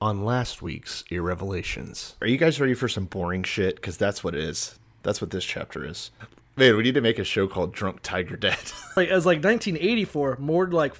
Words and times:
on 0.00 0.24
last 0.24 0.62
week's 0.62 1.04
Irrevelations. 1.10 2.16
Are 2.20 2.26
you 2.26 2.36
guys 2.38 2.60
ready 2.60 2.74
for 2.74 2.88
some 2.88 3.06
boring 3.06 3.42
shit? 3.42 3.76
Because 3.76 3.96
that's 3.96 4.22
what 4.22 4.34
it 4.34 4.40
is. 4.40 4.78
That's 5.02 5.20
what 5.20 5.30
this 5.30 5.44
chapter 5.44 5.84
is. 5.84 6.10
Man, 6.56 6.76
we 6.76 6.82
need 6.82 6.94
to 6.94 7.00
make 7.00 7.18
a 7.18 7.24
show 7.24 7.46
called 7.46 7.72
Drunk 7.72 8.00
Tiger 8.02 8.36
Dead. 8.36 8.58
Like 8.96 9.10
as 9.10 9.24
like 9.24 9.44
1984, 9.44 10.38
more 10.40 10.66
like 10.66 10.96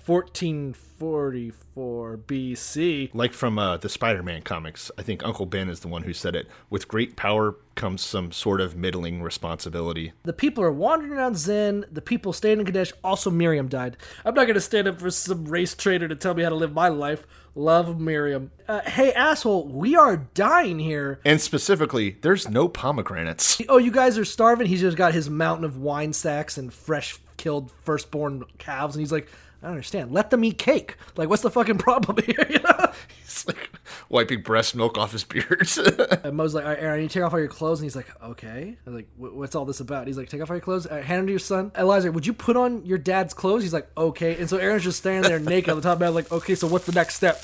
1444 0.98 2.18
BC. 2.26 3.10
like 3.14 3.32
from 3.32 3.58
uh, 3.58 3.76
the 3.76 3.88
Spider-Man 3.88 4.42
comics. 4.42 4.90
I 4.98 5.02
think 5.02 5.24
Uncle 5.24 5.46
Ben 5.46 5.68
is 5.68 5.80
the 5.80 5.88
one 5.88 6.02
who 6.02 6.12
said 6.12 6.34
it. 6.36 6.48
With 6.70 6.88
great 6.88 7.16
power 7.16 7.56
comes 7.74 8.02
some 8.02 8.32
sort 8.32 8.60
of 8.60 8.76
middling 8.76 9.22
responsibility. 9.22 10.12
The 10.24 10.32
people 10.32 10.64
are 10.64 10.72
wandering 10.72 11.12
around 11.12 11.36
Zin. 11.36 11.84
The 11.90 12.02
people 12.02 12.32
staying 12.32 12.60
in 12.60 12.66
Kadesh. 12.66 12.92
Also, 13.04 13.30
Miriam 13.30 13.68
died. 13.68 13.96
I'm 14.24 14.34
not 14.34 14.46
gonna 14.46 14.60
stand 14.60 14.88
up 14.88 14.98
for 15.00 15.10
some 15.10 15.44
race 15.44 15.74
traitor 15.74 16.08
to 16.08 16.16
tell 16.16 16.34
me 16.34 16.42
how 16.42 16.48
to 16.48 16.54
live 16.56 16.72
my 16.72 16.88
life. 16.88 17.26
Love 17.54 17.98
Miriam. 18.00 18.50
Uh, 18.68 18.80
hey, 18.82 19.12
asshole, 19.12 19.66
we 19.68 19.96
are 19.96 20.16
dying 20.34 20.78
here. 20.78 21.20
And 21.24 21.40
specifically, 21.40 22.16
there's 22.20 22.48
no 22.48 22.68
pomegranates. 22.68 23.60
Oh, 23.68 23.76
you 23.78 23.90
guys 23.90 24.16
are 24.16 24.24
starving. 24.24 24.66
He's 24.66 24.80
just 24.80 24.96
got 24.96 25.12
his 25.12 25.28
mountain 25.28 25.64
of 25.64 25.76
wine 25.76 26.12
sacks 26.12 26.56
and 26.56 26.72
fresh 26.72 27.18
killed 27.36 27.70
firstborn 27.84 28.44
calves, 28.58 28.96
and 28.96 29.00
he's 29.00 29.12
like, 29.12 29.28
I 29.60 29.66
don't 29.66 29.72
understand. 29.72 30.12
Let 30.12 30.30
them 30.30 30.44
eat 30.44 30.58
cake. 30.58 30.96
Like, 31.16 31.28
what's 31.28 31.42
the 31.42 31.50
fucking 31.50 31.78
problem 31.78 32.24
here? 32.24 32.46
You 32.48 32.60
know? 32.60 32.92
He's 33.22 33.46
like 33.46 33.70
wiping 34.08 34.42
breast 34.42 34.76
milk 34.76 34.96
off 34.96 35.12
his 35.12 35.24
beard. 35.24 35.68
And 36.24 36.36
Mo's 36.36 36.54
like, 36.54 36.64
all 36.64 36.70
right, 36.70 36.78
Aaron, 36.78 37.02
you 37.02 37.08
take 37.08 37.22
off 37.22 37.32
all 37.32 37.38
your 37.38 37.48
clothes. 37.48 37.80
And 37.80 37.84
he's 37.84 37.96
like, 37.96 38.08
okay. 38.22 38.76
I'm 38.86 38.94
like, 38.94 39.08
what's 39.16 39.54
all 39.54 39.64
this 39.64 39.80
about? 39.80 40.06
He's 40.06 40.16
like, 40.16 40.28
take 40.28 40.40
off 40.40 40.50
all 40.50 40.56
your 40.56 40.60
clothes. 40.60 40.86
All 40.86 40.96
right, 40.96 41.04
hand 41.04 41.20
them 41.20 41.26
to 41.26 41.32
your 41.32 41.38
son. 41.40 41.72
Eliza, 41.76 42.12
would 42.12 42.26
you 42.26 42.32
put 42.32 42.56
on 42.56 42.84
your 42.84 42.98
dad's 42.98 43.34
clothes? 43.34 43.62
He's 43.62 43.74
like, 43.74 43.88
okay. 43.96 44.36
And 44.36 44.48
so 44.48 44.58
Aaron's 44.58 44.84
just 44.84 44.98
standing 44.98 45.28
there 45.28 45.40
naked 45.40 45.70
on 45.70 45.76
the 45.76 45.82
top 45.82 45.94
of 45.94 45.98
the 45.98 46.04
bed, 46.06 46.14
like, 46.14 46.30
okay, 46.32 46.54
so 46.54 46.66
what's 46.66 46.86
the 46.86 46.92
next 46.92 47.16
step? 47.16 47.42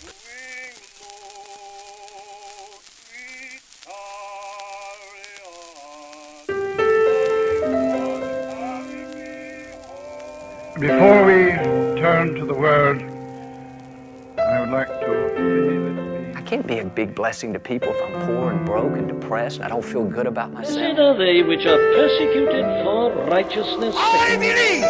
Before 10.81 11.25
we 11.25 11.34
turn 12.05 12.35
to 12.35 12.45
the 12.45 12.53
word, 12.53 13.01
I 14.37 14.61
would 14.61 14.69
like 14.69 14.89
to 14.89 16.33
say 16.35 16.39
I 16.39 16.43
can't 16.43 16.67
be 16.67 16.79
a 16.81 16.85
big 16.85 17.15
blessing 17.15 17.55
to 17.55 17.59
people 17.59 17.89
if 17.95 18.03
I'm 18.03 18.27
poor 18.27 18.51
and 18.53 18.67
broke 18.67 18.93
and 18.93 19.09
depressed 19.09 19.57
and 19.57 19.65
I 19.65 19.69
don't 19.71 19.83
feel 19.83 20.05
good 20.05 20.27
about 20.27 20.53
myself. 20.53 20.77
Blessed 20.77 21.01
are 21.01 21.17
they 21.17 21.43
which 21.43 21.65
are 21.65 21.79
persecuted 21.97 22.67
for 22.85 23.11
righteousness' 23.31 23.95
I 23.97 24.37
believe 24.37 24.85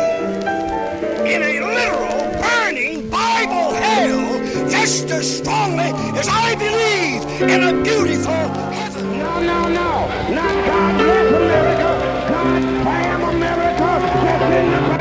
in 1.32 1.40
a 1.50 1.52
literal 1.78 2.18
burning 2.42 3.08
Bible 3.08 3.74
hell 3.74 4.68
just 4.68 5.08
as 5.12 5.38
strongly 5.38 5.92
as 6.18 6.26
I 6.28 6.56
believe 6.56 7.22
in 7.48 7.62
a 7.62 7.80
beautiful 7.84 8.34
heaven. 8.74 9.18
No, 9.20 9.40
no, 9.40 9.68
no. 9.68 9.90
Not 10.34 10.54
God 10.66 10.98
bless 10.98 11.32
America. 11.32 11.90
God 12.34 12.62
damn 12.82 13.22
America. 13.22 13.88
Just 14.26 14.42
in 14.58 14.66
the 14.72 14.94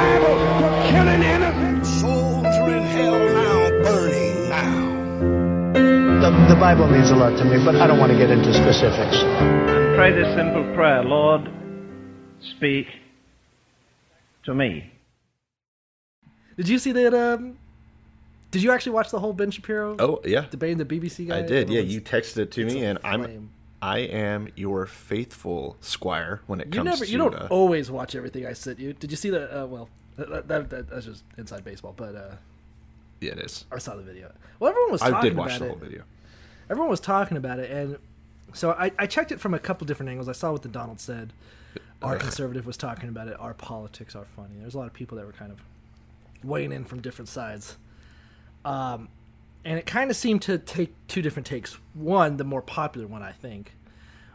The, 6.33 6.55
the 6.55 6.55
Bible 6.55 6.87
means 6.87 7.11
a 7.11 7.15
lot 7.15 7.37
to 7.37 7.45
me, 7.45 7.63
but 7.63 7.75
I 7.75 7.85
don't 7.85 7.99
want 7.99 8.11
to 8.11 8.17
get 8.17 8.31
into 8.31 8.53
specifics. 8.53 9.19
Pray 9.95 10.11
this 10.11 10.33
simple 10.35 10.63
prayer 10.73 11.03
Lord, 11.03 11.47
speak 12.57 12.87
to 14.45 14.55
me. 14.55 14.91
Did 16.57 16.69
you 16.69 16.79
see 16.79 16.91
that? 16.93 17.13
Um, 17.13 17.57
did 18.49 18.63
you 18.63 18.71
actually 18.71 18.93
watch 18.93 19.11
the 19.11 19.19
whole 19.19 19.33
Ben 19.33 19.51
Shapiro 19.51 19.95
oh 19.99 20.21
yeah, 20.25 20.45
debating 20.49 20.77
the 20.77 20.85
BBC 20.85 21.27
guy? 21.27 21.39
I 21.39 21.41
did. 21.43 21.69
Yeah, 21.69 21.81
you 21.81 22.01
texted 22.01 22.37
it 22.37 22.51
to 22.53 22.65
me, 22.65 22.83
a 22.83 22.89
and 22.89 22.99
I'm. 23.03 23.51
I 23.81 23.99
am 23.99 24.47
your 24.55 24.85
faithful 24.85 25.75
squire 25.81 26.41
when 26.47 26.61
it 26.61 26.67
You 26.67 26.71
comes 26.71 26.85
never, 26.85 27.05
to 27.05 27.11
you 27.11 27.17
don't 27.17 27.35
uh, 27.35 27.47
always 27.51 27.91
watch 27.91 28.15
everything 28.15 28.45
I 28.45 28.53
sent 28.53 28.79
you. 28.79 28.93
Did 28.93 29.11
you 29.11 29.17
see 29.17 29.29
that? 29.31 29.51
Uh, 29.51 29.67
well, 29.67 29.89
that, 30.15 30.47
that, 30.47 30.69
that, 30.69 30.89
that's 30.89 31.05
just 31.05 31.25
inside 31.37 31.65
baseball, 31.65 31.93
but 31.95 32.15
uh, 32.15 32.35
yeah, 33.19 33.33
it 33.33 33.39
is. 33.39 33.65
I 33.71 33.79
saw 33.79 33.95
the 33.95 34.03
video. 34.03 34.31
Well, 34.59 34.69
everyone 34.69 34.93
was 34.93 35.01
talking 35.01 35.15
I 35.15 35.21
did 35.21 35.35
watch 35.35 35.57
about 35.57 35.59
the 35.59 35.65
it. 35.65 35.69
whole 35.69 35.77
video. 35.77 36.03
Everyone 36.69 36.89
was 36.89 36.99
talking 36.99 37.37
about 37.37 37.59
it, 37.59 37.69
and 37.69 37.97
so 38.53 38.71
I, 38.71 38.91
I 38.97 39.07
checked 39.07 39.31
it 39.31 39.39
from 39.39 39.53
a 39.53 39.59
couple 39.59 39.85
different 39.85 40.09
angles. 40.09 40.29
I 40.29 40.33
saw 40.33 40.51
what 40.51 40.61
the 40.61 40.69
Donald 40.69 40.99
said. 40.99 41.33
Our 42.01 42.17
conservative 42.17 42.65
was 42.65 42.77
talking 42.77 43.09
about 43.09 43.27
it. 43.27 43.39
Our 43.39 43.53
politics 43.53 44.15
are 44.15 44.25
funny. 44.25 44.55
There's 44.59 44.75
a 44.75 44.77
lot 44.77 44.87
of 44.87 44.93
people 44.93 45.17
that 45.17 45.25
were 45.25 45.31
kind 45.31 45.51
of 45.51 45.59
weighing 46.43 46.71
in 46.71 46.83
from 46.83 47.01
different 47.01 47.29
sides. 47.29 47.77
Um, 48.65 49.07
and 49.65 49.79
it 49.79 49.85
kind 49.85 50.11
of 50.11 50.17
seemed 50.17 50.41
to 50.43 50.57
take 50.57 50.93
two 51.07 51.21
different 51.21 51.45
takes. 51.45 51.77
One, 51.93 52.37
the 52.37 52.43
more 52.43 52.61
popular 52.61 53.07
one, 53.07 53.23
I 53.23 53.31
think, 53.31 53.73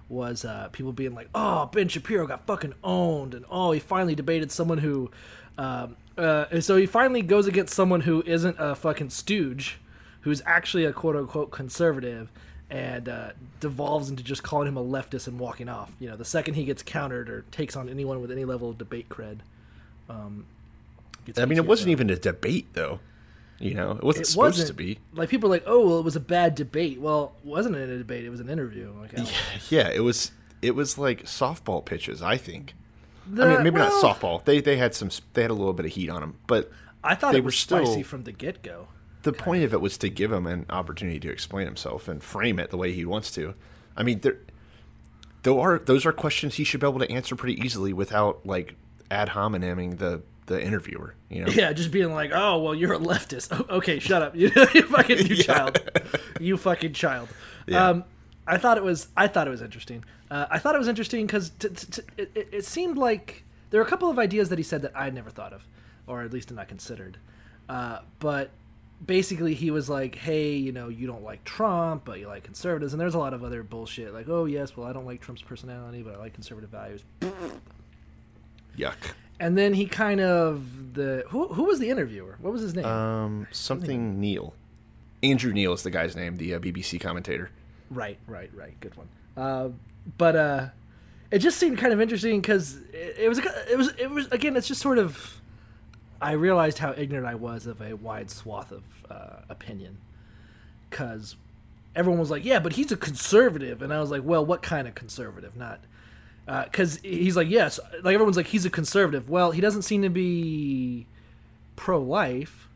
was 0.08 0.44
uh, 0.44 0.68
people 0.72 0.92
being 0.92 1.14
like, 1.14 1.28
"Oh, 1.34 1.66
Ben 1.66 1.88
Shapiro 1.88 2.26
got 2.26 2.46
fucking 2.46 2.74
owned," 2.82 3.34
and 3.34 3.44
"Oh, 3.50 3.72
he 3.72 3.80
finally 3.80 4.14
debated 4.14 4.50
someone 4.50 4.78
who," 4.78 5.10
um, 5.58 5.96
uh, 6.16 6.60
so 6.60 6.76
he 6.76 6.86
finally 6.86 7.20
goes 7.20 7.46
against 7.46 7.74
someone 7.74 8.00
who 8.00 8.22
isn't 8.24 8.56
a 8.58 8.74
fucking 8.74 9.10
stooge, 9.10 9.78
who's 10.22 10.42
actually 10.46 10.84
a 10.84 10.92
quote 10.92 11.16
unquote 11.16 11.50
conservative, 11.50 12.30
and 12.70 13.08
uh, 13.08 13.30
devolves 13.60 14.10
into 14.10 14.22
just 14.22 14.42
calling 14.42 14.68
him 14.68 14.76
a 14.76 14.84
leftist 14.84 15.26
and 15.26 15.38
walking 15.38 15.68
off. 15.68 15.90
You 15.98 16.08
know, 16.10 16.16
the 16.16 16.24
second 16.24 16.54
he 16.54 16.64
gets 16.64 16.82
countered 16.82 17.28
or 17.28 17.44
takes 17.50 17.76
on 17.76 17.88
anyone 17.88 18.20
with 18.20 18.30
any 18.30 18.44
level 18.44 18.70
of 18.70 18.78
debate 18.78 19.08
cred. 19.08 19.38
Um, 20.08 20.46
gets 21.24 21.38
I 21.38 21.44
mean, 21.44 21.58
it 21.58 21.66
wasn't 21.66 21.86
to- 21.86 21.92
even 21.92 22.10
a 22.10 22.16
debate 22.16 22.68
though. 22.74 23.00
You 23.60 23.74
know, 23.74 23.90
it 23.92 24.04
wasn't 24.04 24.26
it 24.26 24.30
supposed 24.30 24.58
wasn't 24.60 24.68
to 24.68 24.74
be. 24.74 24.98
like 25.14 25.28
people 25.28 25.48
are 25.48 25.50
like, 25.50 25.64
oh, 25.66 25.84
well, 25.88 25.98
it 25.98 26.04
was 26.04 26.14
a 26.14 26.20
bad 26.20 26.54
debate. 26.54 27.00
Well, 27.00 27.32
it 27.42 27.48
wasn't 27.48 27.74
a 27.74 27.98
debate; 27.98 28.24
it 28.24 28.30
was 28.30 28.38
an 28.38 28.48
interview. 28.48 28.94
Like, 29.00 29.10
oh. 29.18 29.28
Yeah, 29.68 29.88
it 29.88 30.00
was. 30.00 30.30
It 30.62 30.76
was 30.76 30.96
like 30.96 31.24
softball 31.24 31.84
pitches. 31.84 32.22
I 32.22 32.36
think. 32.36 32.74
I 33.26 33.46
mean, 33.46 33.62
maybe 33.64 33.78
well, 33.80 33.90
not 33.90 34.02
softball. 34.20 34.44
They 34.44 34.60
they 34.60 34.76
had 34.76 34.94
some. 34.94 35.10
They 35.32 35.42
had 35.42 35.50
a 35.50 35.54
little 35.54 35.72
bit 35.72 35.86
of 35.86 35.92
heat 35.92 36.08
on 36.08 36.20
them, 36.20 36.36
but 36.46 36.70
I 37.02 37.16
thought 37.16 37.32
they 37.32 37.40
were 37.40 37.50
still- 37.50 37.84
spicy 37.84 38.04
from 38.04 38.22
the 38.24 38.32
get 38.32 38.62
go. 38.62 38.86
The 39.22 39.32
point 39.32 39.64
of 39.64 39.72
it 39.72 39.80
was 39.80 39.98
to 39.98 40.08
give 40.08 40.32
him 40.32 40.46
an 40.46 40.66
opportunity 40.70 41.18
to 41.20 41.30
explain 41.30 41.66
himself 41.66 42.08
and 42.08 42.22
frame 42.22 42.58
it 42.58 42.70
the 42.70 42.76
way 42.76 42.92
he 42.92 43.04
wants 43.04 43.30
to. 43.32 43.54
I 43.96 44.02
mean, 44.02 44.20
there, 44.20 44.36
though 45.42 45.60
are 45.60 45.78
those 45.78 46.06
are 46.06 46.12
questions 46.12 46.54
he 46.56 46.64
should 46.64 46.80
be 46.80 46.86
able 46.86 47.00
to 47.00 47.10
answer 47.10 47.34
pretty 47.36 47.60
easily 47.60 47.92
without 47.92 48.44
like 48.46 48.74
ad 49.10 49.30
homineming 49.30 49.98
the 49.98 50.22
the 50.46 50.62
interviewer. 50.64 51.14
You 51.28 51.44
know, 51.44 51.50
Yeah, 51.52 51.72
just 51.72 51.90
being 51.90 52.12
like, 52.12 52.30
"Oh, 52.32 52.62
well, 52.62 52.74
you're 52.74 52.94
a 52.94 52.98
leftist." 52.98 53.48
Oh, 53.52 53.76
okay, 53.76 53.98
shut 53.98 54.22
up, 54.22 54.34
you, 54.36 54.48
fucking 54.50 55.26
you 55.26 55.36
child, 55.42 55.78
you 56.40 56.56
fucking 56.56 56.92
child. 56.94 57.28
Yeah. 57.66 57.88
Um, 57.88 58.04
I 58.46 58.56
thought 58.56 58.78
it 58.78 58.84
was. 58.84 59.08
I 59.16 59.26
thought 59.26 59.46
it 59.46 59.50
was 59.50 59.60
interesting. 59.62 60.04
Uh, 60.30 60.46
I 60.50 60.58
thought 60.58 60.74
it 60.74 60.78
was 60.78 60.88
interesting 60.88 61.26
because 61.26 61.50
t- 61.50 61.68
t- 61.68 61.86
t- 61.90 62.02
it, 62.16 62.48
it- 62.52 62.64
seemed 62.64 62.96
like 62.96 63.44
there 63.70 63.80
were 63.80 63.86
a 63.86 63.90
couple 63.90 64.08
of 64.10 64.18
ideas 64.18 64.48
that 64.48 64.58
he 64.58 64.62
said 64.62 64.80
that 64.82 64.92
I 64.94 65.10
never 65.10 65.28
thought 65.30 65.52
of, 65.52 65.66
or 66.06 66.22
at 66.22 66.32
least 66.32 66.50
not 66.50 66.66
considered. 66.68 67.18
Uh, 67.68 67.98
but 68.20 68.50
basically, 69.04 69.54
he 69.54 69.70
was 69.70 69.88
like, 69.88 70.14
"Hey, 70.14 70.56
you 70.56 70.72
know, 70.72 70.88
you 70.88 71.06
don't 71.06 71.22
like 71.24 71.44
Trump, 71.44 72.04
but 72.04 72.18
you 72.18 72.26
like 72.26 72.44
conservatives," 72.44 72.92
and 72.92 73.00
there's 73.00 73.14
a 73.14 73.18
lot 73.18 73.34
of 73.34 73.44
other 73.44 73.62
bullshit 73.62 74.12
like, 74.12 74.28
"Oh 74.28 74.44
yes, 74.44 74.76
well, 74.76 74.86
I 74.88 74.92
don't 74.92 75.06
like 75.06 75.20
Trump's 75.20 75.42
personality, 75.42 76.02
but 76.02 76.14
I 76.14 76.18
like 76.18 76.34
conservative 76.34 76.70
values." 76.70 77.04
yuck. 78.76 78.96
And 79.40 79.56
then 79.56 79.74
he 79.74 79.86
kind 79.86 80.20
of 80.20 80.94
the 80.94 81.24
who 81.28 81.48
who 81.48 81.64
was 81.64 81.78
the 81.78 81.90
interviewer? 81.90 82.36
What 82.40 82.52
was 82.52 82.62
his 82.62 82.74
name? 82.74 82.84
Um, 82.84 83.46
something 83.52 84.20
Neil, 84.20 84.54
Andrew 85.22 85.52
Neil 85.52 85.72
is 85.72 85.82
the 85.82 85.90
guy's 85.90 86.16
name, 86.16 86.36
the 86.36 86.54
uh, 86.54 86.58
BBC 86.58 87.00
commentator. 87.00 87.50
Right, 87.90 88.18
right, 88.26 88.50
right. 88.54 88.78
Good 88.80 88.96
one. 88.96 89.08
Uh, 89.36 89.70
but 90.16 90.36
uh, 90.36 90.66
it 91.30 91.38
just 91.38 91.58
seemed 91.58 91.78
kind 91.78 91.92
of 91.92 92.00
interesting 92.00 92.40
because 92.40 92.76
it, 92.92 93.16
it 93.18 93.28
was 93.28 93.38
it 93.38 93.78
was 93.78 93.88
it 93.98 94.10
was 94.10 94.26
again. 94.28 94.56
It's 94.56 94.68
just 94.68 94.80
sort 94.80 94.98
of. 94.98 95.40
I 96.20 96.32
realized 96.32 96.78
how 96.78 96.94
ignorant 96.96 97.26
I 97.26 97.34
was 97.34 97.66
of 97.66 97.80
a 97.80 97.94
wide 97.94 98.30
swath 98.30 98.72
of 98.72 98.82
uh, 99.10 99.42
opinion, 99.48 99.98
because 100.90 101.36
everyone 101.94 102.18
was 102.20 102.30
like, 102.30 102.44
"Yeah, 102.44 102.58
but 102.60 102.72
he's 102.74 102.90
a 102.92 102.96
conservative," 102.96 103.82
and 103.82 103.92
I 103.92 104.00
was 104.00 104.10
like, 104.10 104.22
"Well, 104.24 104.44
what 104.44 104.62
kind 104.62 104.88
of 104.88 104.94
conservative? 104.94 105.56
Not." 105.56 105.80
Because 106.64 106.96
he's 107.02 107.36
like, 107.36 107.50
yes, 107.50 107.78
like 108.02 108.14
everyone's 108.14 108.38
like, 108.38 108.46
he's 108.46 108.64
a 108.64 108.70
conservative. 108.70 109.28
Well, 109.28 109.50
he 109.50 109.60
doesn't 109.60 109.82
seem 109.82 110.00
to 110.00 110.08
be 110.08 111.06
pro-life, 111.76 112.70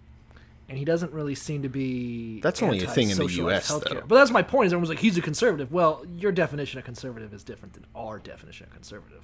and 0.68 0.76
he 0.76 0.84
doesn't 0.84 1.10
really 1.10 1.34
seem 1.34 1.62
to 1.62 1.70
be. 1.70 2.38
That's 2.42 2.62
only 2.62 2.82
a 2.82 2.86
thing 2.86 3.08
in 3.08 3.16
the 3.16 3.26
US, 3.26 3.68
though. 3.68 4.02
But 4.06 4.16
that's 4.16 4.30
my 4.30 4.42
point. 4.42 4.66
Is 4.66 4.74
everyone's 4.74 4.90
like, 4.90 4.98
he's 4.98 5.16
a 5.16 5.22
conservative. 5.22 5.72
Well, 5.72 6.04
your 6.18 6.32
definition 6.32 6.80
of 6.80 6.84
conservative 6.84 7.32
is 7.32 7.42
different 7.44 7.72
than 7.72 7.86
our 7.96 8.18
definition 8.18 8.66
of 8.66 8.74
conservative. 8.74 9.22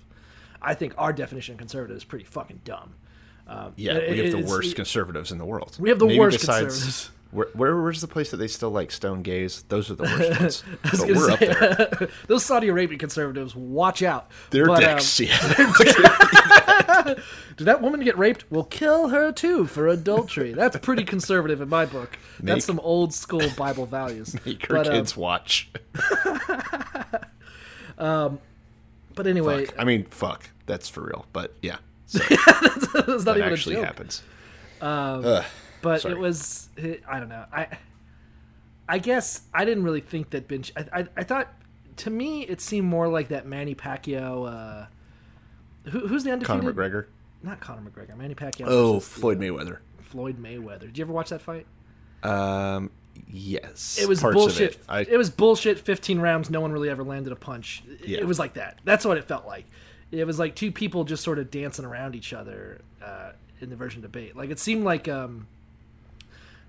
I 0.62 0.72
think 0.72 0.94
our 0.96 1.12
definition 1.12 1.52
of 1.52 1.58
conservative 1.58 1.98
is 1.98 2.04
pretty 2.04 2.24
fucking 2.24 2.62
dumb. 2.64 2.94
Um, 3.48 3.72
Yeah, 3.76 3.94
it- 3.94 4.10
we 4.10 4.18
have 4.18 4.32
the 4.32 4.46
worst 4.50 4.76
conservatives 4.76 5.32
in 5.32 5.38
the 5.38 5.44
world. 5.46 5.76
We 5.80 5.88
have 5.88 5.98
the 5.98 6.06
Maybe 6.06 6.18
worst 6.20 6.40
besides- 6.40 6.66
conservatives. 6.74 7.10
Where, 7.30 7.48
where 7.52 7.76
where's 7.76 8.00
the 8.00 8.08
place 8.08 8.30
that 8.30 8.38
they 8.38 8.48
still 8.48 8.70
like 8.70 8.90
stone 8.90 9.20
gays? 9.20 9.62
Those 9.68 9.90
are 9.90 9.94
the 9.96 10.04
worst 10.04 10.40
ones. 10.40 10.64
But 10.82 11.08
we're 11.14 11.30
up 11.30 11.38
there. 11.38 12.08
Those 12.26 12.42
Saudi 12.42 12.68
Arabian 12.68 12.98
conservatives, 12.98 13.54
watch 13.54 14.02
out. 14.02 14.30
Their 14.48 14.64
But, 14.64 14.82
um, 14.82 14.94
dicks, 14.96 15.20
yeah. 15.20 15.36
Did 17.58 17.66
that 17.66 17.82
woman 17.82 18.00
get 18.02 18.16
raped? 18.16 18.46
We'll 18.48 18.64
kill 18.64 19.08
her 19.08 19.30
too 19.30 19.66
for 19.66 19.88
adultery. 19.88 20.54
That's 20.54 20.78
pretty 20.78 21.04
conservative 21.04 21.60
in 21.60 21.68
my 21.68 21.84
book. 21.84 22.18
Make- 22.40 22.54
That's 22.54 22.64
some 22.64 22.80
old 22.80 23.12
school 23.12 23.46
Bible 23.58 23.84
values. 23.84 24.34
Make 24.46 24.64
her 24.64 24.76
But, 24.76 24.86
um, 24.86 24.92
kids 24.94 25.14
watch. 25.14 25.70
But 27.98 29.26
anyway, 29.26 29.66
Fuck. 29.66 29.74
I 29.78 29.84
mean, 29.84 30.04
fuck. 30.06 30.48
That's 30.66 30.88
for 30.88 31.02
real. 31.02 31.26
But 31.34 31.54
yeah, 31.60 31.76
it's 32.14 32.94
not 32.94 33.24
that 33.24 33.36
even 33.36 33.52
actually 33.52 33.76
a 33.76 33.78
joke. 33.78 33.86
happens. 33.86 34.22
but 34.80 36.00
Sorry. 36.00 36.14
it 36.14 36.18
was 36.18 36.68
I 37.08 37.20
don't 37.20 37.28
know. 37.28 37.44
I 37.52 37.68
I 38.88 38.98
guess 38.98 39.42
I 39.52 39.64
didn't 39.64 39.84
really 39.84 40.00
think 40.00 40.30
that 40.30 40.48
Ben. 40.48 40.64
I, 40.76 41.00
I 41.00 41.06
I 41.18 41.24
thought 41.24 41.52
to 41.96 42.10
me 42.10 42.42
it 42.42 42.60
seemed 42.60 42.86
more 42.86 43.08
like 43.08 43.28
that 43.28 43.46
Manny 43.46 43.74
Pacquiao. 43.74 44.48
Uh, 44.48 44.86
who, 45.90 46.06
who's 46.06 46.24
the 46.24 46.32
undefeated? 46.32 46.62
Conor 46.62 46.72
McGregor. 46.72 47.06
Not 47.42 47.60
Conor 47.60 47.88
McGregor. 47.90 48.16
Manny 48.16 48.34
Pacquiao. 48.34 48.66
Oh, 48.66 49.00
Floyd 49.00 49.38
Mayweather. 49.38 49.78
Floyd 50.00 50.42
Mayweather. 50.42 50.80
Did 50.80 50.98
you 50.98 51.04
ever 51.04 51.12
watch 51.12 51.30
that 51.30 51.42
fight? 51.42 51.66
Um, 52.22 52.90
yes. 53.28 53.98
It 54.00 54.08
was 54.08 54.22
bullshit. 54.22 54.74
It. 54.74 54.80
I, 54.88 55.00
it 55.00 55.16
was 55.16 55.30
bullshit. 55.30 55.78
Fifteen 55.78 56.18
rounds. 56.18 56.50
No 56.50 56.60
one 56.60 56.72
really 56.72 56.88
ever 56.90 57.04
landed 57.04 57.32
a 57.32 57.36
punch. 57.36 57.82
Yeah. 58.04 58.18
It 58.18 58.26
was 58.26 58.38
like 58.38 58.54
that. 58.54 58.78
That's 58.84 59.04
what 59.04 59.18
it 59.18 59.24
felt 59.24 59.46
like. 59.46 59.66
It 60.10 60.26
was 60.26 60.38
like 60.38 60.54
two 60.54 60.72
people 60.72 61.04
just 61.04 61.22
sort 61.22 61.38
of 61.38 61.50
dancing 61.50 61.84
around 61.84 62.14
each 62.14 62.32
other 62.32 62.80
uh, 63.02 63.32
in 63.60 63.70
the 63.70 63.76
version 63.76 64.00
debate. 64.00 64.36
Like 64.36 64.50
it 64.50 64.58
seemed 64.58 64.84
like 64.84 65.06
um, 65.08 65.46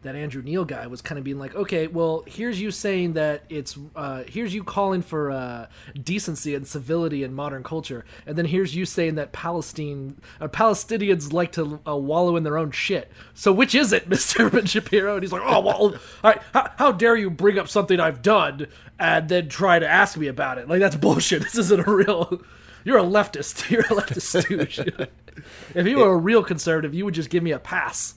that 0.02 0.16
Andrew 0.16 0.42
Neil 0.42 0.64
guy 0.64 0.88
was 0.88 1.02
kind 1.02 1.18
of 1.18 1.26
being 1.26 1.40
like, 1.40 1.56
okay, 1.56 1.88
well, 1.88 2.24
here's 2.26 2.62
you 2.62 2.72
saying 2.72 3.14
that 3.14 3.44
it's 3.50 3.78
uh, 3.96 4.24
here's 4.28 4.54
you 4.54 4.64
calling 4.64 5.02
for 5.02 5.32
uh, 5.32 5.68
decency 6.02 6.56
and 6.56 6.66
civility 6.66 7.24
in 7.24 7.34
modern 7.34 7.64
culture, 7.64 8.06
and 8.26 8.38
then 8.38 8.46
here's 8.46 8.76
you 8.76 8.86
saying 8.86 9.16
that 9.16 9.32
Palestine 9.32 10.20
uh, 10.40 10.48
Palestinians 10.48 11.34
like 11.34 11.52
to 11.54 11.80
uh, 11.88 11.96
wallow 11.96 12.38
in 12.38 12.44
their 12.44 12.58
own 12.58 12.72
shit. 12.72 13.12
So 13.34 13.52
which 13.52 13.76
is 13.76 13.92
it, 13.92 14.08
Mister 14.10 14.50
Ben 14.50 14.66
Shapiro? 14.66 15.16
And 15.16 15.24
he's 15.24 15.34
like, 15.34 15.44
oh 15.44 15.60
well, 15.60 15.76
all 15.76 15.94
right, 16.24 16.42
how, 16.54 16.72
how 16.78 16.92
dare 16.92 17.18
you 17.18 17.30
bring 17.30 17.60
up 17.60 17.68
something 17.68 18.00
I've 18.00 18.22
done 18.22 18.68
and 18.98 19.28
then 19.28 19.50
try 19.50 19.80
to 19.80 19.88
ask 19.88 20.18
me 20.18 20.28
about 20.28 20.58
it? 20.58 20.70
Like 20.70 20.80
that's 20.80 20.96
bullshit. 20.96 21.44
This 21.50 21.58
isn't 21.58 21.88
a 21.88 21.92
real. 21.92 22.42
You're 22.90 22.98
a 22.98 23.04
leftist. 23.04 23.70
You're 23.70 23.82
a 23.82 23.90
leftist 24.02 24.44
stooge. 24.44 24.80
if 25.76 25.86
you 25.86 25.98
were 25.98 26.12
a 26.12 26.18
real 26.18 26.44
conservative, 26.44 26.92
you 26.96 27.06
would 27.06 27.14
just 27.14 27.30
give 27.30 27.44
me 27.44 27.52
a 27.52 27.60
pass. 27.60 28.16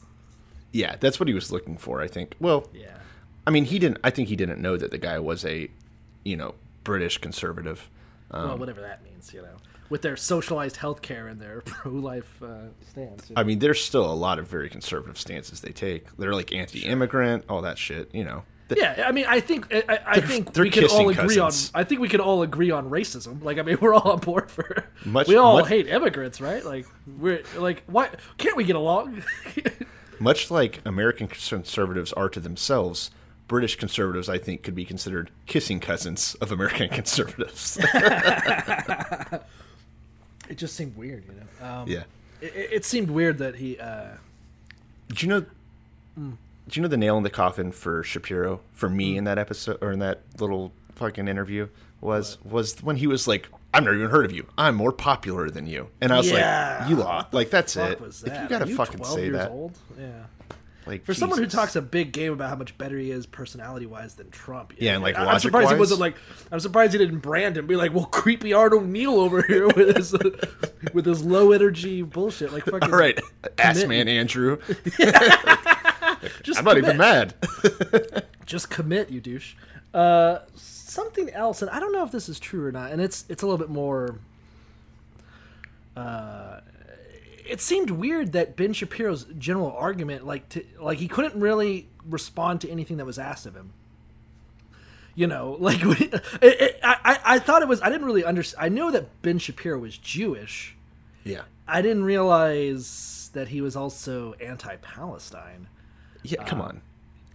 yeah, 0.72 0.96
that's 0.98 1.20
what 1.20 1.28
he 1.28 1.34
was 1.34 1.52
looking 1.52 1.76
for. 1.76 2.00
I 2.00 2.08
think. 2.08 2.34
Well, 2.40 2.66
Yeah. 2.72 2.96
I 3.46 3.50
mean, 3.50 3.66
he 3.66 3.78
didn't. 3.78 3.98
I 4.02 4.08
think 4.08 4.28
he 4.30 4.36
didn't 4.36 4.62
know 4.62 4.78
that 4.78 4.90
the 4.92 4.96
guy 4.98 5.18
was 5.18 5.44
a, 5.44 5.68
you 6.24 6.36
know, 6.38 6.54
British 6.84 7.18
conservative. 7.18 7.90
Um, 8.30 8.48
well, 8.48 8.58
whatever 8.58 8.80
that 8.80 9.04
means, 9.04 9.34
you 9.34 9.42
know, 9.42 9.56
with 9.90 10.00
their 10.00 10.16
socialized 10.16 10.76
healthcare 10.76 11.30
and 11.30 11.38
their 11.38 11.60
pro-life 11.66 12.42
uh, 12.42 12.68
stance. 12.90 13.28
you 13.28 13.34
I 13.36 13.42
know. 13.42 13.48
mean, 13.48 13.58
there's 13.58 13.84
still 13.84 14.10
a 14.10 14.14
lot 14.14 14.38
of 14.38 14.48
very 14.48 14.70
conservative 14.70 15.18
stances 15.18 15.60
they 15.60 15.72
take. 15.72 16.06
They're 16.16 16.32
like 16.34 16.50
anti-immigrant, 16.52 17.44
all 17.50 17.60
that 17.60 17.76
shit. 17.78 18.14
You 18.14 18.24
know. 18.24 18.44
Yeah, 18.76 19.04
I 19.06 19.12
mean, 19.12 19.26
I 19.28 19.40
think 19.40 19.72
I, 19.72 19.98
I 20.06 20.20
think 20.20 20.56
we 20.56 20.70
can 20.70 20.84
all 20.86 21.08
agree 21.08 21.36
cousins. 21.36 21.70
on. 21.74 21.80
I 21.80 21.84
think 21.84 22.00
we 22.00 22.08
can 22.08 22.20
all 22.20 22.42
agree 22.42 22.70
on 22.70 22.90
racism. 22.90 23.42
Like, 23.42 23.58
I 23.58 23.62
mean, 23.62 23.78
we're 23.80 23.94
all 23.94 24.12
on 24.12 24.18
board 24.20 24.50
for. 24.50 24.84
Much- 25.04 25.28
we 25.28 25.36
all 25.36 25.58
much- 25.60 25.68
hate 25.68 25.86
immigrants, 25.88 26.40
right? 26.40 26.64
Like, 26.64 26.86
we're 27.18 27.42
like, 27.56 27.82
why 27.86 28.08
can't 28.38 28.56
we 28.56 28.64
get 28.64 28.76
along? 28.76 29.22
Much 30.18 30.50
like 30.50 30.80
American 30.84 31.26
conservatives 31.26 32.12
are 32.12 32.28
to 32.28 32.38
themselves, 32.38 33.10
British 33.48 33.74
conservatives, 33.76 34.28
I 34.28 34.38
think, 34.38 34.62
could 34.62 34.74
be 34.76 34.84
considered 34.84 35.30
kissing 35.46 35.80
cousins 35.80 36.34
of 36.40 36.52
American 36.52 36.88
conservatives. 36.90 37.78
it 40.48 40.56
just 40.56 40.76
seemed 40.76 40.96
weird, 40.96 41.24
you 41.26 41.32
know. 41.34 41.66
Um, 41.68 41.88
yeah. 41.88 42.04
It, 42.40 42.54
it 42.72 42.84
seemed 42.84 43.10
weird 43.10 43.38
that 43.38 43.56
he. 43.56 43.78
Uh, 43.78 44.08
Do 45.08 45.26
you 45.26 45.28
know? 46.16 46.34
Do 46.72 46.80
you 46.80 46.82
know 46.82 46.88
the 46.88 46.96
nail 46.96 47.18
in 47.18 47.22
the 47.22 47.28
coffin 47.28 47.70
for 47.70 48.02
Shapiro 48.02 48.60
for 48.72 48.88
me 48.88 49.12
hmm. 49.12 49.18
in 49.18 49.24
that 49.24 49.36
episode 49.38 49.76
or 49.82 49.92
in 49.92 49.98
that 49.98 50.22
little 50.40 50.72
fucking 50.94 51.28
interview 51.28 51.68
was 52.00 52.38
was 52.44 52.82
when 52.82 52.96
he 52.96 53.06
was 53.06 53.28
like, 53.28 53.50
"I've 53.74 53.84
never 53.84 53.94
even 53.94 54.08
heard 54.08 54.24
of 54.24 54.32
you. 54.32 54.46
I'm 54.56 54.74
more 54.74 54.90
popular 54.90 55.50
than 55.50 55.66
you," 55.66 55.88
and 56.00 56.10
I 56.10 56.16
was 56.16 56.30
Yeah. 56.30 56.78
like, 56.80 56.88
"You 56.88 56.96
lost. 56.96 57.34
Like 57.34 57.50
that's 57.50 57.76
it. 57.76 58.00
was 58.00 58.24
If 58.24 58.32
you 58.32 58.48
gotta 58.48 58.68
you 58.68 58.74
fucking 58.74 59.00
12 59.00 59.14
say 59.14 59.28
that, 59.28 59.50
Old? 59.50 59.76
Yeah. 60.00 60.06
like 60.86 61.04
For 61.04 61.12
someone 61.12 61.40
who 61.40 61.46
talks 61.46 61.76
a 61.76 61.82
big 61.82 62.10
game 62.10 62.32
about 62.32 62.48
how 62.48 62.56
much 62.56 62.78
better 62.78 62.96
he 62.96 63.10
is 63.10 63.26
personality 63.26 63.84
wise 63.84 64.14
than 64.14 64.30
Trump. 64.30 64.72
Yeah, 64.78 64.94
and, 64.94 65.02
like, 65.02 65.18
I'm 65.18 65.40
surprised 65.40 65.72
he 65.72 65.78
wasn't 65.78 66.00
like 66.00 66.16
I'm 66.50 66.60
surprised 66.60 66.94
he 66.94 66.98
didn't 66.98 67.18
brand 67.18 67.58
him 67.58 67.66
be 67.66 67.76
like, 67.76 67.92
well, 67.92 68.06
creepy 68.06 68.54
Art 68.54 68.72
O'Neill 68.72 69.20
over 69.20 69.42
here 69.42 69.66
with 69.66 69.94
his 69.94 70.12
with 70.94 71.04
his 71.04 71.22
low 71.22 71.52
energy 71.52 72.00
bullshit. 72.00 72.50
Like 72.50 72.64
fucking 72.64 72.90
all 72.90 72.98
right, 72.98 73.20
ass 73.58 73.84
man 73.84 74.08
Andrew. 74.08 74.56
Just 76.42 76.58
I'm 76.58 76.64
not 76.64 76.76
commit. 76.76 76.84
even 76.84 76.96
mad. 76.98 77.34
Just 78.46 78.70
commit, 78.70 79.10
you 79.10 79.20
douche. 79.20 79.54
Uh, 79.94 80.38
something 80.54 81.30
else, 81.30 81.62
and 81.62 81.70
I 81.70 81.80
don't 81.80 81.92
know 81.92 82.04
if 82.04 82.12
this 82.12 82.28
is 82.28 82.38
true 82.40 82.64
or 82.66 82.72
not, 82.72 82.92
and 82.92 83.00
it's 83.00 83.24
it's 83.28 83.42
a 83.42 83.46
little 83.46 83.58
bit 83.58 83.70
more. 83.70 84.18
Uh, 85.96 86.60
it 87.48 87.60
seemed 87.60 87.90
weird 87.90 88.32
that 88.32 88.56
Ben 88.56 88.72
Shapiro's 88.72 89.24
general 89.38 89.72
argument, 89.72 90.24
like 90.26 90.48
to, 90.50 90.64
like 90.80 90.98
he 90.98 91.08
couldn't 91.08 91.38
really 91.38 91.88
respond 92.08 92.60
to 92.62 92.70
anything 92.70 92.96
that 92.98 93.06
was 93.06 93.18
asked 93.18 93.46
of 93.46 93.54
him. 93.54 93.72
You 95.14 95.26
know, 95.26 95.56
like 95.60 95.80
it, 95.82 96.14
it, 96.40 96.80
I, 96.82 96.96
I 97.04 97.18
I 97.34 97.38
thought 97.38 97.62
it 97.62 97.68
was 97.68 97.82
I 97.82 97.90
didn't 97.90 98.06
really 98.06 98.24
understand. 98.24 98.64
I 98.64 98.68
know 98.68 98.90
that 98.90 99.22
Ben 99.22 99.38
Shapiro 99.38 99.78
was 99.78 99.98
Jewish. 99.98 100.74
yeah, 101.24 101.42
I 101.68 101.82
didn't 101.82 102.04
realize 102.04 103.30
that 103.34 103.48
he 103.48 103.60
was 103.60 103.76
also 103.76 104.34
anti-Palestine. 104.34 105.68
Yeah. 106.22 106.44
Come 106.44 106.60
on. 106.60 106.80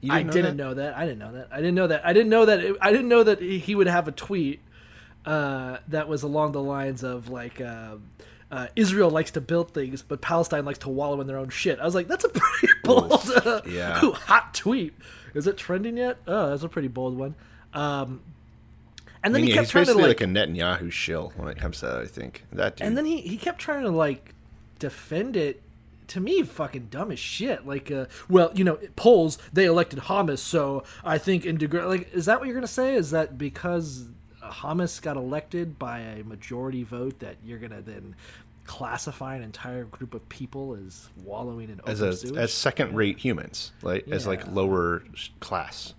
You 0.02 0.14
I 0.14 0.24
didn't 0.24 0.58
that? 0.58 0.64
know 0.64 0.74
that. 0.76 0.96
I 0.96 1.06
didn't 1.06 1.20
know 1.20 1.32
that. 1.34 1.48
I 1.52 1.58
didn't 1.58 1.76
know 1.76 1.88
that. 1.88 2.06
I 2.06 2.14
didn't 2.14 2.30
know 2.30 2.46
that. 2.46 2.78
I 2.82 2.92
didn't 2.92 3.08
know 3.10 3.24
that 3.24 3.42
he 3.42 3.76
would 3.76 3.88
have 3.88 4.08
a 4.08 4.12
tweet 4.12 4.62
uh, 5.26 5.78
that 5.88 6.08
was 6.08 6.24
along 6.24 6.52
the 6.52 6.62
lines 6.62 7.04
of 7.04 7.30
like 7.30 7.60
uh, 7.60 7.96
uh, 8.52 8.68
Israel 8.76 9.10
likes 9.10 9.32
to 9.32 9.42
build 9.42 9.74
things, 9.74 10.02
but 10.02 10.22
Palestine 10.22 10.66
likes 10.66 10.80
to 10.80 10.90
wallow 10.90 11.20
in 11.20 11.28
their 11.28 11.38
own 11.38 11.50
shit. 11.50 11.80
I 11.80 11.86
was 11.86 11.96
like, 11.96 12.08
that's 12.08 12.24
a 12.24 12.30
pretty 12.34 12.74
bold, 12.84 13.30
uh, 13.46 13.62
yeah. 13.68 14.00
hot 14.14 14.54
tweet. 14.54 14.94
Is 15.34 15.48
it 15.48 15.58
trending 15.58 15.98
yet? 15.98 16.18
Oh, 16.28 16.50
that's 16.50 16.64
a 16.64 16.70
pretty 16.70 16.88
bold 16.88 17.18
one. 17.18 17.36
Um, 17.74 18.22
and 19.24 19.34
I 19.36 19.40
then 19.40 19.42
mean, 19.42 19.44
he 19.46 19.50
yeah, 19.50 19.56
kept 19.62 19.72
trying 19.72 19.86
to 19.88 19.94
like, 19.94 20.08
like, 20.08 20.22
a 20.22 20.26
Netanyahu 20.26 20.92
shill 20.92 21.34
when 21.36 21.50
it 21.50 21.58
comes 21.58 21.80
to 21.80 21.88
that. 21.88 22.02
I 22.02 22.06
think 22.06 22.46
that 22.54 22.78
dude. 22.78 22.88
and 22.88 22.98
then 22.98 23.06
he 23.06 23.20
he 23.22 23.36
kept 23.36 23.60
trying 23.60 23.84
to 23.84 23.90
like 23.90 24.34
defend 24.80 25.36
it 25.36 25.62
to 26.08 26.20
me 26.20 26.44
fucking 26.44 26.88
dumb 26.90 27.12
as 27.12 27.20
shit. 27.20 27.66
Like 27.68 27.92
uh 27.92 28.06
well 28.30 28.52
you 28.56 28.64
know 28.64 28.78
polls 28.96 29.38
they 29.54 29.66
elected 29.66 30.00
hamas 30.00 30.40
so 30.40 30.84
i 31.04 31.18
think 31.18 31.46
in 31.46 31.58
degree 31.58 31.82
like 31.82 32.14
is 32.14 32.26
that 32.26 32.40
what 32.40 32.48
you're 32.48 32.56
gonna 32.56 32.68
say? 32.68 32.96
Is 32.96 33.12
that 33.12 33.38
because 33.38 34.06
hamas 34.42 35.02
got 35.02 35.18
elected 35.18 35.78
by 35.78 36.00
a 36.00 36.24
majority 36.24 36.84
vote 36.84 37.20
that 37.20 37.36
you're 37.44 37.60
gonna 37.60 37.82
then 37.82 38.16
classify 38.66 39.36
an 39.36 39.42
entire 39.44 39.86
group 39.86 40.14
of 40.14 40.28
people 40.30 40.78
as 40.86 41.08
wallowing 41.24 41.70
in 41.70 41.80
as 41.88 42.02
a, 42.02 42.36
as 42.38 42.54
second 42.54 42.94
rate 42.96 43.18
humans, 43.20 43.72
like 43.82 44.08
as 44.10 44.28
like 44.28 44.46
lower 44.48 45.04
class. 45.40 45.94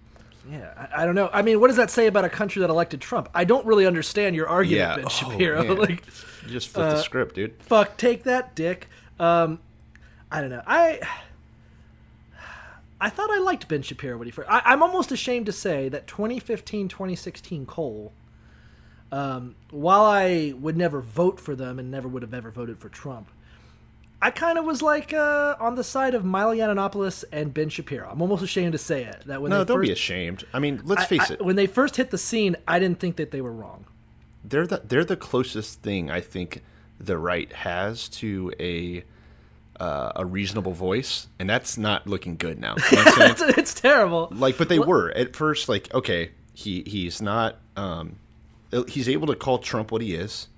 yeah 0.51 0.89
I, 0.95 1.03
I 1.03 1.05
don't 1.07 1.15
know. 1.15 1.31
I 1.33 1.43
mean 1.43 1.61
what 1.61 1.69
does 1.69 1.77
that 1.77 1.91
say 1.91 2.07
about 2.07 2.25
a 2.25 2.29
country 2.31 2.61
that 2.61 2.71
elected 2.71 3.01
trump? 3.01 3.29
I 3.35 3.45
don't 3.45 3.65
really 3.67 3.87
understand 3.87 4.37
your 4.37 4.49
argument 4.49 4.79
Yeah. 4.81 4.97
ben 4.97 5.05
Oh, 5.07 5.09
shapiro. 5.09 5.63
like 5.75 6.05
You 6.45 6.51
just 6.51 6.69
flip 6.69 6.91
the 6.91 6.97
Uh, 6.97 7.03
script, 7.03 7.35
dude. 7.35 7.55
fuck 7.63 7.97
take 7.97 8.25
that 8.25 8.55
dick. 8.55 8.89
Um 9.19 9.61
i 10.31 10.41
don't 10.41 10.51
know 10.51 10.63
i 10.67 10.99
i 13.01 13.09
thought 13.09 13.31
i 13.31 13.39
liked 13.39 13.69
ben 13.69 13.83
shapiro 13.83 14.17
when 14.19 14.27
he 14.27 14.31
first 14.33 14.49
I, 14.51 14.63
i'm 14.67 14.83
almost 14.83 15.13
ashamed 15.13 15.47
to 15.47 15.53
say 15.53 15.89
that 15.89 16.07
2015 16.07 16.89
2016 16.89 17.67
cole 17.67 18.13
um, 19.11 19.55
while 19.71 20.05
i 20.05 20.53
would 20.59 20.77
never 20.77 21.01
vote 21.01 21.41
for 21.41 21.55
them 21.57 21.79
and 21.79 21.91
never 21.91 22.09
would 22.09 22.23
have 22.23 22.35
ever 22.35 22.51
voted 22.51 22.79
for 22.79 22.89
trump 22.89 23.29
i 24.21 24.31
kind 24.31 24.59
of 24.59 24.65
was 24.65 24.83
like 24.83 25.13
uh, 25.15 25.55
on 25.61 25.77
the 25.77 25.85
side 25.85 26.15
of 26.15 26.25
Milo 26.25 26.55
Yiannopoulos 26.55 27.25
and 27.33 27.55
ben 27.55 27.69
shapiro 27.71 28.09
i'm 28.11 28.21
almost 28.21 28.43
ashamed 28.43 28.73
to 28.73 28.79
say 28.79 29.05
it 29.05 29.23
that 29.27 29.41
when 29.41 29.51
No, 29.51 29.59
they 29.61 29.65
don't 29.69 29.79
first, 29.79 29.87
be 29.89 29.93
ashamed. 29.93 30.45
I 30.53 30.59
mean, 30.59 30.83
let's 30.85 31.03
I- 31.03 31.07
face 31.07 31.31
I- 31.31 31.35
it. 31.35 31.45
when 31.45 31.57
they 31.57 31.67
first 31.67 31.97
hit 31.97 32.11
the 32.11 32.19
scene 32.19 32.57
i 32.67 32.79
didn't 32.79 33.01
think 33.01 33.17
that 33.17 33.31
they 33.31 33.41
were 33.41 33.53
wrong 33.53 33.87
they're 34.45 34.67
the 34.67 34.83
they're 34.85 35.05
the 35.05 35.17
closest 35.17 35.83
thing 35.83 36.11
I 36.11 36.21
think 36.21 36.63
the 36.99 37.19
right 37.19 37.53
has 37.53 38.09
to 38.11 38.53
a 38.59 39.05
uh, 39.81 40.13
a 40.17 40.25
reasonable 40.27 40.73
voice, 40.73 41.29
and 41.39 41.49
that's 41.49 41.79
not 41.79 42.07
looking 42.07 42.37
good 42.37 42.59
now. 42.59 42.75
You 42.91 42.97
know 42.97 43.05
what 43.05 43.21
I'm 43.23 43.37
saying? 43.37 43.49
it's, 43.51 43.59
it's 43.59 43.75
terrible 43.75 44.29
like, 44.33 44.59
but 44.59 44.69
they 44.69 44.79
were 44.79 45.11
at 45.13 45.37
first. 45.37 45.69
Like, 45.69 45.93
okay, 45.95 46.31
he 46.55 46.83
he's 46.87 47.21
not. 47.23 47.57
Um, 47.77 48.17
he's 48.89 49.09
able 49.09 49.27
to 49.29 49.35
call 49.37 49.59
Trump 49.59 49.91
what 49.93 50.03
he 50.03 50.15
is, 50.15 50.49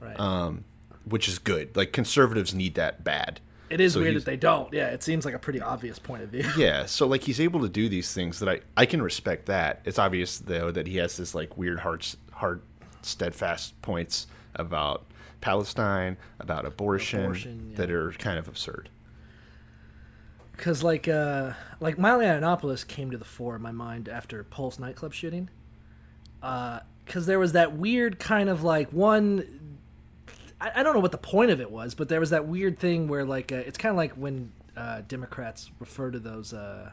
right 0.00 0.18
um, 0.18 0.64
which 1.04 1.28
is 1.28 1.38
good. 1.38 1.76
Like 1.76 1.92
conservatives 1.92 2.54
need 2.54 2.74
that 2.76 3.04
bad. 3.04 3.40
it 3.68 3.80
is 3.80 3.92
so 3.92 4.00
weird 4.00 4.16
that 4.16 4.24
they 4.24 4.36
don't 4.36 4.72
yeah 4.72 4.88
it 4.88 5.00
seems 5.02 5.24
like 5.24 5.34
a 5.34 5.38
pretty 5.38 5.60
obvious 5.60 5.96
point 5.98 6.22
of 6.24 6.30
view 6.30 6.44
Yeah, 6.56 6.86
so 6.86 7.06
like 7.06 7.22
he's 7.22 7.38
able 7.40 7.60
to 7.60 7.68
do 7.68 7.88
these 7.88 8.12
things 8.12 8.40
that 8.40 8.48
I 8.48 8.60
I 8.76 8.86
can 8.86 9.00
respect 9.02 9.46
that. 9.46 9.80
It's 9.84 9.98
obvious 9.98 10.38
though 10.38 10.70
that 10.72 10.86
he 10.88 10.96
has 10.96 11.16
this 11.16 11.34
like 11.34 11.56
weird 11.56 11.80
hard 11.80 12.04
hard 12.32 12.62
steadfast 13.02 13.80
points 13.82 14.26
about 14.56 15.04
Palestine, 15.40 16.16
about 16.38 16.64
abortion, 16.66 17.20
Abortion, 17.20 17.68
yeah. 17.70 17.76
that 17.78 17.90
are 17.90 18.12
kind 18.12 18.38
of 18.38 18.46
absurd. 18.48 18.90
because 20.56 20.82
like 20.82 21.08
uh 21.08 21.52
like 21.80 21.98
Milo 21.98 22.22
Yiannopoulos 22.22 22.86
came 22.86 23.10
to 23.10 23.18
the 23.18 23.24
fore 23.24 23.56
in 23.56 23.62
my 23.62 23.72
mind 23.72 24.08
after 24.08 24.44
Pulse 24.44 24.78
nightclub 24.78 25.12
shooting. 25.14 25.48
Because 26.40 27.26
there 27.26 27.38
was 27.38 27.52
that 27.52 27.72
weird 27.76 28.18
kind 28.18 28.48
of 28.48 28.62
like 28.62 28.92
one. 28.92 29.78
I, 30.60 30.72
I 30.76 30.82
don't 30.82 30.94
know 30.94 31.00
what 31.00 31.12
the 31.12 31.18
point 31.18 31.50
of 31.50 31.60
it 31.60 31.70
was, 31.70 31.94
but 31.94 32.08
there 32.08 32.20
was 32.20 32.30
that 32.30 32.46
weird 32.46 32.78
thing 32.78 33.08
where 33.08 33.24
like 33.24 33.50
uh, 33.52 33.56
it's 33.56 33.78
kind 33.78 33.90
of 33.90 33.96
like 33.96 34.12
when 34.12 34.52
uh, 34.76 35.02
Democrats 35.08 35.70
refer 35.78 36.10
to 36.10 36.18
those. 36.18 36.52
Uh, 36.52 36.92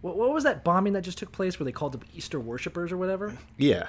what, 0.00 0.16
what 0.16 0.32
was 0.32 0.44
that 0.44 0.64
bombing 0.64 0.94
that 0.94 1.02
just 1.02 1.18
took 1.18 1.30
place 1.32 1.60
where 1.60 1.64
they 1.64 1.72
called 1.72 1.92
them 1.92 2.02
Easter 2.14 2.40
worshippers 2.40 2.90
or 2.90 2.96
whatever? 2.96 3.36
Yeah, 3.58 3.88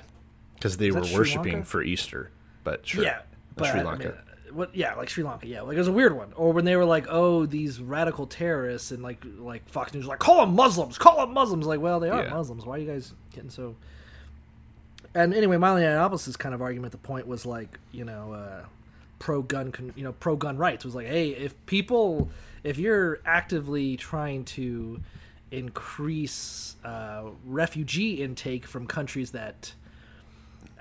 because 0.55 0.77
they 0.77 0.91
were 0.91 1.01
worshiping 1.13 1.63
for 1.63 1.81
Easter, 1.81 2.29
but 2.63 2.85
sure, 2.85 3.03
Yeah, 3.03 3.21
but 3.55 3.69
Sri 3.71 3.79
I 3.79 3.83
Lanka. 3.83 4.07
mean, 4.07 4.55
what? 4.55 4.75
Yeah, 4.75 4.93
like 4.95 5.09
Sri 5.09 5.23
Lanka. 5.23 5.47
Yeah, 5.47 5.61
like 5.61 5.75
it 5.75 5.79
was 5.79 5.87
a 5.87 5.91
weird 5.93 6.15
one. 6.15 6.31
Or 6.35 6.53
when 6.53 6.63
they 6.65 6.75
were 6.75 6.85
like, 6.85 7.05
"Oh, 7.09 7.45
these 7.45 7.79
radical 7.81 8.27
terrorists," 8.27 8.91
and 8.91 9.01
like 9.01 9.23
like 9.39 9.67
Fox 9.69 9.93
News 9.93 10.05
like, 10.05 10.19
"Call 10.19 10.45
them 10.45 10.55
Muslims! 10.55 10.97
Call 10.97 11.17
them 11.25 11.33
Muslims!" 11.33 11.65
Like, 11.65 11.79
well, 11.79 11.99
they 11.99 12.09
are 12.09 12.23
Yeah. 12.23 12.29
Muslims. 12.33 12.65
Why 12.65 12.75
are 12.75 12.79
you 12.79 12.87
guys 12.87 13.13
getting 13.33 13.49
so? 13.49 13.75
And 15.15 15.33
anyway, 15.33 15.57
Milo 15.57 15.79
Yiannopoulos' 15.79 16.37
kind 16.39 16.55
of 16.55 16.61
argument, 16.61 16.91
the 16.91 16.97
point 16.97 17.27
was 17.27 17.45
like, 17.45 17.79
you 17.91 18.03
know, 18.03 18.33
uh, 18.33 18.65
pro 19.19 19.43
gun, 19.43 19.71
con- 19.71 19.93
you 19.95 20.03
know, 20.03 20.11
pro 20.13 20.35
gun 20.35 20.57
rights 20.57 20.83
was 20.83 20.95
like, 20.95 21.05
hey, 21.05 21.29
if 21.29 21.53
people, 21.67 22.29
if 22.63 22.79
you're 22.79 23.19
actively 23.25 23.95
trying 23.95 24.43
to 24.45 24.99
increase 25.51 26.75
uh, 26.83 27.23
refugee 27.45 28.21
intake 28.23 28.65
from 28.65 28.87
countries 28.87 29.31
that 29.31 29.73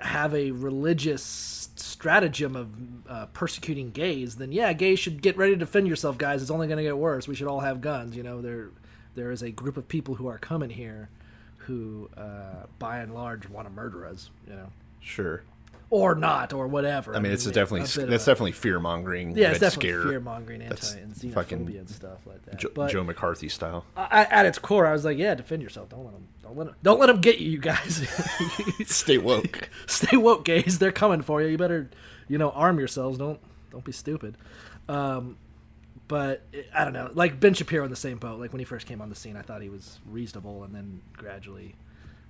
have 0.03 0.33
a 0.35 0.51
religious 0.51 1.69
stratagem 1.75 2.55
of 2.55 2.69
uh, 3.09 3.25
persecuting 3.27 3.91
gays, 3.91 4.35
then 4.35 4.51
yeah, 4.51 4.73
gays 4.73 4.99
should 4.99 5.21
get 5.21 5.37
ready 5.37 5.53
to 5.53 5.57
defend 5.57 5.87
yourself, 5.87 6.17
guys. 6.17 6.41
It's 6.41 6.51
only 6.51 6.67
going 6.67 6.77
to 6.77 6.83
get 6.83 6.97
worse. 6.97 7.27
We 7.27 7.35
should 7.35 7.47
all 7.47 7.61
have 7.61 7.81
guns. 7.81 8.15
You 8.15 8.23
know, 8.23 8.41
there 8.41 8.69
there 9.15 9.31
is 9.31 9.41
a 9.41 9.51
group 9.51 9.77
of 9.77 9.87
people 9.87 10.15
who 10.15 10.27
are 10.27 10.37
coming 10.37 10.69
here 10.69 11.09
who, 11.57 12.09
uh, 12.17 12.65
by 12.79 12.99
and 12.99 13.13
large, 13.13 13.47
want 13.47 13.67
to 13.67 13.73
murder 13.73 14.05
us. 14.05 14.29
You 14.47 14.55
know, 14.55 14.69
Sure. 14.99 15.43
Or 15.93 16.15
not, 16.15 16.53
or 16.53 16.65
whatever. 16.67 17.15
I 17.15 17.19
mean, 17.19 17.31
it's 17.31 17.45
a 17.45 17.49
yeah, 17.49 17.53
definitely 17.53 18.05
that's 18.07 18.25
definitely 18.25 18.53
fear 18.53 18.79
mongering. 18.79 19.37
yeah, 19.37 19.51
it's 19.51 19.59
definitely 19.59 20.09
fear 20.09 20.19
mongering, 20.19 20.63
anti 20.63 20.97
and 20.97 21.13
xenophobia 21.13 21.79
and 21.81 21.89
stuff 21.89 22.25
like 22.25 22.43
that. 22.45 22.57
Jo- 22.57 22.71
but 22.73 22.89
Joe 22.89 23.03
McCarthy 23.03 23.47
style. 23.47 23.85
I, 23.95 24.25
at 24.25 24.47
its 24.47 24.57
core, 24.57 24.87
I 24.87 24.91
was 24.91 25.05
like, 25.05 25.19
yeah, 25.19 25.35
defend 25.35 25.61
yourself. 25.61 25.89
Don't 25.89 26.03
let 26.03 26.13
them. 26.13 26.27
Don't 26.41 26.57
let 26.57 26.65
them. 26.65 26.75
Don't 26.81 26.99
let 26.99 27.07
them 27.07 27.21
get 27.21 27.37
you, 27.37 27.51
you 27.51 27.57
guys. 27.59 28.07
Stay 28.87 29.19
woke. 29.19 29.69
stay 29.85 30.17
woke, 30.17 30.45
gays. 30.45 30.79
They're 30.79 30.91
coming 30.91 31.21
for 31.21 31.43
you. 31.43 31.49
You 31.49 31.59
better, 31.59 31.91
you 32.27 32.39
know, 32.39 32.49
arm 32.49 32.79
yourselves. 32.79 33.19
Don't 33.19 33.39
don't 33.69 33.85
be 33.85 33.91
stupid. 33.91 34.35
Um, 34.89 35.37
but 36.07 36.41
I 36.73 36.85
don't 36.85 36.93
know. 36.93 37.11
Like 37.13 37.39
Ben 37.39 37.53
Shapiro 37.53 37.83
in 37.83 37.91
the 37.91 37.95
same 37.95 38.17
boat. 38.17 38.39
Like 38.39 38.51
when 38.51 38.59
he 38.59 38.65
first 38.65 38.87
came 38.87 38.99
on 38.99 39.09
the 39.09 39.15
scene, 39.15 39.37
I 39.37 39.43
thought 39.43 39.61
he 39.61 39.69
was 39.69 39.99
reasonable, 40.09 40.63
and 40.63 40.73
then 40.73 41.03
gradually, 41.15 41.75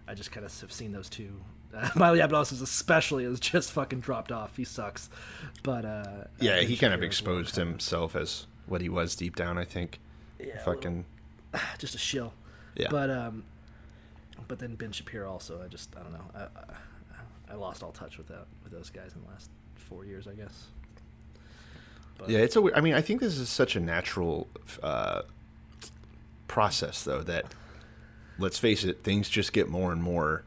I 0.05 0.15
just 0.15 0.33
kind 0.33 0.45
of 0.45 0.59
have 0.59 0.71
seen 0.73 0.91
those 0.91 1.07
two. 1.09 1.39
Uh, 1.73 1.89
Milo 1.95 2.17
Yiannopoulos 2.17 2.61
especially 2.61 3.23
has 3.25 3.39
just 3.39 3.71
fucking 3.71 3.99
dropped 3.99 4.31
off. 4.31 4.55
He 4.57 4.63
sucks. 4.63 5.09
But 5.63 5.85
uh, 5.85 6.25
Yeah, 6.39 6.61
he 6.61 6.77
kind 6.77 6.93
of 6.93 6.99
little 6.99 7.07
exposed 7.07 7.55
himself 7.55 8.15
as 8.15 8.47
what 8.67 8.81
he 8.81 8.89
was 8.89 9.15
deep 9.15 9.35
down. 9.35 9.57
I 9.57 9.65
think. 9.65 9.99
Yeah, 10.39 10.55
a 10.55 10.59
Fucking. 10.59 11.05
just 11.77 11.95
a 11.95 11.99
shill. 11.99 12.33
Yeah. 12.75 12.87
But 12.89 13.09
um, 13.09 13.43
but 14.47 14.59
then 14.59 14.75
Ben 14.75 14.91
Shapiro 14.91 15.31
also. 15.31 15.61
I 15.63 15.67
just 15.67 15.95
I 15.95 16.03
don't 16.03 16.13
know. 16.13 16.25
I, 16.35 16.41
I, 16.41 17.53
I 17.53 17.55
lost 17.55 17.83
all 17.83 17.91
touch 17.91 18.17
with 18.17 18.27
that 18.27 18.45
with 18.63 18.71
those 18.71 18.89
guys 18.89 19.13
in 19.15 19.21
the 19.21 19.29
last 19.29 19.49
four 19.75 20.05
years, 20.05 20.27
I 20.27 20.33
guess. 20.33 20.67
But, 22.17 22.29
Yeah, 22.29 22.39
it's 22.39 22.55
a. 22.55 22.69
I 22.75 22.81
mean, 22.81 22.93
I 22.93 23.01
think 23.01 23.21
this 23.21 23.37
is 23.37 23.49
such 23.49 23.75
a 23.75 23.79
natural 23.79 24.47
uh, 24.81 25.23
process, 26.47 27.03
though. 27.03 27.21
That 27.21 27.53
let's 28.37 28.57
face 28.57 28.83
it, 28.83 29.03
things 29.03 29.29
just 29.29 29.53
get 29.53 29.69
more 29.69 29.91
and 29.91 30.01
more. 30.01 30.43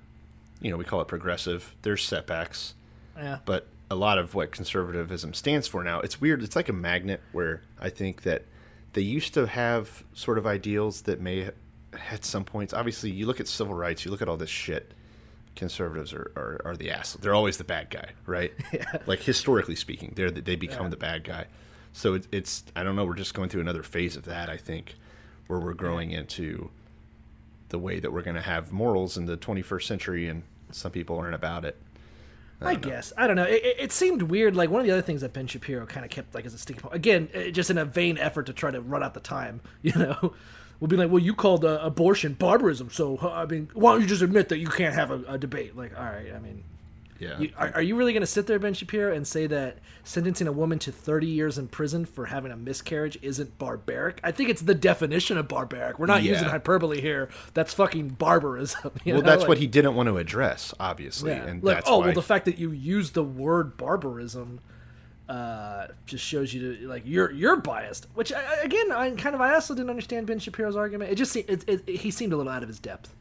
You 0.60 0.70
know, 0.70 0.76
we 0.76 0.84
call 0.84 1.00
it 1.00 1.08
progressive. 1.08 1.74
There's 1.82 2.02
setbacks, 2.04 2.74
Yeah. 3.16 3.38
but 3.44 3.66
a 3.90 3.94
lot 3.94 4.18
of 4.18 4.34
what 4.34 4.50
conservatism 4.52 5.32
stands 5.34 5.68
for 5.68 5.84
now, 5.84 6.00
it's 6.00 6.20
weird. 6.20 6.42
It's 6.42 6.56
like 6.56 6.68
a 6.68 6.72
magnet 6.72 7.20
where 7.32 7.62
I 7.78 7.88
think 7.90 8.22
that 8.22 8.44
they 8.94 9.02
used 9.02 9.34
to 9.34 9.46
have 9.46 10.02
sort 10.14 10.38
of 10.38 10.46
ideals 10.46 11.02
that 11.02 11.20
may, 11.20 11.50
at 12.10 12.24
some 12.24 12.44
points, 12.44 12.72
obviously, 12.72 13.10
you 13.10 13.26
look 13.26 13.38
at 13.40 13.46
civil 13.48 13.74
rights, 13.74 14.04
you 14.04 14.10
look 14.10 14.22
at 14.22 14.28
all 14.28 14.36
this 14.38 14.50
shit. 14.50 14.92
Conservatives 15.54 16.12
are, 16.12 16.32
are, 16.36 16.60
are 16.64 16.76
the 16.76 16.90
ass. 16.90 17.14
They're 17.14 17.34
always 17.34 17.56
the 17.56 17.64
bad 17.64 17.88
guy, 17.90 18.10
right? 18.26 18.52
yeah. 18.72 18.84
Like 19.06 19.20
historically 19.20 19.76
speaking, 19.76 20.12
they're 20.16 20.30
the, 20.30 20.40
they 20.42 20.56
become 20.56 20.84
Yeah. 20.86 20.90
the 20.90 20.96
bad 20.98 21.24
guy. 21.24 21.46
So 21.92 22.14
it, 22.14 22.26
it's 22.30 22.64
I 22.74 22.82
don't 22.82 22.94
know. 22.96 23.06
We're 23.06 23.14
just 23.14 23.32
going 23.32 23.48
through 23.48 23.62
another 23.62 23.82
phase 23.82 24.16
of 24.16 24.24
that. 24.26 24.50
I 24.50 24.58
think 24.58 24.96
where 25.46 25.58
we're 25.58 25.72
growing 25.74 26.10
into 26.10 26.70
the 27.68 27.78
way 27.78 28.00
that 28.00 28.12
we're 28.12 28.22
going 28.22 28.36
to 28.36 28.42
have 28.42 28.72
morals 28.72 29.16
in 29.16 29.26
the 29.26 29.36
21st 29.36 29.82
century, 29.82 30.28
and 30.28 30.42
some 30.70 30.92
people 30.92 31.18
aren't 31.18 31.34
about 31.34 31.64
it. 31.64 31.76
I, 32.60 32.74
guess 32.74 33.12
I 33.16 33.26
don't 33.26 33.36
know. 33.36 33.44
It, 33.44 33.76
it, 33.78 33.92
seemed 33.92 34.22
weird. 34.22 34.56
Like 34.56 34.70
one 34.70 34.80
of 34.80 34.86
the 34.86 34.92
other 34.92 35.02
things 35.02 35.20
that 35.20 35.32
Ben 35.32 35.46
Shapiro 35.46 35.84
kind 35.84 36.04
of 36.04 36.10
kept 36.10 36.34
like 36.34 36.46
as 36.46 36.54
a 36.54 36.58
sticking 36.58 36.80
point. 36.80 36.94
Again, 36.94 37.28
uh, 37.34 37.50
just 37.50 37.70
in 37.70 37.76
a 37.76 37.84
vain 37.84 38.16
effort 38.16 38.46
to 38.46 38.54
try 38.54 38.70
to 38.70 38.80
run 38.80 39.02
out 39.02 39.14
the 39.14 39.20
time. 39.20 39.60
You 39.82 39.92
know, 39.92 40.34
we'll 40.80 40.88
be 40.88 40.96
like, 40.96 41.10
"Well, 41.10 41.22
you 41.22 41.34
called 41.34 41.64
uh, 41.64 41.78
abortion 41.82 42.32
barbarism, 42.32 42.90
so 42.90 43.18
uh, 43.22 43.28
I 43.30 43.46
mean, 43.46 43.68
why 43.74 43.92
don't 43.92 44.00
you 44.00 44.06
just 44.06 44.22
admit 44.22 44.48
that 44.48 44.58
you 44.58 44.68
can't 44.68 44.94
have 44.94 45.10
a, 45.10 45.22
a 45.28 45.38
debate?" 45.38 45.76
Like, 45.76 45.96
all 45.96 46.04
right, 46.04 46.32
I 46.34 46.38
mean, 46.38 46.64
Yeah. 47.18 47.38
you, 47.38 47.52
are, 47.56 47.72
are 47.76 47.82
you 47.82 47.96
really 47.96 48.12
going 48.12 48.20
to 48.22 48.26
sit 48.26 48.46
there, 48.46 48.58
Ben 48.58 48.74
Shapiro, 48.74 49.14
and 49.14 49.26
say 49.26 49.46
that 49.46 49.78
sentencing 50.04 50.46
a 50.46 50.52
woman 50.52 50.78
to 50.80 50.92
30 50.92 51.26
years 51.26 51.58
in 51.58 51.68
prison 51.68 52.04
for 52.04 52.26
having 52.26 52.52
a 52.52 52.56
miscarriage 52.56 53.18
isn't 53.22 53.58
barbaric? 53.58 54.20
I 54.22 54.32
think 54.32 54.50
it's 54.50 54.62
the 54.62 54.74
definition 54.74 55.38
of 55.38 55.48
barbaric. 55.48 55.98
We're 55.98 56.06
not 56.06 56.22
Yeah. 56.22 56.32
using 56.32 56.48
hyperbole 56.48 57.00
here. 57.00 57.28
That's 57.54 57.72
fucking 57.74 58.10
barbarism. 58.10 58.92
you 59.04 59.14
well, 59.14 59.22
know? 59.22 59.28
that's 59.30 59.40
Like- 59.40 59.48
what 59.48 59.58
he 59.58 59.66
didn't 59.66 59.94
want 59.94 60.08
to 60.08 60.18
address, 60.18 60.74
obviously, 60.78 61.32
yeah. 61.32 61.44
and 61.46 61.62
like, 61.64 61.76
that's 61.76 61.88
oh 61.90 61.98
why. 61.98 62.06
well, 62.06 62.14
the 62.14 62.22
fact 62.22 62.44
that 62.44 62.58
you 62.58 62.70
use 62.70 63.12
the 63.12 63.24
word 63.24 63.76
barbarism 63.76 64.60
uh, 65.28 65.88
just 66.06 66.24
shows 66.24 66.54
you 66.54 66.76
to 66.76 66.86
like 66.88 67.02
you're 67.04 67.32
you're 67.32 67.56
biased. 67.56 68.06
Which 68.14 68.32
I, 68.32 68.60
again, 68.62 68.92
I 68.92 69.10
kind 69.10 69.34
of 69.34 69.40
I 69.40 69.54
also 69.54 69.74
didn't 69.74 69.90
understand 69.90 70.26
Ben 70.26 70.38
Shapiro's 70.38 70.76
argument. 70.76 71.10
It 71.10 71.16
just 71.16 71.32
se- 71.32 71.46
it, 71.48 71.64
it, 71.66 71.88
he 71.88 72.10
seemed 72.12 72.32
a 72.32 72.36
little 72.36 72.52
out 72.52 72.62
of 72.62 72.68
his 72.68 72.78
depth. 72.78 73.12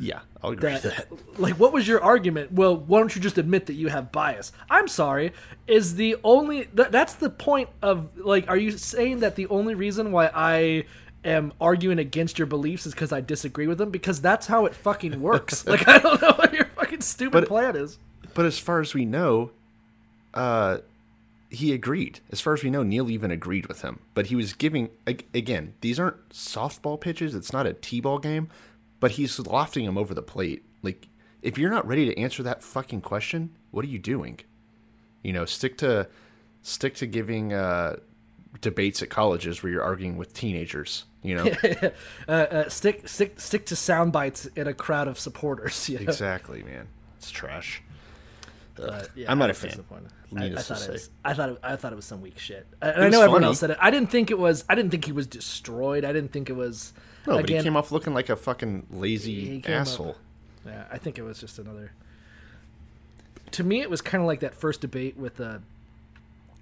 Yeah, 0.00 0.20
I'll 0.42 0.50
agree 0.50 0.70
That, 0.72 0.82
with 0.82 0.96
that. 0.96 1.40
like, 1.40 1.54
what 1.60 1.72
was 1.72 1.86
your 1.86 2.02
argument? 2.02 2.50
Well, 2.52 2.76
why 2.76 2.98
don't 3.00 3.14
you 3.14 3.20
just 3.20 3.38
admit 3.38 3.66
that 3.66 3.74
you 3.74 3.88
have 3.88 4.10
bias? 4.10 4.50
I'm 4.68 4.88
sorry. 4.88 5.32
Is 5.66 5.94
the 5.96 6.16
only 6.24 6.64
that, 6.74 6.90
that's 6.90 7.14
the 7.14 7.30
point 7.30 7.68
of 7.82 8.16
like? 8.16 8.48
Are 8.48 8.56
you 8.56 8.70
saying 8.72 9.20
that 9.20 9.36
the 9.36 9.46
only 9.48 9.74
reason 9.74 10.10
why 10.10 10.30
I 10.34 10.84
am 11.24 11.52
arguing 11.60 11.98
against 11.98 12.38
your 12.38 12.46
beliefs 12.46 12.86
is 12.86 12.94
because 12.94 13.12
I 13.12 13.20
disagree 13.20 13.66
with 13.66 13.78
them? 13.78 13.90
Because 13.90 14.20
that's 14.22 14.46
how 14.46 14.64
it 14.66 14.74
fucking 14.74 15.20
works. 15.20 15.66
like, 15.68 15.86
I 15.86 15.98
don't 15.98 16.20
know 16.22 16.32
what 16.32 16.52
your 16.54 16.64
fucking 16.76 17.02
stupid 17.02 17.32
But- 17.42 17.48
plan 17.48 17.76
is. 17.76 17.98
But 18.32 18.46
as 18.46 18.58
far 18.58 18.80
as 18.80 18.94
we 18.94 19.04
know, 19.04 19.50
uh, 20.34 20.78
he 21.50 21.72
agreed. 21.72 22.20
As 22.30 22.40
far 22.40 22.54
as 22.54 22.62
we 22.62 22.70
know, 22.70 22.82
Neil 22.84 23.10
even 23.10 23.30
agreed 23.32 23.66
with 23.66 23.82
him. 23.82 23.98
But 24.14 24.26
he 24.26 24.36
was 24.36 24.52
giving 24.52 24.88
again. 25.06 25.74
These 25.80 25.98
aren't 25.98 26.28
softball 26.30 27.00
pitches. 27.00 27.34
It's 27.34 27.52
not 27.52 27.66
a 27.66 27.72
t-ball 27.72 28.20
game. 28.20 28.48
But 29.00 29.12
he's 29.12 29.38
lofting 29.38 29.84
him 29.84 29.98
over 29.98 30.14
the 30.14 30.22
plate. 30.22 30.64
Like 30.82 31.08
if 31.42 31.58
you're 31.58 31.70
not 31.70 31.86
ready 31.86 32.06
to 32.06 32.18
answer 32.18 32.42
that 32.42 32.62
fucking 32.62 33.00
question, 33.00 33.56
what 33.70 33.84
are 33.84 33.88
you 33.88 33.98
doing? 33.98 34.40
You 35.22 35.32
know, 35.32 35.44
stick 35.44 35.78
to 35.78 36.08
stick 36.62 36.94
to 36.96 37.06
giving 37.06 37.52
uh, 37.52 37.96
debates 38.60 39.02
at 39.02 39.10
colleges 39.10 39.62
where 39.62 39.72
you're 39.72 39.82
arguing 39.82 40.16
with 40.16 40.34
teenagers. 40.34 41.04
You 41.22 41.36
know, 41.36 41.52
uh, 42.28 42.32
uh, 42.32 42.68
stick 42.68 43.08
stick 43.08 43.40
stick 43.40 43.66
to 43.66 43.76
sound 43.76 44.12
bites 44.12 44.46
in 44.56 44.66
a 44.66 44.74
crowd 44.74 45.08
of 45.08 45.18
supporters. 45.18 45.88
You 45.88 45.98
know? 45.98 46.04
exactly, 46.04 46.62
man. 46.62 46.88
It's 47.18 47.30
trash. 47.30 47.82
But, 48.76 49.10
yeah, 49.14 49.30
I'm 49.30 49.38
not 49.38 49.48
I 49.48 49.52
a 49.52 49.54
fan. 49.54 49.84
I, 50.36 50.44
I 50.46 50.54
thought 50.56 50.82
it 50.82 50.92
was. 50.92 51.10
I 51.24 51.34
thought 51.34 51.48
it, 51.50 51.58
I 51.62 51.76
thought 51.76 51.92
it 51.92 51.96
was 51.96 52.04
some 52.04 52.22
weak 52.22 52.38
shit. 52.38 52.66
And 52.80 52.92
I 52.92 53.04
was 53.04 53.12
know 53.12 53.20
everyone 53.22 53.44
else 53.44 53.60
said 53.60 53.70
it. 53.70 53.78
I 53.80 53.90
didn't 53.90 54.10
think 54.10 54.30
it 54.30 54.38
was. 54.38 54.64
I 54.68 54.74
didn't 54.74 54.90
think 54.90 55.04
he 55.04 55.12
was 55.12 55.26
destroyed. 55.26 56.04
I 56.04 56.12
didn't 56.12 56.32
think 56.32 56.48
it 56.48 56.54
was. 56.54 56.92
No, 57.26 57.36
but 57.36 57.48
he 57.48 57.60
came 57.62 57.76
off 57.76 57.92
looking 57.92 58.14
like 58.14 58.28
a 58.28 58.36
fucking 58.36 58.86
lazy 58.90 59.60
came 59.60 59.74
up- 59.74 59.80
asshole. 59.82 60.16
Yeah, 60.66 60.84
I 60.90 60.98
think 60.98 61.18
it 61.18 61.22
was 61.22 61.38
just 61.40 61.58
another. 61.58 61.92
To 63.52 63.64
me, 63.64 63.80
it 63.80 63.90
was 63.90 64.00
kind 64.00 64.22
of 64.22 64.26
like 64.26 64.40
that 64.40 64.54
first 64.54 64.80
debate 64.80 65.16
with 65.16 65.40
uh, 65.40 65.58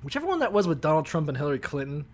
whichever 0.03 0.27
one 0.27 0.39
that 0.41 0.53
was 0.53 0.67
with 0.67 0.81
Donald 0.81 1.07
Trump 1.07 1.29
and 1.29 1.37
Hillary 1.37 1.59
Clinton, 1.59 2.07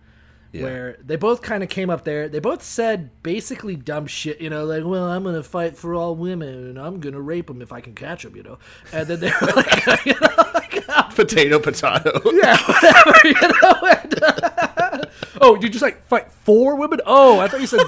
Yeah. 0.51 0.63
where 0.63 0.97
they 1.03 1.15
both 1.15 1.41
kind 1.41 1.63
of 1.63 1.69
came 1.69 1.89
up 1.89 2.03
there. 2.03 2.27
They 2.27 2.39
both 2.39 2.61
said 2.61 3.09
basically 3.23 3.75
dumb 3.75 4.05
shit, 4.07 4.41
you 4.41 4.49
know, 4.49 4.65
like, 4.65 4.83
"Well, 4.83 5.05
I'm 5.05 5.23
gonna 5.23 5.43
fight 5.43 5.77
for 5.77 5.93
all 5.95 6.15
women, 6.15 6.49
and 6.67 6.79
I'm 6.79 6.99
gonna 6.99 7.21
rape 7.21 7.47
them 7.47 7.61
if 7.61 7.71
I 7.71 7.79
can 7.81 7.93
catch 7.95 8.23
them," 8.23 8.35
you 8.35 8.43
know. 8.43 8.57
And 8.91 9.07
then 9.07 9.19
they 9.21 9.31
were 9.41 9.47
like, 9.55 10.05
you 10.05 10.13
know, 10.19 10.43
like, 10.53 10.85
potato 11.15 11.59
potato. 11.59 12.11
yeah, 12.33 12.57
whatever, 12.57 13.15
you 13.23 13.47
know. 13.61 13.73
And, 14.01 14.23
uh, 14.23 15.05
oh, 15.41 15.55
you 15.61 15.69
just 15.69 15.83
like 15.83 16.05
fight 16.07 16.31
for 16.31 16.75
women? 16.75 16.99
Oh, 17.05 17.39
I 17.39 17.47
thought 17.47 17.61
you 17.61 17.67
said 17.67 17.79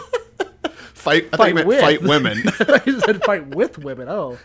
fight. 1.10 1.26
I 1.26 1.30
thought 1.30 1.38
Fight 1.38 1.48
you 1.50 1.54
meant 1.56 1.68
with. 1.68 1.82
fight 1.82 2.02
women. 2.14 2.44
I 2.60 3.00
said 3.06 3.24
fight 3.24 3.48
with 3.56 3.78
women. 3.78 4.08
Oh, 4.10 4.38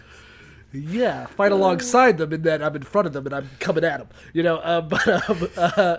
yeah, 0.73 1.26
fight 1.26 1.52
alongside 1.52 2.16
them, 2.19 2.33
and 2.33 2.42
then 2.42 2.62
I'm 2.62 2.75
in 2.75 2.83
front 2.83 3.07
of 3.07 3.12
them 3.12 3.26
and 3.26 3.35
I'm 3.35 3.50
coming 3.61 3.85
at 3.85 3.99
them. 3.99 4.09
You 4.33 4.42
know, 4.42 4.57
uh, 4.57 4.81
but 4.92 5.07
um, 5.28 5.49
uh, 5.57 5.97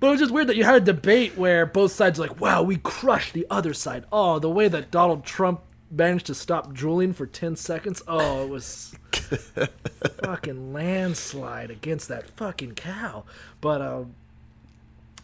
but 0.00 0.06
it 0.06 0.10
was 0.10 0.20
just 0.20 0.32
weird 0.32 0.46
that 0.48 0.56
you 0.56 0.64
had 0.64 0.74
a 0.76 0.80
debate 0.84 1.36
where 1.38 1.64
both 1.66 1.92
sides 1.92 2.18
like, 2.18 2.40
"Wow, 2.40 2.62
we 2.62 2.76
crushed 2.76 3.32
the 3.32 3.46
other 3.50 3.72
side." 3.74 4.04
Oh, 4.12 4.38
the 4.38 4.50
way 4.50 4.68
that 4.68 4.90
Donald 4.90 5.24
Trump 5.24 5.60
managed 5.90 6.26
to 6.26 6.34
stop 6.34 6.72
drooling 6.74 7.14
for 7.14 7.26
ten 7.26 7.56
seconds. 7.56 8.02
Oh, 8.06 8.44
it 8.44 8.50
was 8.50 8.94
fucking 10.22 10.72
landslide 10.72 11.70
against 11.70 12.08
that 12.08 12.28
fucking 12.36 12.74
cow. 12.74 13.24
But 13.60 13.80
um, 13.80 14.14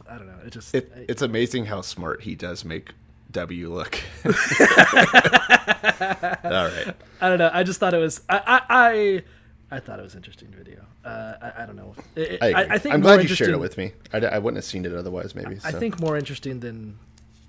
I 0.09 0.17
don't 0.17 0.27
know. 0.27 0.39
It 0.47 0.51
just 0.53 0.75
It, 0.75 0.91
it's 1.09 1.23
amazing 1.23 1.67
how 1.67 1.83
smart 1.83 2.23
he 2.23 2.35
does 2.35 2.65
make 2.65 2.93
W 3.35 3.69
look. 3.69 4.01
All 4.25 4.33
right. 6.53 6.95
I 7.21 7.29
don't 7.29 7.39
know. 7.39 7.51
I 7.53 7.63
just 7.65 7.81
thought 7.81 7.93
it 7.93 7.99
was. 7.99 8.23
I 8.29 8.39
I 8.39 8.61
I, 8.69 9.23
I 9.77 9.81
thought 9.81 9.99
it 9.99 10.03
was 10.03 10.15
interesting 10.15 10.49
video. 10.57 10.85
Uh, 11.05 11.35
I, 11.43 11.63
I 11.63 11.67
don't 11.67 11.77
know. 11.77 11.95
It, 12.17 12.39
I, 12.41 12.53
I. 12.53 12.75
I 12.75 12.79
think 12.79 12.95
I'm 12.95 13.01
glad 13.01 13.23
you 13.23 13.29
shared 13.29 13.51
it 13.51 13.61
with 13.61 13.77
me. 13.77 13.93
I 14.13 14.39
wouldn't 14.39 14.57
have 14.57 14.65
seen 14.65 14.87
it 14.87 14.95
otherwise, 14.95 15.35
maybe. 15.35 15.59
I 15.65 15.73
so. 15.73 15.81
think 15.81 16.01
more 16.01 16.17
interesting 16.17 16.61
than 16.61 16.99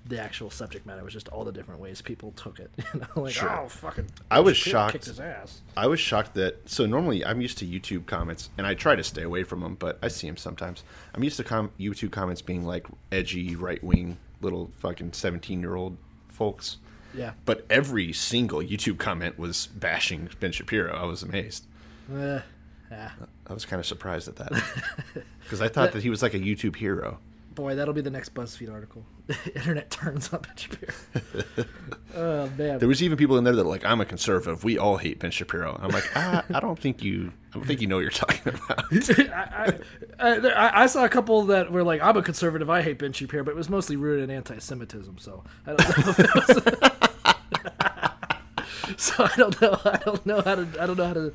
the 0.08 0.20
actual 0.20 0.50
subject 0.50 0.86
matter 0.86 1.02
was 1.02 1.12
just 1.12 1.28
all 1.28 1.44
the 1.44 1.52
different 1.52 1.80
ways 1.80 2.00
people 2.02 2.32
took 2.32 2.58
it. 2.58 2.70
You 2.94 3.00
know, 3.00 3.22
like 3.22 3.32
Sure. 3.32 3.50
oh 3.60 3.68
fucking. 3.68 4.06
I 4.30 4.40
was 4.40 4.56
shocked. 4.56 5.04
His 5.04 5.20
ass. 5.20 5.62
I 5.76 5.86
was 5.86 6.00
shocked 6.00 6.34
that 6.34 6.68
so 6.68 6.86
normally 6.86 7.24
I'm 7.24 7.40
used 7.40 7.58
to 7.58 7.66
YouTube 7.66 8.06
comments 8.06 8.50
and 8.58 8.66
I 8.66 8.74
try 8.74 8.96
to 8.96 9.04
stay 9.04 9.22
away 9.22 9.42
from 9.42 9.60
them, 9.60 9.74
but 9.74 9.98
I 10.02 10.08
see 10.08 10.26
them 10.26 10.36
sometimes. 10.36 10.84
I'm 11.14 11.22
used 11.24 11.36
to 11.38 11.44
com- 11.44 11.70
YouTube 11.78 12.12
comments 12.12 12.42
being 12.42 12.64
like 12.64 12.86
edgy, 13.10 13.56
right 13.56 13.82
wing, 13.82 14.18
little 14.40 14.70
fucking 14.78 15.12
17 15.12 15.60
year 15.60 15.74
old 15.74 15.96
folks. 16.28 16.78
Yeah. 17.14 17.32
But 17.44 17.64
every 17.70 18.12
single 18.12 18.60
YouTube 18.60 18.98
comment 18.98 19.38
was 19.38 19.66
bashing 19.68 20.28
Ben 20.40 20.52
Shapiro. 20.52 20.94
I 20.94 21.04
was 21.04 21.22
amazed. 21.22 21.66
Uh, 22.12 22.40
yeah. 22.90 23.10
I 23.46 23.52
was 23.52 23.64
kind 23.64 23.80
of 23.80 23.86
surprised 23.86 24.28
at 24.28 24.36
that 24.36 24.52
because 25.42 25.60
I 25.60 25.68
thought 25.68 25.92
that 25.92 26.02
he 26.02 26.10
was 26.10 26.22
like 26.22 26.34
a 26.34 26.38
YouTube 26.38 26.76
hero. 26.76 27.18
Boy, 27.56 27.74
that'll 27.74 27.94
be 27.94 28.02
the 28.02 28.10
next 28.10 28.34
BuzzFeed 28.34 28.70
article. 28.70 29.06
Internet 29.54 29.90
turns 29.90 30.30
on 30.30 30.42
Ben 30.42 30.56
Shapiro. 30.56 30.92
oh 32.14 32.50
man. 32.58 32.78
There 32.78 32.86
was 32.86 33.02
even 33.02 33.16
people 33.16 33.38
in 33.38 33.44
there 33.44 33.56
that 33.56 33.64
were 33.64 33.70
like, 33.70 33.84
"I'm 33.84 33.98
a 34.02 34.04
conservative. 34.04 34.62
We 34.62 34.76
all 34.76 34.98
hate 34.98 35.20
Ben 35.20 35.30
Shapiro." 35.30 35.80
I'm 35.82 35.88
like, 35.88 36.04
ah, 36.14 36.44
I 36.52 36.60
don't 36.60 36.78
think 36.78 37.02
you, 37.02 37.32
I 37.52 37.56
don't 37.56 37.66
think 37.66 37.80
you 37.80 37.86
know 37.86 37.96
what 37.96 38.02
you're 38.02 38.10
talking 38.10 38.52
about. 38.52 38.84
I, 39.32 39.78
I, 40.18 40.36
I, 40.36 40.82
I 40.82 40.86
saw 40.86 41.06
a 41.06 41.08
couple 41.08 41.44
that 41.46 41.72
were 41.72 41.82
like, 41.82 42.02
"I'm 42.02 42.18
a 42.18 42.22
conservative. 42.22 42.68
I 42.68 42.82
hate 42.82 42.98
Ben 42.98 43.14
Shapiro," 43.14 43.42
but 43.42 43.52
it 43.52 43.56
was 43.56 43.70
mostly 43.70 43.96
rooted 43.96 44.24
in 44.24 44.36
anti-Semitism. 44.36 45.16
So 45.16 45.42
I 45.66 45.72
don't 45.72 46.68
know. 46.78 46.88
It 48.88 49.00
so 49.00 49.24
I 49.24 49.32
don't 49.36 49.60
know. 49.60 49.78
I 49.84 49.96
don't 50.04 50.24
know 50.26 50.40
how 50.40 50.54
to. 50.54 50.68
I 50.80 50.86
don't 50.86 50.96
know 50.96 51.06
how 51.06 51.12
to. 51.14 51.32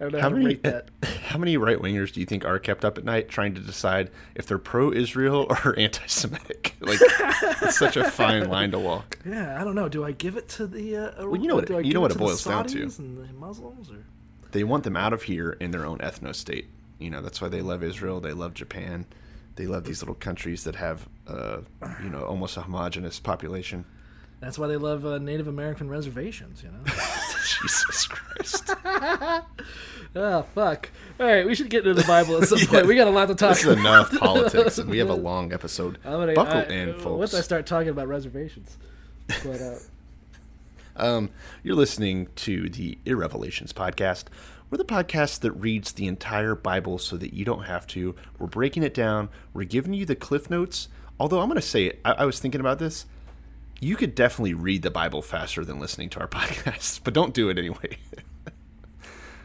I 0.00 0.02
don't 0.04 0.12
know 0.12 0.18
how, 0.20 0.28
How 0.30 0.34
to 0.36 0.42
many, 0.42 0.60
how 1.28 1.38
many 1.38 1.56
right 1.56 1.78
wingers 1.78 2.12
do 2.12 2.20
you 2.20 2.26
think 2.26 2.44
are 2.44 2.58
kept 2.58 2.84
up 2.84 2.98
at 2.98 3.04
night 3.04 3.28
trying 3.28 3.54
to 3.54 3.60
decide 3.60 4.10
if 4.34 4.46
they're 4.46 4.58
pro-Israel 4.58 5.46
or 5.64 5.78
anti-Semitic? 5.78 6.76
Like, 6.80 6.98
it's 7.62 7.78
such 7.78 7.96
a 7.96 8.10
fine 8.10 8.48
line 8.48 8.70
to 8.72 8.78
walk. 8.78 9.18
Yeah, 9.24 9.60
I 9.60 9.64
don't 9.64 9.74
know. 9.74 9.88
Do 9.88 10.04
I 10.04 10.12
give 10.12 10.36
it 10.36 10.48
to 10.50 10.66
the? 10.66 10.96
Uh, 10.96 11.26
Well, 11.26 11.40
you 11.40 11.48
know 11.48 11.56
what- 11.56 11.66
do 11.66 11.76
I 11.78 11.80
you 11.80 11.92
know 11.92 12.00
what 12.00 12.12
to 12.12 12.16
it 12.16 12.20
boils 12.20 12.44
down 12.44 12.66
to. 12.66 12.82
And 12.82 13.18
the 13.28 13.32
Muslims, 13.34 13.90
or 13.90 14.04
They 14.52 14.64
want 14.64 14.84
them 14.84 14.96
out 14.96 15.12
of 15.12 15.22
here 15.24 15.52
in 15.60 15.70
their 15.70 15.84
own 15.86 15.98
ethno 15.98 16.34
state. 16.34 16.68
You 16.98 17.10
know, 17.10 17.22
that's 17.22 17.40
why 17.40 17.48
they 17.48 17.62
love 17.62 17.82
Israel. 17.82 18.20
They 18.20 18.32
love 18.32 18.54
Japan. 18.54 19.06
They 19.56 19.66
love 19.66 19.84
these 19.84 20.00
little 20.02 20.14
countries 20.14 20.64
that 20.64 20.76
have, 20.76 21.08
uh, 21.26 21.58
you 22.02 22.08
know, 22.08 22.22
almost 22.24 22.56
a 22.56 22.62
homogenous 22.62 23.20
population. 23.20 23.84
That's 24.40 24.58
why 24.58 24.66
they 24.66 24.76
love 24.76 25.04
uh, 25.06 25.18
Native 25.18 25.48
American 25.48 25.88
reservations. 25.88 26.62
You 26.62 26.70
know. 26.70 26.78
Jesus 27.62 28.06
Christ. 28.06 28.70
oh 30.16 30.42
fuck! 30.54 30.88
All 31.18 31.26
right, 31.26 31.46
we 31.46 31.54
should 31.54 31.68
get 31.70 31.86
into 31.86 32.00
the 32.00 32.06
Bible 32.06 32.40
at 32.42 32.48
some 32.48 32.58
point. 32.68 32.86
We 32.86 32.94
got 32.96 33.08
a 33.08 33.10
lot 33.10 33.26
to 33.28 33.34
talk. 33.34 33.50
This 33.56 33.64
is 33.64 33.76
enough 33.78 34.10
politics, 34.18 34.78
and 34.78 34.88
we 34.88 34.98
have 34.98 35.10
a 35.10 35.14
long 35.14 35.52
episode. 35.52 35.98
I'm 36.04 36.12
gonna, 36.12 36.34
Buckle 36.34 36.58
I- 36.60 36.62
in, 36.64 36.94
folks. 36.94 37.18
Once 37.18 37.34
I 37.34 37.40
start 37.40 37.66
talking 37.66 37.88
about 37.88 38.08
reservations, 38.08 38.76
but 39.28 39.60
uh, 39.60 39.74
Um, 40.96 41.30
you're 41.62 41.76
listening 41.76 42.28
to 42.36 42.68
the 42.68 42.98
Irrevelations 43.04 43.72
podcast. 43.72 44.24
We're 44.70 44.78
the 44.78 44.84
podcast 44.84 45.40
that 45.40 45.50
reads 45.52 45.92
the 45.92 46.06
entire 46.06 46.54
Bible 46.54 46.98
so 46.98 47.16
that 47.16 47.34
you 47.34 47.44
don't 47.44 47.64
have 47.64 47.86
to. 47.88 48.14
We're 48.38 48.46
breaking 48.46 48.84
it 48.84 48.94
down. 48.94 49.28
We're 49.52 49.64
giving 49.64 49.94
you 49.94 50.06
the 50.06 50.14
cliff 50.14 50.48
notes. 50.48 50.88
Although 51.18 51.40
I'm 51.40 51.48
going 51.48 51.60
to 51.60 51.66
say 51.66 51.86
it, 51.86 52.00
I, 52.04 52.12
I 52.12 52.24
was 52.24 52.38
thinking 52.38 52.60
about 52.60 52.78
this. 52.78 53.04
You 53.80 53.96
could 53.96 54.14
definitely 54.14 54.54
read 54.54 54.82
the 54.82 54.90
Bible 54.90 55.22
faster 55.22 55.64
than 55.64 55.80
listening 55.80 56.10
to 56.10 56.20
our 56.20 56.28
podcast, 56.28 57.00
but 57.02 57.14
don't 57.14 57.32
do 57.34 57.48
it 57.48 57.58
anyway. 57.58 57.96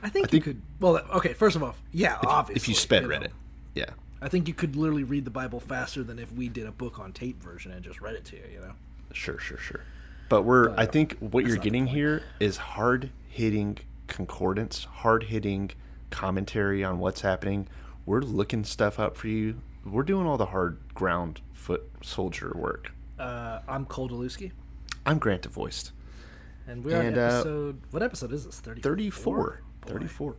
I 0.04 0.10
think, 0.10 0.30
think- 0.30 0.34
you 0.34 0.42
could. 0.42 0.62
Well, 0.80 0.98
okay. 1.16 1.34
First 1.34 1.56
of 1.56 1.64
all, 1.64 1.76
yeah, 1.92 2.18
obviously. 2.24 2.60
if 2.60 2.68
you 2.68 2.76
sped 2.76 3.04
know. 3.04 3.10
read 3.10 3.24
it, 3.24 3.32
yeah, 3.74 3.86
I 4.22 4.30
think 4.30 4.48
you 4.48 4.54
could 4.54 4.76
literally 4.76 5.04
read 5.04 5.26
the 5.26 5.32
Bible 5.32 5.60
faster 5.60 6.04
than 6.04 6.20
if 6.20 6.32
we 6.32 6.48
did 6.50 6.68
a 6.68 6.72
book 6.72 7.00
on 7.00 7.12
tape 7.12 7.42
version 7.42 7.72
and 7.72 7.84
just 7.84 8.02
read 8.02 8.16
it 8.16 8.26
to 8.26 8.36
you. 8.36 8.44
You 8.54 8.60
know. 8.60 8.74
sure, 9.14 9.40
sure, 9.40 9.58
sure. 9.58 9.82
But 10.28 10.42
we're, 10.44 10.74
I 10.76 10.86
think 10.88 11.18
what 11.20 11.46
you're 11.46 11.58
getting 11.58 11.88
here 11.88 12.24
is 12.40 12.58
hard 12.58 13.12
hitting 13.30 13.78
concordance, 14.08 14.84
hard 14.86 15.24
hitting 15.24 15.72
commentary 16.10 16.84
on 16.84 16.98
what's 17.00 17.22
happening. 17.22 17.68
We're 18.08 18.22
looking 18.22 18.64
stuff 18.64 19.00
up 19.00 19.18
for 19.18 19.28
you. 19.28 19.62
We're 19.86 20.04
doing 20.04 20.26
all 20.26 20.38
the 20.38 20.48
hard 20.48 20.80
ground 20.96 21.42
foot 21.54 21.84
soldier 22.04 22.52
work. 22.56 22.92
Uh, 23.18 23.60
I'm 23.68 23.86
Cole 23.86 24.10
Delusky, 24.10 24.52
I'm 25.06 25.18
Grant 25.20 25.44
DeVoiced. 25.44 25.92
and 26.68 26.84
we're 26.84 26.98
on 27.00 27.06
And, 27.06 27.18
uh, 27.18 27.22
episode. 27.22 27.82
what 27.92 28.04
episode 28.04 28.34
is 28.34 28.46
this? 28.46 28.60
34? 28.60 29.62
34. 29.86 29.94
34. 30.00 30.36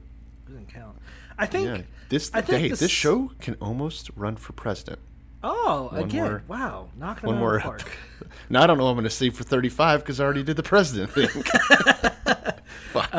Doesn't 0.47 0.69
count. 0.69 0.99
I 1.39 1.47
think. 1.47 1.67
Yeah. 1.67 1.83
This, 2.09 2.31
I 2.35 2.41
think 2.41 2.61
hey, 2.63 2.69
this- 2.69 2.81
this 2.81 2.91
show 2.91 3.33
can 3.41 3.55
almost 3.55 4.11
run 4.15 4.37
for 4.37 4.53
president. 4.53 4.99
Oh, 5.43 5.89
One 5.93 6.05
again! 6.05 6.23
more- 6.25 6.43
wow, 6.49 6.89
knocking 6.97 7.27
One 7.29 7.37
out 7.37 7.41
more. 7.41 7.61
park. 7.61 7.89
now, 8.51 8.63
I 8.63 8.67
don't 8.67 8.79
know 8.79 8.85
what 8.85 8.91
I'm 8.91 8.97
going 8.97 9.05
to 9.05 9.11
say 9.11 9.31
for 9.31 9.45
35 9.45 10.01
because 10.01 10.19
I 10.21 10.25
already 10.25 10.43
did 10.43 10.57
the 10.57 10.63
president 10.63 11.11
thing. 11.13 11.29
Fuck. 12.93 13.11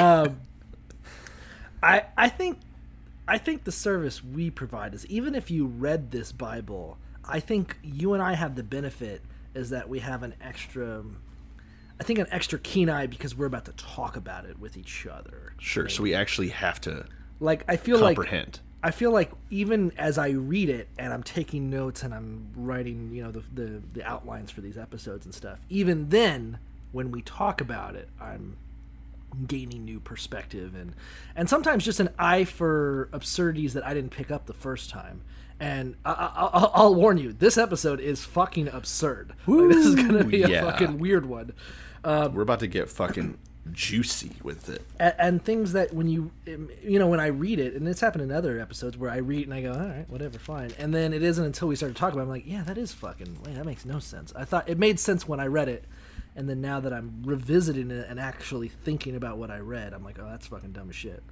I 1.83 2.05
I 2.17 2.29
think 2.29 2.59
I 3.27 3.37
think 3.37 3.63
the 3.65 3.71
service 3.71 4.23
we 4.23 4.49
provide 4.49 4.93
is 4.95 5.05
even 5.07 5.35
if 5.35 5.51
you 5.51 5.67
read 5.67 6.11
this 6.11 6.31
Bible, 6.31 6.97
I 7.23 7.39
think 7.39 7.77
you 7.83 8.13
and 8.13 8.21
I 8.23 8.33
have 8.33 8.55
the 8.55 8.63
benefit 8.63 9.21
is 9.57 9.71
that 9.71 9.89
we 9.89 9.99
have 9.99 10.23
an 10.23 10.33
extra 10.41 11.03
I 11.99 12.03
think 12.03 12.19
an 12.19 12.27
extra 12.31 12.59
keen 12.59 12.89
eye 12.89 13.07
because 13.07 13.35
we're 13.35 13.47
about 13.47 13.65
to 13.65 13.71
talk 13.73 14.15
about 14.15 14.45
it 14.45 14.59
with 14.59 14.77
each 14.77 15.07
other. 15.07 15.53
sure. 15.59 15.89
So 15.89 16.03
we 16.03 16.13
actually 16.13 16.49
have 16.49 16.79
to 16.81 17.05
Like 17.39 17.63
I 17.67 17.75
feel 17.75 17.99
like 17.99 18.15
comprehend. 18.15 18.59
I 18.83 18.91
feel 18.91 19.11
like 19.11 19.31
even 19.49 19.91
as 19.97 20.17
I 20.19 20.29
read 20.29 20.69
it 20.69 20.87
and 20.99 21.11
I'm 21.11 21.23
taking 21.23 21.69
notes 21.69 22.03
and 22.03 22.13
I'm 22.13 22.49
writing, 22.55 23.11
you 23.11 23.23
know, 23.23 23.31
the, 23.31 23.43
the 23.53 23.81
the 23.93 24.03
outlines 24.03 24.51
for 24.51 24.61
these 24.61 24.77
episodes 24.77 25.25
and 25.25 25.33
stuff. 25.33 25.59
Even 25.69 26.09
then, 26.09 26.59
when 26.91 27.11
we 27.11 27.21
talk 27.23 27.59
about 27.59 27.95
it, 27.95 28.09
I'm 28.21 28.57
gaining 29.45 29.83
new 29.83 29.99
perspective 29.99 30.73
and 30.73 30.93
and 31.35 31.49
sometimes 31.49 31.83
just 31.83 31.99
an 31.99 32.09
eye 32.17 32.43
for 32.43 33.09
absurdities 33.11 33.73
that 33.73 33.85
I 33.85 33.93
didn't 33.93 34.11
pick 34.11 34.31
up 34.31 34.45
the 34.45 34.53
first 34.53 34.89
time. 34.89 35.21
And 35.59 35.95
I, 36.05 36.11
I, 36.11 36.31
I'll, 36.35 36.71
I'll 36.73 36.95
warn 36.95 37.17
you, 37.17 37.33
this 37.33 37.57
episode 37.57 37.99
is 37.99 38.23
fucking 38.23 38.67
absurd. 38.67 39.33
Like, 39.47 39.69
this 39.69 39.85
is 39.85 39.95
gonna 39.95 40.23
be 40.23 40.43
a 40.43 40.61
fucking 40.61 40.99
weird 40.99 41.25
one. 41.25 41.53
Um, 42.03 42.33
We're 42.35 42.43
about 42.43 42.59
to 42.59 42.67
get 42.67 42.89
fucking 42.89 43.37
juicy 43.71 44.31
with 44.43 44.69
it. 44.69 44.81
and, 44.99 45.13
and 45.19 45.43
things 45.43 45.73
that 45.73 45.93
when 45.93 46.07
you 46.07 46.31
um, 46.47 46.69
you 46.81 46.99
know 46.99 47.07
when 47.07 47.19
I 47.19 47.27
read 47.27 47.59
it, 47.59 47.73
and 47.73 47.87
it's 47.87 47.99
happened 47.99 48.23
in 48.23 48.31
other 48.31 48.59
episodes 48.59 48.97
where 48.97 49.09
I 49.09 49.17
read 49.17 49.45
and 49.45 49.53
I 49.53 49.61
go, 49.61 49.73
all 49.73 49.79
right, 49.79 50.09
whatever, 50.09 50.37
fine, 50.39 50.71
and 50.77 50.93
then 50.93 51.11
it 51.11 51.23
isn't 51.23 51.43
until 51.43 51.67
we 51.67 51.75
started 51.75 51.97
talking 51.97 52.13
about, 52.19 52.21
it, 52.21 52.25
I'm 52.25 52.29
like, 52.29 52.47
yeah, 52.47 52.61
that 52.63 52.77
is 52.77 52.93
fucking, 52.93 53.39
wait, 53.45 53.55
that 53.55 53.65
makes 53.65 53.83
no 53.83 53.99
sense. 53.99 54.31
I 54.35 54.45
thought 54.45 54.69
it 54.69 54.77
made 54.77 54.99
sense 54.99 55.27
when 55.27 55.39
I 55.39 55.47
read 55.47 55.67
it, 55.69 55.83
and 56.35 56.47
then 56.47 56.61
now 56.61 56.79
that 56.79 56.93
I'm 56.93 57.23
revisiting 57.25 57.89
it 57.91 58.07
and 58.07 58.19
actually 58.19 58.69
thinking 58.69 59.15
about 59.15 59.37
what 59.37 59.49
I 59.51 59.57
read, 59.59 59.91
I'm 59.93 60.03
like, 60.03 60.17
oh, 60.19 60.27
that's 60.29 60.47
fucking 60.47 60.71
dumb 60.71 60.89
as 60.89 60.95
shit. 60.95 61.23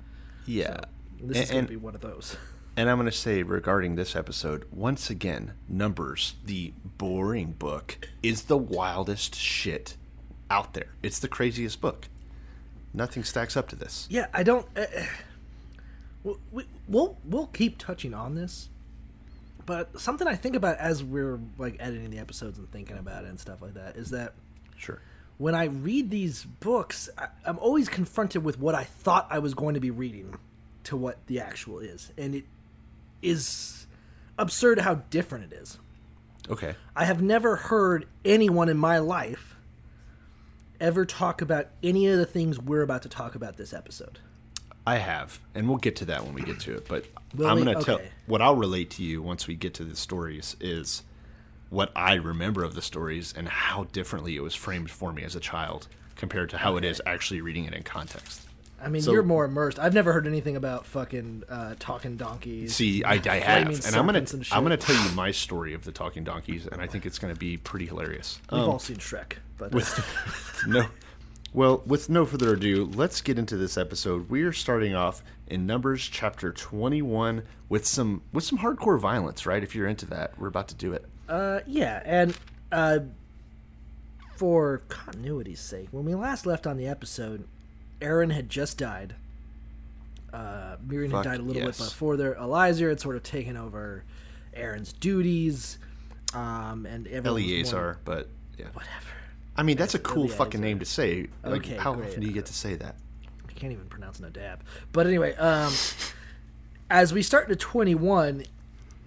Yeah. 0.45 0.81
This 1.21 1.37
And- 1.37 1.43
is 1.43 1.49
gonna 1.49 1.59
and- 1.59 1.69
be 1.69 1.75
one 1.77 1.93
of 1.95 2.01
those. 2.01 2.35
And 2.77 2.89
I'm 2.89 2.97
going 2.97 3.05
to 3.09 3.17
say 3.17 3.41
regarding 3.43 3.95
this 3.95 4.15
episode, 4.15 4.65
once 4.71 5.09
again, 5.09 5.53
Numbers, 5.69 6.35
the 6.45 6.73
boring 6.97 7.53
book, 7.53 7.97
is 8.21 8.43
the 8.43 8.57
wildest 8.57 9.33
shit 9.35 9.95
out 10.49 10.73
there. 10.73 10.87
It's 11.01 11.19
the 11.19 11.29
craziest 11.29 11.79
book. 11.79 12.07
Nothing 12.93 13.23
stacks 13.23 13.55
up 13.55 13.69
to 13.69 13.75
this. 13.75 14.07
Yeah, 14.09 14.27
I 14.33 14.43
don't. 14.43 14.65
Uh, 14.77 14.85
we- 16.23 16.35
we, 16.51 16.65
we'll 16.87 17.17
we'll 17.23 17.47
keep 17.47 17.77
touching 17.77 18.13
on 18.15 18.33
this, 18.35 18.69
but 19.67 19.99
something 19.99 20.27
I 20.27 20.35
think 20.35 20.55
about 20.55 20.77
as 20.79 21.03
we're 21.03 21.39
like 21.59 21.75
editing 21.79 22.09
the 22.09 22.17
episodes 22.17 22.57
and 22.57 22.69
thinking 22.71 22.97
about 22.97 23.25
it 23.25 23.29
and 23.29 23.39
stuff 23.39 23.61
like 23.61 23.75
that 23.75 23.95
is 23.95 24.09
that 24.09 24.33
Sure. 24.75 24.99
when 25.37 25.53
I 25.53 25.65
read 25.65 26.09
these 26.09 26.43
books, 26.43 27.09
I, 27.17 27.27
I'm 27.45 27.59
always 27.59 27.87
confronted 27.89 28.43
with 28.43 28.59
what 28.59 28.73
I 28.75 28.85
thought 28.85 29.27
I 29.29 29.37
was 29.39 29.53
going 29.53 29.75
to 29.75 29.79
be 29.79 29.91
reading 29.91 30.33
to 30.85 30.97
what 30.97 31.17
the 31.27 31.39
actual 31.41 31.77
is, 31.79 32.11
and 32.17 32.33
it 32.33 32.45
is 33.25 33.87
absurd 34.37 34.79
how 34.79 34.95
different 35.09 35.51
it 35.51 35.55
is. 35.55 35.77
Okay. 36.49 36.75
I 36.95 37.05
have 37.05 37.21
never 37.21 37.55
heard 37.55 38.05
anyone 38.23 38.69
in 38.69 38.77
my 38.77 38.99
life 38.99 39.55
ever 40.79 41.05
talk 41.05 41.41
about 41.41 41.67
any 41.81 42.07
of 42.07 42.17
the 42.17 42.25
things 42.25 42.59
we're 42.59 42.81
about 42.81 43.01
to 43.03 43.09
talk 43.09 43.35
about 43.35 43.57
this 43.57 43.73
episode. 43.73 44.19
I 44.87 44.97
have, 44.97 45.39
and 45.55 45.67
we'll 45.67 45.79
get 45.79 45.95
to 45.97 46.05
that 46.05 46.23
when 46.23 46.33
we 46.33 46.43
get 46.43 46.59
to 46.61 46.75
it. 46.75 46.87
But 46.87 47.05
Will 47.35 47.47
I'm 47.47 47.63
going 47.63 47.75
to 47.75 47.83
tell 47.83 48.01
what 48.27 48.41
I'll 48.41 48.55
relate 48.55 48.91
to 48.91 49.03
you 49.03 49.21
once 49.21 49.47
we 49.47 49.55
get 49.55 49.73
to 49.75 49.83
the 49.83 49.95
stories 49.95 50.55
is 50.59 51.03
what 51.69 51.91
I 51.95 52.15
remember 52.15 52.63
of 52.63 52.75
the 52.75 52.81
stories 52.81 53.33
and 53.35 53.47
how 53.47 53.85
differently 53.85 54.35
it 54.35 54.41
was 54.41 54.53
framed 54.53 54.91
for 54.91 55.11
me 55.11 55.23
as 55.23 55.35
a 55.35 55.39
child 55.39 55.87
compared 56.15 56.51
to 56.51 56.57
how 56.57 56.77
it 56.77 56.85
is 56.85 57.01
actually 57.05 57.41
reading 57.41 57.65
it 57.65 57.73
in 57.73 57.81
context. 57.81 58.44
I 58.85 58.89
mean, 58.89 59.01
So- 59.01 59.11
you're 59.11 59.23
more 59.23 59.45
immersed. 59.45 59.79
I've 59.79 59.93
never 59.95 60.13
heard 60.13 60.27
anything 60.27 60.55
about 60.55 60.85
fucking 60.85 61.43
uh, 61.49 61.75
talking 61.79 62.17
donkeys. 62.17 62.75
See, 62.75 63.03
I, 63.03 63.19
I 63.29 63.39
have, 63.39 63.67
and 63.67 63.95
I'm 63.95 64.05
gonna 64.05 64.19
and 64.19 64.47
I'm 64.51 64.63
gonna 64.63 64.77
tell 64.77 64.95
you 64.95 65.11
my 65.15 65.31
story 65.31 65.73
of 65.73 65.83
the 65.83 65.91
talking 65.91 66.23
donkeys, 66.23 66.67
and 66.67 66.81
I 66.81 66.87
think 66.87 67.05
it's 67.05 67.17
gonna 67.19 67.35
be 67.35 67.57
pretty 67.57 67.87
hilarious. 67.87 68.39
We've 68.51 68.61
Um, 68.61 68.69
all 68.69 68.79
seen 68.79 68.97
Shrek, 68.97 69.33
but 69.57 69.71
with 69.71 70.63
no 70.67 70.85
well 71.53 71.81
with 71.85 72.09
no 72.09 72.25
further 72.25 72.53
ado 72.53 72.83
let's 72.95 73.21
get 73.21 73.39
into 73.39 73.55
this 73.55 73.77
episode 73.77 74.29
we 74.29 74.41
are 74.43 74.51
starting 74.51 74.93
off 74.93 75.23
in 75.47 75.65
numbers 75.65 76.05
chapter 76.05 76.51
21 76.51 77.41
with 77.69 77.85
some 77.85 78.21
with 78.33 78.43
some 78.43 78.57
hardcore 78.59 78.99
violence 78.99 79.45
right 79.45 79.63
if 79.63 79.73
you're 79.73 79.87
into 79.87 80.05
that 80.05 80.37
we're 80.37 80.49
about 80.49 80.67
to 80.67 80.75
do 80.75 80.91
it 80.91 81.05
Uh, 81.29 81.61
yeah, 81.65 82.01
and 82.03 82.37
uh, 82.73 82.99
for 84.35 84.81
continuity's 84.89 85.61
sake, 85.61 85.87
when 85.91 86.03
we 86.05 86.13
last 86.13 86.45
left 86.45 86.67
on 86.67 86.77
the 86.77 86.87
episode, 86.87 87.45
Aaron 88.01 88.29
had 88.29 88.49
just 88.49 88.77
died. 88.77 89.15
Uh, 90.33 90.75
Miriam 90.85 91.11
Fuck, 91.11 91.25
had 91.25 91.31
died 91.31 91.39
a 91.39 91.43
little 91.43 91.61
yes. 91.63 91.77
bit 91.79 91.85
before 91.85 92.17
there. 92.17 92.35
Eleazar 92.35 92.89
had 92.89 92.99
sort 92.99 93.15
of 93.15 93.23
taken 93.23 93.55
over 93.55 94.03
Aaron's 94.53 94.91
duties, 94.93 95.77
um, 96.33 96.85
and 96.85 97.07
eleazar 97.07 97.97
but 98.03 98.27
yeah 98.57 98.65
whatever. 98.73 98.91
i 99.55 99.63
mean 99.63 99.77
that's 99.77 99.95
a 99.95 99.99
cool 99.99 100.23
Eleazar. 100.23 100.37
fucking 100.37 100.61
name 100.61 100.79
to 100.79 100.85
say 100.85 101.27
like 101.43 101.61
Okay, 101.61 101.75
how 101.75 101.93
great. 101.93 102.09
often 102.09 102.21
do 102.21 102.27
you 102.27 102.33
get 102.33 102.45
to 102.47 102.53
say 102.53 102.75
that 102.75 102.95
I 103.47 103.53
can't 103.53 103.71
even 103.71 103.85
pronounce 103.85 104.19
Nadab. 104.19 104.63
But 104.91 105.07
anyway, 105.07 105.33
um, 105.35 105.71
as 106.89 107.13
we 107.13 107.21
start 107.21 107.47
to 107.47 107.55
21, 107.55 108.43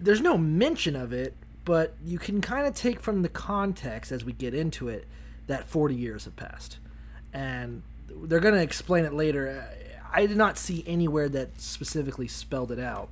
there's 0.01 0.23
no 0.23 0.39
mention 0.39 0.97
of 0.97 1.13
it, 1.13 1.35
but 1.67 1.95
you 2.03 2.19
can 2.19 2.41
kind 2.41 2.67
of 2.67 2.75
take 2.75 2.99
from 2.99 3.21
the 3.21 3.29
context 3.29 4.11
as 4.11 4.25
we 4.25 4.33
get 4.33 4.55
into 4.55 4.89
it 4.89 5.07
that 5.49 5.69
40 5.69 5.95
years 5.95 6.25
have 6.25 6.35
passed. 6.35 6.79
And 7.35 7.83
they're 8.09 8.41
going 8.41 8.55
to 8.55 8.63
explain 8.63 9.05
it 9.05 9.13
later. 9.13 9.65
I 10.13 10.27
did 10.27 10.37
not 10.37 10.57
see 10.59 10.83
anywhere 10.87 11.29
that 11.31 11.61
specifically 11.61 12.29
spelled 12.29 12.73
it 12.73 12.79
out, 12.81 13.09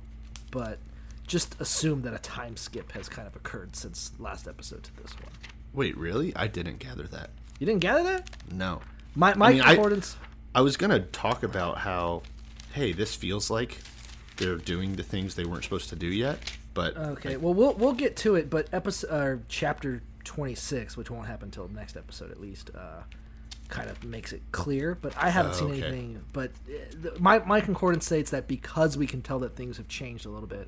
but 0.51 0.79
just 1.27 1.59
assume 1.59 2.01
that 2.03 2.13
a 2.13 2.19
time 2.19 2.55
skip 2.57 2.91
has 2.93 3.09
kind 3.09 3.27
of 3.27 3.35
occurred 3.35 3.75
since 3.75 4.11
last 4.19 4.47
episode 4.47 4.83
to 4.83 4.95
this 5.03 5.13
one. 5.15 5.31
wait 5.73 5.97
really 5.97 6.33
i 6.37 6.47
didn't 6.47 6.79
gather 6.79 7.03
that 7.03 7.29
You 7.59 7.65
didn't 7.65 7.81
gather 7.81 8.01
that? 8.03 8.29
no 8.49 8.79
My, 9.13 9.33
my 9.35 9.47
I 9.49 9.51
mean, 9.51 9.61
I- 9.61 9.73
concordance. 9.75 10.15
i 10.55 10.61
was 10.61 10.77
gonna 10.77 11.01
talk 11.01 11.43
about 11.43 11.79
how 11.79 12.21
hey 12.73 12.93
this 12.93 13.13
feels 13.13 13.49
like 13.49 13.79
they're 14.37 14.55
doing 14.55 14.95
the 14.95 15.03
things 15.03 15.35
they 15.35 15.43
weren't 15.43 15.65
supposed 15.65 15.89
to 15.89 15.97
do 15.97 16.07
yet 16.07 16.39
but 16.73 16.95
Okay, 16.95 17.35
well 17.35 17.53
we'll 17.53 17.73
we'll 17.73 17.91
get 17.93 18.15
to 18.17 18.35
it, 18.35 18.49
but 18.49 18.67
episode 18.71 19.09
uh, 19.09 19.41
chapter 19.49 20.01
twenty 20.23 20.55
six, 20.55 20.95
which 20.95 21.09
won't 21.11 21.27
happen 21.27 21.47
until 21.47 21.67
next 21.67 21.97
episode 21.97 22.29
at 22.31 22.39
least, 22.39 22.69
uh, 22.73 23.01
kind 23.69 23.89
of 23.89 24.03
makes 24.03 24.33
it 24.33 24.41
clear. 24.51 24.95
But 24.95 25.13
I 25.17 25.29
haven't 25.29 25.55
seen 25.55 25.71
Okay. 25.71 25.81
anything. 25.83 26.23
But 26.33 26.51
uh, 26.69 26.73
the, 27.01 27.19
my 27.19 27.39
my 27.39 27.61
concordance 27.61 28.05
states 28.05 28.31
that 28.31 28.47
because 28.47 28.97
we 28.97 29.07
can 29.07 29.21
tell 29.21 29.39
that 29.39 29.55
things 29.55 29.77
have 29.77 29.87
changed 29.87 30.25
a 30.25 30.29
little 30.29 30.47
bit, 30.47 30.67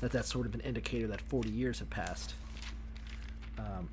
that 0.00 0.12
that's 0.12 0.28
sort 0.28 0.46
of 0.46 0.54
an 0.54 0.60
indicator 0.60 1.06
that 1.08 1.20
forty 1.20 1.50
years 1.50 1.78
have 1.80 1.90
passed. 1.90 2.34
Um, 3.58 3.88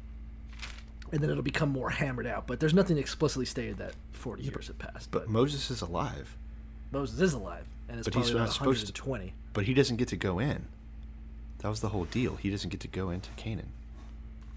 and 1.12 1.22
then 1.22 1.30
it'll 1.30 1.44
become 1.44 1.70
more 1.70 1.90
hammered 1.90 2.28
out. 2.28 2.48
But 2.48 2.60
there's 2.60 2.74
nothing 2.74 2.98
explicitly 2.98 3.46
stated 3.46 3.78
that 3.78 3.94
forty 4.12 4.44
years 4.44 4.68
have 4.68 4.80
passed. 4.80 5.12
but 5.12 5.20
But 5.24 5.30
moses 5.30 5.70
is 5.72 5.82
alive 5.82 6.36
Moses 6.92 7.20
is 7.20 7.34
alive, 7.34 7.66
and 7.90 7.98
it's 8.00 8.08
But 8.08 8.16
he's 8.16 8.32
not 8.34 8.52
supposed 8.54 8.86
to- 8.94 9.02
120. 9.04 9.34
but 9.54 9.66
he 9.66 9.74
doesn't 9.74 9.96
get 9.98 10.08
to 10.10 10.16
go 10.16 10.38
in. 10.38 10.66
That 11.60 11.70
was 11.70 11.80
the 11.80 11.90
whole 11.90 12.06
deal. 12.06 12.36
He 12.36 12.52
doesn't 12.52 12.70
get 12.70 12.82
to 12.82 12.88
go 12.88 13.10
into 13.10 13.30
Canaan. 13.32 13.70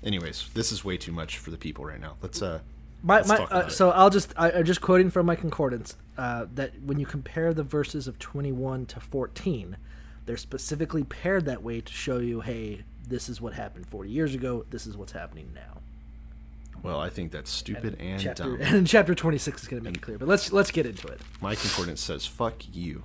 Anyways, 0.04 0.50
this 0.52 0.70
is 0.70 0.84
way 0.84 0.98
too 0.98 1.12
much 1.12 1.38
for 1.38 1.50
the 1.50 1.56
people 1.56 1.84
right 1.86 2.00
now. 2.00 2.16
Let's 2.20 2.42
uh 2.42 2.60
My, 3.06 3.22
my, 3.22 3.36
uh, 3.36 3.68
so 3.68 3.90
I'll 3.90 4.10
just 4.10 4.34
I, 4.36 4.50
I'm 4.50 4.64
just 4.64 4.80
quoting 4.80 5.10
from 5.10 5.26
my 5.26 5.36
concordance 5.36 5.96
uh, 6.18 6.46
that 6.54 6.72
when 6.82 6.98
you 6.98 7.06
compare 7.06 7.54
the 7.54 7.62
verses 7.62 8.08
of 8.08 8.18
21 8.18 8.86
to 8.86 9.00
14, 9.00 9.76
they're 10.24 10.36
specifically 10.36 11.04
paired 11.04 11.44
that 11.44 11.62
way 11.62 11.80
to 11.80 11.92
show 11.92 12.18
you, 12.18 12.40
hey, 12.40 12.82
this 13.06 13.28
is 13.28 13.40
what 13.40 13.52
happened 13.52 13.86
40 13.86 14.10
years 14.10 14.34
ago. 14.34 14.66
This 14.70 14.88
is 14.88 14.96
what's 14.96 15.12
happening 15.12 15.52
now. 15.54 15.82
Well, 16.82 16.98
I 16.98 17.08
think 17.08 17.30
that's 17.30 17.48
stupid 17.48 17.96
and, 18.00 18.20
chapter, 18.20 18.42
dumb. 18.42 18.60
And 18.60 18.86
chapter 18.88 19.14
26 19.14 19.62
is 19.62 19.68
going 19.68 19.80
to 19.80 19.88
make 19.88 19.98
it 19.98 20.02
clear. 20.02 20.18
But 20.18 20.26
let's 20.26 20.52
let's 20.52 20.72
get 20.72 20.84
into 20.84 21.06
it. 21.06 21.20
My 21.40 21.54
concordance 21.54 22.00
says 22.00 22.26
"fuck 22.26 22.62
you." 22.72 23.04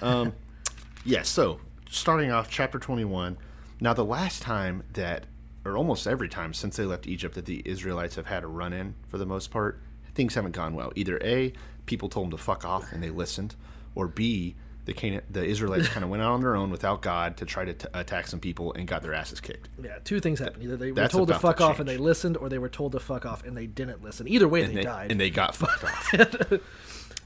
Um, 0.00 0.32
yeah. 1.04 1.22
So 1.22 1.60
starting 1.90 2.30
off, 2.30 2.50
chapter 2.50 2.78
twenty-one. 2.78 3.36
Now, 3.80 3.92
the 3.92 4.04
last 4.04 4.40
time 4.42 4.82
that, 4.94 5.26
or 5.64 5.76
almost 5.76 6.06
every 6.06 6.28
time 6.28 6.54
since 6.54 6.76
they 6.76 6.84
left 6.84 7.06
Egypt, 7.06 7.34
that 7.34 7.46
the 7.46 7.62
Israelites 7.64 8.16
have 8.16 8.26
had 8.26 8.44
a 8.44 8.46
run-in 8.46 8.94
for 9.08 9.18
the 9.18 9.26
most 9.26 9.50
part, 9.50 9.80
things 10.14 10.34
haven't 10.34 10.52
gone 10.52 10.74
well. 10.74 10.92
Either 10.96 11.18
a, 11.22 11.52
people 11.86 12.08
told 12.08 12.26
them 12.26 12.30
to 12.32 12.42
fuck 12.42 12.64
off 12.64 12.92
and 12.92 13.02
they 13.02 13.10
listened, 13.10 13.54
or 13.94 14.08
b, 14.08 14.54
the 14.84 14.92
Canaan, 14.92 15.22
the 15.30 15.44
Israelites 15.44 15.88
kind 15.88 16.02
of 16.02 16.10
went 16.10 16.22
out 16.22 16.32
on 16.32 16.40
their 16.40 16.56
own 16.56 16.70
without 16.70 17.02
God 17.02 17.36
to 17.36 17.44
try 17.44 17.64
to 17.64 17.72
t- 17.72 17.86
attack 17.94 18.26
some 18.26 18.40
people 18.40 18.72
and 18.72 18.88
got 18.88 19.02
their 19.02 19.14
asses 19.14 19.40
kicked. 19.40 19.68
Yeah, 19.80 19.98
two 20.02 20.18
things 20.18 20.40
happened. 20.40 20.64
Either 20.64 20.76
they 20.76 20.90
were 20.90 20.96
That's 20.96 21.12
told 21.12 21.28
to 21.28 21.34
about 21.34 21.40
to 21.40 21.46
fuck 21.46 21.60
off 21.60 21.78
and 21.78 21.88
they 21.88 21.98
listened, 21.98 22.36
or 22.36 22.48
they 22.48 22.58
were 22.58 22.68
told 22.68 22.92
to 22.92 23.00
fuck 23.00 23.24
off 23.24 23.44
and 23.44 23.56
they 23.56 23.66
didn't 23.66 24.02
listen. 24.02 24.26
Either 24.26 24.48
way, 24.48 24.66
they, 24.66 24.74
they, 24.74 24.82
died. 24.82 25.12
and 25.12 25.20
they 25.20 25.30
got 25.30 25.54
fucked 25.54 25.84
off. 25.84 26.60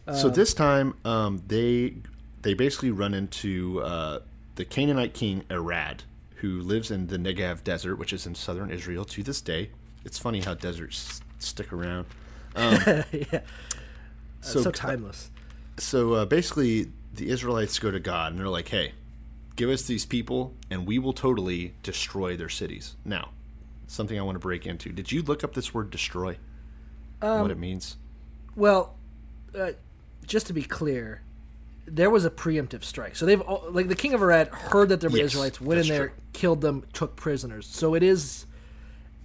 so 0.14 0.28
this 0.28 0.52
time, 0.52 0.94
um, 1.06 1.42
they 1.46 1.94
they 2.42 2.52
basically 2.54 2.90
run 2.90 3.14
into 3.14 3.80
uh, 3.82 4.20
the 4.56 4.64
Canaanite 4.64 5.14
king 5.14 5.44
Arad, 5.50 6.04
who 6.36 6.60
lives 6.60 6.90
in 6.90 7.06
the 7.06 7.16
Negev 7.18 7.64
desert, 7.64 7.96
which 7.96 8.12
is 8.12 8.26
in 8.26 8.34
southern 8.34 8.70
Israel 8.70 9.04
to 9.06 9.22
this 9.22 9.40
day. 9.40 9.70
It's 10.04 10.18
funny 10.18 10.40
how 10.40 10.54
deserts 10.54 11.20
stick 11.38 11.72
around. 11.72 12.06
Um, 12.54 12.78
yeah, 13.12 13.40
so 14.40 14.62
so 14.62 14.70
timeless. 14.70 15.30
so 15.78 16.14
uh, 16.14 16.24
basically, 16.24 16.90
the 17.14 17.28
Israelites 17.30 17.78
go 17.78 17.90
to 17.90 18.00
God 18.00 18.32
and 18.32 18.40
they're 18.40 18.48
like, 18.48 18.68
"Hey, 18.68 18.92
give 19.56 19.70
us 19.70 19.82
these 19.82 20.06
people, 20.06 20.54
and 20.70 20.86
we 20.86 20.98
will 20.98 21.12
totally 21.12 21.74
destroy 21.82 22.36
their 22.36 22.48
cities." 22.48 22.96
Now, 23.04 23.30
something 23.86 24.18
I 24.18 24.22
want 24.22 24.36
to 24.36 24.40
break 24.40 24.66
into. 24.66 24.90
Did 24.92 25.12
you 25.12 25.22
look 25.22 25.42
up 25.42 25.54
this 25.54 25.74
word 25.74 25.90
"destroy"? 25.90 26.38
Um, 27.22 27.42
what 27.42 27.50
it 27.50 27.58
means? 27.58 27.96
Well, 28.54 28.94
uh, 29.58 29.72
just 30.26 30.46
to 30.48 30.52
be 30.52 30.62
clear, 30.62 31.22
there 31.86 32.10
was 32.10 32.24
a 32.24 32.30
preemptive 32.30 32.82
strike. 32.84 33.16
So 33.16 33.26
they've 33.26 33.40
all, 33.40 33.64
like 33.70 33.88
the 33.88 33.94
king 33.94 34.12
of 34.14 34.22
Arad 34.22 34.48
heard 34.48 34.88
that 34.90 35.00
there 35.00 35.08
were 35.10 35.16
Yes, 35.18 35.26
Israelites, 35.26 35.60
went 35.60 35.80
in 35.80 35.88
there, 35.88 36.08
true. 36.08 36.16
killed 36.32 36.60
them, 36.60 36.84
took 36.92 37.16
prisoners. 37.16 37.66
So 37.66 37.94
it 37.94 38.02
is 38.02 38.46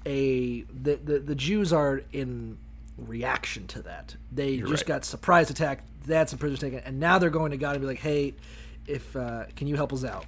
a 0.06 0.62
the 0.63 0.95
the, 0.95 1.19
the 1.19 1.36
Jews 1.36 1.74
are 1.74 2.02
in 2.12 2.58
reaction 2.97 3.67
to 3.67 3.82
that. 3.84 4.15
They 4.32 4.52
You're 4.52 4.67
just 4.67 4.84
right. 4.84 4.95
got 4.97 5.06
surprise 5.06 5.50
attacked. 5.50 5.86
That's 6.06 6.10
had 6.17 6.30
some 6.32 6.39
prisoners 6.39 6.60
taken, 6.60 6.80
and 6.80 7.00
now 7.00 7.19
they're 7.19 7.30
going 7.30 7.52
to 7.52 7.58
God 7.58 7.76
and 7.76 7.82
be 7.82 7.88
like, 7.88 8.00
"Hey, 8.00 8.34
if 8.88 9.15
uh, 9.15 9.45
can 9.56 9.67
you 9.67 9.76
help 9.76 9.93
us 9.93 10.04
out?" 10.04 10.26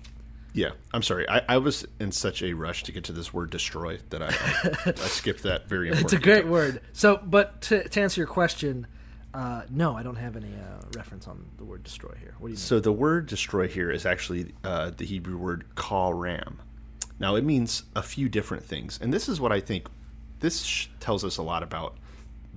Yeah, 0.55 0.69
I'm 0.93 1.01
sorry. 1.01 1.27
I, 1.27 1.41
I 1.49 1.57
was 1.57 1.83
in 1.99 2.11
such 2.11 2.43
a 2.43 2.53
rush 2.53 2.83
to 2.83 2.91
get 2.91 3.05
to 3.05 3.11
this 3.11 3.33
word 3.33 3.49
"destroy" 3.49 3.97
that 4.11 4.21
I 4.21 4.27
I, 4.27 4.89
I 4.89 5.07
skipped 5.07 5.41
that 5.43 5.67
very 5.67 5.87
important. 5.87 6.05
It's 6.13 6.13
a 6.13 6.23
great 6.23 6.35
detail. 6.43 6.51
word. 6.51 6.81
So, 6.93 7.19
but 7.23 7.61
to, 7.63 7.87
to 7.89 8.01
answer 8.01 8.21
your 8.21 8.27
question, 8.27 8.85
uh, 9.33 9.63
no, 9.69 9.95
I 9.97 10.03
don't 10.03 10.15
have 10.17 10.35
any 10.35 10.47
uh, 10.53 10.83
reference 10.95 11.27
on 11.27 11.45
the 11.57 11.63
word 11.65 11.83
"destroy" 11.83 12.13
here. 12.19 12.35
What 12.39 12.47
do 12.49 12.51
you 12.51 12.55
mean? 12.55 12.57
So 12.57 12.79
the 12.79 12.91
word 12.91 13.25
"destroy" 13.27 13.67
here 13.67 13.91
is 13.91 14.05
actually 14.05 14.53
uh, 14.63 14.91
the 14.95 15.05
Hebrew 15.05 15.37
word 15.37 15.65
"kal 15.75 16.13
ram." 16.13 16.61
Now 17.19 17.35
it 17.35 17.43
means 17.43 17.83
a 17.95 18.03
few 18.03 18.29
different 18.29 18.63
things, 18.63 18.99
and 19.01 19.13
this 19.13 19.27
is 19.29 19.39
what 19.41 19.51
I 19.51 19.59
think. 19.59 19.87
This 20.39 20.61
sh- 20.63 20.87
tells 20.99 21.23
us 21.23 21.37
a 21.37 21.41
lot 21.43 21.63
about 21.63 21.95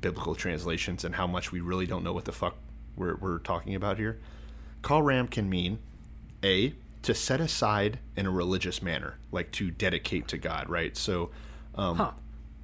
biblical 0.01 0.35
translations 0.35 1.05
and 1.05 1.15
how 1.15 1.27
much 1.27 1.53
we 1.53 1.61
really 1.61 1.87
don't 1.87 2.03
know 2.03 2.13
what 2.13 2.25
the 2.25 2.33
fuck 2.33 2.57
we're, 2.97 3.15
we're 3.17 3.39
talking 3.39 3.75
about 3.75 3.97
here. 3.97 4.19
Kal 4.83 5.03
ram 5.03 5.29
can 5.29 5.49
mean 5.49 5.79
a 6.45 6.75
to 7.03 7.15
set 7.15 7.41
aside 7.41 8.01
in 8.17 8.27
a 8.27 8.31
religious 8.31 8.83
manner, 8.83 9.19
like 9.31 9.53
to 9.53 9.71
dedicate 9.71 10.27
to 10.29 10.37
God, 10.39 10.69
right? 10.69 10.97
So, 10.97 11.31
um, 11.77 11.97
Huh. 11.97 12.11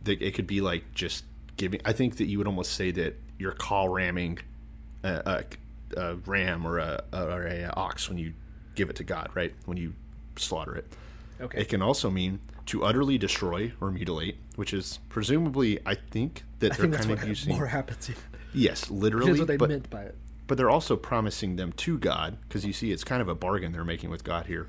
the, 0.02 0.14
it 0.14 0.34
could 0.34 0.46
be 0.48 0.60
like 0.60 0.92
just 0.92 1.24
giving. 1.56 1.80
I 1.84 1.92
think 1.92 2.16
that 2.16 2.24
you 2.26 2.38
would 2.38 2.46
almost 2.48 2.72
say 2.72 2.90
that 2.90 3.14
you're 3.42 3.52
call 3.52 3.88
ramming 3.88 4.38
a, 5.02 5.44
a, 5.96 6.00
a 6.00 6.14
ram 6.26 6.66
or 6.66 6.78
a 6.78 7.02
or 7.12 7.46
a 7.46 7.70
ox 7.76 8.08
when 8.08 8.16
you 8.16 8.32
give 8.74 8.88
it 8.88 8.96
to 8.96 9.04
God, 9.04 9.30
right? 9.34 9.52
When 9.66 9.76
you 9.76 9.92
slaughter 10.36 10.76
it. 10.76 10.86
Okay. 11.40 11.60
It 11.60 11.68
can 11.68 11.82
also 11.82 12.08
mean 12.08 12.40
to 12.66 12.84
utterly 12.84 13.18
destroy 13.18 13.72
or 13.80 13.90
mutilate, 13.90 14.36
which 14.54 14.72
is 14.72 15.00
presumably, 15.08 15.80
I 15.84 15.96
think 15.96 16.44
that 16.60 16.72
I 16.72 16.76
they're 16.76 16.86
think 16.86 17.08
kind 17.08 17.10
of 17.22 17.28
using. 17.28 17.54
more 17.56 17.66
happens. 17.66 18.10
Yes, 18.54 18.90
literally. 18.90 19.28
Here's 19.28 19.38
what 19.38 19.48
they 19.48 19.56
but, 19.56 19.70
meant 19.70 19.88
by 19.88 20.02
it. 20.02 20.14
but 20.46 20.58
they're 20.58 20.68
also 20.68 20.94
promising 20.94 21.56
them 21.56 21.72
to 21.72 21.96
God 21.96 22.36
because 22.46 22.66
you 22.66 22.74
see, 22.74 22.92
it's 22.92 23.02
kind 23.02 23.22
of 23.22 23.28
a 23.28 23.34
bargain 23.34 23.72
they're 23.72 23.82
making 23.82 24.10
with 24.10 24.24
God 24.24 24.44
here, 24.44 24.68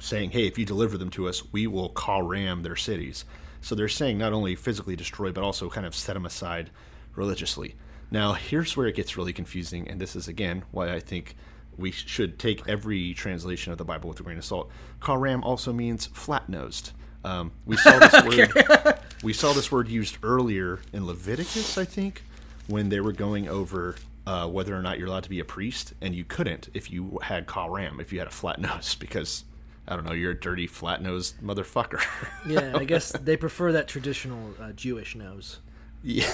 saying, 0.00 0.30
"Hey, 0.30 0.46
if 0.46 0.56
you 0.56 0.64
deliver 0.64 0.96
them 0.96 1.10
to 1.10 1.28
us, 1.28 1.52
we 1.52 1.66
will 1.66 1.90
call 1.90 2.22
ram 2.22 2.62
their 2.62 2.74
cities." 2.74 3.26
So 3.60 3.74
they're 3.74 3.86
saying 3.90 4.16
not 4.16 4.32
only 4.32 4.54
physically 4.56 4.96
destroy, 4.96 5.30
but 5.30 5.44
also 5.44 5.68
kind 5.68 5.84
of 5.84 5.94
set 5.94 6.14
them 6.14 6.24
aside 6.24 6.70
religiously. 7.14 7.74
Now, 8.12 8.34
here's 8.34 8.76
where 8.76 8.86
it 8.86 8.94
gets 8.94 9.16
really 9.16 9.32
confusing, 9.32 9.88
and 9.88 9.98
this 9.98 10.14
is 10.14 10.28
again 10.28 10.64
why 10.70 10.92
I 10.92 11.00
think 11.00 11.34
we 11.78 11.90
should 11.90 12.38
take 12.38 12.68
every 12.68 13.14
translation 13.14 13.72
of 13.72 13.78
the 13.78 13.86
Bible 13.86 14.10
with 14.10 14.20
a 14.20 14.22
grain 14.22 14.36
of 14.36 14.44
salt. 14.44 14.70
Karam 15.00 15.42
also 15.42 15.72
means 15.72 16.04
flat 16.08 16.46
nosed. 16.46 16.92
Um, 17.24 17.52
we 17.64 17.78
saw 17.78 17.98
this 17.98 18.22
word. 18.84 18.98
we 19.22 19.32
saw 19.32 19.54
this 19.54 19.72
word 19.72 19.88
used 19.88 20.18
earlier 20.22 20.80
in 20.92 21.06
Leviticus, 21.06 21.78
I 21.78 21.86
think, 21.86 22.22
when 22.66 22.90
they 22.90 23.00
were 23.00 23.12
going 23.12 23.48
over 23.48 23.96
uh, 24.26 24.46
whether 24.46 24.76
or 24.76 24.82
not 24.82 24.98
you're 24.98 25.08
allowed 25.08 25.24
to 25.24 25.30
be 25.30 25.40
a 25.40 25.44
priest, 25.46 25.94
and 26.02 26.14
you 26.14 26.24
couldn't 26.24 26.68
if 26.74 26.90
you 26.90 27.18
had 27.22 27.46
karam, 27.46 27.98
if 27.98 28.12
you 28.12 28.18
had 28.18 28.28
a 28.28 28.32
flat 28.32 28.60
nose, 28.60 28.94
because 29.00 29.44
I 29.88 29.96
don't 29.96 30.04
know, 30.04 30.12
you're 30.12 30.32
a 30.32 30.38
dirty 30.38 30.66
flat 30.66 31.00
nosed 31.00 31.40
motherfucker. 31.40 32.04
Yeah, 32.46 32.76
I 32.76 32.84
guess 32.92 33.12
they 33.12 33.38
prefer 33.38 33.72
that 33.72 33.88
traditional 33.88 34.52
uh, 34.60 34.72
Jewish 34.72 35.16
nose. 35.16 35.60
yeah. 36.02 36.30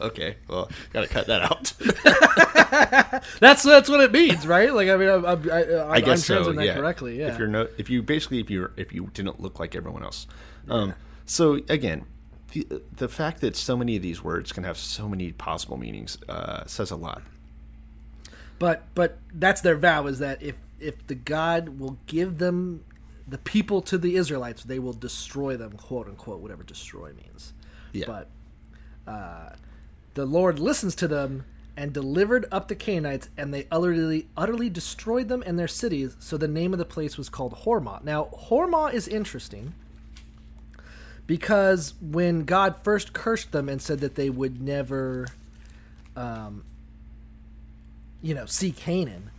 Okay. 0.00 0.36
Well, 0.48 0.70
gotta 0.92 1.08
cut 1.08 1.26
that 1.26 1.42
out. 1.42 1.72
That's 3.40 3.62
that's 3.62 3.88
what 3.88 4.00
it 4.00 4.10
means, 4.12 4.46
right? 4.46 4.72
Like 4.72 4.88
I 4.88 4.96
mean, 4.96 5.08
I'm, 5.08 5.24
I'm, 5.24 5.50
I, 5.50 5.62
I'm, 5.62 5.90
I 5.92 6.00
guess 6.00 6.24
so. 6.24 6.52
that 6.52 6.64
yeah. 6.64 6.74
correctly. 6.74 7.18
Yeah. 7.18 7.32
If 7.32 7.38
you're 7.38 7.48
no, 7.48 7.68
if 7.78 7.88
you 7.88 8.02
basically 8.02 8.40
if 8.40 8.50
you 8.50 8.70
if 8.76 8.92
you 8.92 9.10
didn't 9.14 9.40
look 9.40 9.60
like 9.60 9.76
everyone 9.76 10.02
else, 10.02 10.26
um, 10.68 10.94
so 11.24 11.60
again, 11.68 12.04
the 12.52 12.66
the 12.96 13.08
fact 13.08 13.40
that 13.42 13.56
so 13.56 13.76
many 13.76 13.96
of 13.96 14.02
these 14.02 14.22
words 14.22 14.52
can 14.52 14.64
have 14.64 14.76
so 14.76 15.08
many 15.08 15.32
possible 15.32 15.76
meanings 15.76 16.18
uh, 16.28 16.64
says 16.66 16.90
a 16.90 16.96
lot. 16.96 17.22
But 18.58 18.84
but 18.94 19.18
that's 19.32 19.60
their 19.60 19.76
vow 19.76 20.06
is 20.06 20.18
that 20.18 20.42
if 20.42 20.56
if 20.80 21.06
the 21.06 21.14
God 21.14 21.80
will 21.80 21.98
give 22.06 22.38
them 22.38 22.84
the 23.26 23.38
people 23.38 23.80
to 23.82 23.98
the 23.98 24.16
Israelites, 24.16 24.64
they 24.64 24.78
will 24.78 24.92
destroy 24.92 25.56
them, 25.56 25.72
quote 25.72 26.08
unquote, 26.08 26.40
whatever 26.40 26.62
destroy 26.62 27.12
means. 27.12 27.52
Yeah. 27.92 28.06
But 28.06 28.30
uh, 29.06 29.50
the 30.14 30.24
Lord 30.24 30.58
listens 30.58 30.94
to 30.96 31.08
them 31.08 31.44
and 31.76 31.92
delivered 31.92 32.46
up 32.52 32.68
the 32.68 32.76
Canaanites, 32.76 33.28
and 33.36 33.52
they 33.52 33.66
utterly 33.70 34.28
utterly 34.36 34.70
destroyed 34.70 35.28
them 35.28 35.42
and 35.44 35.58
their 35.58 35.68
cities. 35.68 36.16
So 36.20 36.36
the 36.36 36.48
name 36.48 36.72
of 36.72 36.78
the 36.78 36.84
place 36.84 37.18
was 37.18 37.28
called 37.28 37.52
Hormah. 37.64 38.02
Now 38.04 38.28
Hormah 38.48 38.92
is 38.94 39.08
interesting 39.08 39.74
because 41.26 41.94
when 42.00 42.44
God 42.44 42.76
first 42.82 43.12
cursed 43.12 43.52
them 43.52 43.68
and 43.68 43.80
said 43.82 44.00
that 44.00 44.14
they 44.14 44.30
would 44.30 44.60
never, 44.60 45.26
um, 46.16 46.64
you 48.22 48.34
know, 48.34 48.46
see 48.46 48.70
Canaan, 48.70 49.30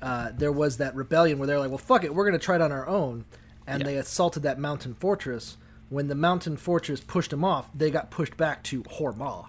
uh, 0.00 0.30
there 0.36 0.52
was 0.52 0.78
that 0.78 0.94
rebellion 0.94 1.38
where 1.38 1.46
they're 1.46 1.58
like, 1.58 1.70
"Well, 1.70 1.78
fuck 1.78 2.04
it, 2.04 2.14
we're 2.14 2.24
going 2.24 2.38
to 2.38 2.44
try 2.44 2.56
it 2.56 2.62
on 2.62 2.72
our 2.72 2.86
own," 2.86 3.24
and 3.66 3.80
Yeah. 3.80 3.86
they 3.86 3.96
assaulted 3.96 4.42
that 4.44 4.58
mountain 4.58 4.94
fortress. 4.94 5.56
When 5.90 6.08
the 6.08 6.14
mountain 6.14 6.56
fortress 6.56 7.00
pushed 7.00 7.30
them 7.30 7.44
off, 7.44 7.68
they 7.74 7.90
got 7.90 8.10
pushed 8.10 8.36
back 8.36 8.62
to 8.64 8.82
Hormah. 8.84 9.48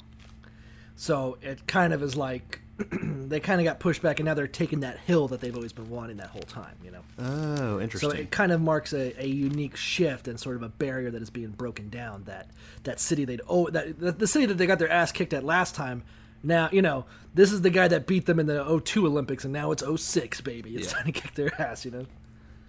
So 0.96 1.38
it 1.42 1.68
kind 1.68 1.94
of 1.94 2.02
is 2.02 2.16
like 2.16 2.62
they 2.92 3.40
kind 3.40 3.62
of 3.62 3.66
got 3.66 3.80
pushed 3.80 4.02
back, 4.02 4.20
and 4.20 4.26
now 4.26 4.34
they're 4.34 4.48
taking 4.48 4.82
that 4.82 4.98
hill 5.00 5.28
that 5.30 5.40
they've 5.42 5.56
always 5.56 5.72
been 5.74 5.90
wanting 5.90 6.18
that 6.18 6.28
whole 6.28 6.42
time. 6.42 6.76
You 6.84 6.92
know. 6.92 7.02
Oh, 7.20 7.80
interesting. 7.80 8.10
So 8.10 8.16
it 8.16 8.32
kind 8.32 8.52
of 8.52 8.62
marks 8.62 8.94
a, 8.94 9.14
a 9.22 9.26
unique 9.28 9.76
shift 9.78 10.28
and 10.28 10.40
sort 10.40 10.56
of 10.58 10.64
a 10.64 10.70
barrier 10.70 11.12
that 11.12 11.22
is 11.22 11.30
being 11.30 11.50
broken 11.52 11.90
down. 11.90 12.24
That 12.26 12.50
that 12.84 13.00
city 13.00 13.26
they'd 13.26 13.42
oh 13.48 13.70
that 13.70 14.00
the, 14.00 14.12
the 14.12 14.28
city 14.28 14.46
that 14.48 14.56
they 14.58 14.68
got 14.68 14.80
their 14.80 14.90
ass 14.92 15.12
kicked 15.12 15.34
at 15.34 15.44
last 15.44 15.76
time. 15.76 16.04
Now 16.44 16.70
you 16.72 16.82
know 16.82 17.06
this 17.34 17.52
is 17.52 17.62
the 17.62 17.70
guy 17.70 17.88
that 17.88 18.08
beat 18.08 18.26
them 18.26 18.40
in 18.40 18.46
the 18.46 18.82
02 18.84 19.06
Olympics, 19.06 19.44
and 19.44 19.52
now 19.54 19.72
it's 19.72 19.84
06, 19.84 20.42
baby. 20.42 20.76
It's 20.76 20.88
Yeah. 20.88 20.94
time 20.98 21.06
to 21.06 21.12
kick 21.12 21.34
their 21.36 21.62
ass. 21.62 21.86
You 21.86 21.92
know. 21.92 22.06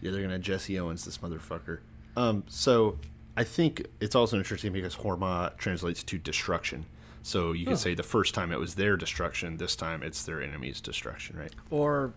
Yeah, 0.00 0.10
they're 0.12 0.22
gonna 0.22 0.38
Jesse 0.38 0.78
Owens 0.78 1.04
this 1.04 1.18
motherfucker. 1.18 1.78
Um, 2.16 2.44
so 2.48 2.98
I 3.36 3.44
think 3.44 3.86
it's 4.00 4.14
also 4.14 4.36
interesting 4.38 4.72
because 4.72 4.96
Hormah 4.96 5.56
translates 5.56 6.02
to 6.04 6.18
destruction. 6.18 6.86
So 7.26 7.50
you 7.50 7.66
could 7.66 7.78
say 7.78 7.94
the 7.94 8.04
first 8.04 8.34
time 8.34 8.52
it 8.52 8.58
was 8.60 8.76
their 8.76 8.96
destruction, 8.96 9.56
this 9.56 9.74
time 9.74 10.04
it's 10.04 10.22
their 10.22 10.40
enemy's 10.40 10.80
destruction, 10.80 11.36
right? 11.36 11.52
Or 11.70 12.12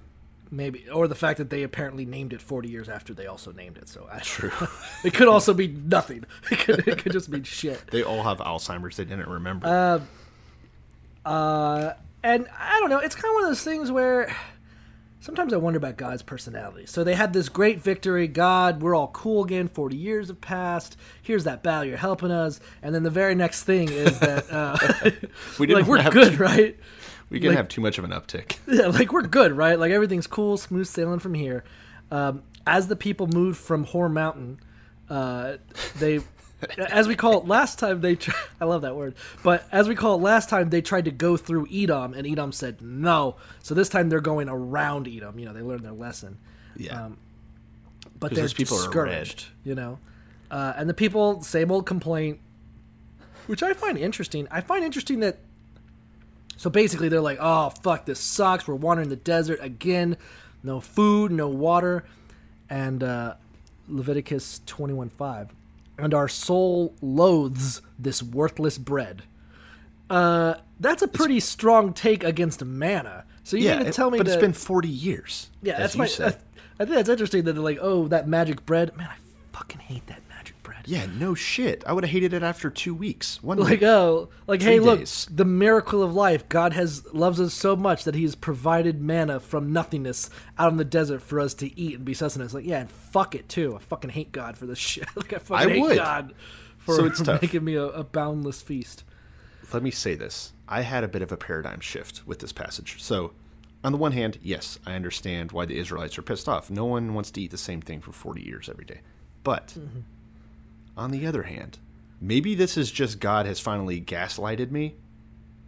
maybe 0.52 0.88
or 0.88 1.08
the 1.08 1.16
fact 1.16 1.40
that 1.40 1.50
they 1.50 1.64
apparently 1.64 2.06
named 2.06 2.32
it 2.32 2.44
40 2.44 2.70
years 2.70 2.88
after 2.90 3.16
they 3.16 3.26
also 3.26 3.52
named 3.52 3.78
it. 3.78 3.90
So 3.90 4.08
I, 4.12 4.20
True. 4.20 4.52
it 5.04 5.16
could 5.16 5.28
also 5.28 5.56
be 5.56 5.68
nothing. 5.68 6.26
It 6.52 6.60
could, 6.60 6.88
it 6.88 6.98
could 7.00 7.12
just 7.12 7.28
mean 7.28 7.42
shit. 7.42 7.88
They 7.90 8.04
all 8.04 8.22
have 8.22 8.38
Alzheimer's. 8.38 8.98
They 8.98 9.06
didn't 9.06 9.30
remember. 9.30 9.66
uh, 9.66 10.00
Uh, 11.28 11.94
and 12.22 12.48
I 12.58 12.80
don't 12.80 12.90
know. 12.92 13.00
It's 13.00 13.16
kind 13.16 13.32
of 13.32 13.34
one 13.36 13.44
of 13.46 13.50
those 13.50 13.64
things 13.64 13.92
where 13.92 14.36
sometimes 15.20 15.54
I 15.54 15.58
wonder 15.58 15.78
about 15.78 15.98
God's 15.98 16.22
personality. 16.22 16.86
So 16.86 17.04
they 17.04 17.16
had 17.16 17.34
this 17.34 17.50
great 17.50 17.82
victory. 17.82 18.28
God, 18.28 18.82
we're 18.82 18.96
all 18.96 19.08
cool 19.10 19.44
again. 19.44 19.68
Forty 19.68 19.98
years 19.98 20.28
have 20.28 20.42
passed. 20.42 20.98
Here's 21.22 21.44
that 21.46 21.64
battle. 21.64 21.86
You're 21.86 21.98
helping 21.98 22.32
us. 22.32 22.60
And 22.82 22.94
then 22.94 23.04
the 23.04 23.10
very 23.10 23.36
next 23.36 23.64
thing 23.64 23.90
is 23.90 24.20
that 24.20 24.52
uh, 24.52 24.78
We 25.60 25.68
didn't 25.68 25.88
like 25.88 25.90
we're 25.90 26.10
good, 26.12 26.40
right? 26.40 26.78
we 27.30 27.40
can 27.40 27.50
like- 27.50 27.58
have 27.58 27.68
too 27.68 27.82
much 27.82 27.98
of 27.98 28.04
an 28.04 28.12
uptick. 28.12 28.58
yeah, 28.68 28.88
like 28.88 29.12
we're 29.14 29.22
good, 29.24 29.52
right? 29.52 29.78
Like 29.78 29.92
everything's 29.92 30.28
cool, 30.28 30.58
smooth 30.58 30.88
sailing 30.88 31.20
from 31.20 31.34
here. 31.36 31.64
Um, 32.12 32.44
as 32.66 32.88
the 32.88 32.96
people 32.96 33.28
moved 33.28 33.58
from 33.60 33.86
Whore 33.86 34.12
Mountain, 34.12 34.60
uh, 35.10 35.58
they, 36.00 36.20
as 36.78 37.08
we 37.08 37.16
call 37.16 37.38
it 37.40 37.46
last 37.46 37.80
time, 37.80 38.02
they. 38.02 38.16
Tr- 38.16 38.32
I 38.62 38.66
love 38.66 38.82
that 38.82 38.96
word, 38.96 39.16
but 39.44 39.66
as 39.72 39.88
we 39.88 39.96
call 39.96 40.16
it 40.16 40.22
last 40.22 40.50
time, 40.50 40.70
they 40.70 40.82
tried 40.82 41.06
to 41.06 41.12
go 41.12 41.38
through 41.38 41.68
Edom, 41.72 42.14
and 42.14 42.28
Edom 42.28 42.52
said 42.52 42.82
no. 42.82 43.36
So 43.64 43.74
this 43.74 43.90
time 43.90 44.10
they're 44.10 44.20
going 44.20 44.50
around 44.50 45.08
Edom. 45.08 45.40
You 45.40 45.46
know, 45.46 45.54
they 45.54 45.62
learned 45.62 45.84
their 45.84 45.92
lesson. 45.92 46.38
Yeah. 46.76 47.06
Um, 47.06 47.18
but 48.20 48.34
those 48.34 48.54
people 48.54 48.78
are 48.78 48.84
discouraged, 48.84 49.48
you 49.64 49.76
know. 49.76 50.00
Uh, 50.52 50.74
and 50.76 50.90
the 50.90 50.94
people, 50.94 51.42
same 51.42 51.72
old 51.72 51.86
complaint, 51.86 52.40
which 53.48 53.64
I 53.64 53.74
find 53.74 53.98
interesting. 53.98 54.48
I 54.52 54.62
find 54.62 54.84
interesting 54.84 55.20
that. 55.22 55.38
So 56.58 56.70
basically, 56.70 57.08
they're 57.08 57.22
like, 57.22 57.38
"Oh 57.40 57.70
fuck, 57.70 58.06
this 58.06 58.20
sucks. 58.20 58.68
We're 58.68 58.76
wandering 58.76 59.10
the 59.10 59.16
desert 59.16 59.60
again. 59.62 60.18
No 60.64 60.82
food, 60.82 61.32
no 61.32 61.48
water." 61.48 62.04
And 62.70 63.02
uh, 63.04 63.36
Leviticus 63.88 64.62
twenty 64.66 64.94
one 64.94 65.10
five, 65.10 65.54
and 66.00 66.14
our 66.14 66.28
soul 66.28 66.96
loathes 67.02 67.82
this 67.98 68.24
worthless 68.24 68.78
bread. 68.78 69.24
Uh, 70.10 70.56
that's 70.80 71.02
a 71.02 71.08
pretty 71.08 71.40
strong 71.40 71.94
take 71.94 72.24
against 72.24 72.64
manna. 72.64 73.26
So 73.44 73.58
you 73.58 73.66
yeah, 73.66 73.78
mean 73.78 73.86
to 73.86 73.92
tell 73.92 74.10
me 74.10 74.18
but 74.18 74.28
it's 74.28 74.38
been 74.38 74.54
40 74.54 74.88
years. 74.88 75.50
yeah, 75.62 75.78
that's 75.78 75.96
you 75.96 76.00
my. 76.00 76.08
said. 76.08 76.38
I 76.80 76.86
think 76.86 76.96
that's 76.96 77.10
interesting 77.10 77.44
that 77.44 77.54
they're 77.54 77.62
like, 77.62 77.80
oh, 77.82 78.08
that 78.08 78.28
magic 78.28 78.66
bread. 78.66 78.96
Man, 78.96 79.08
I 79.08 79.18
fucking 79.52 79.82
hate 79.82 80.08
that. 80.08 80.22
Yeah, 80.90 81.06
no 81.18 81.36
shit. 81.36 81.84
I 81.86 81.94
would 81.94 82.04
have 82.04 82.12
hated 82.12 82.34
it 82.34 82.42
after 82.42 82.70
two 82.70 82.96
weeks. 82.96 83.42
One 83.44 83.58
Like 83.60 83.70
week. 83.82 83.84
oh, 83.84 84.30
like 84.48 84.62
Three 84.62 84.74
hey, 84.74 84.80
look, 84.80 85.06
the 85.30 85.46
miracle 85.46 86.02
of 86.02 86.14
life. 86.14 86.50
God 86.50 86.74
has 86.74 87.06
loves 87.14 87.40
us 87.40 87.54
so 87.54 87.76
much 87.76 88.04
that 88.06 88.16
He 88.16 88.24
has 88.24 88.36
provided 88.36 89.00
manna 89.02 89.40
from 89.40 89.72
nothingness 89.72 90.30
out 90.58 90.72
in 90.72 90.78
the 90.78 90.86
desert 90.86 91.22
for 91.22 91.40
us 91.40 91.54
to 91.56 91.80
eat 91.80 91.96
and 91.98 92.06
be 92.06 92.14
sustenance. 92.14 92.54
Like 92.54 92.66
yeah, 92.66 92.80
and 92.80 92.90
fuck 92.90 93.36
it 93.36 93.48
too. 93.48 93.76
I 93.76 93.80
fucking 93.80 94.10
hate 94.10 94.32
God 94.32 94.58
for 94.58 94.66
this 94.66 94.78
shit. 94.90 95.06
like 95.16 95.32
I 95.34 95.38
fucking 95.38 95.70
I 95.70 95.74
hate 95.74 95.82
would. 95.82 95.98
God 95.98 96.34
for, 96.78 96.96
So 96.96 97.06
it's 97.06 97.22
tough. 97.24 97.42
making 97.42 97.64
me 97.64 97.76
a, 97.76 97.84
a 97.86 98.04
boundless 98.04 98.62
feast. 98.62 99.04
let 99.72 99.84
me 99.84 99.92
say 99.92 100.16
this. 100.16 100.54
I 100.68 100.82
had 100.82 101.04
a 101.04 101.08
bit 101.08 101.22
of 101.22 101.32
a 101.32 101.38
paradigm 101.38 101.80
shift 101.82 102.26
with 102.28 102.40
this 102.40 102.52
passage. 102.52 103.02
So, 103.02 103.34
on 103.84 103.92
the 103.92 103.98
one 103.98 104.12
hand, 104.12 104.38
yes, 104.42 104.78
I 104.86 104.94
understand 104.94 105.52
why 105.52 105.66
the 105.66 105.78
Israelites 105.80 106.18
are 106.18 106.22
pissed 106.24 106.48
off. 106.50 106.70
No 106.70 106.86
one 106.86 107.14
wants 107.14 107.32
to 107.32 107.42
eat 107.42 107.52
the 107.52 107.58
same 107.58 107.82
thing 107.82 108.02
for 108.02 108.12
40 108.12 108.42
years 108.44 108.70
every 108.70 108.86
day. 108.86 109.02
But, 109.44 109.68
mm-hmm. 109.70 110.00
On 111.00 111.12
the 111.12 111.26
other 111.26 111.44
hand, 111.44 111.80
maybe 112.22 112.54
this 112.54 112.78
is 112.78 112.92
just 112.92 113.20
God 113.20 113.46
has 113.46 113.60
finally 113.60 114.02
gaslighted 114.02 114.70
me 114.70 114.96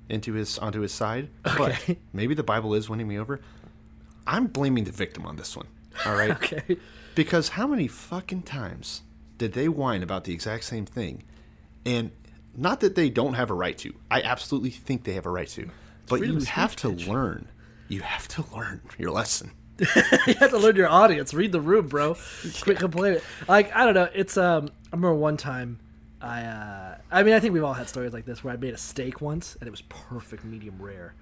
into 0.09 0.33
his 0.33 0.59
onto 0.59 0.81
his 0.81 0.93
side. 0.93 1.29
But 1.43 1.97
maybe 2.13 2.35
the 2.35 2.43
Bible 2.43 2.73
is 2.73 2.89
winning 2.89 3.07
me 3.07 3.17
over. 3.17 3.39
I'm 4.27 4.47
blaming 4.47 4.83
the 4.83 4.91
victim 4.91 5.25
on 5.25 5.37
this 5.37 5.55
one. 5.55 5.67
All 6.05 6.15
right? 6.15 6.31
Okay. 6.43 6.77
Because 7.13 7.49
how 7.49 7.67
many 7.67 7.87
fucking 7.87 8.43
times 8.43 9.01
did 9.37 9.51
they 9.51 9.67
whine 9.67 10.01
about 10.01 10.23
the 10.23 10.33
exact 10.33 10.63
same 10.63 10.85
thing? 10.85 11.23
And 11.85 12.11
not 12.55 12.79
that 12.79 12.95
they 12.95 13.09
don't 13.09 13.33
have 13.33 13.49
a 13.49 13.53
right 13.53 13.77
to. 13.79 13.93
I 14.09 14.21
absolutely 14.21 14.69
think 14.69 15.03
they 15.03 15.13
have 15.13 15.25
a 15.25 15.29
right 15.29 15.47
to. 15.49 15.69
But 16.07 16.19
freedom 16.19 16.39
you 16.39 16.45
have 16.45 16.75
to 16.77 16.89
learn. 16.89 17.49
You 17.89 17.99
have 18.01 18.29
to 18.29 18.45
learn 18.55 18.81
your 18.97 19.11
lesson. 19.11 19.51
you 20.27 20.35
have 20.35 20.51
to 20.51 20.59
learn 20.59 20.75
your 20.75 20.87
audience. 20.87 21.33
Read 21.33 21.51
the 21.51 21.61
room, 21.61 21.87
bro. 21.87 22.15
Quit 22.61 22.77
complaining. 22.77 23.21
Like 23.47 23.75
I 23.75 23.85
don't 23.85 23.95
know. 23.95 24.09
It's 24.13 24.37
um. 24.37 24.69
I 24.91 24.95
remember 24.95 25.15
one 25.15 25.37
time. 25.37 25.79
I 26.21 26.43
uh. 26.43 26.97
I 27.09 27.23
mean, 27.23 27.33
I 27.33 27.39
think 27.39 27.53
we've 27.53 27.63
all 27.63 27.73
had 27.73 27.89
stories 27.89 28.13
like 28.13 28.25
this 28.25 28.43
where 28.43 28.53
I 28.53 28.57
made 28.57 28.75
a 28.75 28.77
steak 28.77 29.21
once 29.21 29.57
and 29.59 29.67
it 29.67 29.71
was 29.71 29.81
perfect 29.81 30.45
medium 30.45 30.79
rare. 30.79 31.15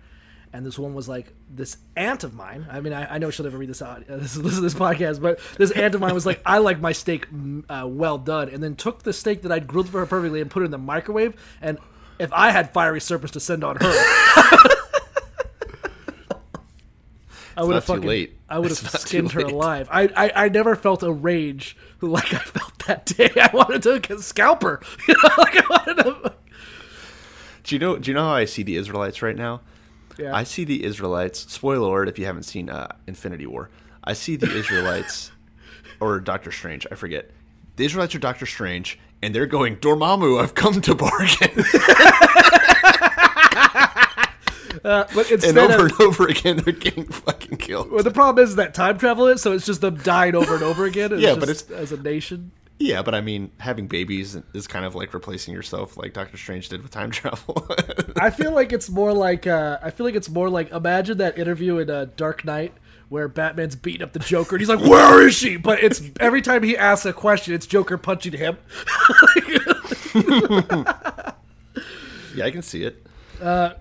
And 0.52 0.66
this 0.66 0.80
one 0.80 0.94
was 0.94 1.08
like 1.08 1.34
this 1.50 1.78
aunt 1.96 2.24
of 2.24 2.34
mine. 2.34 2.66
I 2.70 2.82
mean, 2.82 2.92
I, 2.92 3.16
I 3.16 3.18
know 3.20 3.30
she'll 3.30 3.46
never 3.46 3.58
read 3.58 3.70
this 3.70 3.82
out, 3.82 4.10
uh, 4.10 4.18
this 4.18 4.36
listen 4.36 4.58
to 4.58 4.62
this 4.62 4.74
podcast, 4.74 5.22
but 5.22 5.40
this 5.58 5.72
aunt 5.72 5.96
of 5.96 6.02
mine 6.02 6.14
was 6.14 6.26
like, 6.26 6.42
"I 6.46 6.58
like 6.58 6.82
my 6.82 6.92
steak 6.92 7.32
mm, 7.32 7.64
uh, 7.70 7.88
well 7.88 8.18
done," 8.18 8.50
and 8.50 8.62
then 8.62 8.76
took 8.76 9.04
the 9.04 9.14
steak 9.14 9.44
that 9.44 9.52
I'd 9.52 9.68
grilled 9.68 9.90
for 9.90 10.00
her 10.00 10.06
perfectly 10.06 10.42
and 10.42 10.50
put 10.50 10.64
it 10.64 10.66
in 10.66 10.72
the 10.72 10.78
microwave. 10.80 11.36
And 11.62 11.78
if 12.18 12.34
I 12.34 12.52
had 12.52 12.74
fiery 12.74 13.00
serpents 13.00 13.32
to 13.34 13.40
send 13.40 13.64
on 13.64 13.78
her, 13.78 13.94
I 17.60 17.64
would 17.64 17.76
have 17.76 17.84
fucking, 17.84 18.04
late. 18.04 18.38
I 18.48 18.58
would 18.58 18.70
have 18.70 18.78
skinned 18.78 19.34
her 19.34 19.42
alive. 19.42 19.90
I, 19.92 20.04
I 20.16 20.46
I 20.46 20.50
never 20.50 20.78
felt 20.78 21.04
a 21.04 21.12
rage 21.12 21.76
like 22.02 22.34
I 22.34 22.40
felt 22.40 22.80
that 22.88 23.06
day. 23.06 23.30
I 23.36 23.50
wanted 23.54 24.04
to 24.04 24.22
scalp 24.22 24.64
her. 24.64 24.82
You 25.08 25.16
know, 25.16 25.30
like 25.38 25.58
I 25.58 25.66
wanted 25.70 26.04
to. 26.04 26.34
Do 27.64 27.76
you 27.76 27.80
know 27.80 27.98
do 27.98 28.10
you 28.10 28.16
know 28.16 28.24
how 28.24 28.34
I 28.34 28.46
see 28.46 28.64
the 28.64 28.78
Israelites 28.78 29.22
right 29.22 29.36
now? 29.36 29.60
Yeah. 30.18 30.34
I 30.34 30.44
see 30.44 30.64
the 30.64 30.86
Israelites. 30.86 31.52
Spoiler 31.52 31.90
alert: 31.90 32.08
if 32.08 32.18
you 32.18 32.26
haven't 32.26 32.44
seen 32.44 32.70
uh, 32.70 32.96
Infinity 33.08 33.46
War, 33.46 33.70
I 34.06 34.14
see 34.14 34.38
the 34.38 34.50
Israelites 34.56 35.32
or 36.00 36.22
Doctor 36.22 36.52
Strange. 36.52 36.88
I 36.90 36.96
forget. 36.96 37.30
The 37.76 37.86
Israelites 37.86 38.16
are 38.16 38.20
Doctor 38.20 38.46
Strange, 38.46 39.00
and 39.22 39.36
they're 39.36 39.46
going, 39.46 39.78
Dormammu, 39.78 40.42
I've 40.42 40.54
come 40.54 40.82
to 40.82 40.96
bargain. 40.96 41.64
Uh, 44.84 45.06
but 45.14 45.32
instead 45.32 45.58
and 45.58 45.60
over 45.60 45.86
of, 45.86 45.92
and 45.92 46.02
over 46.02 46.28
again, 46.28 46.58
they're 46.58 46.74
getting 46.74 47.06
fucking 47.06 47.58
killed. 47.58 47.92
well, 47.92 48.04
the 48.04 48.12
problem 48.12 48.44
is 48.44 48.56
that 48.56 48.74
time 48.74 48.98
travel 48.98 49.28
is, 49.28 49.42
so 49.42 49.54
it's 49.54 49.66
just 49.66 49.82
them 49.82 49.96
dying 49.98 50.36
over 50.36 50.56
and 50.56 50.64
over 50.64 50.86
again. 50.86 51.18
Yeah, 51.20 51.36
but 51.36 51.50
it's- 51.50 51.70
as 51.72 51.92
a 51.92 51.98
nation. 52.02 52.52
Yeah, 52.82 53.02
but 53.02 53.14
I 53.14 53.20
mean, 53.20 53.52
having 53.58 53.88
babies 53.88 54.38
is 54.54 54.66
kind 54.66 54.86
of 54.86 54.96
like 54.96 55.14
replacing 55.14 55.54
yourself, 55.54 55.98
like 55.98 56.14
Doctor 56.14 56.38
Strange 56.38 56.70
did 56.70 56.82
with 56.82 56.92
time 56.92 57.12
travel. 57.20 57.68
I 58.18 58.30
feel 58.30 58.54
like 58.54 58.72
it's 58.72 58.90
more 58.90 59.12
like 59.12 59.46
uh, 59.46 59.80
I 59.84 59.90
feel 59.90 60.06
like 60.06 60.16
it's 60.16 60.30
more 60.30 60.50
like 60.50 60.72
imagine 60.72 61.18
that 61.18 61.38
interview 61.38 61.80
in 61.80 61.90
uh, 61.90 62.06
Dark 62.16 62.46
Knight 62.46 62.72
where 63.10 63.28
Batman's 63.28 63.76
beating 63.76 64.02
up 64.02 64.14
the 64.14 64.20
Joker 64.20 64.56
and 64.56 64.62
he's 64.62 64.70
like, 64.70 64.80
"Where 64.80 65.28
is 65.28 65.36
she?" 65.36 65.58
But 65.58 65.84
it's 65.84 66.02
every 66.22 66.42
time 66.42 66.64
he 66.64 66.78
asks 66.78 67.06
a 67.06 67.12
question, 67.12 67.54
it's 67.54 67.68
Joker 67.68 67.98
punching 67.98 68.32
him. 68.32 68.58
yeah, 70.16 72.46
I 72.46 72.52
can 72.52 72.62
see 72.62 72.84
it. 72.84 73.06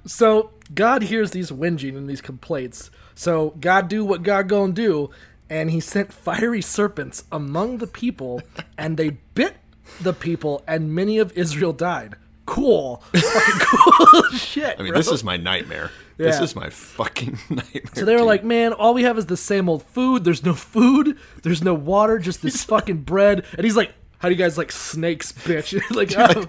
So 0.07 0.51
God 0.75 1.03
hears 1.03 1.31
these 1.31 1.51
whinging 1.51 1.97
and 1.97 2.09
these 2.09 2.21
complaints. 2.21 2.91
So 3.15 3.55
God 3.61 3.89
do 3.89 4.05
what 4.05 4.23
God 4.23 4.49
gonna 4.49 4.73
do, 4.73 5.11
and 5.51 5.71
He 5.71 5.81
sent 5.81 6.13
fiery 6.13 6.63
serpents 6.63 7.25
among 7.33 7.79
the 7.79 7.87
people, 7.87 8.43
and 8.77 8.97
they 8.97 9.11
bit 9.35 9.57
the 10.01 10.13
people, 10.13 10.63
and 10.67 10.95
many 10.95 11.19
of 11.19 11.33
Israel 11.37 11.73
died. 11.73 12.17
Cool, 12.47 13.03
fucking 13.13 13.61
cool 13.61 14.23
shit. 14.31 14.77
I 14.79 14.83
mean, 14.83 14.93
bro. 14.93 14.99
this 14.99 15.11
is 15.11 15.23
my 15.23 15.37
nightmare. 15.37 15.91
This 16.19 16.41
is 16.41 16.57
my 16.57 16.69
fucking 16.69 17.39
nightmare. 17.51 17.83
So 17.95 18.05
they 18.05 18.13
were 18.13 18.19
dude. 18.19 18.27
like, 18.27 18.45
man, 18.45 18.73
all 18.73 18.93
we 18.93 19.05
have 19.05 19.19
is 19.19 19.27
the 19.27 19.37
same 19.37 19.69
old 19.69 19.85
food. 19.85 20.25
There's 20.25 20.45
no 20.45 20.55
food. 20.55 21.17
There's 21.43 21.63
no 21.63 21.75
water. 21.75 22.19
Just 22.19 22.43
this 22.43 22.65
fucking 22.65 23.03
bread. 23.03 23.45
And 23.53 23.65
he's 23.65 23.77
like, 23.77 23.93
how 24.19 24.29
do 24.29 24.35
you 24.35 24.39
guys 24.39 24.59
like 24.59 24.73
snakes, 24.73 25.31
bitch? 25.31 25.81
like, 25.95 26.13
oh. 26.17 26.47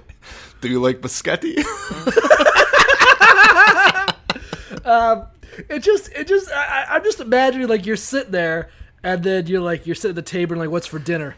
"Do 0.62 0.69
you 0.69 0.82
like 0.82 1.01
biscotti?" 1.01 1.63
It 5.70 5.80
just, 5.80 6.12
it 6.13 6.28
just, 6.28 6.52
I, 6.52 6.84
I- 6.84 6.96
I'm 6.96 7.04
just 7.04 7.20
imagining 7.20 7.68
like 7.68 7.86
you're 7.86 7.96
sitting 7.98 8.32
there, 8.32 8.70
and 9.04 9.24
then 9.24 9.48
you're 9.48 9.62
like, 9.62 9.86
you're 9.86 9.96
sitting 9.96 10.12
at 10.12 10.15
the 10.15 10.22
table 10.30 10.54
and 10.54 10.60
like, 10.62 10.70
what's 10.70 10.88
for 10.88 11.00
dinner? 11.00 11.36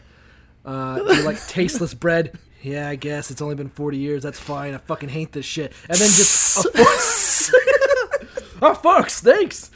Uh, 0.64 0.98
you're 1.06 1.22
like 1.24 1.44
tasteless 1.48 1.94
bread. 1.94 2.38
Yeah, 2.62 2.88
I 2.88 2.94
guess 2.94 3.30
it's 3.32 3.42
only 3.42 3.56
been 3.56 3.68
40 3.70 3.96
years. 3.98 4.22
That's 4.22 4.38
fine. 4.38 4.74
I 4.74 4.78
fucking 4.78 5.08
hate 5.08 5.32
this 5.32 5.44
shit. 5.44 5.72
And 5.88 5.98
then 5.98 6.08
just, 6.08 6.64
oh 8.62 8.74
fuck, 8.82 9.10
snakes. 9.10 9.70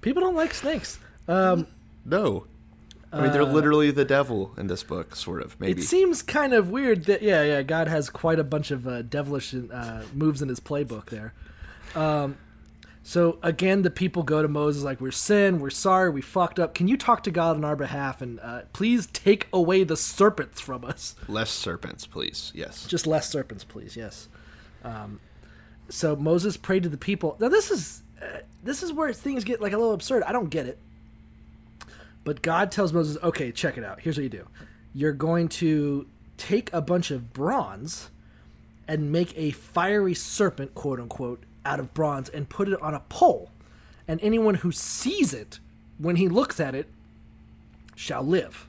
People 0.00 0.22
don't 0.22 0.34
like 0.34 0.54
snakes. 0.54 0.98
Um, 1.26 1.66
no. 2.06 2.46
I 3.12 3.22
mean, 3.22 3.32
they're 3.32 3.44
literally 3.44 3.90
the 3.90 4.04
devil 4.04 4.52
in 4.58 4.66
this 4.66 4.82
book, 4.82 5.16
sort 5.16 5.42
of. 5.42 5.58
Maybe. 5.60 5.80
It 5.80 5.84
seems 5.84 6.22
kind 6.22 6.52
of 6.52 6.70
weird 6.70 7.04
that 7.06 7.22
yeah, 7.22 7.42
yeah, 7.42 7.62
God 7.62 7.88
has 7.88 8.10
quite 8.10 8.38
a 8.38 8.44
bunch 8.44 8.70
of 8.70 8.86
uh, 8.86 9.02
devilish 9.02 9.54
uh, 9.54 10.02
moves 10.12 10.42
in 10.42 10.48
his 10.50 10.60
playbook 10.60 11.06
there. 11.06 11.32
Um, 11.94 12.36
so 13.02 13.38
again, 13.42 13.82
the 13.82 13.90
people 13.90 14.22
go 14.22 14.42
to 14.42 14.48
Moses 14.48 14.82
like, 14.82 15.00
"We're 15.00 15.10
sin, 15.10 15.60
we're 15.60 15.70
sorry, 15.70 16.10
we 16.10 16.20
fucked 16.20 16.58
up. 16.58 16.74
Can 16.74 16.88
you 16.88 16.96
talk 16.96 17.22
to 17.24 17.30
God 17.30 17.56
on 17.56 17.64
our 17.64 17.76
behalf 17.76 18.20
and 18.20 18.38
uh, 18.40 18.62
please 18.72 19.06
take 19.06 19.48
away 19.52 19.84
the 19.84 19.96
serpents 19.96 20.60
from 20.60 20.84
us? 20.84 21.14
Less 21.28 21.50
serpents, 21.50 22.06
please. 22.06 22.52
Yes. 22.54 22.86
Just 22.86 23.06
less 23.06 23.30
serpents, 23.30 23.64
please. 23.64 23.96
Yes." 23.96 24.28
Um, 24.84 25.20
so 25.88 26.16
Moses 26.16 26.56
prayed 26.56 26.82
to 26.82 26.88
the 26.88 26.98
people. 26.98 27.36
Now 27.40 27.48
this 27.48 27.70
is 27.70 28.02
uh, 28.22 28.40
this 28.62 28.82
is 28.82 28.92
where 28.92 29.12
things 29.12 29.44
get 29.44 29.60
like 29.60 29.72
a 29.72 29.78
little 29.78 29.94
absurd. 29.94 30.22
I 30.24 30.32
don't 30.32 30.50
get 30.50 30.66
it. 30.66 30.78
But 32.24 32.42
God 32.42 32.70
tells 32.70 32.92
Moses, 32.92 33.16
okay, 33.22 33.52
check 33.52 33.78
it 33.78 33.84
out. 33.84 34.00
Here's 34.00 34.18
what 34.18 34.24
you 34.24 34.28
do. 34.28 34.46
You're 34.92 35.12
going 35.12 35.48
to 35.48 36.06
take 36.36 36.70
a 36.74 36.82
bunch 36.82 37.10
of 37.10 37.32
bronze 37.32 38.10
and 38.86 39.10
make 39.10 39.32
a 39.36 39.50
fiery 39.52 40.14
serpent, 40.14 40.74
quote 40.74 41.00
unquote, 41.00 41.42
out 41.68 41.78
of 41.78 41.92
bronze 41.92 42.28
and 42.30 42.48
put 42.48 42.68
it 42.68 42.80
on 42.80 42.94
a 42.94 43.00
pole. 43.08 43.50
And 44.08 44.18
anyone 44.22 44.54
who 44.54 44.72
sees 44.72 45.34
it, 45.34 45.60
when 45.98 46.16
he 46.16 46.28
looks 46.28 46.58
at 46.58 46.74
it, 46.74 46.88
shall 47.94 48.22
live. 48.22 48.66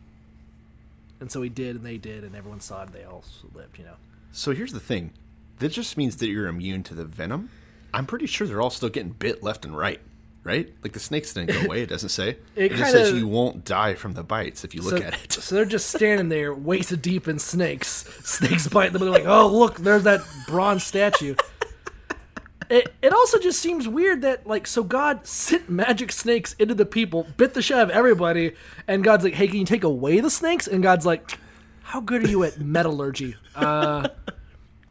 And 1.21 1.31
so 1.31 1.41
he 1.41 1.49
did, 1.49 1.77
and 1.77 1.85
they 1.85 1.97
did, 1.97 2.23
and 2.23 2.35
everyone 2.35 2.59
saw 2.59 2.81
it, 2.81 2.88
and 2.88 2.93
they 2.93 3.03
all 3.05 3.23
lived, 3.53 3.77
you 3.79 3.85
know. 3.85 3.95
So 4.31 4.51
here's 4.51 4.73
the 4.73 4.79
thing. 4.79 5.12
That 5.59 5.69
just 5.69 5.97
means 5.97 6.17
that 6.17 6.27
you're 6.27 6.47
immune 6.47 6.83
to 6.83 6.93
the 6.93 7.05
venom. 7.05 7.49
I'm 7.93 8.05
pretty 8.05 8.25
sure 8.25 8.47
they're 8.47 8.62
all 8.62 8.69
still 8.69 8.89
getting 8.89 9.12
bit 9.12 9.41
left 9.41 9.65
and 9.65 9.75
right. 9.75 9.99
Right? 10.43 10.73
Like 10.83 10.93
the 10.93 11.01
snakes 11.01 11.33
didn't 11.33 11.51
go 11.51 11.62
away, 11.65 11.81
it 11.81 11.89
doesn't 11.89 12.09
say. 12.09 12.38
It 12.55 12.71
It, 12.71 12.75
just 12.75 12.91
says 12.91 13.12
you 13.12 13.27
won't 13.27 13.65
die 13.65 13.95
from 13.95 14.13
the 14.13 14.23
bites 14.23 14.63
if 14.63 14.73
you 14.73 14.81
look 14.81 14.99
so, 14.99 15.03
at 15.03 15.13
it. 15.21 15.33
So 15.33 15.55
they're 15.55 15.65
just 15.65 15.89
standing 15.89 16.29
there, 16.29 16.53
waist 16.53 17.01
deep 17.01 17.27
in 17.27 17.39
snakes. 17.39 18.05
Snakes 18.23 18.67
bite 18.67 18.93
them, 18.93 19.01
and 19.01 19.13
they're 19.13 19.21
like, 19.21 19.29
"Oh, 19.29 19.47
look, 19.47 19.77
there's 19.77 20.03
that 20.03 20.21
bronze 20.47 20.85
statue." 20.85 21.35
It, 22.69 22.93
it 23.01 23.12
also 23.12 23.39
just 23.39 23.60
seems 23.60 23.88
weird 23.88 24.21
that 24.21 24.45
like 24.45 24.67
so 24.67 24.84
God 24.84 25.25
sent 25.27 25.69
magic 25.69 26.12
snakes 26.12 26.53
into 26.53 26.75
the 26.75 26.86
people, 26.86 27.27
bit 27.38 27.53
the 27.53 27.62
shit 27.62 27.77
out 27.77 27.84
of 27.84 27.89
everybody, 27.89 28.53
and 28.88 29.03
God's 29.03 29.23
like, 29.23 29.34
"Hey, 29.34 29.47
can 29.47 29.58
you 29.58 29.65
take 29.65 29.84
away 29.84 30.19
the 30.19 30.29
snakes?" 30.29 30.67
And 30.67 30.84
God's 30.84 31.05
like, 31.05 31.38
"How 31.82 31.99
good 31.99 32.23
are 32.23 32.29
you 32.29 32.43
at 32.43 32.60
metallurgy?" 32.60 33.36
Uh, 33.55 34.10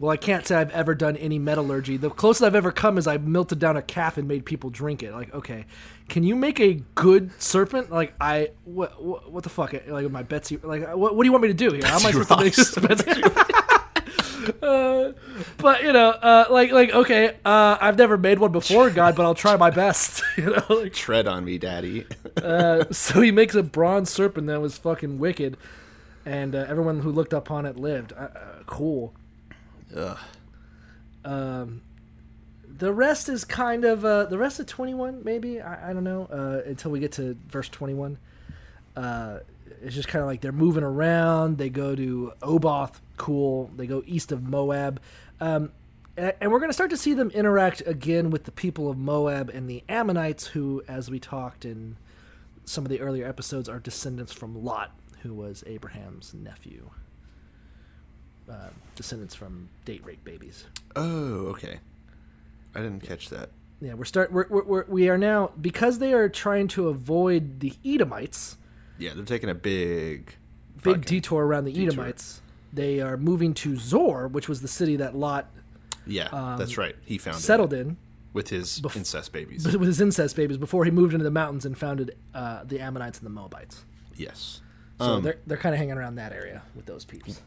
well, 0.00 0.10
I 0.10 0.16
can't 0.16 0.46
say 0.46 0.56
I've 0.56 0.70
ever 0.70 0.94
done 0.94 1.16
any 1.16 1.38
metallurgy. 1.38 1.96
The 1.96 2.10
closest 2.10 2.42
I've 2.44 2.54
ever 2.54 2.70
come 2.70 2.98
is 2.98 3.06
I 3.06 3.18
melted 3.18 3.58
down 3.58 3.76
a 3.76 3.82
calf 3.82 4.16
and 4.16 4.28
made 4.28 4.44
people 4.44 4.70
drink 4.70 5.02
it. 5.02 5.12
Like, 5.12 5.34
okay, 5.34 5.66
can 6.08 6.22
you 6.22 6.36
make 6.36 6.60
a 6.60 6.74
good 6.94 7.30
serpent? 7.40 7.90
Like, 7.90 8.14
I 8.20 8.50
what 8.64 9.02
what, 9.02 9.30
what 9.30 9.44
the 9.44 9.50
fuck? 9.50 9.72
Like 9.86 10.10
my 10.10 10.22
Betsy. 10.24 10.56
Like, 10.56 10.82
what, 10.96 11.14
what 11.14 11.22
do 11.22 11.26
you 11.26 11.32
want 11.32 11.42
me 11.42 11.48
to 11.48 11.54
do 11.54 11.72
here? 11.72 11.82
How 11.84 11.98
am 11.98 12.06
I 12.06 12.10
supposed 12.10 12.28
to 12.28 12.36
make 12.38 12.54
this 12.56 12.74
Betsy? 12.74 13.22
Uh, 14.62 15.12
but 15.58 15.82
you 15.82 15.92
know, 15.92 16.10
uh, 16.10 16.46
like 16.50 16.70
like 16.72 16.90
okay, 16.90 17.36
uh, 17.44 17.78
I've 17.80 17.98
never 17.98 18.16
made 18.16 18.38
one 18.38 18.52
before, 18.52 18.90
God, 19.02 19.16
but 19.16 19.24
I'll 19.24 19.34
try 19.34 19.56
my 19.56 19.70
best. 19.70 20.22
You 20.36 20.50
know, 20.50 20.64
like, 20.68 20.92
Tread 20.92 21.26
on 21.26 21.44
me, 21.44 21.58
daddy. 21.58 22.06
so 22.92 23.20
he 23.20 23.32
makes 23.32 23.56
a 23.56 23.62
bronze 23.62 24.08
serpent 24.10 24.46
that 24.46 24.60
was 24.60 24.78
fucking 24.78 25.18
wicked, 25.18 25.56
and 26.24 26.54
uh, 26.54 26.64
everyone 26.68 27.00
who 27.00 27.10
looked 27.10 27.32
upon 27.32 27.66
it 27.66 27.76
lived. 27.76 28.12
Uh, 28.12 28.28
uh, 28.34 28.62
cool. 28.66 29.12
Ugh. 29.96 30.18
Um, 31.24 31.82
the 32.78 32.92
rest 32.92 33.28
is 33.28 33.44
kind 33.44 33.84
of 33.84 34.04
uh, 34.04 34.26
the 34.26 34.38
rest 34.38 34.60
of 34.60 34.66
twenty 34.66 34.94
one, 34.94 35.22
maybe 35.24 35.60
I, 35.60 35.90
I 35.90 35.92
don't 35.92 36.04
know. 36.04 36.28
Uh, 36.30 36.62
until 36.68 36.92
we 36.92 37.00
get 37.00 37.12
to 37.12 37.36
verse 37.48 37.68
twenty 37.68 37.94
one, 37.94 38.18
uh, 38.96 39.40
it's 39.82 39.94
just 39.94 40.08
kind 40.08 40.22
of 40.22 40.26
like 40.26 40.40
they're 40.40 40.52
moving 40.52 40.84
around. 40.84 41.58
They 41.58 41.70
go 41.70 41.94
to 41.94 42.32
Oboth, 42.42 43.00
cool. 43.16 43.70
They 43.76 43.86
go 43.86 44.02
east 44.06 44.32
of 44.32 44.42
Moab, 44.42 45.00
um, 45.40 45.70
a- 46.16 46.40
and 46.42 46.50
we're 46.52 46.58
going 46.58 46.70
to 46.70 46.74
start 46.74 46.90
to 46.90 46.96
see 46.96 47.14
them 47.14 47.30
interact 47.30 47.82
again 47.86 48.30
with 48.30 48.44
the 48.44 48.50
people 48.52 48.90
of 48.90 48.98
Moab 48.98 49.50
and 49.50 49.68
the 49.68 49.82
Ammonites, 49.88 50.48
who, 50.48 50.82
as 50.88 51.10
we 51.10 51.18
talked 51.18 51.64
in 51.64 51.96
some 52.64 52.84
of 52.84 52.90
the 52.90 53.00
earlier 53.00 53.26
episodes, 53.26 53.68
are 53.68 53.78
descendants 53.78 54.32
from 54.32 54.64
Lot, 54.64 54.92
who 55.22 55.32
was 55.32 55.64
Abraham's 55.66 56.34
nephew. 56.34 56.90
Uh, 58.50 58.68
descendants 58.96 59.34
from 59.34 59.68
date 59.84 60.02
rape 60.04 60.24
babies. 60.24 60.64
Oh, 60.96 61.46
okay. 61.48 61.80
I 62.74 62.80
didn't 62.80 63.00
catch 63.02 63.28
that. 63.30 63.50
Yeah, 63.80 63.94
we're 63.94 64.04
start 64.04 64.32
we're, 64.32 64.46
we're, 64.48 64.64
we're 64.64 64.84
we 64.88 65.08
are 65.08 65.18
now 65.18 65.52
because 65.60 65.98
they 65.98 66.12
are 66.12 66.28
trying 66.28 66.66
to 66.68 66.88
avoid 66.88 67.60
the 67.60 67.72
Edomites. 67.84 68.56
Yeah, 68.98 69.14
they're 69.14 69.24
taking 69.24 69.48
a 69.50 69.54
big, 69.54 70.34
Big 70.82 71.04
detour 71.04 71.44
around 71.44 71.64
the 71.64 71.72
detour. 71.72 71.92
Edomites. 71.92 72.40
They 72.72 73.00
are 73.00 73.16
moving 73.16 73.54
to 73.54 73.76
Zoar, 73.76 74.28
which 74.28 74.48
was 74.48 74.60
the 74.60 74.68
city 74.68 74.96
that 74.96 75.16
Lot 75.16 75.50
Yeah, 76.06 76.56
that's 76.58 76.78
right. 76.78 76.94
He 77.04 77.18
found 77.18 77.36
Um, 77.36 77.40
settled 77.40 77.72
in 77.72 77.96
with 78.32 78.48
his 78.50 78.80
incest 78.94 79.32
babies. 79.32 79.64
with 79.78 79.86
his 79.88 80.00
incest 80.00 80.36
babies 80.36 80.56
before 80.58 80.84
he 80.84 80.90
moved 80.90 81.14
into 81.14 81.24
the 81.24 81.30
mountains 81.30 81.64
and 81.64 81.76
founded 81.76 82.14
uh, 82.34 82.64
the 82.64 82.80
Ammonites 82.80 83.18
and 83.18 83.26
the 83.26 83.30
Moabites. 83.30 83.84
yes. 84.16 84.60
So 85.00 85.04
Um, 85.14 85.22
they're 85.22 85.38
they're 85.46 85.56
kind 85.58 85.74
of 85.74 85.78
hanging 85.78 85.96
around 85.96 86.16
that 86.16 86.32
area 86.32 86.62
with 86.74 86.86
those 86.86 87.04
peeps. 87.04 87.40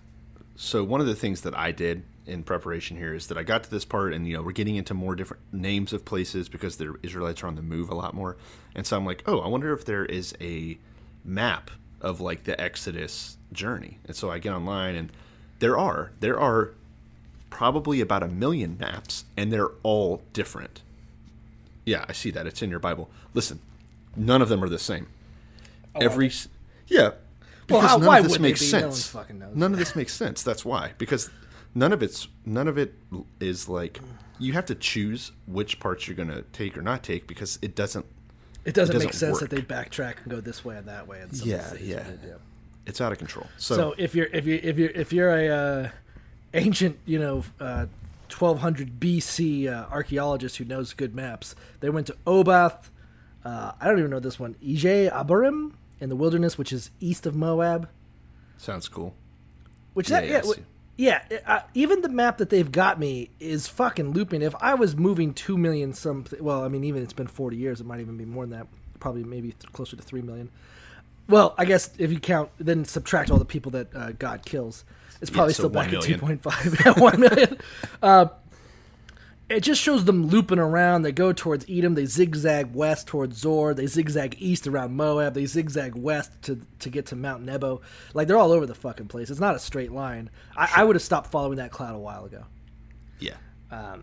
So 0.56 0.84
one 0.84 1.02
of 1.02 1.08
the 1.08 1.16
things 1.16 1.42
that 1.42 1.58
I 1.58 1.72
did 1.72 2.04
in 2.26 2.44
preparation 2.44 2.96
here 2.98 3.14
is 3.14 3.28
that 3.28 3.38
I 3.38 3.43
got 3.43 3.64
to 3.64 3.72
this 3.72 3.84
part, 3.84 4.14
and 4.14 4.26
you 4.28 4.36
know 4.36 4.41
we're 4.41 4.52
getting 4.54 4.76
into 4.76 4.93
more 4.93 5.16
different 5.16 5.43
names 5.52 5.91
of 5.91 6.06
places 6.06 6.47
because 6.49 6.78
the 6.78 6.95
Israelites 7.04 7.43
are 7.43 7.47
on 7.47 7.56
the 7.56 7.62
move 7.62 7.89
a 7.89 7.95
lot 7.95 8.14
more, 8.14 8.38
and 8.76 8.86
so 8.86 8.95
I'm 8.97 9.06
like, 9.06 9.24
oh, 9.26 9.39
I 9.39 9.47
wonder 9.47 9.74
if 9.74 9.84
there 9.86 10.06
is 10.06 10.34
a 10.39 10.78
map 11.24 11.72
of 11.99 12.19
like 12.22 12.43
the 12.45 12.59
Exodus 12.59 13.38
journey, 13.53 13.99
and 14.05 14.15
so 14.15 14.30
I 14.32 14.39
get 14.39 14.53
online, 14.53 14.95
and 14.95 15.11
there 15.59 15.78
are 15.78 16.11
there 16.19 16.39
are 16.39 16.72
probably 17.49 18.01
about 18.01 18.24
a 18.24 18.28
million 18.28 18.78
maps, 18.80 19.26
and 19.38 19.51
they're 19.51 19.72
all 19.84 20.22
different. 20.34 20.82
Yeah, 21.86 22.05
I 22.07 22.13
see 22.13 22.32
that 22.32 22.47
it's 22.47 22.61
in 22.61 22.69
your 22.69 22.80
Bible. 22.80 23.09
Listen, 23.34 23.59
none 24.15 24.41
of 24.41 24.49
them 24.49 24.63
are 24.63 24.69
the 24.69 24.80
same. 24.80 25.07
Oh, 25.95 25.99
Every 25.99 26.28
s- 26.28 26.47
yeah, 26.88 27.11
Well, 27.69 27.82
how- 27.82 27.97
none 27.97 28.07
why 28.07 28.19
of 28.19 28.26
this 28.30 28.39
makes? 28.39 28.61
No 28.61 28.67
sense. 28.80 29.07
fucking 29.07 29.39
knows. 29.39 29.55
None 29.55 29.74
of 29.74 29.80
this 29.80 29.95
makes 29.95 30.13
sense. 30.13 30.41
That's 30.43 30.63
why. 30.63 30.93
Because 30.97 31.30
none 31.76 31.91
of 31.91 32.01
it's 32.03 32.28
none 32.45 32.67
of 32.67 32.78
it 32.78 32.93
is 33.39 33.67
like 33.67 33.99
you 34.39 34.53
have 34.53 34.65
to 34.67 34.76
choose 34.76 35.32
which 35.47 35.80
parts 35.80 36.07
you're 36.07 36.15
gonna 36.15 36.41
take 36.53 36.78
or 36.78 36.82
not 36.82 37.03
take 37.03 37.28
because 37.28 37.59
it 37.61 37.76
doesn't. 37.76 38.05
It 38.64 38.74
doesn't, 38.74 38.95
make 38.97 39.07
doesn't 39.07 39.20
sense 39.20 39.39
that 39.39 39.49
they 39.49 39.62
backtrack 39.62 40.22
and 40.24 40.32
go 40.32 40.39
this 40.41 40.64
way 40.64 40.78
and 40.78 40.88
that 40.88 41.07
way. 41.07 41.22
And 41.22 41.36
some 41.36 41.47
Yeah, 41.49 41.74
yeah. 41.82 42.03
It's 42.86 43.01
out 43.01 43.12
of 43.12 43.18
control. 43.18 43.47
So, 43.57 43.76
So, 43.76 43.95
if 43.97 44.16
you're 44.16 44.28
if 44.28 44.45
you 44.45 44.59
if 44.62 44.78
you 44.78 44.91
if 44.93 45.14
you're 45.14 45.36
a 45.36 45.47
uh, 45.49 45.89
ancient 46.53 46.97
you 47.05 47.20
know 47.20 47.43
uh, 47.59 47.86
1200 48.30 48.99
BC 48.99 49.68
uh, 49.68 49.88
archaeologist 49.91 50.57
who 50.57 50.66
knows 50.66 50.93
good 50.93 51.16
maps, 51.16 51.55
they 51.80 51.89
went 51.89 52.07
to 52.07 52.16
Oboth. 52.26 52.89
Uh, 53.43 53.72
I 53.80 53.88
don't 53.88 53.99
even 53.99 54.12
know 54.12 54.20
this 54.20 54.39
one. 54.39 54.55
Ije 54.64 55.12
Abarim 55.12 55.74
in 55.99 56.09
the 56.09 56.16
wilderness, 56.16 56.57
which 56.57 56.72
is 56.72 56.91
east 56.99 57.26
of 57.26 57.36
Moab. 57.36 57.89
sounds 58.57 58.88
cool. 58.88 59.16
Which 59.93 60.09
Yeah, 60.09 60.22
that 60.22 60.26
yeah, 60.28 60.32
yeah, 60.32 60.38
I 60.38 60.41
wh- 60.41 60.55
see. 60.55 60.64
Yeah. 61.02 61.22
uh, 61.47 61.62
even 61.74 62.02
the 62.02 62.10
map 62.10 62.38
that 62.38 62.52
they've 62.52 62.72
got 62.72 62.99
me 62.99 63.32
is 63.39 63.68
fucking 63.68 64.12
looping. 64.12 64.43
If 64.43 64.54
I 64.62 64.76
was 64.76 64.95
moving 64.95 65.34
two 65.34 65.58
million 65.58 65.93
something, 65.93 66.43
well, 66.43 66.64
I 66.64 66.68
mean, 66.68 66.84
even 66.84 67.02
it's 67.02 67.14
been 67.14 67.28
forty 67.28 67.58
years, 67.58 67.82
it 67.82 67.88
might 67.88 67.99
even 68.02 68.18
be 68.18 68.26
more 68.26 68.45
than 68.45 68.60
that. 68.60 68.68
Probably 68.99 69.24
maybe 69.24 69.52
th- 69.52 69.74
closer 69.74 69.95
to 69.95 70.02
three 70.04 70.22
million. 70.22 70.52
Well, 71.28 71.56
I 71.58 71.66
guess 71.66 71.89
if 71.97 72.12
you 72.12 72.20
count, 72.20 72.52
then 72.60 72.86
subtract 72.86 73.32
all 73.32 73.39
the 73.39 73.45
people 73.45 73.72
that 73.72 73.95
uh, 73.95 74.12
God 74.12 74.45
kills, 74.45 74.86
it's 75.22 75.32
probably 75.32 75.54
so 75.54 75.64
still 75.64 75.70
back 75.70 75.91
at 75.91 76.02
two 76.02 76.18
point 76.18 76.43
five. 76.43 76.80
Yeah, 76.86 76.93
one 76.93 77.20
million. 77.20 77.58
Uh, 78.04 78.28
it 79.52 79.62
just 79.62 79.82
shows 79.82 80.06
them 80.06 80.28
looping 80.28 80.60
around. 80.60 81.02
They 81.04 81.12
go 81.12 81.34
towards 81.34 81.66
Edom. 81.70 81.95
They 81.95 82.06
zigzag 82.06 82.74
west 82.74 83.08
towards 83.08 83.38
Zoar. 83.38 83.74
They 83.74 83.88
zigzag 83.88 84.36
east 84.39 84.68
around 84.68 84.95
Moab. 84.95 85.34
They 85.34 85.45
zigzag 85.45 85.95
west 85.95 86.32
to 86.43 86.60
to 86.80 86.89
get 86.89 87.08
to 87.08 87.16
Mount 87.16 87.43
Nebo. 87.43 87.82
Like 88.14 88.28
they're 88.28 88.38
all 88.38 88.52
over 88.52 88.66
the 88.66 88.76
fucking 88.76 89.08
place. 89.08 89.30
It's 89.30 89.39
not 89.39 89.56
a 89.56 89.60
straight 89.60 89.91
line. 89.91 90.30
I, 90.56 90.70
I 90.78 90.84
would 90.84 90.95
have 90.95 91.04
stopped 91.04 91.32
following 91.32 91.58
that 91.58 91.72
cloud 91.72 91.95
a 91.95 91.99
while 91.99 92.26
ago. 92.26 92.45
Yeah. 93.20 93.36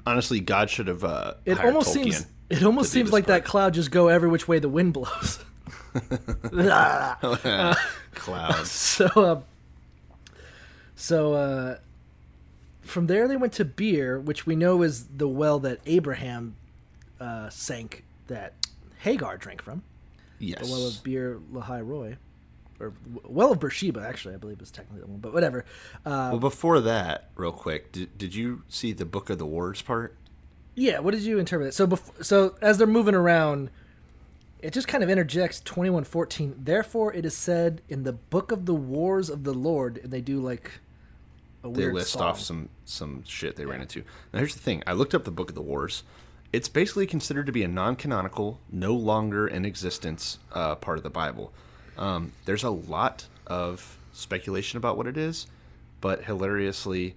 Honestly, 0.07 0.41
God 0.41 0.71
should 0.71 0.89
have. 0.89 1.05
Uh, 1.05 1.35
Um, 1.37 1.43
It 1.45 1.61
almost 1.61 1.91
Tolkien 1.91 2.05
seems 2.05 2.27
it 2.51 2.63
almost 2.63 2.91
seems 2.91 3.13
like 3.13 3.27
that 3.27 3.45
cloud 3.45 3.75
just 3.75 3.91
go 3.91 4.09
every 4.09 4.29
which 4.29 4.49
way 4.49 4.59
the 4.59 4.69
wind 4.69 4.95
blows. 4.95 5.39
cloud. 8.15 8.67
so 8.67 9.07
uh, 9.17 9.41
so 10.97 11.33
uh, 11.35 11.77
from 12.89 13.07
there 13.07 13.29
they 13.29 13.37
went 13.37 13.53
to 13.55 13.65
Beer, 13.65 14.19
which 14.19 14.47
we 14.47 14.57
know 14.57 14.83
is 14.83 15.07
the 15.07 15.29
well 15.29 15.59
that 15.61 15.81
Abraham 15.87 16.57
uh, 17.21 17.49
sank 17.51 18.05
that 18.27 18.55
Hagar 18.99 19.37
drank 19.37 19.63
from. 19.63 19.83
Yes. 20.39 20.67
The 20.67 20.73
well 20.73 20.87
of 20.87 21.03
Beer 21.03 21.41
Lahai 21.53 21.87
Roi. 21.87 22.17
Or 22.81 22.93
well 23.25 23.51
of 23.51 23.59
Beersheba, 23.59 24.07
actually, 24.07 24.35
I 24.35 24.37
believe 24.37 24.61
is 24.63 24.71
technically 24.71 25.01
the 25.01 25.09
one, 25.09 25.19
but 25.19 25.33
whatever. 25.33 25.65
Uh, 26.07 26.29
well, 26.31 26.39
before 26.39 26.79
that, 26.81 27.29
real 27.35 27.51
quick, 27.51 27.91
did, 27.91 28.17
did 28.17 28.37
you 28.37 28.63
see 28.69 28.93
the 28.93 29.05
Book 29.05 29.31
of 29.31 29.39
the 29.39 29.47
Wars 29.47 29.83
part? 29.83 30.15
Yeah, 30.77 31.01
what 31.01 31.13
did 31.13 31.25
you 31.25 31.41
interpret? 31.41 31.75
So 31.75 31.89
before, 31.89 32.23
so 32.23 32.55
as 32.63 32.79
they're 32.79 32.87
moving 32.87 33.17
around, 33.17 33.71
it 34.61 34.73
just 34.73 34.87
kind 34.87 35.03
of 35.03 35.11
interjects 35.11 35.59
twenty 35.59 35.91
one 35.91 36.05
fourteen. 36.05 36.55
Therefore, 36.57 37.13
it 37.13 37.27
is 37.27 37.37
said 37.37 37.83
in 37.89 38.05
the 38.05 38.13
book 38.13 38.53
of 38.53 38.67
the 38.67 38.75
wars 38.75 39.29
of 39.29 39.43
the 39.43 39.55
Lord, 39.55 39.99
and 39.99 40.13
they 40.13 40.21
do 40.21 40.41
like 40.41 40.79
They 41.63 41.69
weird 41.69 41.95
list 41.95 42.13
song. 42.13 42.23
off 42.23 42.41
some 42.41 42.69
some 42.85 43.25
shit 43.25 43.57
they 43.57 43.67
ran 43.67 43.81
into. 43.81 44.05
Now, 44.33 44.39
here's 44.39 44.55
the 44.55 44.61
thing: 44.61 44.83
I 44.87 44.93
looked 44.93 45.15
up 45.15 45.25
the 45.25 45.31
Book 45.31 45.49
of 45.49 45.55
the 45.55 45.63
Wars. 45.63 46.05
It's 46.53 46.69
basically 46.69 47.07
considered 47.07 47.45
to 47.47 47.53
be 47.53 47.63
a 47.63 47.69
non-canonical, 47.69 48.59
no 48.73 48.95
longer 48.95 49.47
in 49.47 49.67
existence 49.67 50.39
uh, 50.53 50.77
part 50.77 50.97
of 50.97 51.05
the 51.05 51.11
Bible. 51.11 51.53
Um, 51.99 52.33
there's 52.47 52.65
a 52.65 52.71
lot 52.71 53.27
of 53.47 53.99
speculation 54.15 54.79
about 54.79 54.97
what 54.97 55.07
it 55.07 55.19
is, 55.19 55.47
but 56.01 56.25
hilariously, 56.25 57.17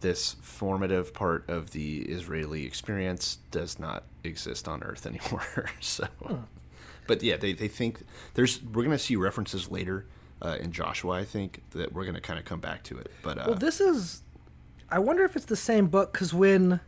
this 0.00 0.36
formative 0.40 1.12
part 1.12 1.46
of 1.48 1.72
the 1.72 2.00
Israeli 2.02 2.64
experience 2.64 3.38
does 3.50 3.78
not 3.78 4.04
exist 4.24 4.66
on 4.66 4.82
Earth 4.82 5.04
anymore. 5.06 5.66
so, 5.80 6.06
but 7.06 7.22
yeah, 7.22 7.36
they, 7.36 7.52
they 7.52 7.68
think 7.68 8.00
there's 8.34 8.62
we're 8.62 8.84
gonna 8.84 8.98
see 8.98 9.16
references 9.16 9.70
later 9.70 10.06
uh, 10.42 10.56
in 10.60 10.72
Joshua. 10.72 11.12
I 11.12 11.24
think 11.24 11.62
that 11.72 11.92
we're 11.92 12.04
gonna 12.04 12.20
kind 12.20 12.38
of 12.38 12.44
come 12.44 12.60
back 12.60 12.82
to 12.84 12.98
it. 12.98 13.10
But 13.22 13.38
uh, 13.38 13.44
Well, 13.48 13.56
this 13.56 13.80
is. 13.80 14.22
I 14.90 14.98
wonder 14.98 15.24
if 15.24 15.36
it's 15.36 15.44
the 15.44 15.56
same 15.56 15.86
book 15.86 16.12
because 16.12 16.34
when 16.34 16.80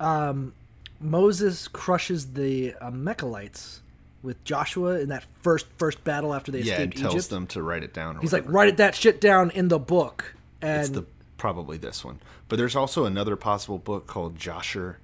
um, 0.00 0.54
Moses 1.00 1.68
crushes 1.68 2.32
the 2.32 2.74
Amalekites 2.80 3.80
with 4.22 4.42
Joshua 4.44 5.00
in 5.00 5.08
that 5.08 5.24
first 5.42 5.66
first 5.76 6.02
battle 6.04 6.34
after 6.34 6.50
they 6.52 6.60
yeah, 6.60 6.74
and 6.80 6.92
escaped 6.92 6.98
tells 6.98 7.14
Egypt, 7.14 7.30
them 7.30 7.46
to 7.48 7.62
write 7.62 7.82
it 7.82 7.92
down. 7.92 8.18
He's 8.20 8.32
like, 8.32 8.42
whatever. 8.42 8.54
"Write 8.56 8.76
that 8.78 8.94
shit 8.94 9.20
down 9.20 9.50
in 9.50 9.68
the 9.68 9.78
book." 9.78 10.34
And 10.60 10.80
it's 10.80 10.90
the 10.90 11.04
probably 11.36 11.76
this 11.76 12.04
one. 12.04 12.20
But 12.48 12.56
there's 12.56 12.76
also 12.76 13.04
another 13.04 13.36
possible 13.36 13.78
book 13.78 14.06
called 14.06 14.36
Joshua. 14.36 14.96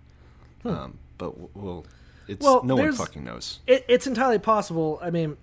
Um, 0.64 0.98
but 1.18 1.56
well, 1.56 1.84
it's 2.26 2.44
Hmm. 2.44 2.52
Well, 2.52 2.64
no 2.64 2.76
one 2.76 2.92
fucking 2.92 3.24
knows. 3.24 3.60
It, 3.66 3.84
it's 3.88 4.06
entirely 4.06 4.38
possible. 4.38 4.98
I 5.02 5.10
mean, 5.10 5.36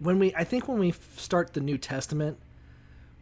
when 0.00 0.18
we, 0.18 0.34
I 0.34 0.44
think 0.44 0.68
when 0.68 0.78
we 0.78 0.92
start 1.16 1.54
the 1.54 1.60
New 1.60 1.78
Testament, 1.78 2.38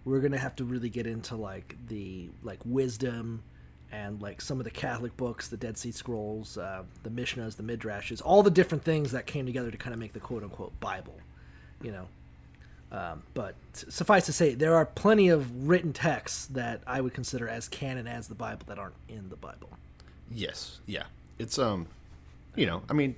we're 0.04 0.20
gonna 0.20 0.38
have 0.38 0.54
to 0.56 0.64
really 0.64 0.88
get 0.88 1.06
into 1.06 1.36
like 1.36 1.76
the 1.88 2.30
like 2.42 2.60
wisdom 2.64 3.42
and 3.90 4.20
like 4.20 4.40
some 4.40 4.58
of 4.58 4.64
the 4.64 4.70
Catholic 4.70 5.16
books, 5.16 5.48
the 5.48 5.56
Dead 5.56 5.76
Sea 5.76 5.90
Scrolls, 5.90 6.56
uh, 6.58 6.84
the 7.02 7.10
Mishnahs, 7.10 7.56
the 7.56 7.62
Midrashes, 7.62 8.22
all 8.24 8.42
the 8.42 8.50
different 8.50 8.84
things 8.84 9.12
that 9.12 9.26
came 9.26 9.46
together 9.46 9.70
to 9.70 9.76
kind 9.76 9.94
of 9.94 10.00
make 10.00 10.12
the 10.12 10.20
quote 10.20 10.42
unquote 10.42 10.78
Bible. 10.80 11.16
You 11.82 11.92
know. 11.92 12.08
Um, 12.92 13.24
but 13.34 13.56
suffice 13.72 14.26
to 14.26 14.32
say, 14.32 14.54
there 14.54 14.76
are 14.76 14.86
plenty 14.86 15.28
of 15.28 15.66
written 15.68 15.92
texts 15.92 16.46
that 16.46 16.82
I 16.86 17.00
would 17.00 17.14
consider 17.14 17.48
as 17.48 17.66
canon 17.68 18.06
as 18.06 18.28
the 18.28 18.36
Bible 18.36 18.62
that 18.68 18.78
aren't 18.78 18.94
in 19.08 19.28
the 19.28 19.36
Bible. 19.36 19.70
Yes, 20.30 20.78
yeah. 20.86 21.04
It's 21.38 21.58
um, 21.58 21.88
you 22.54 22.66
know, 22.66 22.82
I 22.88 22.92
mean, 22.92 23.16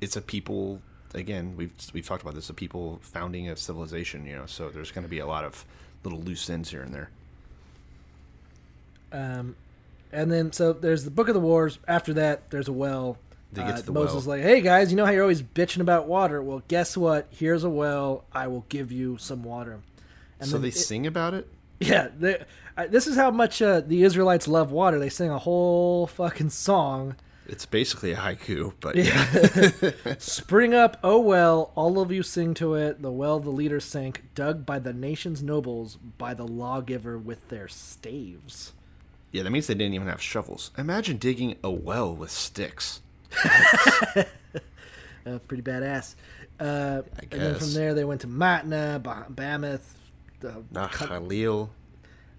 it's 0.00 0.16
a 0.16 0.20
people. 0.20 0.80
Again, 1.14 1.54
we've 1.56 1.72
we've 1.92 2.06
talked 2.06 2.22
about 2.22 2.34
this. 2.34 2.48
the 2.48 2.54
people 2.54 2.98
founding 3.02 3.48
a 3.48 3.56
civilization. 3.56 4.26
You 4.26 4.36
know, 4.36 4.46
so 4.46 4.68
there's 4.68 4.90
going 4.92 5.04
to 5.04 5.08
be 5.10 5.18
a 5.18 5.26
lot 5.26 5.44
of 5.44 5.64
little 6.04 6.20
loose 6.20 6.48
ends 6.50 6.70
here 6.70 6.82
and 6.82 6.92
there. 6.94 7.10
Um, 9.12 9.56
and 10.12 10.30
then 10.30 10.52
so 10.52 10.72
there's 10.72 11.04
the 11.04 11.10
Book 11.10 11.28
of 11.28 11.34
the 11.34 11.40
Wars. 11.40 11.78
After 11.88 12.14
that, 12.14 12.50
there's 12.50 12.68
a 12.68 12.72
well. 12.72 13.18
They 13.52 13.62
get 13.62 13.74
Uh, 13.74 13.76
to 13.78 13.82
the 13.86 13.92
Moses 13.92 14.12
well. 14.12 14.18
is 14.18 14.26
like, 14.26 14.42
"Hey 14.42 14.60
guys, 14.60 14.90
you 14.90 14.96
know 14.96 15.06
how 15.06 15.12
you're 15.12 15.22
always 15.22 15.42
bitching 15.42 15.80
about 15.80 16.06
water? 16.06 16.42
Well, 16.42 16.62
guess 16.68 16.96
what? 16.96 17.28
Here's 17.30 17.64
a 17.64 17.70
well. 17.70 18.24
I 18.32 18.48
will 18.48 18.64
give 18.68 18.90
you 18.92 19.16
some 19.18 19.42
water." 19.44 19.78
And 20.40 20.48
so 20.48 20.58
they 20.58 20.68
it- 20.68 20.76
sing 20.76 21.06
about 21.06 21.34
it. 21.34 21.48
Yeah, 21.78 22.08
they, 22.18 22.42
uh, 22.78 22.86
this 22.88 23.06
is 23.06 23.16
how 23.16 23.30
much 23.30 23.60
uh, 23.60 23.80
the 23.80 24.02
Israelites 24.02 24.48
love 24.48 24.72
water. 24.72 24.98
They 24.98 25.10
sing 25.10 25.30
a 25.30 25.38
whole 25.38 26.06
fucking 26.06 26.48
song. 26.50 27.16
It's 27.48 27.64
basically 27.66 28.12
a 28.12 28.16
haiku, 28.16 28.72
but 28.80 28.96
yeah. 28.96 30.14
Spring 30.18 30.74
up, 30.74 30.96
oh 31.04 31.20
well, 31.20 31.70
all 31.76 32.00
of 32.00 32.10
you 32.10 32.22
sing 32.22 32.54
to 32.54 32.74
it. 32.74 33.00
The 33.02 33.10
well 33.12 33.38
the 33.40 33.50
leader 33.50 33.78
sank, 33.80 34.24
dug 34.34 34.66
by 34.66 34.78
the 34.80 34.92
nation's 34.92 35.42
nobles, 35.42 35.96
by 35.96 36.34
the 36.34 36.46
lawgiver 36.46 37.16
with 37.16 37.48
their 37.48 37.68
staves. 37.68 38.72
yeah, 39.32 39.42
that 39.44 39.50
means 39.50 39.66
they 39.68 39.74
didn't 39.74 39.94
even 39.94 40.08
have 40.08 40.20
shovels. 40.20 40.70
Imagine 40.76 41.18
digging 41.18 41.56
a 41.62 41.70
well 41.70 42.14
with 42.14 42.30
sticks. 42.30 43.00
Uh, 45.26 45.40
pretty 45.48 45.62
badass. 45.62 46.14
Uh, 46.60 47.02
and 47.32 47.40
then 47.40 47.54
from 47.56 47.74
there 47.74 47.94
they 47.94 48.04
went 48.04 48.20
to 48.20 48.28
Matna, 48.28 49.02
Bamoth, 49.02 49.94
uh, 50.44 50.60
Nah, 50.70 50.86
Khalil, 50.86 51.70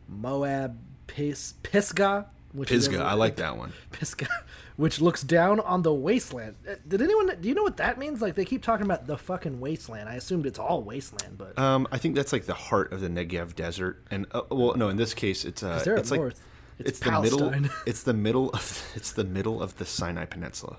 Moab, 0.08 0.80
Pis- 1.05 1.55
Pisgah. 1.64 2.28
Which 2.53 2.70
Pisgah. 2.70 2.95
is 2.95 3.01
I 3.01 3.14
like 3.16 3.36
that 3.36 3.58
one. 3.58 3.74
Pisgah, 3.91 4.30
which 4.78 5.01
looks 5.01 5.21
down 5.23 5.59
on 5.59 5.82
the 5.82 5.93
wasteland. 5.93 6.55
Uh, 6.69 6.75
Did 6.88 7.01
anyone? 7.01 7.28
Do 7.41 7.47
you 7.49 7.53
know 7.55 7.63
what 7.63 7.78
that 7.78 7.97
means? 7.97 8.21
Like 8.21 8.36
they 8.36 8.45
keep 8.45 8.63
talking 8.63 8.86
about 8.86 9.05
the 9.07 9.17
fucking 9.17 9.59
wasteland. 9.59 10.07
I 10.07 10.15
assumed 10.15 10.45
it's 10.45 10.59
all 10.59 10.82
wasteland, 10.84 11.38
but 11.38 11.57
Um, 11.59 11.88
I 11.91 11.97
think 11.97 12.15
that's 12.15 12.32
like 12.32 12.45
the 12.45 12.53
heart 12.53 12.93
of 12.93 13.01
the 13.01 13.09
Negev 13.09 13.55
desert, 13.55 14.01
and 14.09 14.25
uh, 14.32 14.41
well, 14.49 14.75
no, 14.75 14.88
in 14.89 14.97
this 14.97 15.13
case, 15.13 15.43
it's 15.45 15.61
uh, 15.63 15.73
'Cause 15.73 15.84
they're 15.86 15.93
up 15.95 15.99
it's 15.99 16.11
like 16.11 16.19
north. 16.21 16.39
It's 16.80 16.89
it's, 16.89 16.99
the 16.99 17.11
middle. 17.21 17.39
Palestine. 17.39 17.69
It's 17.88 18.03
the 18.03 18.13
middle 18.13 18.49
of 18.51 18.91
it's 18.95 19.11
the 19.11 19.23
middle 19.23 19.61
of 19.61 19.78
the 19.78 19.86
Sinai 19.86 20.25
Peninsula, 20.25 20.78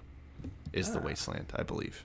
is 0.73 0.89
Ah. 0.89 0.93
the 0.93 1.01
wasteland, 1.01 1.53
I 1.55 1.63
believe. 1.65 2.05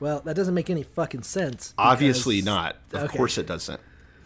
well, 0.00 0.20
that 0.24 0.34
doesn't 0.34 0.54
make 0.54 0.68
any 0.70 0.82
fucking 0.82 1.22
sense. 1.22 1.72
Obviously 1.78 2.42
not. 2.42 2.76
Of 2.92 3.04
Okay. 3.04 3.16
course 3.16 3.38
it 3.38 3.46
doesn't. 3.46 3.80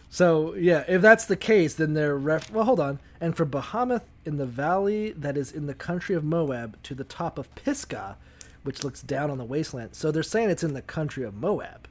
So 0.09 0.53
yeah, 0.55 0.83
if 0.87 1.01
that's 1.01 1.25
the 1.25 1.35
case, 1.35 1.73
then 1.75 1.93
they're 1.93 2.17
ref- 2.17 2.51
well. 2.51 2.63
Hold 2.65 2.79
on. 2.79 2.99
And 3.19 3.35
for 3.35 3.45
Bamoth 3.45 4.03
in 4.25 4.37
the 4.37 4.45
valley 4.45 5.11
that 5.11 5.35
is 5.37 5.51
in 5.51 5.67
the 5.67 5.73
country 5.73 6.15
of 6.15 6.23
Moab, 6.23 6.81
to 6.83 6.93
the 6.95 7.03
top 7.03 7.37
of 7.37 7.53
Pisgah, 7.55 8.15
which 8.63 8.83
looks 8.83 9.01
down 9.01 9.29
on 9.31 9.37
the 9.37 9.43
wasteland. 9.45 9.95
So 9.95 10.11
they're 10.11 10.23
saying 10.23 10.49
it's 10.49 10.63
in 10.63 10.73
the 10.73 10.81
country 10.81 11.23
of 11.23 11.33
Moab, 11.35 11.87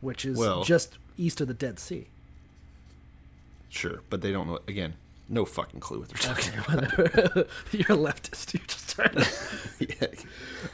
which 0.00 0.24
is 0.24 0.36
Well- 0.38 0.64
just 0.64 0.98
east 1.18 1.40
of 1.40 1.48
the 1.48 1.54
Dead 1.54 1.78
Sea. 1.78 2.06
Sure, 3.68 4.00
but 4.10 4.20
they 4.20 4.32
don't 4.32 4.48
know. 4.48 4.58
Again, 4.66 4.94
no 5.28 5.44
fucking 5.44 5.80
clue 5.80 6.00
what 6.00 6.08
they're 6.08 6.34
talking 6.34 6.52
about. 6.58 6.98
Whatever. 6.98 7.46
You're 7.72 7.92
a 7.92 8.12
leftist. 8.12 8.52
You're 8.54 8.66
just 8.66 8.94
trying 8.94 9.14
to. 10.00 10.06
yeah. 10.08 10.08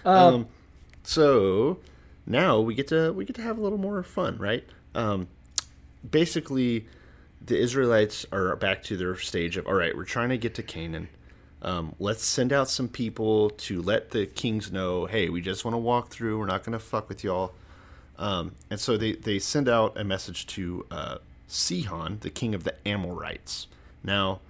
Um, 0.05 0.47
so 1.03 1.79
now 2.27 2.61
we 2.61 2.75
get 2.75 2.89
to 2.89 3.13
we 3.13 3.25
get 3.25 3.37
to 3.37 3.43
have 3.43 3.59
a 3.59 3.61
little 3.61 3.79
more 3.79 4.03
fun, 4.03 4.39
right? 4.39 4.65
Um, 4.95 5.29
basically, 6.11 6.87
the 7.45 7.59
Israelites 7.59 8.27
are 8.33 8.57
back 8.57 8.83
to 8.85 8.97
their 8.97 9.17
stage 9.17 9.57
of 9.57 9.67
all 9.67 9.75
right, 9.75 9.97
we're 9.97 10.05
trying 10.05 10.31
to 10.31 10.39
get 10.39 10.55
to 10.57 10.63
Canaan. 10.63 11.09
Um, 11.63 11.95
let's 11.99 12.25
send 12.25 12.53
out 12.53 12.69
some 12.69 12.89
people 12.89 13.51
to 13.51 13.81
let 13.83 14.11
the 14.11 14.27
kings 14.27 14.71
know, 14.71 15.07
hey, 15.07 15.29
we 15.29 15.41
just 15.41 15.65
want 15.65 15.75
to 15.75 15.79
walk 15.79 16.11
through. 16.11 16.39
We're 16.39 16.47
not 16.47 16.65
going 16.65 16.75
to 16.75 16.79
fuck 16.79 17.09
with 17.09 17.25
y'all. 17.25 17.55
Um, 18.19 18.55
and 18.71 18.79
so 18.79 18.97
they, 18.97 19.13
they 19.13 19.39
send 19.39 19.69
out 19.69 19.99
a 19.99 20.05
message 20.05 20.47
to 20.49 20.87
uh, 20.91 21.19
Sihon, 21.49 22.19
the 22.21 22.31
king 22.31 22.55
of 22.55 22.65
the 22.65 22.75
Amorites. 22.87 23.67
Now, 24.03 24.41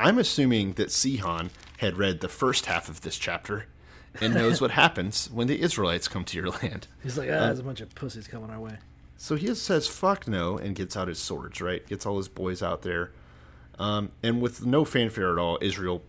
I'm 0.00 0.18
assuming 0.18 0.72
that 0.74 0.90
Sihon 0.90 1.50
had 1.78 1.96
read 1.96 2.20
the 2.20 2.28
first 2.28 2.66
half 2.66 2.88
of 2.88 3.02
this 3.02 3.18
chapter 3.18 3.66
and 4.20 4.34
knows 4.34 4.60
what 4.60 4.70
happens 4.82 5.30
when 5.30 5.46
the 5.46 5.60
Israelites 5.60 6.08
come 6.08 6.24
to 6.24 6.36
your 6.36 6.50
land. 6.50 6.88
He's 7.02 7.16
like, 7.18 7.28
ah, 7.30 7.34
Um, 7.34 7.40
there's 7.46 7.58
a 7.60 7.62
bunch 7.62 7.80
of 7.80 7.94
pussies 7.94 8.26
coming 8.26 8.50
our 8.50 8.60
way. 8.60 8.76
So 9.16 9.36
he 9.36 9.54
says 9.54 9.86
fuck 9.86 10.26
no 10.28 10.58
and 10.58 10.74
gets 10.74 10.96
out 10.96 11.08
his 11.08 11.18
swords, 11.18 11.60
right? 11.60 11.86
Gets 11.86 12.06
all 12.06 12.16
his 12.16 12.28
boys 12.28 12.62
out 12.62 12.82
there. 12.82 13.12
Um, 13.78 14.10
and 14.22 14.40
with 14.40 14.64
no 14.64 14.84
fanfare 14.84 15.32
at 15.32 15.38
all, 15.38 15.58
Israel, 15.60 16.02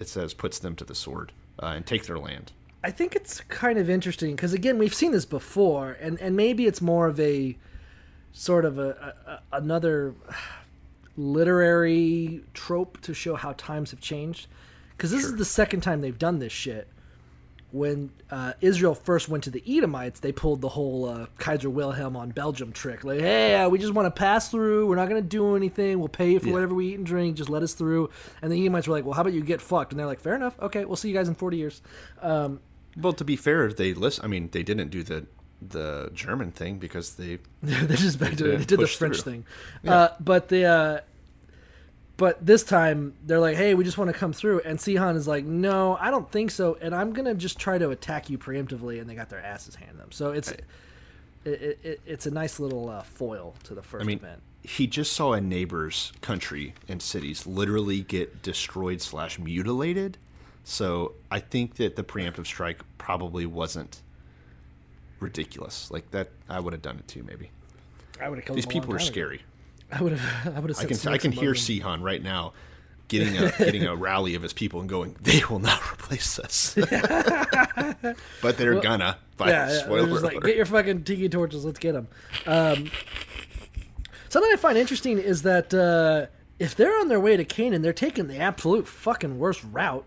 it 0.00 0.08
says, 0.08 0.34
puts 0.34 0.58
them 0.58 0.74
to 0.76 0.84
the 0.84 0.94
sword 0.94 1.32
uh, 1.62 1.66
and 1.66 1.86
take 1.86 2.06
their 2.06 2.18
land. 2.18 2.52
I 2.84 2.90
think 2.90 3.14
it's 3.14 3.40
kind 3.42 3.78
of 3.78 3.88
interesting 3.88 4.34
because 4.34 4.52
again, 4.52 4.78
we've 4.78 4.94
seen 4.94 5.12
this 5.12 5.24
before, 5.24 5.96
and 6.00 6.20
and 6.20 6.36
maybe 6.36 6.66
it's 6.66 6.80
more 6.80 7.06
of 7.06 7.20
a 7.20 7.56
sort 8.32 8.64
of 8.64 8.78
a, 8.78 9.14
a, 9.26 9.56
another 9.56 10.14
literary 11.16 12.42
trope 12.54 13.00
to 13.02 13.14
show 13.14 13.36
how 13.36 13.52
times 13.52 13.92
have 13.92 14.00
changed. 14.00 14.48
Because 14.96 15.10
this 15.10 15.24
is 15.24 15.36
the 15.36 15.44
second 15.44 15.80
time 15.80 16.00
they've 16.00 16.18
done 16.18 16.38
this 16.38 16.52
shit. 16.52 16.88
When 17.72 18.10
uh, 18.30 18.52
Israel 18.60 18.94
first 18.94 19.28
went 19.30 19.44
to 19.44 19.50
the 19.50 19.62
Edomites, 19.66 20.20
they 20.20 20.30
pulled 20.30 20.60
the 20.60 20.68
whole 20.68 21.08
uh, 21.08 21.26
Kaiser 21.38 21.70
Wilhelm 21.70 22.16
on 22.16 22.30
Belgium 22.30 22.70
trick. 22.70 23.02
Like, 23.02 23.20
hey, 23.20 23.56
uh, 23.56 23.68
we 23.70 23.78
just 23.78 23.94
want 23.94 24.06
to 24.06 24.10
pass 24.10 24.50
through. 24.50 24.86
We're 24.86 24.96
not 24.96 25.08
going 25.08 25.22
to 25.22 25.26
do 25.28 25.56
anything. 25.56 25.98
We'll 25.98 26.08
pay 26.08 26.32
you 26.32 26.38
for 26.38 26.48
Yeah. 26.48 26.52
whatever 26.52 26.74
we 26.74 26.88
eat 26.92 26.98
and 26.98 27.06
drink. 27.06 27.36
Just 27.36 27.48
let 27.48 27.62
us 27.62 27.72
through. 27.72 28.10
And 28.42 28.52
the 28.52 28.60
Edomites 28.60 28.86
were 28.88 28.94
like, 28.94 29.04
well, 29.04 29.14
how 29.14 29.22
about 29.22 29.32
you 29.32 29.42
get 29.42 29.62
fucked? 29.62 29.92
And 29.92 29.98
they're 29.98 30.06
like, 30.06 30.20
fair 30.20 30.34
enough. 30.34 30.58
Okay, 30.60 30.84
we'll 30.84 30.96
see 30.96 31.08
you 31.08 31.14
guys 31.14 31.28
in 31.28 31.34
40 31.34 31.56
years. 31.56 31.80
Um, 32.20 32.60
Well, 33.00 33.14
to 33.14 33.24
be 33.24 33.36
fair, 33.36 33.72
they 33.72 33.94
list. 33.94 34.20
I 34.22 34.26
mean, 34.26 34.50
they 34.52 34.62
didn't 34.62 34.90
do 34.90 35.02
the 35.02 35.26
the 35.66 36.10
German 36.12 36.50
thing 36.50 36.78
because 36.78 37.14
they 37.14 37.38
they 37.62 37.94
just 37.94 38.18
back 38.18 38.30
to 38.30 38.36
didn't 38.36 38.58
they 38.58 38.64
did 38.64 38.80
the 38.80 38.86
French 38.88 39.22
through. 39.22 39.32
thing, 39.32 39.44
Yeah. 39.84 39.94
uh, 39.94 40.08
but 40.18 40.48
the 40.48 40.64
uh, 40.64 41.00
but 42.22 42.46
this 42.46 42.62
time 42.62 43.14
they're 43.26 43.40
like, 43.40 43.56
hey, 43.56 43.74
we 43.74 43.82
just 43.82 43.98
want 43.98 44.06
to 44.06 44.16
come 44.16 44.32
through, 44.32 44.60
and 44.60 44.80
Sihon 44.80 45.16
is 45.16 45.26
like, 45.26 45.44
no, 45.44 45.96
I 46.00 46.12
don't 46.12 46.30
think 46.30 46.52
so, 46.52 46.78
and 46.80 46.94
I'm 46.94 47.12
gonna 47.12 47.34
just 47.34 47.58
try 47.58 47.78
to 47.78 47.90
attack 47.90 48.30
you 48.30 48.38
preemptively, 48.38 49.00
and 49.00 49.10
they 49.10 49.16
got 49.16 49.28
their 49.28 49.44
asses 49.44 49.74
handed 49.74 49.98
them. 49.98 50.12
So 50.12 50.30
it's 50.30 50.52
it, 50.52 50.62
it, 51.44 51.78
it, 51.82 52.00
it's 52.06 52.26
a 52.26 52.30
nice 52.30 52.60
little 52.60 52.88
uh, 52.88 53.02
foil 53.02 53.56
to 53.64 53.74
the 53.74 53.82
first 53.82 54.04
I 54.04 54.06
mean, 54.06 54.18
event. 54.18 54.40
he 54.62 54.86
just 54.86 55.14
saw 55.14 55.32
a 55.32 55.40
neighbor's 55.40 56.12
country 56.20 56.74
and 56.86 57.02
cities 57.02 57.44
literally 57.44 58.02
get 58.02 58.40
destroyed 58.40 59.00
slash 59.00 59.40
mutilated. 59.40 60.16
So 60.62 61.14
I 61.28 61.40
think 61.40 61.74
that 61.78 61.96
the 61.96 62.04
preemptive 62.04 62.46
strike 62.46 62.82
probably 62.98 63.46
wasn't 63.46 64.00
ridiculous. 65.18 65.90
Like 65.90 66.08
that, 66.12 66.28
I 66.48 66.60
would 66.60 66.72
have 66.72 66.82
done 66.82 67.00
it 67.00 67.08
too. 67.08 67.24
Maybe 67.24 67.50
I 68.20 68.28
would 68.28 68.38
have 68.38 68.44
killed 68.44 68.58
these 68.58 68.66
them 68.66 68.74
people 68.74 68.94
are 68.94 68.98
time 68.98 69.08
ago. 69.08 69.12
scary. 69.12 69.42
I 69.92 70.02
would 70.02 70.12
have 70.12 70.46
I 70.56 70.60
would 70.60 70.70
have. 70.70 70.80
I 70.80 70.84
can 70.86 71.12
I 71.12 71.18
can 71.18 71.32
hear 71.32 71.54
Sihon 71.54 72.02
right 72.02 72.22
now 72.22 72.52
getting 73.12 73.36
a 73.36 73.50
getting 73.58 73.84
a 73.84 73.94
rally 73.94 74.34
of 74.34 74.42
his 74.42 74.52
people 74.52 74.80
and 74.80 74.88
going, 74.88 75.14
they 75.20 75.42
will 75.50 75.58
not 75.58 75.80
replace 75.92 76.38
us. 76.38 76.74
but 76.76 78.56
they're 78.56 78.72
Well, 78.74 78.82
gonna. 78.82 79.18
By 79.36 79.50
yeah, 79.50 79.68
spoiler 79.68 80.20
like, 80.20 80.40
get 80.42 80.56
your 80.56 80.66
fucking 80.66 81.04
tiki 81.04 81.28
torches, 81.28 81.64
let's 81.64 81.78
get 81.78 81.92
them. 81.92 82.08
Um, 82.46 82.90
something 84.28 84.50
I 84.52 84.56
find 84.56 84.78
interesting 84.78 85.18
is 85.18 85.42
that 85.42 85.74
uh, 85.74 86.26
if 86.58 86.74
they're 86.74 86.98
on 87.00 87.08
their 87.08 87.20
way 87.20 87.36
to 87.36 87.44
Canaan, 87.44 87.82
they're 87.82 87.92
taking 87.92 88.28
the 88.28 88.38
absolute 88.38 88.88
fucking 88.88 89.38
worst 89.38 89.62
route. 89.70 90.04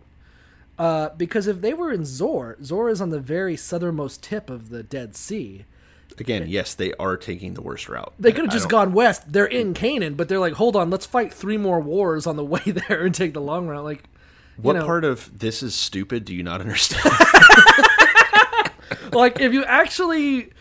Uh, 0.77 1.09
because 1.15 1.47
if 1.47 1.61
they 1.61 1.73
were 1.73 1.91
in 1.91 2.03
Zoar, 2.03 2.57
Zoar 2.61 2.89
is 2.89 2.99
on 2.99 3.09
the 3.09 3.19
very 3.19 3.55
southernmost 3.55 4.21
tip 4.21 4.49
of 4.49 4.69
the 4.69 4.83
Dead 4.83 5.15
Sea. 5.15 5.65
Again, 6.19 6.47
yes, 6.47 6.73
they 6.73 6.93
are 6.93 7.17
taking 7.17 7.55
the 7.55 7.61
worst 7.61 7.89
route. 7.89 8.13
They 8.19 8.31
could 8.31 8.45
have 8.45 8.53
just 8.53 8.69
gone 8.69 8.93
west. 8.93 9.31
They're 9.31 9.45
in 9.45 9.73
Canaan, 9.73 10.15
but 10.15 10.29
they're 10.29 10.39
like, 10.39 10.53
hold 10.53 10.75
on, 10.75 10.89
let's 10.89 11.05
fight 11.05 11.33
three 11.33 11.57
more 11.57 11.79
wars 11.79 12.25
on 12.25 12.35
the 12.35 12.45
way 12.45 12.61
there 12.65 13.05
and 13.05 13.13
take 13.13 13.33
the 13.33 13.41
long 13.41 13.67
route. 13.67 13.83
Like, 13.83 14.03
you 14.57 14.63
What 14.63 14.77
know, 14.77 14.85
part 14.85 15.03
of 15.03 15.37
this 15.37 15.61
is 15.61 15.75
stupid 15.75 16.25
do 16.25 16.33
you 16.33 16.43
not 16.43 16.61
understand? 16.61 17.03
like 19.11 19.39
if 19.39 19.53
you 19.53 19.63
actually 19.63 20.51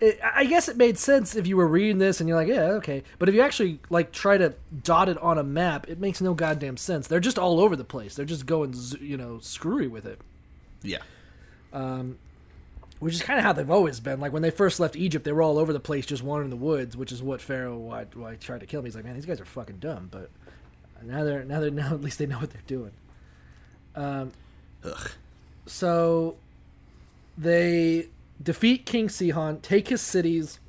it, 0.00 0.18
i 0.34 0.44
guess 0.44 0.68
it 0.68 0.76
made 0.76 0.98
sense 0.98 1.36
if 1.36 1.46
you 1.46 1.56
were 1.56 1.66
reading 1.66 1.98
this 1.98 2.20
and 2.20 2.28
you're 2.28 2.36
like 2.36 2.48
yeah 2.48 2.72
okay 2.72 3.02
but 3.18 3.28
if 3.28 3.34
you 3.34 3.40
actually 3.40 3.78
like 3.88 4.12
try 4.12 4.36
to 4.36 4.54
dot 4.82 5.08
it 5.08 5.16
on 5.18 5.38
a 5.38 5.44
map 5.44 5.88
it 5.88 5.98
makes 5.98 6.20
no 6.20 6.34
goddamn 6.34 6.76
sense 6.76 7.06
they're 7.06 7.20
just 7.20 7.38
all 7.38 7.60
over 7.60 7.76
the 7.76 7.84
place 7.84 8.14
they're 8.14 8.24
just 8.24 8.46
going 8.46 8.74
you 9.00 9.16
know 9.16 9.38
screwy 9.40 9.86
with 9.86 10.04
it 10.04 10.20
yeah. 10.82 10.98
um, 11.72 12.18
which 13.04 13.14
is 13.14 13.22
kind 13.22 13.38
of 13.38 13.44
how 13.44 13.52
they've 13.52 13.70
always 13.70 14.00
been 14.00 14.18
like 14.18 14.32
when 14.32 14.42
they 14.42 14.50
first 14.50 14.80
left 14.80 14.96
egypt 14.96 15.24
they 15.24 15.32
were 15.32 15.42
all 15.42 15.58
over 15.58 15.72
the 15.72 15.80
place 15.80 16.06
just 16.06 16.22
wandering 16.22 16.50
the 16.50 16.56
woods 16.56 16.96
which 16.96 17.12
is 17.12 17.22
what 17.22 17.40
pharaoh 17.40 17.76
why, 17.76 18.06
why 18.14 18.34
tried 18.36 18.60
to 18.60 18.66
kill 18.66 18.80
me 18.80 18.86
he's 18.86 18.96
like 18.96 19.04
man 19.04 19.14
these 19.14 19.26
guys 19.26 19.40
are 19.40 19.44
fucking 19.44 19.76
dumb 19.76 20.08
but 20.10 20.30
now 21.02 21.22
they're 21.22 21.44
now 21.44 21.60
they're 21.60 21.70
now 21.82 21.92
at 21.92 22.00
least 22.00 22.18
they 22.18 22.26
know 22.26 22.38
what 22.38 22.50
they're 22.50 22.62
doing 22.66 22.92
um, 23.94 24.32
Ugh. 24.84 25.10
so 25.66 26.36
they 27.38 28.08
defeat 28.42 28.86
King 28.86 29.08
Sihon, 29.08 29.60
take 29.60 29.88
his 29.88 30.00
cities, 30.00 30.60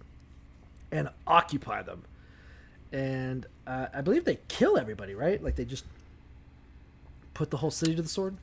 and 0.91 1.09
occupy 1.27 1.81
them. 1.81 2.03
And 2.91 3.45
uh, 3.67 3.88
I 3.93 4.01
believe 4.01 4.25
they 4.25 4.39
kill 4.47 4.77
everybody, 4.77 5.15
right? 5.15 5.43
Like 5.43 5.55
they 5.55 5.65
just 5.65 5.86
put 7.33 7.51
the 7.51 7.57
whole 7.57 7.71
city 7.71 7.95
to 7.95 8.01
the 8.01 8.09
sword. 8.09 8.38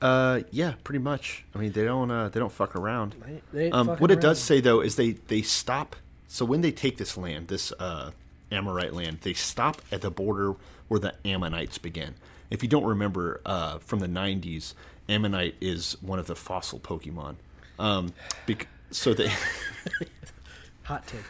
Uh, 0.00 0.40
yeah, 0.50 0.74
pretty 0.84 0.98
much. 0.98 1.44
I 1.54 1.58
mean, 1.58 1.72
they 1.72 1.84
don't 1.84 2.10
uh, 2.10 2.28
they 2.28 2.38
don't 2.40 2.52
fuck 2.52 2.76
around. 2.76 3.14
They- 3.24 3.42
they 3.52 3.70
um, 3.70 3.88
what 3.88 4.10
it 4.10 4.14
around. 4.14 4.20
does 4.22 4.42
say 4.42 4.60
though 4.60 4.80
is 4.80 4.96
they 4.96 5.12
they 5.12 5.42
stop. 5.42 5.96
So 6.28 6.44
when 6.44 6.60
they 6.60 6.72
take 6.72 6.96
this 6.98 7.16
land, 7.16 7.48
this 7.48 7.72
uh, 7.78 8.10
Amorite 8.52 8.92
land, 8.92 9.18
they 9.22 9.32
stop 9.32 9.80
at 9.90 10.02
the 10.02 10.10
border 10.10 10.54
where 10.88 11.00
the 11.00 11.14
Ammonites 11.24 11.78
begin. 11.78 12.14
If 12.50 12.62
you 12.62 12.68
don't 12.68 12.84
remember 12.84 13.40
uh, 13.46 13.78
from 13.78 14.00
the 14.00 14.06
'90s, 14.08 14.74
Ammonite 15.08 15.54
is 15.60 15.96
one 16.02 16.18
of 16.18 16.26
the 16.26 16.36
fossil 16.36 16.78
Pokemon. 16.78 17.36
Um, 17.78 18.12
bec- 18.46 18.68
so 18.90 19.14
they 19.14 19.30
Hot 20.84 21.04
take. 21.06 21.22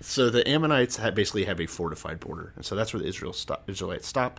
so 0.00 0.30
the 0.30 0.46
Ammonites 0.48 0.96
have, 0.98 1.14
basically 1.16 1.44
have 1.44 1.60
a 1.60 1.66
fortified 1.66 2.20
border, 2.20 2.52
and 2.54 2.64
so 2.64 2.76
that's 2.76 2.92
where 2.94 3.02
the 3.02 3.08
Israel 3.08 3.32
stop, 3.32 3.68
Israelites 3.68 4.06
stop. 4.06 4.38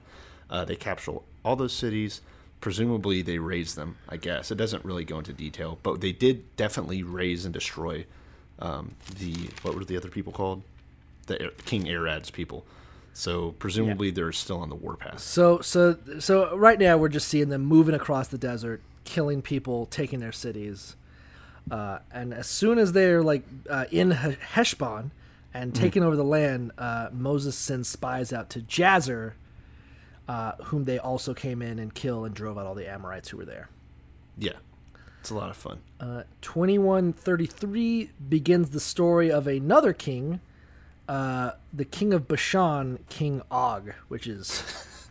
Uh, 0.49 0.63
they 0.65 0.75
capture 0.77 1.13
all 1.43 1.55
those 1.57 1.73
cities. 1.73 2.21
Presumably, 2.61 3.21
they 3.21 3.39
raise 3.39 3.75
them. 3.75 3.97
I 4.07 4.17
guess 4.17 4.51
it 4.51 4.55
doesn't 4.55 4.85
really 4.85 5.03
go 5.03 5.17
into 5.17 5.33
detail, 5.33 5.79
but 5.83 5.99
they 5.99 6.11
did 6.11 6.55
definitely 6.55 7.03
raise 7.03 7.43
and 7.43 7.53
destroy 7.53 8.05
um, 8.59 8.95
the 9.17 9.49
what 9.63 9.75
were 9.75 9.83
the 9.83 9.97
other 9.97 10.09
people 10.09 10.31
called? 10.31 10.61
The 11.25 11.51
King 11.65 11.89
Arad's 11.89 12.29
people. 12.29 12.65
So 13.13 13.51
presumably, 13.59 14.11
they're 14.11 14.31
still 14.31 14.59
on 14.59 14.69
the 14.69 14.75
warpath. 14.75 15.19
So 15.19 15.59
so 15.61 15.97
so 16.19 16.55
right 16.55 16.79
now 16.79 16.97
we're 16.97 17.09
just 17.09 17.27
seeing 17.27 17.49
them 17.49 17.65
moving 17.65 17.95
across 17.95 18.27
the 18.27 18.37
desert, 18.37 18.81
killing 19.03 19.41
people, 19.41 19.87
taking 19.87 20.19
their 20.19 20.31
cities. 20.31 20.95
Uh, 21.69 21.99
and 22.11 22.33
as 22.33 22.47
soon 22.47 22.79
as 22.79 22.93
they're 22.93 23.21
like 23.21 23.43
uh, 23.69 23.85
in 23.91 24.11
Heshbon 24.11 25.11
and 25.53 25.75
taking 25.75 26.03
over 26.03 26.15
the 26.15 26.23
land, 26.23 26.71
uh, 26.77 27.09
Moses 27.11 27.55
sends 27.55 27.87
spies 27.89 28.31
out 28.31 28.49
to 28.51 28.61
Jazer, 28.61 29.33
uh, 30.27 30.53
whom 30.65 30.85
they 30.85 30.97
also 30.99 31.33
came 31.33 31.61
in 31.61 31.79
and 31.79 31.93
kill 31.93 32.25
and 32.25 32.33
drove 32.35 32.57
out 32.57 32.65
all 32.65 32.75
the 32.75 32.89
Amorites 32.89 33.29
who 33.29 33.37
were 33.37 33.45
there. 33.45 33.69
Yeah, 34.37 34.53
it's 35.19 35.29
a 35.29 35.35
lot 35.35 35.49
of 35.49 35.57
fun. 35.57 35.79
Uh, 35.99 36.23
2133 36.41 38.11
begins 38.29 38.69
the 38.69 38.79
story 38.79 39.31
of 39.31 39.47
another 39.47 39.93
king, 39.93 40.39
uh, 41.07 41.51
the 41.73 41.85
king 41.85 42.13
of 42.13 42.27
Bashan, 42.27 42.99
King 43.09 43.41
Og, 43.51 43.93
which 44.07 44.27
is 44.27 44.63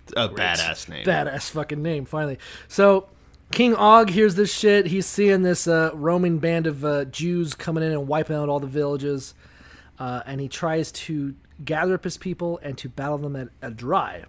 A 0.16 0.28
Great. 0.28 0.38
badass 0.38 0.88
name. 0.88 1.04
Badass 1.04 1.50
fucking 1.50 1.82
name, 1.82 2.04
finally. 2.04 2.38
So, 2.68 3.08
King 3.52 3.74
Og 3.74 4.11
hears 4.11 4.34
this 4.36 4.52
shit. 4.52 4.86
He's 4.86 5.06
seeing 5.06 5.42
this 5.42 5.66
uh, 5.68 5.90
roaming 5.94 6.38
band 6.38 6.66
of 6.66 6.84
uh, 6.84 7.04
Jews 7.04 7.54
coming 7.54 7.84
in 7.84 7.92
and 7.92 8.08
wiping 8.08 8.36
out 8.36 8.48
all 8.48 8.61
the 8.61 8.66
villages. 8.66 9.34
Uh, 9.98 10.22
and 10.24 10.40
he 10.40 10.48
tries 10.48 10.90
to 10.92 11.34
gather 11.64 11.94
up 11.94 12.04
his 12.04 12.16
people 12.16 12.58
and 12.62 12.78
to 12.78 12.88
battle 12.88 13.18
them 13.18 13.36
at 13.36 13.48
Adrai. 13.61 14.24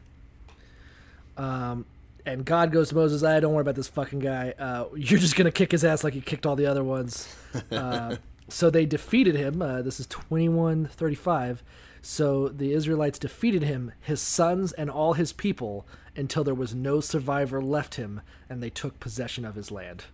Um, 1.38 1.86
and 2.26 2.46
God 2.46 2.72
goes 2.72 2.90
to 2.90 2.96
Moses, 2.96 3.24
I 3.24 3.40
don't 3.40 3.54
worry 3.54 3.62
about 3.62 3.76
this 3.76 3.88
fucking 3.88 4.20
guy. 4.20 4.54
Uh, 4.58 4.86
you're 4.96 5.20
just 5.20 5.36
going 5.36 5.46
to 5.46 5.52
kick 5.52 5.72
his 5.72 5.84
ass 5.84 6.04
like 6.04 6.16
you 6.16 6.22
kicked 6.22 6.46
all 6.46 6.56
the 6.56 6.66
other 6.66 6.84
ones. 6.84 7.36
Uh, 7.70 8.16
so 8.48 8.70
they 8.70 8.86
defeated 8.86 9.36
him. 9.36 9.62
Uh, 9.62 9.82
this 9.82 10.00
is 10.00 10.08
2135. 10.08 11.64
So 12.02 12.48
the 12.48 12.72
Israelites 12.72 13.20
defeated 13.20 13.64
him, 13.64 13.92
his 14.00 14.22
sons, 14.22 14.72
and 14.72 14.90
all 14.90 15.14
his 15.14 15.34
people 15.34 15.86
until 16.16 16.44
there 16.44 16.56
was 16.56 16.74
no 16.74 17.02
survivor 17.02 17.62
left 17.62 17.96
him, 17.96 18.22
and 18.50 18.64
they 18.64 18.70
took 18.70 19.00
possession 19.00 19.46
of 19.46 19.56
his 19.56 19.70
land. 19.70 20.06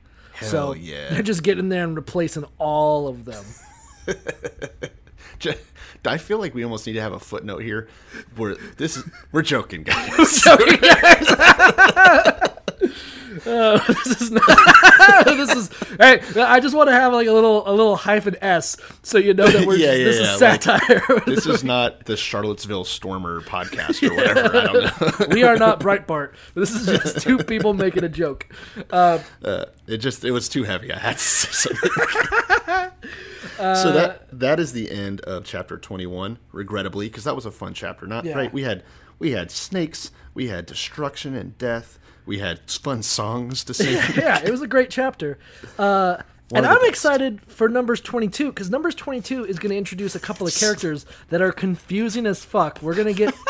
so 0.41 0.73
yeah. 0.73 1.09
they're 1.09 1.21
just 1.21 1.43
getting 1.43 1.69
there 1.69 1.83
and 1.83 1.95
replacing 1.95 2.45
all 2.57 3.07
of 3.07 3.25
them. 3.25 3.45
Just 5.39 5.59
I 6.05 6.17
feel 6.17 6.39
like 6.39 6.53
we 6.53 6.63
almost 6.63 6.87
need 6.87 6.93
to 6.93 7.01
have 7.01 7.13
a 7.13 7.19
footnote 7.19 7.59
here 7.59 7.87
where 8.35 8.55
this 8.77 8.97
is 8.97 9.03
we're 9.31 9.41
joking, 9.41 9.83
guys. 9.83 10.43
Uh, 13.45 13.77
this 13.87 14.21
is 14.21 14.31
not, 14.31 14.43
this 15.25 15.55
is 15.55 15.69
hey 15.99 16.21
I 16.41 16.59
just 16.59 16.75
want 16.75 16.87
to 16.89 16.93
have 16.93 17.11
like 17.13 17.27
a 17.27 17.31
little 17.33 17.67
a 17.67 17.71
little 17.71 17.95
hyphen 17.95 18.35
S 18.41 18.77
so 19.03 19.17
you 19.17 19.33
know 19.33 19.47
that 19.47 19.65
we're 19.67 19.75
Yeah, 19.77 19.91
yeah, 19.93 20.03
this 20.05 20.19
yeah, 20.19 20.33
is 20.35 20.41
like- 20.41 20.61
satire. 20.63 21.01
this 21.25 21.45
is 21.45 21.63
not 21.63 22.05
the 22.05 22.15
Charlottesville 22.15 22.85
Stormer 22.85 23.41
podcast 23.41 24.07
or 24.09 24.15
whatever. 24.15 24.57
I 24.57 24.63
don't 24.65 25.19
know. 25.29 25.35
we 25.35 25.43
are 25.43 25.57
not 25.57 25.79
Breitbart. 25.79 26.33
This 26.55 26.71
is 26.73 26.85
just 26.85 27.19
two 27.21 27.37
people 27.39 27.73
making 27.73 28.03
a 28.03 28.09
joke. 28.09 28.47
Uh, 28.91 29.19
Uh, 29.43 29.65
it 29.87 29.97
just 29.97 30.23
it 30.23 30.31
was 30.31 30.47
too 30.49 30.63
heavy. 30.63 30.91
I 30.93 30.99
had 30.99 31.17
to 31.17 31.23
say 31.23 31.51
something. 31.73 31.91
Uh, 33.59 33.73
so 33.75 33.91
that 33.91 34.27
that 34.39 34.59
is 34.59 34.73
the 34.73 34.91
end 34.91 35.19
of 35.21 35.43
chapter 35.43 35.77
21 35.77 36.37
regrettably 36.51 37.07
because 37.07 37.23
that 37.23 37.35
was 37.35 37.45
a 37.45 37.51
fun 37.51 37.73
chapter 37.73 38.05
not 38.05 38.23
right 38.25 38.53
we 38.53 38.61
had 38.63 38.83
we 39.17 39.31
had 39.31 39.49
snakes 39.49 40.11
we 40.35 40.47
had 40.47 40.65
destruction 40.65 41.33
and 41.35 41.57
death 41.57 41.97
we 42.27 42.39
had 42.39 42.59
fun 42.69 43.01
songs 43.01 43.63
to 43.63 43.73
sing 43.73 43.93
yeah, 44.15 44.39
it 44.43 44.51
was 44.51 44.61
a 44.61 44.67
great 44.67 44.89
chapter. 44.91 45.39
Uh, 45.79 46.17
and 46.53 46.65
I'm 46.65 46.77
best. 46.79 46.89
excited 46.89 47.41
for 47.47 47.67
numbers 47.67 47.99
22 48.01 48.49
because 48.49 48.69
numbers 48.69 48.95
22 48.95 49.45
is 49.45 49.57
going 49.57 49.71
to 49.71 49.77
introduce 49.77 50.13
a 50.15 50.19
couple 50.19 50.45
of 50.45 50.55
characters 50.55 51.05
that 51.29 51.41
are 51.41 51.51
confusing 51.51 52.25
as 52.25 52.45
fuck. 52.45 52.81
We're 52.81 52.95
going 52.95 53.07
to 53.07 53.13
get. 53.13 53.33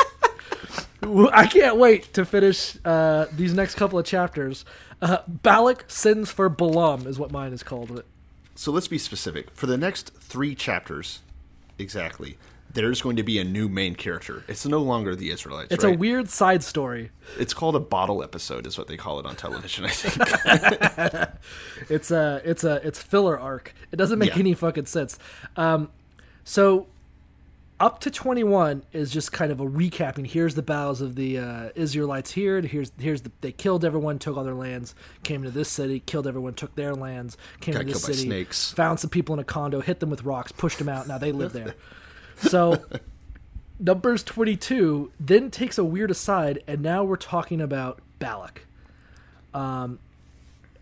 I 1.31 1.45
can't 1.47 1.77
wait 1.77 2.13
to 2.13 2.25
finish 2.25 2.77
uh, 2.83 3.27
these 3.31 3.53
next 3.53 3.75
couple 3.75 3.99
of 3.99 4.05
chapters. 4.05 4.65
Uh, 5.01 5.19
Balak 5.27 5.85
sends 5.87 6.31
for 6.31 6.49
Balaam 6.49 7.05
is 7.05 7.19
what 7.19 7.31
mine 7.31 7.53
is 7.53 7.61
called. 7.63 8.03
so 8.55 8.71
let's 8.71 8.87
be 8.87 8.97
specific 8.97 9.51
for 9.51 9.67
the 9.67 9.77
next 9.77 10.13
three 10.15 10.55
chapters 10.55 11.19
exactly 11.77 12.37
there's 12.77 13.01
going 13.01 13.15
to 13.17 13.23
be 13.23 13.39
a 13.39 13.43
new 13.43 13.67
main 13.67 13.95
character 13.95 14.43
it's 14.47 14.65
no 14.65 14.79
longer 14.79 15.15
the 15.15 15.29
israelites 15.31 15.71
It's 15.73 15.83
a 15.83 15.91
weird 15.91 16.29
side 16.29 16.63
story. 16.63 17.11
it's 17.37 17.53
called 17.53 17.75
a 17.75 17.79
bottle 17.79 18.23
episode 18.23 18.65
is 18.67 18.77
what 18.77 18.87
they 18.87 18.97
call 18.97 19.19
it 19.19 19.25
on 19.25 19.35
television 19.35 19.85
i 19.85 19.89
think 19.89 21.29
It's 21.89 22.11
a 22.11 22.41
it's 22.43 22.63
a 22.63 22.75
it's 22.87 23.01
filler 23.01 23.39
arc. 23.39 23.73
It 23.91 23.95
doesn't 23.97 24.19
make 24.19 24.29
Yeah. 24.33 24.39
any 24.39 24.53
fucking 24.53 24.85
sense. 24.87 25.17
Um, 25.55 25.89
so 26.43 26.87
up 27.79 27.99
to 28.01 28.09
21 28.11 28.83
is 28.91 29.11
just 29.11 29.31
kind 29.31 29.51
of 29.51 29.59
a 29.59 29.65
recapping. 29.65 30.25
Here's 30.25 30.55
the 30.55 30.63
battles 30.63 30.99
of 30.99 31.15
the 31.15 31.37
uh, 31.37 31.69
Israelites 31.75 32.31
here. 32.31 32.59
Here's 32.61 32.91
here's 32.99 33.21
the, 33.21 33.31
they 33.41 33.51
killed 33.51 33.85
everyone, 33.85 34.17
took 34.19 34.35
all 34.35 34.43
their 34.43 34.55
lands, 34.55 34.95
came 35.23 35.43
to 35.43 35.51
this 35.51 35.69
city, 35.69 35.99
killed 36.01 36.25
everyone, 36.27 36.55
took 36.55 36.75
their 36.75 36.95
lands, 36.95 37.37
came 37.61 37.73
Got 37.75 37.81
to 37.81 37.85
this 37.85 38.03
city, 38.03 38.23
snakes. 38.23 38.71
found 38.73 38.99
some 38.99 39.09
people 39.11 39.33
in 39.35 39.39
a 39.39 39.43
condo, 39.45 39.79
hit 39.79 39.99
them 39.99 40.09
with 40.09 40.23
rocks, 40.23 40.51
pushed 40.51 40.79
them 40.79 40.89
out. 40.89 41.07
Now 41.07 41.17
they 41.19 41.31
live 41.31 41.53
there. 41.59 41.75
So 42.41 42.83
Numbers 43.79 44.23
22 44.23 45.11
then 45.19 45.51
takes 45.51 45.77
a 45.77 45.83
weird 45.83 46.11
aside, 46.11 46.63
and 46.67 46.81
now 46.81 47.03
we're 47.03 47.15
talking 47.15 47.61
about 47.61 47.99
Balak. 48.19 48.65
Um, 49.53 49.99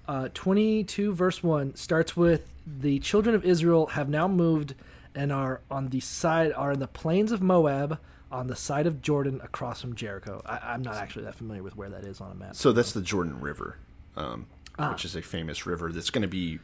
uh, 0.07 0.29
22 0.33 1.13
verse 1.13 1.41
1 1.43 1.75
starts 1.75 2.15
with 2.15 2.47
the 2.65 2.99
children 2.99 3.35
of 3.35 3.43
Israel 3.45 3.87
have 3.87 4.09
now 4.09 4.27
moved 4.27 4.75
and 5.15 5.31
are 5.31 5.61
on 5.71 5.89
the 5.89 5.99
side 5.99 6.51
are 6.53 6.73
in 6.73 6.79
the 6.79 6.87
plains 6.87 7.31
of 7.31 7.41
Moab 7.41 7.99
on 8.31 8.47
the 8.47 8.55
side 8.55 8.85
of 8.85 9.01
Jordan 9.01 9.39
across 9.43 9.81
from 9.81 9.95
Jericho. 9.95 10.41
I, 10.45 10.57
I'm 10.73 10.81
not 10.81 10.95
actually 10.95 11.25
that 11.25 11.35
familiar 11.35 11.63
with 11.63 11.75
where 11.77 11.89
that 11.89 12.03
is 12.05 12.19
on 12.21 12.31
a 12.31 12.35
map. 12.35 12.55
so 12.55 12.71
that's 12.71 12.91
the 12.91 13.01
jordan 13.01 13.39
river 13.39 13.77
um, 14.17 14.45
Ah. 14.77 14.91
which 14.91 15.05
is 15.05 15.15
a 15.15 15.21
famous 15.21 15.65
river 15.65 15.91
that's 15.91 16.09
going 16.09 16.23
to 16.23 16.27
be 16.27 16.59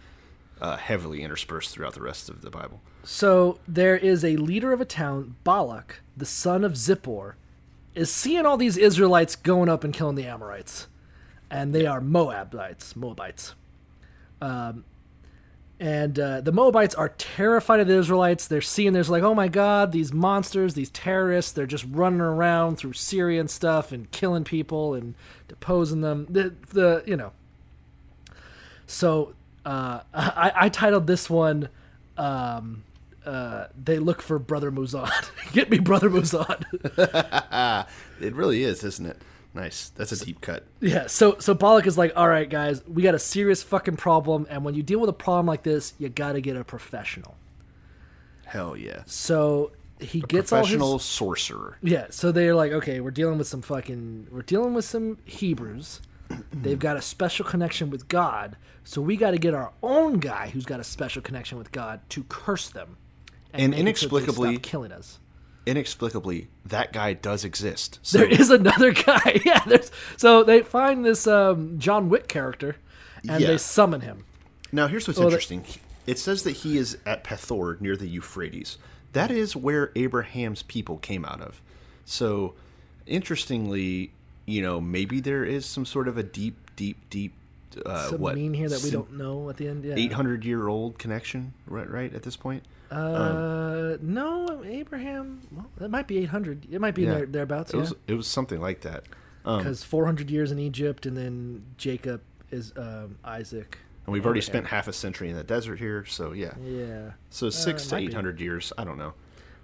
uh, 0.62 0.78
heavily 0.78 1.22
interspersed 1.22 1.72
throughout 1.72 1.94
the 1.94 2.02
rest 2.02 2.30
of 2.30 2.42
the 2.42 2.50
bible 2.50 2.82
So 3.04 3.60
there 3.68 3.98
is 3.98 4.24
a 4.24 4.36
leader 4.38 4.72
of 4.74 4.82
a 4.82 4.86
town, 4.86 5.36
Balak, 5.44 6.02
the 6.16 6.26
son 6.26 6.64
of 6.64 6.74
Zippor, 6.74 7.34
is 7.96 8.14
seeing 8.14 8.46
all 8.46 8.58
these 8.58 8.78
Israelites 8.78 9.36
going 9.36 9.70
up 9.70 9.84
and 9.84 9.94
killing 9.94 10.16
the 10.16 10.26
Amorites, 10.26 10.88
and 11.50 11.74
they 11.74 11.86
are 11.86 12.00
Moabites. 12.00 12.96
Moabites. 12.96 13.56
Um, 14.42 14.86
and 15.82 16.20
uh, 16.20 16.42
the 16.42 16.52
Moabites 16.52 16.94
are 16.94 17.10
terrified 17.10 17.80
of 17.80 17.88
the 17.88 17.98
Israelites. 17.98 18.46
They're 18.48 18.62
seeing 18.62 18.94
there's 18.94 19.10
like, 19.10 19.24
oh 19.24 19.34
my 19.34 19.48
god, 19.48 19.92
these 19.92 20.14
monsters, 20.14 20.76
these 20.76 20.92
terrorists. 20.92 21.52
They're 21.52 21.66
just 21.66 21.86
running 21.90 22.22
around 22.22 22.76
through 22.76 22.94
Syria 22.94 23.40
and 23.40 23.50
stuff 23.50 23.92
and 23.92 24.10
killing 24.12 24.44
people 24.44 24.94
and 24.94 25.16
deposing 25.48 26.02
them. 26.02 26.28
The 26.30 26.54
the 26.70 27.04
you 27.08 27.18
know. 27.18 27.32
So 28.86 29.34
uh, 29.66 30.02
I, 30.14 30.52
I 30.56 30.70
titled 30.70 31.08
this 31.08 31.30
one. 31.30 31.70
Um, 32.18 32.84
uh, 33.26 33.68
they 33.82 34.00
look 34.00 34.22
for 34.22 34.40
Brother 34.40 34.72
Mouzone. 34.72 35.12
Get 35.54 35.70
me 35.70 35.80
Brother 35.80 36.10
Mouzone. 36.10 36.64
it 38.22 38.34
really 38.34 38.64
is 38.64 38.84
isn't 38.84 39.06
it 39.06 39.18
nice 39.54 39.90
that's 39.90 40.12
a 40.14 40.26
deep 40.26 40.40
cut 40.42 40.66
yeah. 40.80 41.08
So 41.08 41.36
so 41.40 41.54
Balak 41.54 41.86
is 41.86 41.98
like, 41.98 42.14
all 42.16 42.28
right, 42.28 42.50
guys, 42.50 42.82
we 42.88 43.04
got 43.04 43.14
a 43.16 43.20
serious 43.20 43.62
fucking 43.64 43.98
problem, 43.98 44.48
and 44.50 44.64
when 44.66 44.74
you 44.76 44.82
deal 44.84 45.00
with 45.00 45.10
a 45.10 45.14
problem 45.14 45.46
like 45.46 45.64
this, 45.64 45.94
you 46.00 46.10
got 46.10 46.34
to 46.34 46.42
get 46.42 46.56
a 46.58 46.64
professional. 46.64 47.36
hell 48.46 48.76
yeah 48.78 49.04
So 49.06 49.72
he 50.00 50.22
gets 50.22 50.52
all 50.52 50.60
his 50.60 50.70
professional 50.70 51.00
sorcerer 51.00 51.78
Yeah, 51.84 52.08
so 52.10 52.32
they're 52.32 52.56
like, 52.56 52.72
okay, 52.72 53.02
we're 53.02 53.12
dealing 53.12 53.38
with 53.38 53.48
some 53.48 53.62
fucking, 53.62 54.28
we're 54.32 54.42
dealing 54.42 54.74
with 54.74 54.86
some 54.86 55.20
Hebrews. 55.26 56.02
They've 56.54 56.80
got 56.80 56.98
a 56.98 57.02
special 57.02 57.46
connection 57.46 57.90
with 57.90 58.08
God, 58.08 58.56
so 58.84 59.02
we 59.02 59.16
got 59.18 59.32
to 59.32 59.38
get 59.38 59.54
our 59.54 59.72
own 59.84 60.20
guy 60.20 60.50
who's 60.50 60.66
got 60.66 60.80
a 60.80 60.84
special 60.84 61.22
connection 61.22 61.58
with 61.58 61.72
God 61.72 62.00
to 62.10 62.24
curse 62.24 62.70
them, 62.70 62.98
And 63.54 63.74
so 63.74 63.80
inexplicably- 63.80 64.58
killing 64.60 64.92
us. 64.92 65.20
inexplicably 65.66 66.48
that 66.66 66.92
guy 66.92 67.14
does 67.14 67.44
exist 67.46 68.00
so 68.02 68.18
There 68.18 68.28
is 68.28 68.50
another 68.50 68.92
guy. 69.08 69.42
Yeah, 69.46 69.64
there's 69.66 69.92
so 70.18 70.44
they 70.44 70.62
find 70.62 71.06
this 71.06 71.28
um, 71.28 71.78
John 71.80 72.10
Wick 72.10 72.28
character, 72.28 72.78
and 73.28 73.40
Yeah. 73.42 73.48
they 73.48 73.58
summon 73.58 74.02
him. 74.02 74.26
now 74.72 74.88
here's 74.88 75.08
what's 75.08 75.20
Well, 75.20 75.28
interesting 75.28 75.64
it 76.08 76.18
says 76.18 76.42
that 76.44 76.52
he 76.58 76.78
is 76.80 76.98
at 77.06 77.24
pethor 77.24 77.80
near 77.80 77.96
the 77.96 78.08
euphrates 78.08 78.78
that 79.14 79.30
is 79.30 79.56
where 79.56 79.92
abraham's 79.96 80.64
people 80.64 80.98
came 80.98 81.24
out 81.26 81.40
of 81.42 81.62
so 82.06 82.56
interestingly 83.06 84.12
you 84.52 84.62
know 84.62 84.80
maybe 84.82 85.20
there 85.20 85.44
is 85.44 85.66
some 85.66 85.86
sort 85.86 86.08
of 86.08 86.18
a 86.18 86.24
deep 86.24 86.56
deep 86.76 86.98
deep 87.10 87.34
uh, 87.86 88.10
Some 88.10 88.20
what 88.20 88.36
mean 88.36 88.54
here 88.54 88.68
that 88.70 88.84
we 88.84 88.90
sim- 88.90 89.00
don't 89.00 89.14
know 89.18 89.50
at 89.50 89.56
the 89.58 89.68
end. 89.68 89.86
Yeah. 89.86 89.96
800 89.96 90.44
year 90.44 90.68
old 90.68 90.98
connection 91.00 91.54
right 91.68 91.90
right 91.90 92.14
at 92.14 92.24
this 92.24 92.36
point 92.36 92.64
Uh, 92.92 93.96
no, 94.02 94.62
Abraham. 94.66 95.42
Well, 95.56 95.68
that 95.78 95.90
might 95.90 96.08
be 96.08 96.18
800. 96.20 96.68
It 96.72 96.82
might 96.82 96.94
be 96.96 97.04
Yeah. 97.04 97.14
there, 97.14 97.26
thereabouts. 97.26 97.74
it 97.74 97.78
was 97.78 97.94
it 98.08 98.14
was 98.16 98.28
something 98.28 98.60
like 98.60 98.82
that 98.82 99.06
um, 99.46 99.60
because 99.60 99.84
400 99.84 100.30
years 100.30 100.52
in 100.52 100.60
Egypt, 100.60 101.06
and 101.06 101.16
then 101.18 101.64
Jacob 101.78 102.20
is 102.52 102.74
um, 102.76 103.18
Isaac. 103.24 103.78
and 104.06 104.12
we've 104.14 104.26
already 104.26 104.40
Abraham. 104.40 104.52
spent 104.52 104.68
half 104.68 104.88
a 104.90 104.94
century 104.94 105.30
in 105.30 105.38
the 105.38 105.44
desert 105.44 105.80
here 105.80 106.04
so 106.06 106.34
yeah 106.34 106.54
Yeah, 106.62 107.12
so 107.30 107.50
six 107.50 107.86
it 107.86 107.90
to 107.90 107.96
800 107.98 108.42
years 108.42 108.74
i 108.78 108.84
don't 108.84 108.98
know 108.98 109.14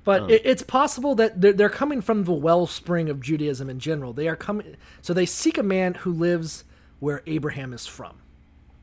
but 0.07 0.21
Um, 0.23 0.29
it, 0.29 0.41
it's 0.45 0.63
possible 0.63 1.13
that 1.15 1.41
they're, 1.41 1.53
they're 1.53 1.69
coming 1.69 2.01
from 2.01 2.23
the 2.23 2.31
wellspring 2.31 3.09
of 3.09 3.19
Judaism 3.21 3.69
in 3.69 3.77
general. 3.79 4.13
They 4.13 4.27
are 4.27 4.35
coming, 4.37 4.75
so 5.01 5.13
they 5.13 5.25
seek 5.25 5.57
a 5.57 5.63
man 5.63 5.93
who 5.95 6.11
lives 6.11 6.63
where 6.99 7.21
Abraham 7.27 7.73
is 7.73 7.85
from. 7.85 8.15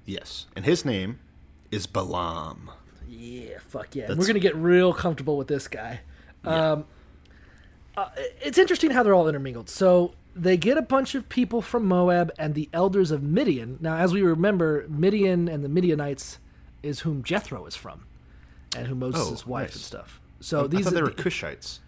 yes 0.05 0.47
and 0.55 0.65
his 0.65 0.85
name 0.85 1.19
is 1.71 1.87
balaam 1.87 2.71
Yeah, 3.09 3.59
fuck 3.67 3.95
yeah. 3.97 4.09
We're 4.15 4.27
gonna 4.27 4.39
get 4.39 4.55
real 4.55 4.93
comfortable 4.93 5.37
with 5.39 5.49
this 5.49 5.67
guy. 5.67 6.01
Um, 6.45 6.85
uh, 7.97 8.09
it's 8.43 8.59
interesting 8.59 8.91
how 8.91 9.03
they're 9.03 9.15
all 9.15 9.29
intermingled. 9.29 9.69
So 9.71 10.13
they 10.37 10.57
get 10.57 10.77
a 10.77 10.83
bunch 10.83 11.15
of 11.15 11.29
people 11.29 11.63
from 11.63 11.87
Moab 11.87 12.33
and 12.39 12.55
the 12.55 12.69
elders 12.73 13.11
of 13.11 13.23
Midian. 13.23 13.79
Now, 13.81 13.97
as 13.97 14.13
we 14.13 14.21
remember, 14.23 14.85
Midian 14.89 15.49
and 15.49 15.63
the 15.65 15.69
Midianites 15.71 16.39
is 16.83 17.01
whom 17.01 17.23
Jethro 17.23 17.65
is 17.67 17.77
from, 17.77 18.05
and 18.77 18.89
who 18.89 18.95
Moses' 18.95 19.45
Oh, 19.47 19.51
wife 19.51 19.69
nice. 19.69 19.75
and 19.77 19.83
stuff. 19.85 20.21
So 20.45 20.65
I 20.65 20.67
these 20.67 20.85
thought 20.85 20.93
are 20.93 20.97
they 20.97 21.03
were 21.03 21.11
Cushites. 21.11 21.79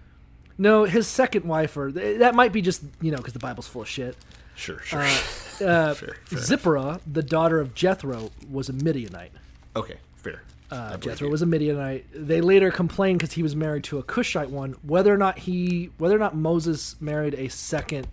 no, 0.57 0.85
his 0.85 1.07
second 1.07 1.45
wife, 1.45 1.77
or 1.77 1.93
that 1.93 2.35
might 2.35 2.53
be 2.53 2.63
just 2.63 2.83
you 3.03 3.11
know 3.11 3.19
because 3.19 3.35
the 3.35 3.39
Bible's 3.39 3.69
full 3.69 3.83
of 3.83 3.89
shit. 3.89 4.17
Sure, 4.55 4.81
sure. 4.81 5.01
Uh, 5.03 5.05
Fair, 5.95 5.95
fair 5.95 6.39
Zipporah, 6.39 7.01
the 7.11 7.23
daughter 7.23 7.61
of 7.61 7.75
Jethro, 7.75 8.31
was 8.51 8.71
a 8.71 8.73
Midianite. 8.73 9.33
okay, 9.77 9.97
fair. 10.17 10.41
Uh, 10.71 10.97
Jethro 10.97 11.27
you. 11.27 11.31
was 11.31 11.43
a 11.43 11.47
Midianite. 11.47 12.07
They 12.15 12.41
later 12.41 12.71
complained 12.71 13.19
because 13.19 13.35
he 13.35 13.43
was 13.43 13.55
married 13.55 13.85
to 13.85 13.99
a 13.99 14.03
Cushite 14.03 14.49
one. 14.51 14.73
Whether 14.83 15.13
or 15.13 15.19
not 15.19 15.39
he, 15.41 15.91
whether 15.99 16.17
or 16.17 16.19
not 16.19 16.35
Moses 16.35 16.97
married 17.01 17.35
a 17.35 17.49
second 17.49 18.09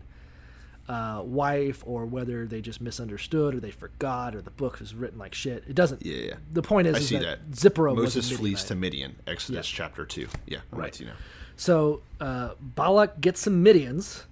uh, 0.90 1.22
wife, 1.24 1.84
or 1.86 2.06
whether 2.06 2.46
they 2.46 2.62
just 2.62 2.82
misunderstood, 2.82 3.56
or 3.56 3.60
they 3.60 3.72
forgot, 3.72 4.36
or 4.36 4.42
the 4.42 4.52
book 4.52 4.80
was 4.80 4.94
written 4.94 5.18
like 5.20 5.34
shit. 5.34 5.64
It 5.68 5.76
doesn't. 5.76 6.06
Yeah, 6.06 6.18
yeah. 6.18 6.34
The 6.52 6.62
point 6.62 6.88
is, 6.88 6.96
I 6.96 6.98
is 7.00 7.08
see 7.08 7.18
that, 7.20 7.40
that. 7.50 7.56
Zipporah 7.56 7.96
Moses 7.96 8.32
flees 8.32 8.64
to 8.66 8.76
Midian, 8.76 9.16
Exodus 9.26 9.72
Yeah. 9.72 9.78
chapter 9.78 10.06
2. 10.06 10.28
Yeah, 10.46 10.58
I'm 10.72 10.80
Right. 10.80 10.86
right. 10.86 11.00
You 11.00 11.06
know. 11.08 11.14
So 11.56 12.02
uh, 12.20 12.52
Balak 12.60 13.22
gets 13.22 13.40
some 13.42 13.64
Midians, 13.64 14.24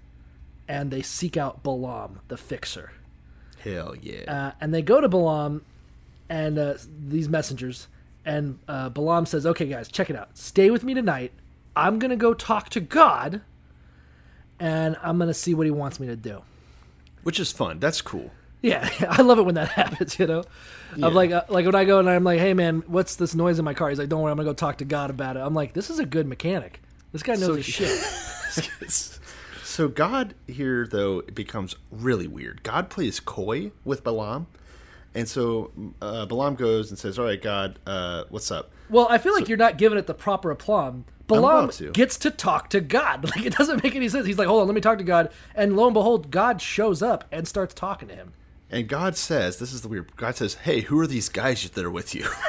and 0.68 0.92
they 0.92 1.02
seek 1.02 1.38
out 1.38 1.64
Balaam, 1.64 2.20
the 2.28 2.38
fixer. 2.38 2.92
Hell 3.64 3.96
yeah. 4.02 4.24
Uh, 4.28 4.52
and 4.60 4.74
they 4.74 4.82
go 4.82 5.00
to 5.02 5.08
Balaam 5.08 5.64
and 6.30 6.58
uh, 6.58 6.74
these 7.08 7.30
messengers, 7.30 7.88
and 8.26 8.58
uh, 8.68 8.90
Balaam 8.90 9.26
says, 9.26 9.46
"Okay, 9.46 9.68
guys, 9.68 9.88
check 9.88 10.10
it 10.10 10.16
out. 10.16 10.38
Stay 10.38 10.70
with 10.72 10.84
me 10.84 10.94
tonight. 10.94 11.32
I'm 11.76 12.00
gonna 12.00 12.16
go 12.18 12.34
talk 12.34 12.70
to 12.70 12.80
God, 12.82 13.42
and 14.62 14.96
I'm 15.04 15.18
gonna 15.18 15.34
see 15.34 15.54
what 15.54 15.66
He 15.68 15.72
wants 15.72 16.00
me 16.00 16.08
to 16.08 16.16
do. 16.16 16.42
Which 17.24 17.40
is 17.40 17.52
fun. 17.52 17.80
That's 17.80 18.02
cool. 18.02 18.32
Yeah, 18.62 18.88
I 19.10 19.22
love 19.24 19.40
it 19.40 19.44
when 19.44 19.56
that 19.56 19.70
happens. 19.82 20.18
You 20.20 20.28
know, 20.28 20.44
Yeah. 20.96 21.08
I'm 21.08 21.14
like, 21.14 21.32
uh, 21.32 21.44
like 21.50 21.66
when 21.66 21.76
I 21.76 21.84
go 21.84 22.00
and 22.00 22.10
I'm 22.10 22.24
like, 22.24 22.40
"Hey, 22.40 22.54
man, 22.54 22.84
what's 22.88 23.16
this 23.16 23.34
noise 23.36 23.60
in 23.60 23.66
my 23.66 23.74
car?" 23.74 23.90
He's 23.90 24.00
like, 24.00 24.10
"Don't 24.10 24.22
worry, 24.22 24.32
I'm 24.32 24.38
gonna 24.38 24.50
go 24.50 24.54
talk 24.54 24.78
to 24.78 24.86
God 24.86 25.10
about 25.10 25.36
it." 25.36 25.40
I'm 25.42 25.54
like, 25.54 25.74
"This 25.74 25.90
is 25.90 26.00
a 26.00 26.06
good 26.06 26.28
mechanic. 26.28 26.82
This 27.12 27.24
guy 27.24 27.34
knows 27.34 27.48
So- 27.48 27.54
his 27.56 27.66
shit." 27.66 29.20
So 29.64 29.88
God 29.88 30.34
here 30.48 30.86
though 30.86 31.20
it 31.20 31.34
becomes 31.34 31.76
really 31.92 32.28
weird. 32.28 32.62
God 32.62 32.90
plays 32.90 33.22
coy 33.22 33.72
with 33.86 34.04
Balaam, 34.04 34.48
and 35.16 35.28
so 35.30 35.72
uh, 36.02 36.26
Balaam 36.26 36.56
goes 36.56 36.90
and 36.90 37.00
says, 37.00 37.18
"All 37.18 37.24
right, 37.26 37.42
God, 37.42 37.80
uh, 37.88 38.26
what's 38.30 38.52
up?" 38.52 38.70
Well, 38.90 39.08
I 39.10 39.18
feel 39.18 39.34
like 39.34 39.48
you're 39.48 39.58
not 39.58 39.78
giving 39.78 39.98
it 39.98 40.08
the 40.08 40.14
proper 40.14 40.52
aplomb. 40.52 41.06
Balaam 41.32 41.70
to. 41.72 41.92
gets 41.92 42.18
to 42.18 42.32
talk 42.32 42.70
to 42.72 42.82
God. 42.82 43.24
Like 43.36 43.46
it 43.46 43.56
doesn't 43.58 43.84
make 43.84 43.96
any 43.96 44.10
sense. 44.10 44.26
He's 44.26 44.38
like, 44.38 44.48
"Hold 44.48 44.62
on, 44.62 44.68
let 44.68 44.76
me 44.76 44.82
talk 44.82 44.98
to 44.98 45.04
God," 45.04 45.32
and 45.56 45.76
lo 45.76 45.86
and 45.86 45.94
behold, 45.94 46.32
God 46.32 46.62
shows 46.62 47.02
up 47.02 47.26
and 47.32 47.48
starts 47.48 47.74
talking 47.74 48.08
to 48.10 48.16
him. 48.16 48.34
And 48.70 48.88
God 48.88 49.16
says, 49.18 49.60
"This 49.60 49.74
is 49.74 49.82
the 49.82 49.88
weird." 49.88 50.16
God 50.16 50.36
says, 50.36 50.56
"Hey, 50.56 50.82
who 50.82 51.00
are 51.00 51.08
these 51.08 51.30
guys 51.30 51.70
that 51.70 51.86
are 51.86 51.92
with 51.92 52.14
you?" 52.16 52.26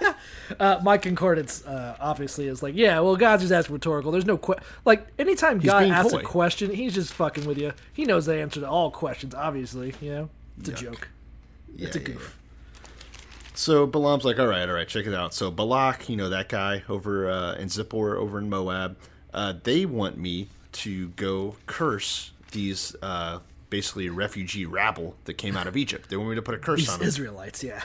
Uh, 0.58 0.80
my 0.82 0.98
concordance 0.98 1.64
uh, 1.64 1.96
obviously 2.00 2.48
is 2.48 2.60
like, 2.60 2.74
yeah, 2.74 2.98
well, 2.98 3.14
God's 3.14 3.42
just 3.44 3.52
asking 3.52 3.72
rhetorical. 3.74 4.10
There's 4.10 4.26
no 4.26 4.36
que- 4.36 4.56
like 4.84 5.06
anytime 5.16 5.60
He's 5.60 5.70
God 5.70 5.84
asks 5.84 6.10
coy. 6.12 6.18
a 6.18 6.22
question, 6.24 6.74
he's 6.74 6.92
just 6.92 7.12
fucking 7.12 7.44
with 7.44 7.56
you. 7.56 7.72
He 7.92 8.04
knows 8.04 8.26
the 8.26 8.34
answer 8.34 8.58
to 8.60 8.68
all 8.68 8.90
questions. 8.90 9.32
Obviously, 9.32 9.94
you 10.00 10.10
know, 10.10 10.30
it's 10.58 10.68
a 10.68 10.72
joke. 10.72 11.08
it's 11.78 11.94
a 11.94 12.00
Yeah, 12.00 12.08
yeah, 12.08 12.14
goof. 12.14 12.39
So 13.60 13.86
Balaam's 13.86 14.24
like, 14.24 14.38
all 14.38 14.46
right, 14.46 14.66
all 14.66 14.74
right, 14.74 14.88
check 14.88 15.06
it 15.06 15.12
out. 15.12 15.34
So 15.34 15.50
Balak, 15.50 16.08
you 16.08 16.16
know 16.16 16.30
that 16.30 16.48
guy 16.48 16.82
over 16.88 17.30
uh, 17.30 17.56
in 17.56 17.68
Zippor 17.68 18.16
over 18.16 18.38
in 18.38 18.48
Moab, 18.48 18.96
uh, 19.34 19.52
they 19.62 19.84
want 19.84 20.16
me 20.16 20.48
to 20.72 21.08
go 21.10 21.56
curse 21.66 22.30
these 22.52 22.96
uh, 23.02 23.40
basically 23.68 24.08
refugee 24.08 24.64
rabble 24.64 25.14
that 25.26 25.34
came 25.34 25.58
out 25.58 25.66
of 25.66 25.76
Egypt. 25.76 26.08
They 26.08 26.16
want 26.16 26.30
me 26.30 26.36
to 26.36 26.42
put 26.42 26.54
a 26.54 26.58
curse 26.58 26.80
These 26.80 26.88
on 26.88 27.00
them. 27.00 27.08
Israelites, 27.08 27.62
yeah. 27.62 27.82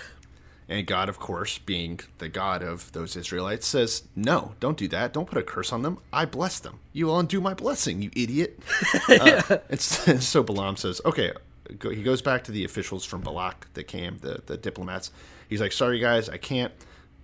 And 0.69 0.88
God, 0.88 1.09
of 1.09 1.19
course, 1.19 1.57
being 1.57 1.99
the 2.19 2.30
God 2.30 2.63
of 2.63 2.89
those 2.93 3.17
Israelites, 3.17 3.67
says, 3.67 4.03
No, 4.15 4.53
don't 4.61 4.78
do 4.78 4.88
that. 4.88 5.11
Don't 5.11 5.28
put 5.28 5.39
a 5.39 5.43
curse 5.43 5.73
on 5.73 5.82
them. 5.82 5.97
I 6.13 6.23
bless 6.23 6.57
them. 6.57 6.80
You 6.93 7.07
will 7.07 7.19
undo 7.19 7.41
my 7.41 7.53
blessing, 7.53 8.01
you 8.01 8.11
idiot. 8.15 8.57
uh, 9.09 9.57
and 9.69 9.82
so 9.82 10.15
so 10.19 10.41
Balaam 10.41 10.78
says, 10.78 11.01
Okay. 11.03 11.34
He 11.82 12.03
goes 12.03 12.21
back 12.21 12.43
to 12.43 12.51
the 12.51 12.63
officials 12.63 13.03
from 13.03 13.21
Balak 13.21 13.73
that 13.73 13.86
came, 13.86 14.19
the, 14.19 14.39
the 14.45 14.55
diplomats. 14.55 15.09
He's 15.49 15.61
like, 15.61 15.71
Sorry, 15.71 15.99
guys, 15.99 16.29
I 16.29 16.37
can't. 16.37 16.73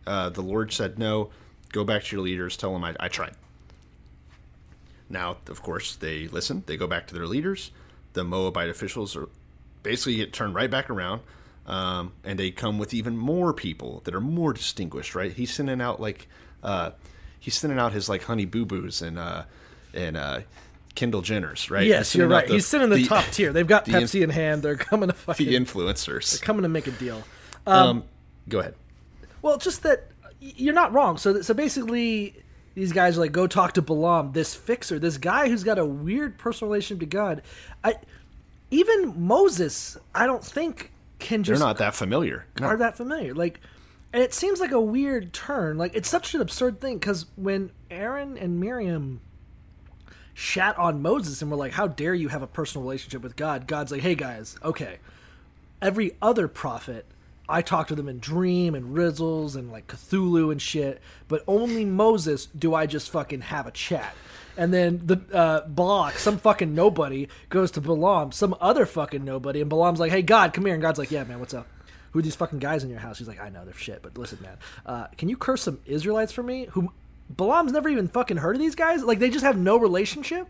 Uh, 0.05 0.29
the 0.29 0.41
Lord 0.41 0.71
said 0.73 0.97
no. 0.97 1.29
Go 1.71 1.83
back 1.83 2.03
to 2.03 2.15
your 2.15 2.23
leaders. 2.23 2.57
Tell 2.57 2.73
them 2.73 2.83
I, 2.83 2.95
I 2.99 3.07
tried. 3.07 3.33
Now, 5.09 5.37
of 5.47 5.61
course, 5.61 5.95
they 5.95 6.27
listen. 6.27 6.63
They 6.65 6.77
go 6.77 6.87
back 6.87 7.07
to 7.07 7.13
their 7.13 7.27
leaders. 7.27 7.71
The 8.13 8.23
Moabite 8.23 8.69
officials 8.69 9.15
are 9.15 9.29
basically 9.83 10.15
get 10.15 10.33
turned 10.33 10.55
right 10.55 10.69
back 10.69 10.89
around, 10.89 11.21
um, 11.67 12.13
and 12.23 12.39
they 12.39 12.51
come 12.51 12.77
with 12.77 12.93
even 12.93 13.17
more 13.17 13.53
people 13.53 14.01
that 14.05 14.15
are 14.15 14.21
more 14.21 14.53
distinguished. 14.53 15.15
Right? 15.15 15.31
He's 15.31 15.53
sending 15.53 15.81
out 15.81 15.99
like 15.99 16.27
uh, 16.63 16.91
he's 17.39 17.55
sending 17.55 17.79
out 17.79 17.93
his 17.93 18.09
like 18.09 18.23
honey 18.23 18.45
boo 18.45 18.65
boos 18.65 19.01
and 19.01 19.19
uh, 19.19 19.43
and 19.93 20.17
uh, 20.17 20.41
Kendall 20.95 21.21
Jenners. 21.21 21.69
Right? 21.69 21.85
Yes, 21.85 22.15
you're 22.15 22.27
right. 22.27 22.49
He's 22.49 22.65
sitting 22.65 22.91
in 22.91 23.01
the, 23.01 23.05
top 23.05 23.25
tier. 23.25 23.51
They've 23.53 23.67
got 23.67 23.85
the 23.85 23.93
Pepsi 23.93 24.15
inf- 24.21 24.23
in 24.23 24.29
hand. 24.29 24.63
They're 24.63 24.75
coming 24.75 25.09
to 25.09 25.15
fucking. 25.15 25.45
the 25.47 25.55
influencers. 25.55 26.31
They're 26.31 26.45
coming 26.45 26.63
to 26.63 26.69
make 26.69 26.87
a 26.87 26.91
deal. 26.91 27.23
Um, 27.67 28.03
go 28.49 28.59
ahead. 28.59 28.75
Well, 29.41 29.57
just 29.57 29.83
that 29.83 30.07
you're 30.39 30.73
not 30.73 30.93
wrong. 30.93 31.17
So, 31.17 31.41
so 31.41 31.53
basically, 31.53 32.35
these 32.73 32.91
guys 32.91 33.17
are 33.17 33.21
like, 33.21 33.31
go 33.31 33.47
talk 33.47 33.73
to 33.73 33.81
Balaam, 33.81 34.31
this 34.33 34.55
fixer, 34.55 34.99
this 34.99 35.17
guy 35.17 35.49
who's 35.49 35.63
got 35.63 35.77
a 35.77 35.85
weird 35.85 36.37
personal 36.37 36.71
relationship 36.71 36.99
to 37.01 37.05
God. 37.05 37.41
I 37.83 37.95
even 38.71 39.27
Moses, 39.27 39.97
I 40.15 40.25
don't 40.25 40.43
think 40.43 40.91
can 41.19 41.43
They're 41.43 41.57
not 41.57 41.77
that 41.77 41.93
familiar. 41.93 42.45
No. 42.59 42.67
are 42.67 42.77
that 42.77 42.97
familiar. 42.97 43.33
Like, 43.33 43.59
and 44.13 44.23
it 44.23 44.33
seems 44.33 44.59
like 44.59 44.71
a 44.71 44.81
weird 44.81 45.33
turn. 45.33 45.77
Like, 45.77 45.95
it's 45.95 46.09
such 46.09 46.33
an 46.33 46.41
absurd 46.41 46.81
thing 46.81 46.97
because 46.97 47.25
when 47.35 47.71
Aaron 47.89 48.37
and 48.37 48.59
Miriam 48.59 49.21
shat 50.33 50.77
on 50.79 51.01
Moses 51.01 51.41
and 51.41 51.51
were 51.51 51.57
like, 51.57 51.73
"How 51.73 51.87
dare 51.87 52.13
you 52.13 52.29
have 52.29 52.41
a 52.41 52.47
personal 52.47 52.83
relationship 52.83 53.21
with 53.21 53.35
God?" 53.35 53.67
God's 53.67 53.91
like, 53.91 54.01
"Hey 54.01 54.15
guys, 54.15 54.57
okay." 54.63 54.97
Every 55.81 56.15
other 56.21 56.47
prophet, 56.47 57.05
I 57.51 57.61
talk 57.61 57.87
to 57.89 57.95
them 57.95 58.07
in 58.07 58.19
dream 58.19 58.73
and 58.75 58.95
rizzles 58.95 59.55
and 59.55 59.71
like 59.71 59.87
Cthulhu 59.87 60.51
and 60.51 60.61
shit, 60.61 61.01
but 61.27 61.43
only 61.47 61.85
Moses 61.85 62.45
do 62.47 62.73
I 62.73 62.85
just 62.85 63.09
fucking 63.09 63.41
have 63.41 63.67
a 63.67 63.71
chat. 63.71 64.15
And 64.57 64.73
then 64.73 65.01
the 65.05 65.21
uh, 65.33 65.67
Balak, 65.67 66.17
some 66.17 66.37
fucking 66.37 66.73
nobody, 66.73 67.27
goes 67.49 67.71
to 67.71 67.81
Balaam, 67.81 68.31
some 68.31 68.55
other 68.59 68.85
fucking 68.85 69.23
nobody, 69.23 69.61
and 69.61 69.69
Balaam's 69.69 69.99
like, 69.99 70.11
"Hey 70.11 70.21
God, 70.21 70.53
come 70.53 70.65
here." 70.65 70.73
And 70.73 70.81
God's 70.81 70.99
like, 70.99 71.11
"Yeah, 71.11 71.23
man, 71.23 71.39
what's 71.39 71.53
up?" 71.53 71.67
Who 72.11 72.19
are 72.19 72.21
these 72.21 72.35
fucking 72.35 72.59
guys 72.59 72.83
in 72.83 72.89
your 72.89 72.99
house? 72.99 73.19
He's 73.19 73.27
like, 73.27 73.41
I 73.41 73.49
know 73.49 73.63
they're 73.63 73.73
shit, 73.73 74.01
but 74.01 74.17
listen, 74.17 74.39
man, 74.41 74.57
uh, 74.85 75.07
can 75.17 75.29
you 75.29 75.37
curse 75.37 75.63
some 75.63 75.79
Israelites 75.85 76.33
for 76.33 76.43
me? 76.43 76.67
Who 76.71 76.91
Balaam's 77.29 77.71
never 77.71 77.87
even 77.87 78.09
fucking 78.09 78.37
heard 78.37 78.55
of 78.55 78.61
these 78.61 78.75
guys? 78.75 79.03
Like 79.03 79.19
they 79.19 79.29
just 79.29 79.45
have 79.45 79.57
no 79.57 79.77
relationship. 79.77 80.47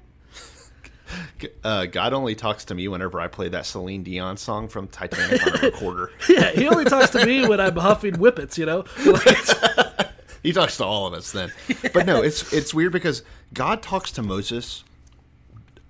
Uh, 1.63 1.85
God 1.85 2.13
only 2.13 2.35
talks 2.35 2.65
to 2.65 2.75
me 2.75 2.87
whenever 2.87 3.19
I 3.19 3.27
play 3.27 3.49
that 3.49 3.65
Celine 3.65 4.03
Dion 4.03 4.37
song 4.37 4.67
from 4.67 4.87
Titanic 4.87 5.45
on 5.45 5.55
a 5.55 5.61
recorder. 5.61 6.11
Yeah, 6.29 6.51
he 6.51 6.67
only 6.67 6.85
talks 6.85 7.09
to 7.11 7.25
me 7.25 7.47
when 7.47 7.59
I'm 7.59 7.75
huffing 7.75 8.15
whippets, 8.15 8.57
you 8.57 8.65
know. 8.65 8.85
Like, 9.05 10.07
he 10.43 10.51
talks 10.53 10.77
to 10.77 10.85
all 10.85 11.07
of 11.07 11.13
us 11.13 11.31
then. 11.31 11.51
But 11.93 12.05
no, 12.05 12.21
it's 12.21 12.51
it's 12.53 12.73
weird 12.73 12.91
because 12.91 13.23
God 13.53 13.81
talks 13.81 14.11
to 14.13 14.21
Moses 14.21 14.83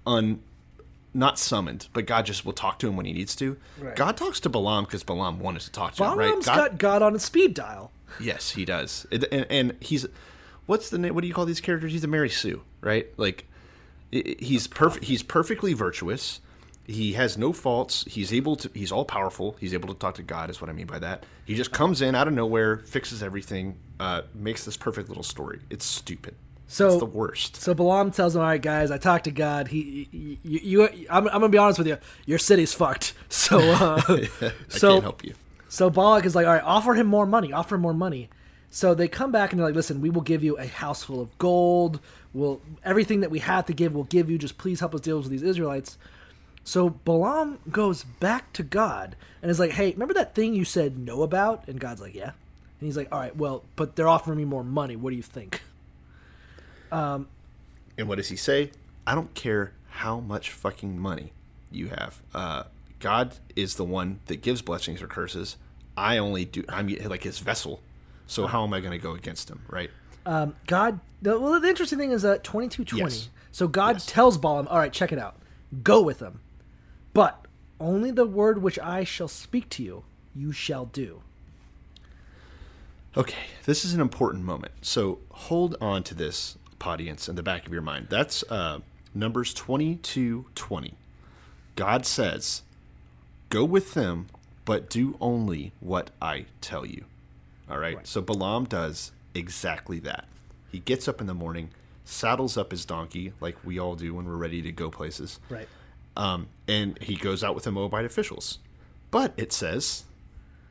on 0.05 0.41
not 1.13 1.37
summoned, 1.37 1.87
but 1.93 2.05
God 2.05 2.25
just 2.25 2.45
will 2.45 2.53
talk 2.53 2.79
to 2.79 2.87
him 2.87 2.95
when 2.95 3.05
he 3.05 3.13
needs 3.13 3.35
to. 3.35 3.57
Right. 3.79 3.95
God 3.95 4.15
talks 4.15 4.39
to 4.41 4.49
Balaam 4.49 4.85
because 4.85 5.03
Balaam 5.03 5.39
wanted 5.39 5.61
to 5.63 5.71
talk 5.71 5.95
to 5.95 6.03
him, 6.03 6.17
right? 6.17 6.25
Balaam's 6.27 6.45
God, 6.45 6.55
got 6.55 6.77
God 6.77 7.01
on 7.01 7.15
a 7.15 7.19
speed 7.19 7.53
dial. 7.53 7.91
yes, 8.19 8.51
he 8.51 8.63
does, 8.65 9.05
and, 9.11 9.25
and 9.49 9.75
he's 9.81 10.05
what's 10.65 10.89
the 10.89 10.97
name? 10.97 11.13
What 11.13 11.21
do 11.21 11.27
you 11.27 11.33
call 11.33 11.45
these 11.45 11.59
characters? 11.61 11.91
He's 11.91 12.03
a 12.03 12.07
Mary 12.07 12.29
Sue, 12.29 12.61
right? 12.79 13.07
Like 13.17 13.45
he's 14.11 14.67
perfect. 14.67 15.05
He's 15.05 15.23
perfectly 15.23 15.73
virtuous. 15.73 16.41
He 16.85 17.13
has 17.13 17.37
no 17.37 17.53
faults. 17.53 18.03
He's 18.07 18.33
able 18.33 18.55
to. 18.57 18.69
He's 18.73 18.91
all 18.91 19.05
powerful. 19.05 19.55
He's 19.59 19.73
able 19.73 19.87
to 19.93 19.99
talk 19.99 20.15
to 20.15 20.23
God. 20.23 20.49
Is 20.49 20.59
what 20.59 20.69
I 20.69 20.73
mean 20.73 20.87
by 20.87 20.99
that. 20.99 21.25
He 21.45 21.55
just 21.55 21.71
comes 21.71 22.01
in 22.01 22.15
out 22.15 22.27
of 22.27 22.33
nowhere, 22.33 22.77
fixes 22.77 23.23
everything, 23.23 23.77
uh, 23.99 24.23
makes 24.33 24.65
this 24.65 24.77
perfect 24.77 25.07
little 25.07 25.23
story. 25.23 25.59
It's 25.69 25.85
stupid. 25.85 26.35
So 26.67 26.87
it's 26.87 26.97
the 26.99 27.05
worst. 27.05 27.57
So 27.57 27.73
Balaam 27.73 28.11
tells 28.11 28.35
him, 28.35 28.41
"All 28.41 28.47
right, 28.47 28.61
guys, 28.61 28.91
I 28.91 28.97
talked 28.97 29.25
to 29.25 29.31
God. 29.31 29.67
He, 29.67 30.07
you, 30.11 30.59
you, 30.63 31.05
I'm, 31.09 31.27
I'm 31.27 31.33
gonna 31.33 31.49
be 31.49 31.57
honest 31.57 31.77
with 31.79 31.87
you. 31.87 31.97
Your 32.25 32.39
city's 32.39 32.73
fucked. 32.73 33.13
So, 33.29 33.59
uh, 33.59 34.01
I 34.07 34.51
so 34.69 34.93
can't 34.93 35.03
help 35.03 35.23
you. 35.23 35.33
So 35.67 35.89
Balak 35.89 36.25
is 36.25 36.35
like, 36.35 36.45
all 36.45 36.53
right, 36.53 36.63
offer 36.63 36.93
him 36.93 37.07
more 37.07 37.25
money. 37.25 37.51
Offer 37.53 37.75
him 37.75 37.81
more 37.81 37.93
money. 37.93 38.29
So 38.69 38.93
they 38.93 39.09
come 39.09 39.31
back 39.33 39.51
and 39.51 39.59
they're 39.59 39.67
like, 39.67 39.75
listen, 39.75 39.99
we 39.99 40.09
will 40.09 40.21
give 40.21 40.43
you 40.43 40.57
a 40.57 40.65
house 40.65 41.03
full 41.03 41.19
of 41.19 41.37
gold. 41.37 41.99
We'll 42.33 42.61
everything 42.83 43.21
that 43.21 43.31
we 43.31 43.39
have 43.39 43.65
to 43.65 43.73
give, 43.73 43.93
we'll 43.93 44.05
give 44.05 44.29
you. 44.29 44.37
Just 44.37 44.57
please 44.57 44.79
help 44.79 44.95
us 44.95 45.01
deal 45.01 45.17
with 45.17 45.29
these 45.29 45.43
Israelites. 45.43 45.97
So 46.63 46.89
Balaam 46.89 47.59
goes 47.69 48.03
back 48.03 48.53
to 48.53 48.63
God 48.63 49.15
and 49.41 49.49
is 49.49 49.59
like, 49.59 49.71
hey, 49.71 49.91
remember 49.91 50.13
that 50.13 50.35
thing 50.35 50.53
you 50.53 50.63
said 50.63 50.97
no 50.97 51.23
about? 51.23 51.67
And 51.67 51.79
God's 51.79 52.01
like, 52.01 52.13
yeah. 52.13 52.31
And 52.79 52.87
he's 52.87 52.95
like, 52.95 53.09
all 53.11 53.19
right, 53.19 53.35
well, 53.35 53.63
but 53.75 53.95
they're 53.95 54.07
offering 54.07 54.37
me 54.37 54.45
more 54.45 54.63
money. 54.63 54.95
What 54.95 55.09
do 55.09 55.15
you 55.15 55.23
think? 55.23 55.61
Um, 56.91 57.27
And 57.97 58.07
what 58.07 58.15
does 58.15 58.29
he 58.29 58.35
say? 58.35 58.71
I 59.07 59.15
don't 59.15 59.33
care 59.33 59.73
how 59.89 60.19
much 60.19 60.51
fucking 60.51 60.99
money 60.99 61.33
you 61.71 61.87
have. 61.87 62.21
Uh, 62.33 62.63
God 62.99 63.35
is 63.55 63.75
the 63.75 63.85
one 63.85 64.19
that 64.27 64.41
gives 64.41 64.61
blessings 64.61 65.01
or 65.01 65.07
curses. 65.07 65.57
I 65.97 66.17
only 66.17 66.45
do. 66.45 66.63
I'm 66.69 66.87
like 66.87 67.23
his 67.23 67.39
vessel. 67.39 67.81
So 68.27 68.47
how 68.47 68.63
am 68.63 68.73
I 68.73 68.79
going 68.79 68.91
to 68.91 68.97
go 68.97 69.13
against 69.13 69.49
him? 69.49 69.61
Right? 69.67 69.89
Um, 70.25 70.55
God. 70.67 70.99
The, 71.21 71.39
well, 71.39 71.59
the 71.59 71.67
interesting 71.67 71.99
thing 71.99 72.11
is 72.11 72.23
that 72.23 72.43
twenty 72.43 72.67
two 72.67 72.83
twenty. 72.83 73.03
Yes. 73.03 73.29
So 73.51 73.67
God 73.67 73.99
tells 73.99 74.37
Balaam, 74.37 74.67
"All 74.67 74.77
right, 74.79 74.91
check 74.91 75.11
it 75.11 75.19
out. 75.19 75.35
Go 75.83 76.01
with 76.01 76.19
them, 76.19 76.39
but 77.13 77.45
only 77.79 78.11
the 78.11 78.25
word 78.25 78.61
which 78.61 78.79
I 78.79 79.03
shall 79.03 79.27
speak 79.27 79.69
to 79.69 79.83
you, 79.83 80.03
you 80.35 80.51
shall 80.51 80.85
do." 80.85 81.21
Okay, 83.15 83.43
this 83.65 83.83
is 83.83 83.93
an 83.93 84.01
important 84.01 84.45
moment. 84.45 84.71
So 84.81 85.19
hold 85.31 85.75
on 85.81 86.01
to 86.03 86.15
this, 86.15 86.57
audience, 86.79 87.29
in 87.29 87.35
the 87.35 87.43
back 87.43 87.67
of 87.67 87.73
your 87.73 87.81
mind. 87.81 88.07
That's 88.09 88.43
uh, 88.49 88.79
Numbers 89.13 89.53
twenty 89.53 89.95
two 89.97 90.45
twenty. 90.55 90.95
God 91.75 92.05
says, 92.05 92.63
"Go 93.49 93.63
with 93.63 93.93
them, 93.93 94.27
but 94.65 94.89
do 94.89 95.17
only 95.21 95.71
what 95.79 96.09
I 96.21 96.45
tell 96.61 96.85
you." 96.85 97.05
All 97.69 97.77
right. 97.77 98.05
So 98.07 98.21
Balaam 98.21 98.65
does 98.65 99.11
exactly 99.33 99.99
that. 99.99 100.25
He 100.71 100.79
gets 100.79 101.07
up 101.07 101.19
in 101.21 101.27
the 101.27 101.33
morning, 101.33 101.69
saddles 102.05 102.57
up 102.57 102.71
his 102.71 102.85
donkey, 102.85 103.33
like 103.39 103.57
we 103.65 103.79
all 103.79 103.95
do 103.95 104.13
when 104.13 104.25
we're 104.25 104.35
ready 104.35 104.61
to 104.61 104.71
go 104.71 104.89
places. 104.89 105.39
Right. 105.49 105.67
Um, 106.17 106.47
and 106.67 106.97
he 107.01 107.15
goes 107.15 107.43
out 107.43 107.55
with 107.55 107.63
the 107.65 107.71
Moabite 107.71 108.05
officials. 108.05 108.59
But 109.11 109.33
it 109.37 109.51
says, 109.53 110.03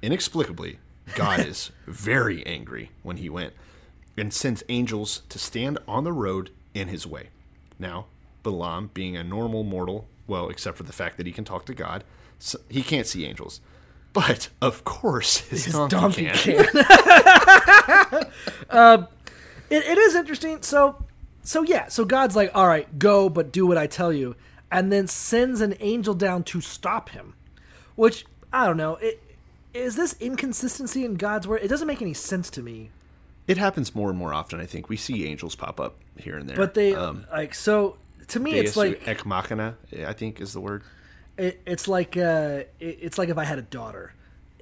inexplicably, 0.03 0.79
God 1.15 1.41
is 1.47 1.71
very 1.87 2.45
angry 2.47 2.91
when 3.03 3.17
he 3.19 3.29
went. 3.31 3.53
and 4.17 4.33
sends 4.33 4.63
angels 4.69 5.23
to 5.29 5.39
stand 5.39 5.79
on 5.89 6.05
the 6.05 6.13
road 6.13 6.51
in 6.75 6.89
his 6.89 7.07
way. 7.07 7.29
Now, 7.79 8.07
Balaam, 8.43 8.91
being 8.95 9.17
a 9.17 9.25
normal 9.25 9.63
mortal, 9.65 10.07
well, 10.27 10.49
except 10.49 10.77
for 10.77 10.83
the 10.83 10.93
fact 10.93 11.17
that 11.17 11.27
he 11.27 11.33
can 11.33 11.45
talk 11.45 11.65
to 11.67 11.75
God, 11.75 12.05
so 12.39 12.59
he 12.69 12.83
can't 12.83 13.07
see 13.07 13.25
angels. 13.25 13.61
But 14.13 14.49
of 14.61 14.85
course, 14.85 15.39
his, 15.39 15.67
His 15.67 15.75
donkey, 15.75 16.27
donkey 16.27 16.55
can. 16.55 16.65
can. 16.67 16.85
um, 18.71 19.09
it, 19.71 19.85
it 19.85 19.99
is 19.99 20.15
interesting. 20.15 20.63
So, 20.63 21.05
so 21.43 21.63
yeah. 21.63 21.89
So 21.89 22.05
God's 22.05 22.37
like, 22.37 22.51
all 22.55 22.67
right, 22.67 22.99
go, 22.99 23.29
but 23.29 23.53
do 23.53 23.67
what 23.67 23.79
I 23.79 23.87
tell 23.87 24.13
you, 24.13 24.37
and 24.71 24.93
then 24.93 25.07
sends 25.07 25.61
an 25.61 25.75
angel 25.81 26.15
down 26.15 26.45
to 26.45 26.61
stop 26.61 27.11
him. 27.11 27.35
Which 27.97 28.25
I 28.53 28.67
don't 28.67 28.77
know. 28.77 28.97
It, 28.97 29.23
is 29.73 29.97
this 29.97 30.17
inconsistency 30.21 31.05
in 31.05 31.15
God's 31.15 31.47
word? 31.47 31.61
It 31.63 31.69
doesn't 31.69 31.87
make 31.87 32.03
any 32.03 32.15
sense 32.15 32.51
to 32.51 32.63
me. 32.63 32.91
It 33.47 33.57
happens 33.57 33.95
more 33.95 34.11
and 34.11 34.19
more 34.19 34.35
often. 34.35 34.61
I 34.61 34.67
think 34.67 34.89
we 34.89 34.97
see 34.97 35.27
angels 35.27 35.55
pop 35.55 35.81
up 35.81 35.97
here 36.17 36.37
and 36.37 36.49
there. 36.49 36.57
But 36.57 36.75
they 36.75 36.95
um, 36.95 37.27
like 37.31 37.55
so. 37.55 37.97
To 38.29 38.41
me, 38.41 38.53
it's 38.53 38.77
like 38.77 39.07
ex 39.09 39.25
machina. 39.25 39.77
I 40.07 40.13
think 40.13 40.41
is 40.41 40.53
the 40.53 40.61
word. 40.61 40.83
it, 41.37 41.61
it's 41.67 41.89
like 41.89 42.17
uh, 42.17 42.65
it, 42.79 42.99
it's 43.01 43.19
like 43.19 43.29
if 43.29 43.39
I 43.39 43.45
had 43.45 43.59
a 43.59 43.63
daughter, 43.63 44.13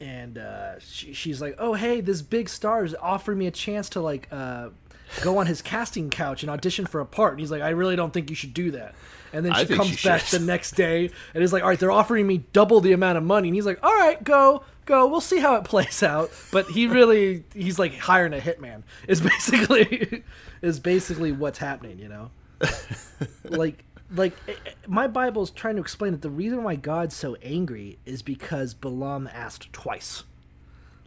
and 0.01 0.38
uh, 0.38 0.78
she, 0.78 1.12
she's 1.12 1.40
like, 1.40 1.57
"Oh, 1.59 1.74
hey, 1.74 2.01
this 2.01 2.22
big 2.22 2.49
star 2.49 2.84
is 2.84 2.94
offering 3.01 3.38
me 3.38 3.46
a 3.46 3.51
chance 3.51 3.88
to 3.90 4.01
like 4.01 4.28
uh, 4.30 4.70
go 5.22 5.38
on 5.38 5.46
his 5.46 5.62
casting 5.62 6.11
couch 6.11 6.42
and 6.42 6.51
audition 6.51 6.86
for 6.86 7.01
a 7.01 7.07
part," 7.07 7.32
and 7.32 7.40
he's 7.40 7.51
like, 7.51 7.62
"I 7.62 7.70
really 7.70 7.96
don't 7.96 8.12
think 8.12 8.30
you 8.30 8.36
should 8.36 8.55
do 8.55 8.70
that." 8.72 8.94
And 9.32 9.44
then 9.44 9.55
she 9.55 9.66
comes 9.66 9.90
she 9.90 10.09
back 10.09 10.22
should. 10.22 10.40
the 10.40 10.46
next 10.46 10.72
day 10.72 11.11
and 11.34 11.44
is 11.44 11.53
like, 11.53 11.62
"All 11.62 11.68
right, 11.68 11.78
they're 11.78 11.90
offering 11.90 12.26
me 12.26 12.44
double 12.53 12.80
the 12.80 12.92
amount 12.92 13.18
of 13.18 13.24
money," 13.24 13.49
and 13.49 13.55
he's 13.55 13.66
like, 13.66 13.78
"All 13.82 13.94
right, 13.94 14.22
go." 14.22 14.62
Go. 14.86 15.07
We'll 15.07 15.20
see 15.20 15.38
how 15.38 15.57
it 15.57 15.64
plays 15.64 16.03
out. 16.03 16.30
But 16.51 16.64
he 16.68 16.86
really, 16.86 17.44
he's 17.53 17.78
like 17.78 17.94
hiring 17.94 18.32
a 18.32 18.38
hitman. 18.38 18.84
Is 19.07 19.20
basically, 19.36 20.24
is 20.62 20.80
basically 20.80 21.30
what's 21.30 21.59
happening. 21.59 21.99
You 21.99 22.09
know, 22.09 22.30
like 23.44 23.84
like 24.14 24.32
eh, 24.48 24.52
eh, 24.66 24.70
my 24.86 25.06
bible 25.06 25.42
is 25.42 25.50
trying 25.50 25.76
to 25.76 25.80
explain 25.82 26.12
that 26.12 26.22
the 26.22 26.30
reason 26.30 26.62
why 26.62 26.74
god's 26.76 27.14
so 27.14 27.34
angry 27.42 27.98
is 28.06 28.22
because 28.22 28.72
balaam 28.74 29.28
asked 29.32 29.72
twice 29.72 30.24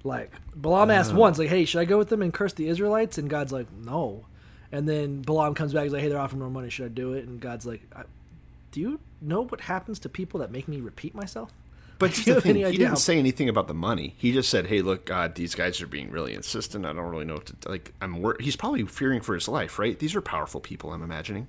like 0.04 0.32
balaam 0.56 0.90
asked 0.92 1.12
Oh. 1.14 1.18
once 1.18 1.38
like 1.40 1.50
hey 1.50 1.66
should 1.66 1.80
i 1.80 1.86
go 1.86 1.98
with 1.98 2.10
them 2.10 2.22
and 2.22 2.34
curse 2.34 2.54
the 2.54 2.68
israelites 2.68 3.18
and 3.18 3.30
god's 3.30 3.52
like 3.52 3.68
no 3.72 4.26
and 4.72 4.88
then 4.88 5.22
balaam 5.22 5.54
comes 5.56 5.74
back 5.74 5.84
he's 5.84 5.94
like 5.94 6.02
hey 6.02 6.10
they're 6.10 6.20
offering 6.20 6.40
more 6.42 6.50
money 6.50 6.70
should 6.70 6.86
i 6.86 6.90
do 6.90 7.14
it 7.14 7.26
and 7.28 7.40
god's 7.40 7.66
like 7.66 7.82
I, 7.96 8.04
do 8.72 8.80
you 8.82 9.00
know 9.22 9.42
what 9.46 9.62
happens 9.62 10.00
to 10.00 10.10
people 10.10 10.40
that 10.40 10.52
make 10.52 10.68
me 10.68 10.80
repeat 10.82 11.14
myself 11.16 11.52
But 12.00 12.14
Do 12.14 12.22
you 12.26 12.34
have 12.36 12.44
thing, 12.44 12.50
any 12.52 12.60
he 12.62 12.66
idea 12.66 12.78
didn't 12.80 12.90
how- 12.92 12.96
say 12.96 13.20
anything 13.20 13.48
about 13.50 13.68
the 13.68 13.76
money. 13.76 14.16
He 14.18 14.32
just 14.32 14.50
said, 14.50 14.66
"Hey, 14.66 14.82
look, 14.82 15.06
God, 15.06 15.36
these 15.36 15.54
guys 15.54 15.80
are 15.84 15.88
being 15.88 16.10
really 16.10 16.34
insistent. 16.34 16.84
I 16.84 16.94
don't 16.94 17.06
really 17.12 17.26
know 17.26 17.36
what 17.36 17.46
to 17.62 17.70
like. 17.70 17.94
I'm 18.02 18.24
wor-. 18.24 18.38
he's 18.40 18.56
probably 18.56 18.84
fearing 18.88 19.22
for 19.22 19.36
his 19.36 19.48
life, 19.48 19.78
right? 19.78 20.00
These 20.00 20.16
are 20.16 20.22
powerful 20.22 20.62
people. 20.62 20.94
I'm 20.94 21.04
imagining. 21.04 21.48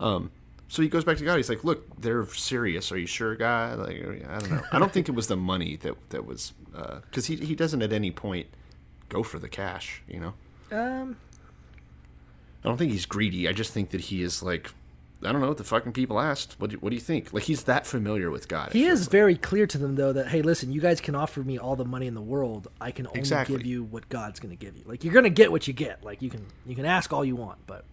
Um, 0.00 0.30
so 0.74 0.82
he 0.82 0.88
goes 0.88 1.04
back 1.04 1.16
to 1.18 1.24
God. 1.24 1.36
He's 1.36 1.48
like, 1.48 1.62
"Look, 1.62 2.00
they're 2.00 2.26
serious. 2.26 2.90
Are 2.90 2.98
you 2.98 3.06
sure, 3.06 3.36
God? 3.36 3.78
Like, 3.78 4.02
I 4.28 4.38
don't 4.40 4.50
know. 4.50 4.62
I 4.72 4.78
don't 4.80 4.92
think 4.92 5.08
it 5.08 5.12
was 5.12 5.28
the 5.28 5.36
money 5.36 5.76
that 5.76 5.94
that 6.10 6.26
was 6.26 6.52
because 7.08 7.26
he 7.26 7.36
he 7.36 7.54
doesn't 7.54 7.80
at 7.82 7.92
any 7.92 8.10
point 8.10 8.48
go 9.08 9.22
for 9.22 9.38
the 9.38 9.48
cash. 9.48 10.02
You 10.08 10.20
know, 10.20 10.34
um 10.76 11.16
I 12.64 12.68
don't 12.68 12.76
think 12.78 12.90
he's 12.92 13.06
greedy. 13.06 13.46
I 13.48 13.52
just 13.52 13.72
think 13.72 13.90
that 13.90 14.00
he 14.02 14.22
is 14.22 14.42
like." 14.42 14.70
I 15.22 15.32
don't 15.32 15.40
know 15.40 15.48
what 15.48 15.56
the 15.56 15.64
fucking 15.64 15.92
people 15.92 16.20
asked. 16.20 16.56
What 16.58 16.68
do, 16.68 16.76
what 16.78 16.90
do 16.90 16.96
you 16.96 17.00
think? 17.00 17.32
Like 17.32 17.44
he's 17.44 17.62
that 17.62 17.86
familiar 17.86 18.30
with 18.30 18.46
God. 18.46 18.74
he 18.74 18.84
is 18.84 19.06
very 19.08 19.36
clear 19.36 19.66
to 19.66 19.78
them 19.78 19.94
though 19.94 20.12
that 20.12 20.28
hey 20.28 20.42
listen 20.42 20.70
you 20.70 20.82
guys 20.82 21.00
can 21.00 21.14
offer 21.14 21.40
me 21.40 21.56
all 21.56 21.76
the 21.76 21.84
money 21.86 22.06
in 22.06 22.12
the 22.14 22.20
world 22.20 22.68
i 22.78 22.90
can 22.90 23.06
only 23.06 23.20
Exactly. 23.20 23.56
give 23.56 23.64
you 23.64 23.84
what 23.84 24.06
god's 24.10 24.38
going 24.38 24.50
to 24.54 24.56
give 24.66 24.76
you 24.76 24.82
like 24.84 25.02
you're 25.02 25.14
going 25.14 25.24
to 25.24 25.30
get 25.30 25.50
what 25.50 25.66
you 25.66 25.72
get 25.72 26.04
like 26.04 26.20
you 26.20 26.28
can 26.28 26.44
you 26.66 26.74
can 26.76 26.84
ask 26.84 27.10
all 27.10 27.24
you 27.24 27.36
want 27.36 27.58
but 27.66 27.86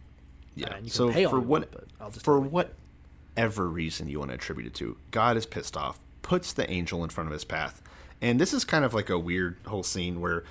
Yeah. 0.56 0.68
and 0.76 0.86
you 0.86 0.92
can 0.92 0.92
so 0.92 1.12
for 1.30 1.40
what 1.40 1.62
want, 1.62 1.72
but 1.72 1.84
I'll 2.00 2.12
just 2.12 2.26
for 2.26 2.40
whatever 2.40 3.68
reason 3.68 4.08
you 4.10 4.20
want 4.20 4.32
to 4.32 4.36
attribute 4.36 4.68
it 4.68 4.74
to, 4.76 4.98
God 5.12 5.38
is 5.38 5.46
pissed 5.46 5.78
off, 5.78 6.00
puts 6.22 6.54
the 6.54 6.70
angel 6.70 7.04
in 7.04 7.10
front 7.10 7.28
of 7.28 7.34
his 7.34 7.44
path, 7.46 7.82
and 8.22 8.40
this 8.40 8.54
is 8.54 8.64
kind 8.66 8.84
of 8.86 8.94
like 8.94 9.10
a 9.10 9.18
weird 9.20 9.58
whole 9.66 9.84
scene 9.84 10.20
where 10.22 10.44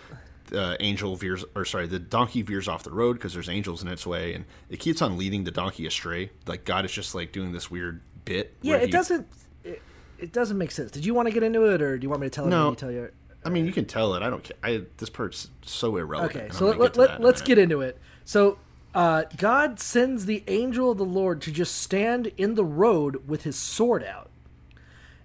the 0.47 0.77
angel 0.81 1.15
veers, 1.17 1.45
or 1.55 1.65
sorry, 1.65 1.87
the 1.87 1.99
donkey 2.01 2.43
veers 2.43 2.67
off 2.67 2.83
the 2.83 2.91
road 2.91 3.13
because 3.15 3.35
there's 3.35 3.49
angels 3.49 3.83
in 3.83 3.89
its 3.89 4.05
way, 4.07 4.35
and 4.35 4.45
it 4.69 4.79
keeps 4.81 5.01
on 5.01 5.17
leading 5.17 5.45
the 5.45 5.51
donkey 5.53 5.87
astray. 5.87 6.31
Like 6.47 6.65
God 6.65 6.85
is 6.85 6.91
just 6.93 7.15
like 7.15 7.31
doing 7.33 7.53
this 7.53 7.71
weird 7.71 8.01
bit. 8.25 8.55
yeah 8.63 8.77
it 8.77 8.87
he- 8.87 8.91
doesn't 8.93 9.27
it, 9.65 9.81
it 10.19 10.31
doesn't 10.33 10.59
make 10.59 10.71
sense 10.71 10.91
did 10.91 11.05
you 11.07 11.15
want 11.15 11.27
to 11.27 11.33
get 11.33 11.43
into 11.43 11.65
it 11.65 11.81
or 11.81 11.97
do 11.99 12.05
you 12.05 12.11
want 12.11 12.21
me 12.21 12.27
to 12.27 12.31
tell 12.31 12.47
it 12.47 12.51
No. 12.51 12.71
you 12.71 12.77
tell 12.77 12.91
you 12.91 13.11
I 13.45 13.49
mean, 13.49 13.65
you 13.65 13.71
uh, 13.71 13.75
can 13.75 13.87
tell 13.87 14.15
it. 14.15 14.23
I 14.23 14.29
don't 14.29 14.43
care. 14.45 14.57
I, 14.63 14.83
this 14.99 15.09
part's 15.09 15.49
so 15.63 15.97
irrelevant. 15.97 16.37
okay 16.37 16.49
so 16.53 16.67
let, 16.67 16.79
let, 16.79 16.93
that 16.95 17.17
in 17.17 17.23
a 17.23 17.25
let's 17.25 17.41
minute. 17.41 17.47
get 17.47 17.59
into 17.59 17.81
it 17.81 17.99
so 18.27 18.59
uh, 18.95 19.25
god 19.37 19.79
sends 19.79 20.27
the 20.27 20.43
angel 20.49 20.91
of 20.91 20.99
the 20.99 21.05
lord 21.05 21.41
to 21.41 21.51
just 21.51 21.77
stand 21.77 22.33
in 22.37 22.55
the 22.55 22.65
road 22.65 23.29
with 23.29 23.43
his 23.43 23.57
sword 23.57 24.05
out 24.05 24.29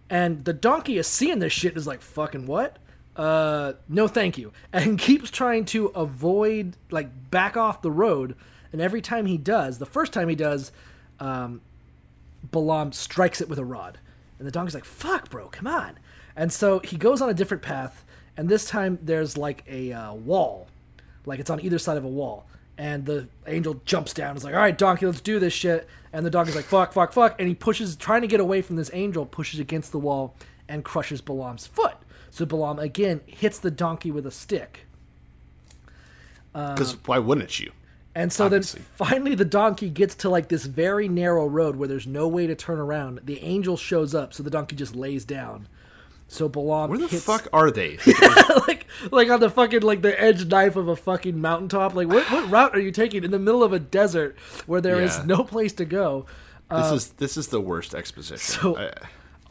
and 0.10 0.46
the 0.46 0.54
donkey 0.54 0.98
is 0.98 1.08
seeing 1.08 1.40
this 1.40 1.54
shit 1.54 1.76
is 1.76 1.88
like 1.88 2.02
fucking 2.02 2.46
what 2.46 2.78
uh 3.16 3.74
no 3.88 4.08
thank 4.08 4.38
you 4.38 4.52
and 4.74 5.00
keeps 5.00 5.32
trying 5.32 5.66
to 5.66 5.88
avoid 5.88 6.76
like 6.92 7.10
back 7.32 7.58
off 7.58 7.82
the 7.82 7.92
road 7.92 8.36
and 8.72 8.82
every 8.82 9.02
time 9.02 9.26
he 9.26 9.38
does 9.38 9.78
the 9.78 9.86
first 9.86 10.14
time 10.14 10.30
he 10.30 10.36
does 10.36 10.72
um 11.20 11.62
Balaam 12.52 12.92
strikes 12.92 13.42
it 13.42 13.50
with 13.50 13.60
a 13.60 13.66
rod. 13.66 14.00
And 14.38 14.48
the 14.48 14.52
donkey's 14.52 14.74
like, 14.74 14.86
fuck, 14.86 15.30
bro, 15.30 15.48
come 15.48 15.68
on. 15.68 15.98
And 16.36 16.52
so 16.52 16.80
he 16.80 16.98
goes 16.98 17.22
on 17.22 17.30
a 17.30 17.34
different 17.34 17.64
path, 17.64 18.04
and 18.36 18.50
this 18.50 18.66
time 18.66 19.00
there's 19.02 19.38
like 19.38 19.64
a 19.70 19.94
uh, 19.94 20.14
wall. 20.14 20.68
Like 21.26 21.40
it's 21.40 21.50
on 21.50 21.62
either 21.62 21.80
side 21.80 21.98
of 21.98 22.04
a 22.04 22.10
wall. 22.10 22.46
And 22.78 23.06
the 23.06 23.30
angel 23.48 23.82
jumps 23.86 24.14
down 24.14 24.36
It's 24.36 24.44
like, 24.44 24.54
all 24.54 24.60
right, 24.60 24.78
donkey, 24.78 25.06
let's 25.06 25.22
do 25.22 25.40
this 25.40 25.54
shit. 25.54 25.88
And 26.12 26.26
the 26.26 26.30
donkey's 26.30 26.56
like, 26.56 26.66
fuck, 26.66 26.92
fuck, 26.92 27.14
fuck. 27.14 27.40
And 27.40 27.48
he 27.48 27.56
pushes, 27.56 27.96
trying 27.96 28.22
to 28.22 28.28
get 28.28 28.40
away 28.40 28.62
from 28.62 28.76
this 28.76 28.90
angel, 28.94 29.26
pushes 29.26 29.60
against 29.60 29.92
the 29.92 30.00
wall 30.00 30.36
and 30.68 30.84
crushes 30.84 31.22
Balaam's 31.22 31.68
foot. 31.68 31.96
So 32.32 32.46
Balaam 32.46 32.80
again 32.80 33.22
hits 33.26 33.60
the 33.60 33.72
donkey 33.72 34.12
with 34.12 34.26
a 34.26 34.32
stick. 34.32 34.88
Because 36.52 36.98
why 37.06 37.18
wouldn't 37.20 37.60
you? 37.60 37.72
And 38.14 38.32
so 38.32 38.46
Obviously. 38.46 38.80
then 38.80 38.88
finally 38.96 39.36
the 39.36 39.46
donkey 39.46 39.90
gets 39.90 40.16
to 40.16 40.30
like 40.30 40.48
this 40.48 40.66
very 40.66 41.10
narrow 41.10 41.48
road 41.48 41.76
where 41.76 41.88
there's 41.88 42.08
no 42.08 42.28
way 42.30 42.48
to 42.48 42.56
turn 42.56 42.80
around. 42.80 43.20
The 43.26 43.42
angel 43.42 43.76
shows 43.76 44.16
up, 44.16 44.34
so 44.34 44.42
the 44.42 44.50
donkey 44.50 44.78
just 44.78 44.96
lays 44.96 45.26
down. 45.26 45.68
So 46.28 46.50
Balaam 46.50 46.90
Where 46.90 47.00
the 47.00 47.08
hits, 47.08 47.24
fuck 47.24 47.48
are 47.54 47.70
they? 47.72 47.98
like 48.68 48.88
like 49.12 49.30
on 49.30 49.40
the 49.40 49.50
fucking 49.50 49.82
like 49.82 50.02
the 50.02 50.20
edge 50.20 50.46
knife 50.48 50.76
of 50.76 50.88
a 50.88 50.96
fucking 50.96 51.40
mountaintop. 51.40 51.94
Like 51.94 52.08
what 52.08 52.30
what 52.32 52.50
route 52.50 52.76
are 52.76 52.80
you 52.80 52.92
taking 52.92 53.24
in 53.24 53.32
the 53.32 53.40
middle 53.40 53.64
of 53.64 53.74
a 53.74 53.80
desert 53.80 54.36
where 54.66 54.82
there 54.82 55.00
is 55.02 55.18
Yeah. 55.18 55.26
no 55.26 55.44
place 55.44 55.74
to 55.74 55.86
go? 55.86 56.26
this 56.72 56.92
uh, 56.92 56.96
is 56.96 57.08
this 57.12 57.38
is 57.38 57.48
the 57.50 57.62
worst 57.62 57.94
exposition. 57.94 58.38
so- 58.62 58.78
I- 58.78 58.92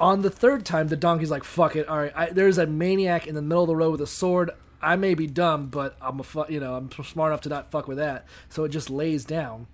On 0.00 0.22
the 0.22 0.30
third 0.30 0.66
time, 0.66 0.88
the 0.88 0.96
donkey's 0.96 1.30
like, 1.30 1.44
"Fuck 1.44 1.76
it, 1.76 1.86
all 1.88 1.98
right." 1.98 2.12
I, 2.16 2.30
there's 2.30 2.58
a 2.58 2.66
maniac 2.66 3.28
in 3.28 3.36
the 3.36 3.42
middle 3.42 3.62
of 3.62 3.68
the 3.68 3.76
road 3.76 3.92
with 3.92 4.00
a 4.00 4.06
sword. 4.08 4.50
I 4.82 4.96
may 4.96 5.14
be 5.14 5.28
dumb, 5.28 5.68
but 5.68 5.96
I'm 6.02 6.18
a 6.18 6.24
fu- 6.24 6.44
you 6.48 6.58
know 6.58 6.74
I'm 6.74 6.90
smart 7.04 7.30
enough 7.30 7.42
to 7.42 7.48
not 7.48 7.70
fuck 7.70 7.86
with 7.86 7.98
that. 7.98 8.26
So 8.48 8.64
it 8.64 8.70
just 8.70 8.90
lays 8.90 9.24
down. 9.24 9.68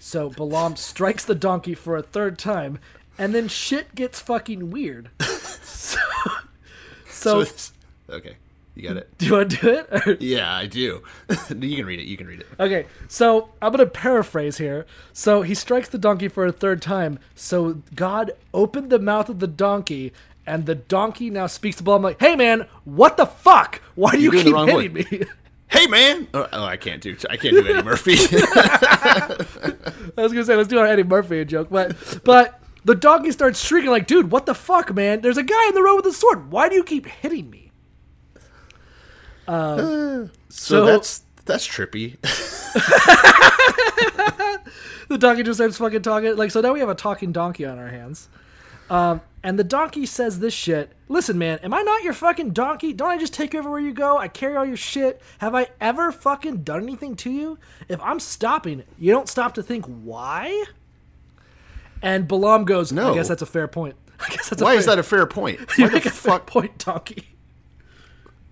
So 0.00 0.30
Balaam 0.30 0.76
strikes 0.76 1.26
the 1.26 1.34
donkey 1.34 1.74
for 1.74 1.96
a 1.98 2.02
third 2.02 2.38
time, 2.38 2.78
and 3.18 3.34
then 3.34 3.46
shit 3.48 3.94
gets 3.94 4.18
fucking 4.20 4.70
weird. 4.70 5.10
so, 5.20 5.98
so, 7.22 7.40
it's- 7.40 7.72
okay, 8.10 8.36
you 8.74 8.82
got 8.88 8.96
it. 8.96 9.10
do 9.18 9.26
you 9.26 9.32
want 9.32 9.50
to 9.50 9.56
do 9.56 9.68
it? 9.70 10.06
Or- 10.06 10.16
Yeah, 10.20 10.54
I 10.54 10.66
do. 10.66 11.02
you 11.50 11.76
can 11.76 11.86
read 11.86 12.00
it. 12.00 12.06
You 12.06 12.16
can 12.16 12.26
read 12.26 12.40
it. 12.40 12.46
Okay, 12.58 12.86
so 13.08 13.50
I'm 13.60 13.70
gonna 13.72 13.86
paraphrase 13.86 14.58
here. 14.58 14.86
So 15.12 15.42
he 15.42 15.54
strikes 15.54 15.88
the 15.88 15.98
donkey 15.98 16.28
for 16.28 16.46
a 16.46 16.52
third 16.52 16.80
time. 16.82 17.18
So 17.34 17.82
God 17.94 18.32
opened 18.54 18.90
the 18.90 18.98
mouth 18.98 19.28
of 19.28 19.38
the 19.40 19.46
donkey, 19.46 20.12
and 20.46 20.66
the 20.66 20.74
donkey 20.74 21.30
now 21.30 21.46
speaks 21.46 21.76
to 21.76 21.82
Balaam 21.82 22.02
like, 22.02 22.18
"Hey 22.20 22.34
man, 22.36 22.66
what 22.84 23.16
the 23.16 23.26
fuck? 23.26 23.80
Why 23.94 24.12
do 24.12 24.18
you 24.20 24.32
You're 24.32 24.42
the 24.42 24.52
keep 24.52 24.68
hitting 24.68 25.20
me?" 25.20 25.26
Hey 25.72 25.86
man! 25.86 26.28
Oh, 26.34 26.46
oh, 26.52 26.64
I 26.64 26.76
can't 26.76 27.00
do. 27.00 27.16
I 27.30 27.38
can't 27.38 27.54
do 27.56 27.66
Eddie 27.66 27.82
Murphy. 27.82 28.12
I 28.12 29.36
was 30.16 30.32
gonna 30.32 30.44
say 30.44 30.54
let's 30.54 30.68
do 30.68 30.78
our 30.78 30.86
Eddie 30.86 31.02
Murphy 31.02 31.42
joke, 31.46 31.68
but 31.70 31.96
but 32.24 32.61
the 32.84 32.94
donkey 32.94 33.30
starts 33.32 33.62
shrieking 33.64 33.90
like, 33.90 34.06
"Dude, 34.06 34.30
what 34.30 34.46
the 34.46 34.54
fuck, 34.54 34.94
man? 34.94 35.20
There's 35.20 35.38
a 35.38 35.42
guy 35.42 35.68
in 35.68 35.74
the 35.74 35.82
road 35.82 35.96
with 35.96 36.06
a 36.06 36.12
sword. 36.12 36.50
Why 36.50 36.68
do 36.68 36.74
you 36.74 36.84
keep 36.84 37.06
hitting 37.06 37.50
me?" 37.50 37.70
so, 39.46 40.28
So- 40.48 40.84
that's 40.86 41.22
that's 41.44 41.66
trippy. 41.66 42.16
the 45.08 45.18
donkey 45.18 45.42
just 45.42 45.58
starts 45.58 45.76
fucking 45.76 46.02
talking. 46.02 46.36
Like, 46.36 46.50
so 46.50 46.60
now 46.60 46.72
we 46.72 46.80
have 46.80 46.88
a 46.88 46.94
talking 46.94 47.32
donkey 47.32 47.66
on 47.66 47.78
our 47.78 47.88
hands. 47.88 48.28
Um, 48.88 49.20
and 49.42 49.58
the 49.58 49.64
donkey 49.64 50.06
says 50.06 50.38
this 50.38 50.54
shit. 50.54 50.92
Listen, 51.08 51.38
man, 51.38 51.58
am 51.62 51.74
I 51.74 51.82
not 51.82 52.04
your 52.04 52.12
fucking 52.12 52.50
donkey? 52.50 52.92
Don't 52.92 53.10
I 53.10 53.18
just 53.18 53.34
take 53.34 53.54
you 53.54 53.58
everywhere 53.58 53.80
you 53.80 53.92
go? 53.92 54.18
I 54.18 54.28
carry 54.28 54.54
all 54.54 54.64
your 54.64 54.76
shit. 54.76 55.20
Have 55.38 55.54
I 55.54 55.68
ever 55.80 56.12
fucking 56.12 56.62
done 56.62 56.82
anything 56.82 57.16
to 57.16 57.30
you? 57.30 57.58
If 57.88 58.00
I'm 58.00 58.20
stopping, 58.20 58.84
you 58.98 59.12
don't 59.12 59.28
stop 59.28 59.54
to 59.54 59.62
think 59.62 59.84
why? 59.86 60.64
And 62.02 62.26
Balaam 62.28 62.64
goes, 62.64 62.92
No. 62.92 63.12
I 63.12 63.14
guess 63.14 63.28
that's 63.28 63.42
a 63.42 63.46
fair 63.46 63.68
point. 63.68 63.94
I 64.20 64.28
guess 64.28 64.48
that's 64.50 64.60
a 64.60 64.64
Why 64.64 64.72
fair, 64.72 64.78
is 64.80 64.86
that 64.86 64.98
a 64.98 65.02
fair 65.02 65.26
point? 65.26 65.60
you 65.78 65.86
Why 65.86 65.92
make 65.92 66.06
a 66.06 66.10
fuck? 66.10 66.46
point, 66.46 66.78
donkey. 66.78 67.28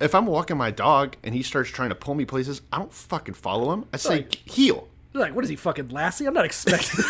if 0.00 0.14
I'm 0.14 0.26
walking 0.26 0.56
my 0.56 0.70
dog 0.70 1.16
and 1.22 1.34
he 1.34 1.42
starts 1.42 1.70
trying 1.70 1.88
to 1.90 1.94
pull 1.94 2.14
me 2.14 2.24
places, 2.24 2.62
I 2.72 2.78
don't 2.78 2.92
fucking 2.92 3.34
follow 3.34 3.72
him. 3.72 3.84
I 3.92 3.96
say 3.96 4.26
heel. 4.44 4.88
You're 5.12 5.22
like, 5.24 5.34
what 5.34 5.42
is 5.44 5.50
he 5.50 5.56
fucking 5.56 5.88
Lassie? 5.88 6.26
I'm 6.26 6.34
not 6.34 6.44
expecting. 6.44 7.04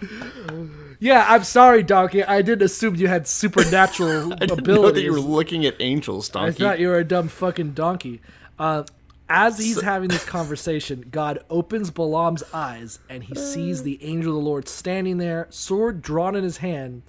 yeah, 1.00 1.26
I'm 1.28 1.44
sorry, 1.44 1.82
Donkey. 1.82 2.24
I 2.24 2.40
didn't 2.42 2.62
assume 2.64 2.94
you 2.96 3.08
had 3.08 3.26
supernatural 3.26 4.32
I 4.32 4.36
didn't 4.36 4.60
abilities. 4.60 4.82
know 4.82 4.90
that 4.92 5.02
you 5.02 5.12
were 5.12 5.20
looking 5.20 5.66
at 5.66 5.76
angels, 5.80 6.28
donkey. 6.28 6.64
I 6.64 6.68
thought 6.68 6.78
you 6.78 6.88
were 6.88 6.98
a 6.98 7.04
dumb 7.04 7.28
fucking 7.28 7.72
donkey. 7.72 8.20
Uh, 8.58 8.84
as 9.28 9.58
he's 9.58 9.80
having 9.80 10.08
this 10.08 10.24
conversation, 10.24 11.06
God 11.10 11.40
opens 11.50 11.90
Balaam's 11.90 12.42
eyes 12.52 12.98
and 13.08 13.24
he 13.24 13.34
sees 13.34 13.82
the 13.82 14.02
angel 14.02 14.36
of 14.36 14.42
the 14.42 14.48
Lord 14.48 14.68
standing 14.68 15.18
there, 15.18 15.46
sword 15.50 16.00
drawn 16.02 16.34
in 16.34 16.44
his 16.44 16.58
hand, 16.58 17.02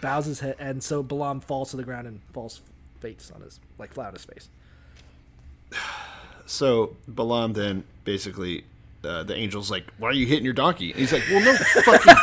bows 0.00 0.26
his 0.26 0.40
head, 0.40 0.56
and 0.58 0.82
so 0.82 1.02
Balaam 1.02 1.40
falls 1.40 1.70
to 1.70 1.76
the 1.76 1.82
ground 1.84 2.06
and 2.06 2.20
falls 2.32 2.60
face 3.00 3.32
on 3.34 3.42
his 3.42 3.60
like 3.78 3.92
flat 3.92 4.08
on 4.08 4.12
his 4.14 4.24
face. 4.24 4.48
So 6.46 6.96
Balaam 7.08 7.52
then 7.52 7.84
basically, 8.04 8.64
uh, 9.04 9.24
the 9.24 9.34
angel's 9.34 9.70
like, 9.70 9.84
"Why 9.98 10.08
are 10.08 10.12
you 10.12 10.26
hitting 10.26 10.44
your 10.44 10.54
donkey?" 10.54 10.92
And 10.92 11.00
he's 11.00 11.12
like, 11.12 11.24
"Well, 11.30 11.44
no 11.44 11.54
fucking, 11.82 12.14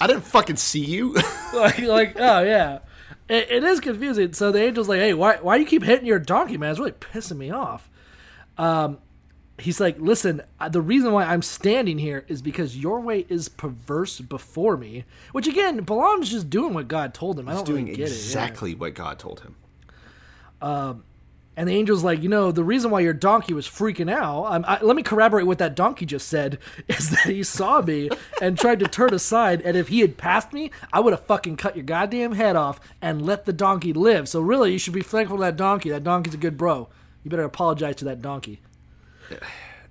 I 0.00 0.06
didn't 0.06 0.22
fucking 0.24 0.56
see 0.56 0.84
you." 0.84 1.14
like, 1.54 1.78
like, 1.80 2.16
oh 2.18 2.42
yeah, 2.42 2.80
it, 3.28 3.50
it 3.50 3.64
is 3.64 3.80
confusing. 3.80 4.32
So 4.32 4.52
the 4.52 4.62
angel's 4.62 4.88
like, 4.88 5.00
"Hey, 5.00 5.14
why, 5.14 5.36
why 5.36 5.56
do 5.56 5.62
you 5.62 5.68
keep 5.68 5.82
hitting 5.82 6.06
your 6.06 6.18
donkey, 6.18 6.56
man? 6.56 6.70
It's 6.70 6.78
really 6.78 6.92
pissing 6.92 7.36
me 7.38 7.50
off." 7.50 7.88
Um, 8.58 8.98
he's 9.58 9.80
like, 9.80 9.96
"Listen, 9.98 10.42
uh, 10.60 10.68
the 10.68 10.80
reason 10.80 11.12
why 11.12 11.24
I'm 11.24 11.42
standing 11.42 11.98
here 11.98 12.24
is 12.28 12.42
because 12.42 12.76
your 12.76 13.00
way 13.00 13.26
is 13.28 13.48
perverse 13.48 14.20
before 14.20 14.76
me." 14.76 15.04
Which 15.32 15.46
again, 15.46 15.82
Balaam's 15.84 16.30
just 16.30 16.50
doing 16.50 16.74
what 16.74 16.88
God 16.88 17.14
told 17.14 17.38
him. 17.38 17.48
I 17.48 17.54
don't 17.54 17.64
doing 17.64 17.86
really 17.86 17.96
get 17.96 18.08
exactly 18.08 18.74
what 18.74 18.94
God 18.94 19.18
told 19.18 19.40
him. 19.40 19.56
Um, 20.60 21.04
and 21.56 21.68
the 21.68 21.78
angel's 21.78 22.02
like, 22.02 22.22
you 22.22 22.28
know, 22.28 22.50
the 22.50 22.64
reason 22.64 22.90
why 22.90 23.00
your 23.00 23.12
donkey 23.12 23.54
was 23.54 23.68
freaking 23.68 24.10
out. 24.10 24.46
Um, 24.46 24.64
I, 24.66 24.82
let 24.82 24.96
me 24.96 25.02
corroborate 25.02 25.46
what 25.46 25.58
that 25.58 25.76
donkey 25.76 26.04
just 26.04 26.28
said. 26.28 26.58
Is 26.88 27.10
that 27.10 27.26
he 27.26 27.42
saw 27.42 27.80
me 27.80 28.10
and 28.42 28.58
tried 28.58 28.80
to 28.80 28.88
turn 28.88 29.14
aside, 29.14 29.62
and 29.62 29.76
if 29.76 29.88
he 29.88 30.00
had 30.00 30.16
passed 30.16 30.52
me, 30.52 30.70
I 30.92 31.00
would 31.00 31.12
have 31.12 31.26
fucking 31.26 31.56
cut 31.56 31.76
your 31.76 31.84
goddamn 31.84 32.32
head 32.32 32.56
off 32.56 32.80
and 33.00 33.24
let 33.24 33.44
the 33.44 33.52
donkey 33.52 33.92
live. 33.92 34.28
So 34.28 34.40
really, 34.40 34.72
you 34.72 34.78
should 34.78 34.94
be 34.94 35.02
thankful 35.02 35.36
to 35.36 35.42
that 35.42 35.56
donkey. 35.56 35.90
That 35.90 36.04
donkey's 36.04 36.34
a 36.34 36.38
good 36.38 36.56
bro. 36.56 36.88
You 37.22 37.30
better 37.30 37.44
apologize 37.44 37.96
to 37.96 38.04
that 38.06 38.22
donkey. 38.22 38.60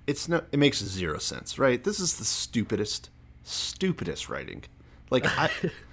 It's 0.05 0.27
no, 0.27 0.41
it 0.51 0.59
makes 0.59 0.83
zero 0.83 1.17
sense, 1.17 1.57
right? 1.57 1.81
This 1.81 2.01
is 2.01 2.17
the 2.17 2.25
stupidest, 2.25 3.09
stupidest 3.45 4.27
writing. 4.27 4.65
Like 5.09 5.25
I, 5.25 5.49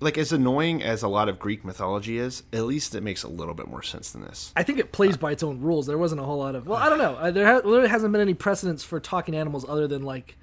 like 0.00 0.18
as 0.18 0.32
annoying 0.32 0.82
as 0.82 1.02
a 1.02 1.08
lot 1.08 1.28
of 1.28 1.38
Greek 1.38 1.64
mythology 1.64 2.18
is, 2.18 2.42
at 2.52 2.64
least 2.64 2.94
it 2.94 3.02
makes 3.02 3.22
a 3.22 3.28
little 3.28 3.54
bit 3.54 3.68
more 3.68 3.82
sense 3.82 4.10
than 4.10 4.22
this. 4.22 4.52
I 4.56 4.62
think 4.62 4.78
it 4.78 4.92
plays 4.92 5.16
by 5.16 5.32
its 5.32 5.42
own 5.42 5.60
rules. 5.60 5.86
There 5.86 5.96
wasn't 5.98 6.20
a 6.20 6.24
whole 6.24 6.38
lot 6.38 6.54
of. 6.54 6.66
Well, 6.66 6.78
I 6.78 6.88
don't 6.88 6.98
know. 6.98 7.14
Uh, 7.14 7.30
There 7.30 7.46
ha- 7.46 7.60
there 7.68 7.86
hasn't 7.88 8.12
been 8.12 8.20
any 8.20 8.34
precedence 8.34 8.82
for 8.82 8.98
talking 9.00 9.34
animals 9.34 9.64
other 9.68 9.86
than 9.86 10.02
like 10.02 10.36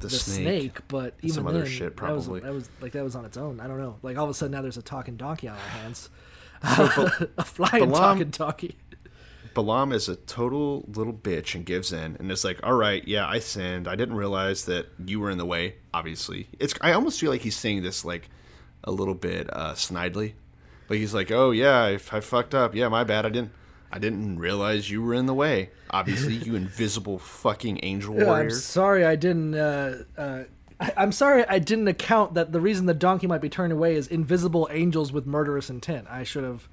The, 0.00 0.08
the 0.08 0.14
snake, 0.16 0.42
snake, 0.44 0.78
but 0.88 1.14
even 1.22 1.34
some 1.34 1.46
other 1.46 1.60
then, 1.62 1.68
shit, 1.68 1.96
That 1.96 2.12
was, 2.12 2.24
probably. 2.26 2.40
that 2.40 2.52
was 2.52 2.70
like 2.80 2.92
that 2.92 3.04
was 3.04 3.14
on 3.14 3.24
its 3.24 3.36
own. 3.36 3.60
I 3.60 3.68
don't 3.68 3.78
know. 3.78 3.96
Like 4.02 4.16
all 4.18 4.24
of 4.24 4.30
a 4.30 4.34
sudden 4.34 4.52
now 4.52 4.62
there's 4.62 4.76
a 4.76 4.82
talking 4.82 5.16
donkey 5.16 5.48
on 5.48 5.56
our 5.56 5.60
hands. 5.80 6.10
So, 6.76 6.86
Ba- 6.88 7.28
a 7.38 7.44
flying 7.44 7.90
talking 7.92 8.30
donkey. 8.30 8.76
Balaam 9.54 9.92
is 9.92 10.08
a 10.08 10.14
total 10.16 10.84
little 10.94 11.12
bitch 11.12 11.54
and 11.56 11.64
gives 11.66 11.92
in 11.92 12.16
and 12.20 12.30
is 12.30 12.44
like, 12.44 12.60
"All 12.62 12.74
right, 12.74 13.06
yeah, 13.08 13.26
I 13.26 13.40
sinned. 13.40 13.88
I 13.88 13.96
didn't 13.96 14.14
realize 14.14 14.66
that 14.66 14.86
you 15.04 15.18
were 15.20 15.30
in 15.30 15.38
the 15.38 15.46
way." 15.46 15.74
Obviously, 15.92 16.48
it's. 16.60 16.72
I 16.80 16.92
almost 16.92 17.18
feel 17.18 17.30
like 17.32 17.40
he's 17.40 17.56
saying 17.56 17.82
this 17.82 18.04
like 18.04 18.28
a 18.84 18.90
little 18.90 19.14
bit 19.14 19.48
uh, 19.52 19.74
snidely, 19.74 20.34
but 20.88 20.96
he's 20.96 21.14
like, 21.14 21.30
"Oh 21.30 21.50
yeah, 21.50 21.82
I, 21.82 21.92
I 21.92 22.20
fucked 22.20 22.54
up. 22.54 22.74
Yeah, 22.74 22.88
my 22.88 23.04
bad. 23.04 23.26
I 23.26 23.30
didn't. 23.30 23.52
I 23.92 23.98
didn't 23.98 24.38
realize 24.38 24.88
you 24.88 25.02
were 25.02 25.14
in 25.14 25.26
the 25.26 25.34
way. 25.34 25.70
Obviously, 25.90 26.34
you 26.46 26.54
invisible 26.54 27.18
fucking 27.18 27.80
angel 27.82 28.16
Yeah, 28.18 28.30
I'm 28.30 28.50
sorry 28.50 29.04
I 29.04 29.16
didn't. 29.16 29.54
Uh, 29.54 30.04
uh, 30.16 30.42
I, 30.78 30.92
I'm 30.96 31.12
sorry 31.12 31.44
I 31.46 31.58
didn't 31.58 31.88
account 31.88 32.34
that 32.34 32.52
the 32.52 32.60
reason 32.60 32.86
the 32.86 32.94
donkey 32.94 33.26
might 33.26 33.40
be 33.40 33.48
turned 33.48 33.72
away 33.72 33.96
is 33.96 34.06
invisible 34.06 34.68
angels 34.70 35.12
with 35.12 35.26
murderous 35.26 35.70
intent. 35.70 36.06
I 36.08 36.22
should 36.22 36.44
have. 36.44 36.68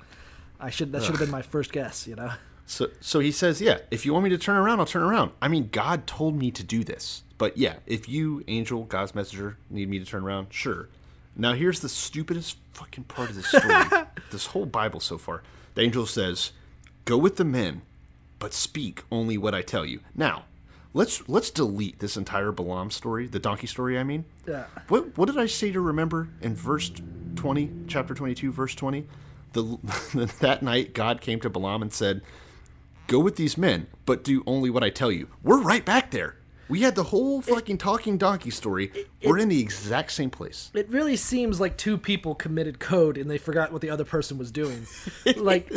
I 0.59 0.69
should. 0.69 0.91
That 0.91 1.03
should 1.03 1.11
have 1.11 1.19
been 1.19 1.31
my 1.31 1.41
first 1.41 1.71
guess. 1.71 2.07
You 2.07 2.15
know. 2.15 2.31
So, 2.65 2.87
so 2.99 3.19
he 3.19 3.31
says, 3.31 3.61
"Yeah, 3.61 3.79
if 3.91 4.05
you 4.05 4.13
want 4.13 4.25
me 4.25 4.29
to 4.31 4.37
turn 4.37 4.57
around, 4.57 4.79
I'll 4.79 4.85
turn 4.85 5.03
around. 5.03 5.31
I 5.41 5.47
mean, 5.47 5.69
God 5.71 6.05
told 6.05 6.35
me 6.35 6.51
to 6.51 6.63
do 6.63 6.83
this. 6.83 7.23
But 7.37 7.57
yeah, 7.57 7.75
if 7.85 8.09
you, 8.09 8.43
angel, 8.47 8.83
God's 8.83 9.13
messenger, 9.13 9.57
need 9.69 9.89
me 9.89 9.99
to 9.99 10.05
turn 10.05 10.23
around, 10.23 10.47
sure. 10.51 10.89
Now, 11.39 11.53
here's 11.53 11.79
the 11.81 11.89
stupidest 11.89 12.57
fucking 12.73 13.03
part 13.05 13.29
of 13.29 13.35
this 13.35 13.47
story. 13.47 13.73
this 14.31 14.47
whole 14.47 14.65
Bible 14.65 14.99
so 14.99 15.17
far. 15.17 15.43
The 15.75 15.81
angel 15.83 16.05
says, 16.07 16.51
"Go 17.05 17.17
with 17.17 17.35
the 17.37 17.45
men, 17.45 17.83
but 18.39 18.53
speak 18.53 19.03
only 19.11 19.37
what 19.37 19.53
I 19.53 19.61
tell 19.61 19.85
you." 19.85 19.99
Now, 20.15 20.45
let's 20.95 21.27
let's 21.29 21.51
delete 21.51 21.99
this 21.99 22.17
entire 22.17 22.51
Balaam 22.51 22.89
story, 22.89 23.27
the 23.27 23.39
donkey 23.39 23.67
story. 23.67 23.99
I 23.99 24.03
mean, 24.03 24.25
Yeah. 24.47 24.65
what 24.87 25.15
what 25.17 25.27
did 25.27 25.37
I 25.37 25.45
say 25.45 25.71
to 25.71 25.79
remember 25.79 26.27
in 26.41 26.55
verse 26.55 26.91
twenty, 27.35 27.69
chapter 27.87 28.15
twenty-two, 28.15 28.51
verse 28.51 28.73
twenty? 28.73 29.05
The 29.53 29.77
that 30.41 30.63
night 30.63 30.93
God 30.95 31.21
came 31.21 31.39
to 31.41 31.49
Balaam 31.51 31.83
and 31.83 31.93
said, 31.93 32.21
"Go 33.05 33.19
with 33.19 33.35
these 33.35 33.57
men, 33.59 33.85
but 34.07 34.23
do 34.23 34.43
only 34.47 34.71
what 34.71 34.83
I 34.83 34.89
tell 34.89 35.11
you." 35.11 35.27
We're 35.43 35.61
right 35.61 35.85
back 35.85 36.09
there. 36.09 36.35
We 36.69 36.81
had 36.81 36.95
the 36.95 37.03
whole 37.03 37.41
fucking 37.41 37.77
talking 37.77 38.17
donkey 38.17 38.49
story. 38.49 38.91
We're 39.23 39.37
in 39.37 39.49
the 39.49 39.59
exact 39.59 40.11
same 40.11 40.29
place. 40.29 40.69
It 40.73 40.89
really 40.89 41.15
seems 41.15 41.59
like 41.59 41.77
two 41.77 41.97
people 41.97 42.35
committed 42.35 42.79
code 42.79 43.17
and 43.17 43.29
they 43.29 43.37
forgot 43.37 43.71
what 43.71 43.81
the 43.81 43.89
other 43.89 44.03
person 44.03 44.37
was 44.37 44.51
doing. 44.51 44.85
like, 45.37 45.71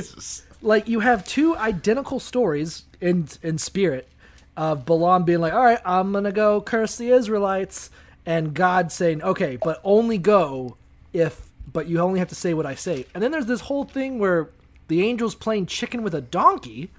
like 0.62 0.88
you 0.88 1.00
have 1.00 1.24
two 1.24 1.56
identical 1.56 2.18
stories 2.20 2.84
in 3.00 3.28
in 3.42 3.58
spirit 3.58 4.08
of 4.56 4.84
Balaam 4.84 5.24
being 5.24 5.40
like, 5.40 5.52
"All 5.52 5.62
right, 5.62 5.80
I'm 5.84 6.12
gonna 6.12 6.32
go 6.32 6.60
curse 6.60 6.96
the 6.96 7.10
Israelites," 7.10 7.90
and 8.26 8.52
God 8.52 8.92
saying, 8.92 9.22
"Okay, 9.22 9.56
but 9.56 9.80
only 9.84 10.18
go 10.18 10.76
if, 11.12 11.48
but 11.72 11.86
you 11.86 12.00
only 12.00 12.18
have 12.18 12.28
to 12.28 12.34
say 12.34 12.52
what 12.52 12.66
I 12.66 12.74
say." 12.74 13.06
And 13.14 13.22
then 13.22 13.30
there's 13.30 13.46
this 13.46 13.62
whole 13.62 13.84
thing 13.84 14.18
where 14.18 14.50
the 14.88 15.08
angel's 15.08 15.34
playing 15.34 15.66
chicken 15.66 16.02
with 16.02 16.14
a 16.14 16.20
donkey. 16.20 16.90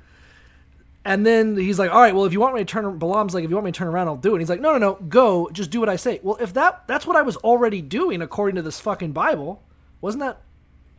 And 1.04 1.26
then 1.26 1.58
he's 1.58 1.80
like, 1.80 1.90
"All 1.92 2.00
right, 2.00 2.14
well, 2.14 2.26
if 2.26 2.34
you 2.34 2.40
want 2.40 2.54
me 2.54 2.62
to 2.62 2.66
turn," 2.66 2.98
Balaam's 3.00 3.34
like, 3.34 3.44
"If 3.44 3.50
you 3.50 3.56
want 3.56 3.66
me 3.66 3.72
to 3.72 3.78
turn 3.78 3.88
around, 3.88 4.08
I'll 4.08 4.16
do 4.18 4.30
it." 4.30 4.34
And 4.34 4.42
he's 4.42 4.50
like, 4.50 4.60
"No, 4.62 4.72
no, 4.74 4.78
no, 4.78 4.94
go, 5.08 5.50
just 5.52 5.72
do 5.72 5.80
what 5.80 5.90
I 5.90 5.96
say." 5.96 6.20
Well, 6.22 6.38
if 6.40 6.54
that 6.54 6.84
that's 6.88 7.08
what 7.08 7.16
I 7.16 7.24
was 7.24 7.38
already 7.38 7.82
doing 7.82 8.22
according 8.22 8.56
to 8.58 8.62
this 8.62 8.80
fucking 8.80 9.12
Bible, 9.12 9.64
wasn't 10.00 10.22
that 10.24 10.42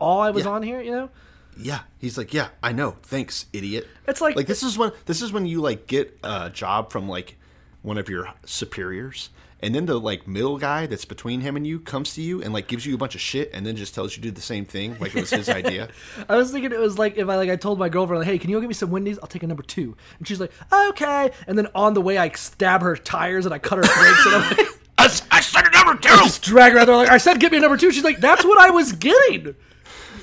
all 0.01 0.21
I 0.21 0.31
was 0.31 0.45
Yeah. 0.45 0.51
on 0.51 0.63
here? 0.65 0.81
You 0.81 0.91
know, 0.91 1.11
Yeah, 1.57 1.81
he's 1.99 2.17
like, 2.17 2.33
yeah, 2.33 2.49
I 2.63 2.73
know. 2.73 2.97
Thanks, 3.03 3.45
idiot. 3.53 3.87
It's 4.09 4.21
like- 4.23 4.35
like 4.37 4.47
this 4.47 4.63
is 4.63 4.79
when 4.79 4.91
this 5.05 5.21
is 5.23 5.33
when 5.33 5.45
you 5.47 5.61
like 5.61 5.87
get 5.87 6.19
a 6.25 6.49
job 6.51 6.91
from 6.91 7.09
like 7.09 7.37
one 7.83 7.99
of 7.99 8.09
your 8.09 8.29
superiors, 8.47 9.29
and 9.63 9.75
then 9.75 9.87
the 9.87 9.99
like 9.99 10.27
middle 10.27 10.59
guy 10.59 10.87
that's 10.87 11.05
between 11.05 11.41
him 11.41 11.57
and 11.57 11.67
you 11.67 11.79
comes 11.79 12.15
to 12.15 12.23
you 12.23 12.43
and 12.43 12.53
like 12.53 12.67
gives 12.67 12.85
you 12.85 12.95
a 12.95 12.99
bunch 12.99 13.15
of 13.15 13.21
shit, 13.21 13.51
and 13.55 13.65
then 13.65 13.77
just 13.77 13.95
tells 13.95 14.17
you 14.17 14.23
to 14.23 14.29
do 14.29 14.31
the 14.33 14.41
same 14.41 14.65
thing 14.65 14.97
like 14.99 15.15
it 15.15 15.21
was 15.21 15.31
his 15.31 15.49
idea. 15.49 15.89
I 16.29 16.37
was 16.37 16.51
thinking 16.51 16.73
it 16.73 16.81
was 16.81 16.99
like 16.99 17.17
if 17.17 17.29
I 17.29 17.37
like 17.37 17.51
I 17.51 17.57
told 17.57 17.79
my 17.79 17.89
girlfriend 17.89 18.21
like, 18.21 18.29
"Hey, 18.29 18.39
can 18.39 18.51
you 18.51 18.57
go 18.57 18.61
get 18.61 18.69
me 18.69 18.75
some 18.75 18.91
Wendy's? 18.91 19.19
I'll 19.21 19.29
take 19.29 19.43
a 19.43 19.47
number 19.47 19.63
two. 19.63 19.97
And 20.19 20.27
she's 20.27 20.41
like, 20.41 20.53
"Okay." 20.73 21.31
And 21.47 21.57
then 21.57 21.69
on 21.75 21.95
the 21.95 22.01
way, 22.01 22.19
I 22.19 22.31
stab 22.31 22.83
her 22.83 22.97
tires 22.97 23.45
and 23.47 23.55
I 23.55 23.59
cut 23.59 23.77
her 23.77 23.83
brakes 23.83 24.27
and 24.27 24.35
I'm 24.35 24.57
like, 24.57 24.67
I, 24.99 25.05
I 25.31 25.41
said 25.41 25.67
a 25.67 25.71
number 25.71 25.95
two. 26.01 26.09
just 26.09 26.43
drag 26.43 26.73
her 26.73 26.79
out 26.81 26.87
there 26.87 26.97
like, 26.97 27.11
"I 27.11 27.19
said, 27.19 27.41
get 27.41 27.53
me 27.53 27.59
a 27.59 27.61
number 27.61 27.77
two. 27.77 27.93
She's 27.93 28.05
like, 28.05 28.19
"That's 28.19 28.45
what 28.45 28.59
I 28.59 28.71
was 28.71 28.93
getting." 28.93 29.55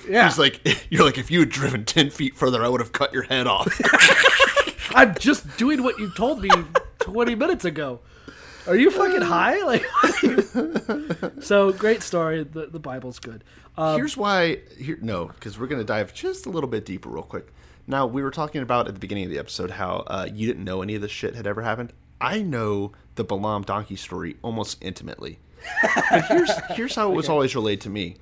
Yeah, 0.07 0.27
He's 0.27 0.39
like, 0.39 0.87
you're 0.89 1.05
like, 1.05 1.17
if 1.17 1.29
you 1.29 1.39
had 1.39 1.49
driven 1.49 1.85
ten 1.85 2.09
feet 2.09 2.35
further, 2.35 2.63
I 2.63 2.67
would 2.67 2.81
have 2.81 2.91
cut 2.91 3.13
your 3.13 3.23
head 3.23 3.47
off. 3.47 3.67
I'm 4.95 5.13
just 5.15 5.57
doing 5.57 5.83
what 5.83 5.99
you 5.99 6.11
told 6.15 6.41
me 6.41 6.49
20 6.99 7.35
minutes 7.35 7.63
ago. 7.63 7.99
Are 8.67 8.75
you 8.75 8.91
fucking 8.91 9.21
high? 9.21 9.63
Like, 9.63 9.85
so 11.41 11.71
great 11.71 12.03
story. 12.03 12.43
The 12.43 12.67
the 12.67 12.79
Bible's 12.79 13.19
good. 13.19 13.43
Um, 13.77 13.97
Here's 13.97 14.17
why. 14.17 14.59
Here, 14.77 14.97
no, 15.01 15.25
because 15.25 15.59
we're 15.59 15.67
gonna 15.67 15.83
dive 15.83 16.13
just 16.13 16.45
a 16.45 16.49
little 16.49 16.69
bit 16.69 16.85
deeper, 16.85 17.09
real 17.09 17.23
quick. 17.23 17.51
Now, 17.87 18.05
we 18.05 18.21
were 18.21 18.31
talking 18.31 18.61
about 18.61 18.87
at 18.87 18.93
the 18.93 18.99
beginning 18.99 19.23
of 19.23 19.31
the 19.31 19.39
episode 19.39 19.71
how 19.71 20.03
uh, 20.07 20.27
you 20.31 20.45
didn't 20.45 20.63
know 20.63 20.83
any 20.83 20.93
of 20.93 21.01
this 21.01 21.11
shit 21.11 21.35
had 21.35 21.47
ever 21.47 21.63
happened. 21.63 21.91
I 22.21 22.41
know 22.43 22.91
the 23.15 23.23
Balaam 23.23 23.63
donkey 23.63 23.95
story 23.95 24.37
almost 24.43 24.77
intimately. 24.81 25.39
But 26.11 26.25
here's 26.25 26.51
here's 26.71 26.95
how 26.95 27.11
it 27.11 27.15
was 27.15 27.29
always 27.29 27.55
relayed 27.55 27.81
to 27.81 27.89
me. 27.89 28.17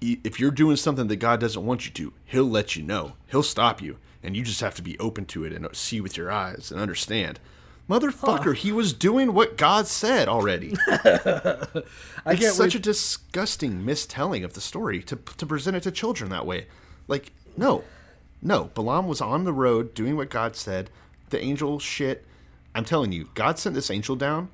If 0.00 0.38
you're 0.38 0.50
doing 0.50 0.76
something 0.76 1.06
that 1.08 1.16
God 1.16 1.40
doesn't 1.40 1.64
want 1.64 1.86
you 1.86 1.92
to, 1.92 2.12
He'll 2.26 2.44
let 2.44 2.76
you 2.76 2.82
know. 2.82 3.14
He'll 3.28 3.42
stop 3.42 3.80
you, 3.80 3.98
and 4.22 4.36
you 4.36 4.42
just 4.42 4.60
have 4.60 4.74
to 4.76 4.82
be 4.82 4.98
open 4.98 5.24
to 5.26 5.44
it 5.44 5.52
and 5.52 5.66
see 5.74 6.00
with 6.00 6.16
your 6.16 6.30
eyes 6.30 6.70
and 6.70 6.80
understand. 6.80 7.40
Motherfucker, 7.88 8.54
he 8.54 8.72
was 8.72 8.94
doing 8.94 9.34
what 9.34 9.58
God 9.58 9.86
said 9.86 10.26
already. 10.26 10.74
I 10.88 11.82
it's 12.32 12.54
such 12.56 12.72
wait. 12.72 12.74
a 12.76 12.78
disgusting 12.78 13.84
mistelling 13.84 14.42
of 14.42 14.54
the 14.54 14.60
story 14.60 15.02
to 15.02 15.16
to 15.16 15.46
present 15.46 15.76
it 15.76 15.82
to 15.82 15.90
children 15.90 16.30
that 16.30 16.46
way. 16.46 16.66
Like, 17.08 17.32
no, 17.56 17.84
no. 18.40 18.70
Balaam 18.74 19.06
was 19.06 19.20
on 19.20 19.44
the 19.44 19.52
road 19.52 19.92
doing 19.92 20.16
what 20.16 20.30
God 20.30 20.56
said. 20.56 20.88
The 21.28 21.40
angel 21.42 21.78
shit. 21.78 22.24
I'm 22.74 22.84
telling 22.84 23.12
you, 23.12 23.28
God 23.34 23.58
sent 23.58 23.74
this 23.74 23.90
angel 23.90 24.16
down 24.16 24.48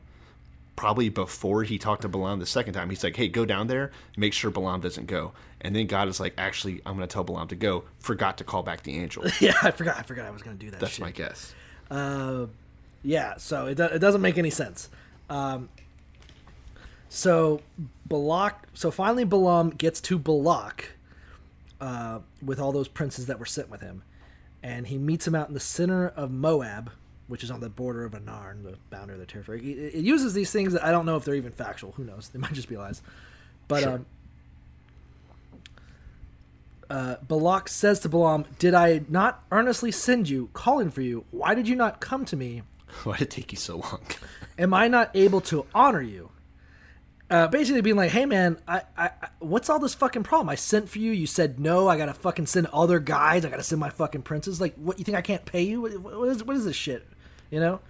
probably 0.74 1.08
before 1.08 1.62
he 1.62 1.78
talked 1.78 2.02
to 2.02 2.08
Balaam 2.08 2.40
the 2.40 2.46
second 2.46 2.74
time. 2.74 2.90
He's 2.90 3.04
like, 3.04 3.14
"Hey, 3.14 3.28
go 3.28 3.44
down 3.44 3.68
there, 3.68 3.92
make 4.16 4.32
sure 4.32 4.50
Balaam 4.50 4.80
doesn't 4.80 5.06
go." 5.06 5.32
And 5.60 5.76
then 5.76 5.86
God 5.86 6.08
is 6.08 6.18
like, 6.18 6.34
"Actually, 6.36 6.82
I'm 6.84 6.96
going 6.96 7.06
to 7.06 7.12
tell 7.12 7.22
Balaam 7.22 7.46
to 7.48 7.56
go." 7.56 7.84
Forgot 8.00 8.38
to 8.38 8.44
call 8.44 8.64
back 8.64 8.82
the 8.82 8.98
angel. 8.98 9.24
yeah, 9.40 9.54
I 9.62 9.70
forgot. 9.70 9.98
I 9.98 10.02
forgot 10.02 10.26
I 10.26 10.30
was 10.30 10.42
going 10.42 10.58
to 10.58 10.64
do 10.64 10.70
that. 10.72 10.80
That's 10.80 10.94
shit. 10.94 11.04
my 11.04 11.12
guess. 11.12 11.54
Uh, 11.90 12.46
yeah, 13.02 13.36
so 13.38 13.66
it, 13.66 13.76
do- 13.76 13.84
it 13.84 13.98
doesn't 13.98 14.20
make 14.20 14.38
any 14.38 14.50
sense. 14.50 14.88
Um, 15.28 15.68
so 17.08 17.60
Balak, 18.06 18.68
so 18.74 18.90
finally 18.90 19.24
Balaam 19.24 19.70
gets 19.70 20.00
to 20.02 20.18
Balak 20.18 20.90
uh, 21.80 22.20
with 22.44 22.60
all 22.60 22.72
those 22.72 22.88
princes 22.88 23.26
that 23.26 23.38
were 23.38 23.46
sent 23.46 23.70
with 23.70 23.80
him, 23.80 24.02
and 24.62 24.86
he 24.88 24.98
meets 24.98 25.26
him 25.26 25.34
out 25.34 25.48
in 25.48 25.54
the 25.54 25.60
center 25.60 26.08
of 26.08 26.30
Moab, 26.30 26.90
which 27.26 27.42
is 27.44 27.50
on 27.50 27.60
the 27.60 27.68
border 27.68 28.04
of 28.04 28.14
Arnon, 28.14 28.62
the 28.64 28.76
boundary 28.90 29.14
of 29.14 29.20
the 29.20 29.26
territory. 29.26 29.60
It, 29.72 29.94
it 29.96 30.04
uses 30.04 30.34
these 30.34 30.50
things 30.50 30.72
that 30.72 30.84
I 30.84 30.90
don't 30.90 31.06
know 31.06 31.16
if 31.16 31.24
they're 31.24 31.34
even 31.34 31.52
factual. 31.52 31.92
Who 31.92 32.04
knows? 32.04 32.28
They 32.32 32.38
might 32.38 32.52
just 32.52 32.68
be 32.68 32.76
lies. 32.76 33.02
But 33.68 33.82
Sure. 33.84 33.92
um, 33.94 34.06
uh, 36.88 37.16
Balak 37.26 37.68
says 37.68 38.00
to 38.00 38.08
Balaam, 38.08 38.44
"Did 38.58 38.74
I 38.74 39.02
not 39.08 39.44
earnestly 39.52 39.92
send 39.92 40.28
you, 40.28 40.50
calling 40.52 40.90
for 40.90 41.02
you? 41.02 41.24
Why 41.30 41.54
did 41.54 41.68
you 41.68 41.76
not 41.76 42.00
come 42.00 42.24
to 42.26 42.36
me? 42.36 42.62
Why 43.04 43.16
did 43.16 43.22
it 43.22 43.30
take 43.30 43.52
you 43.52 43.58
so 43.58 43.76
long? 43.76 44.00
Am 44.58 44.74
I 44.74 44.88
not 44.88 45.10
able 45.14 45.40
to 45.42 45.66
honor 45.74 46.02
you?" 46.02 46.30
Uh, 47.30 47.46
basically, 47.46 47.80
being 47.80 47.96
like, 47.96 48.10
"Hey, 48.10 48.26
man, 48.26 48.58
I, 48.66 48.82
I, 48.96 49.04
I, 49.06 49.28
what's 49.38 49.70
all 49.70 49.78
this 49.78 49.94
fucking 49.94 50.24
problem? 50.24 50.48
I 50.48 50.56
sent 50.56 50.88
for 50.88 50.98
you. 50.98 51.12
You 51.12 51.26
said 51.26 51.60
no. 51.60 51.88
I 51.88 51.96
gotta 51.96 52.14
fucking 52.14 52.46
send 52.46 52.66
other 52.68 52.98
guys. 52.98 53.44
I 53.44 53.50
gotta 53.50 53.62
send 53.62 53.80
my 53.80 53.90
fucking 53.90 54.22
princes. 54.22 54.60
Like, 54.60 54.74
what? 54.74 54.98
You 54.98 55.04
think 55.04 55.16
I 55.16 55.22
can't 55.22 55.44
pay 55.44 55.62
you? 55.62 55.80
What, 55.82 55.98
what 56.00 56.28
is 56.28 56.44
what 56.44 56.56
is 56.56 56.64
this 56.64 56.76
shit? 56.76 57.06
You 57.50 57.60
know?" 57.60 57.80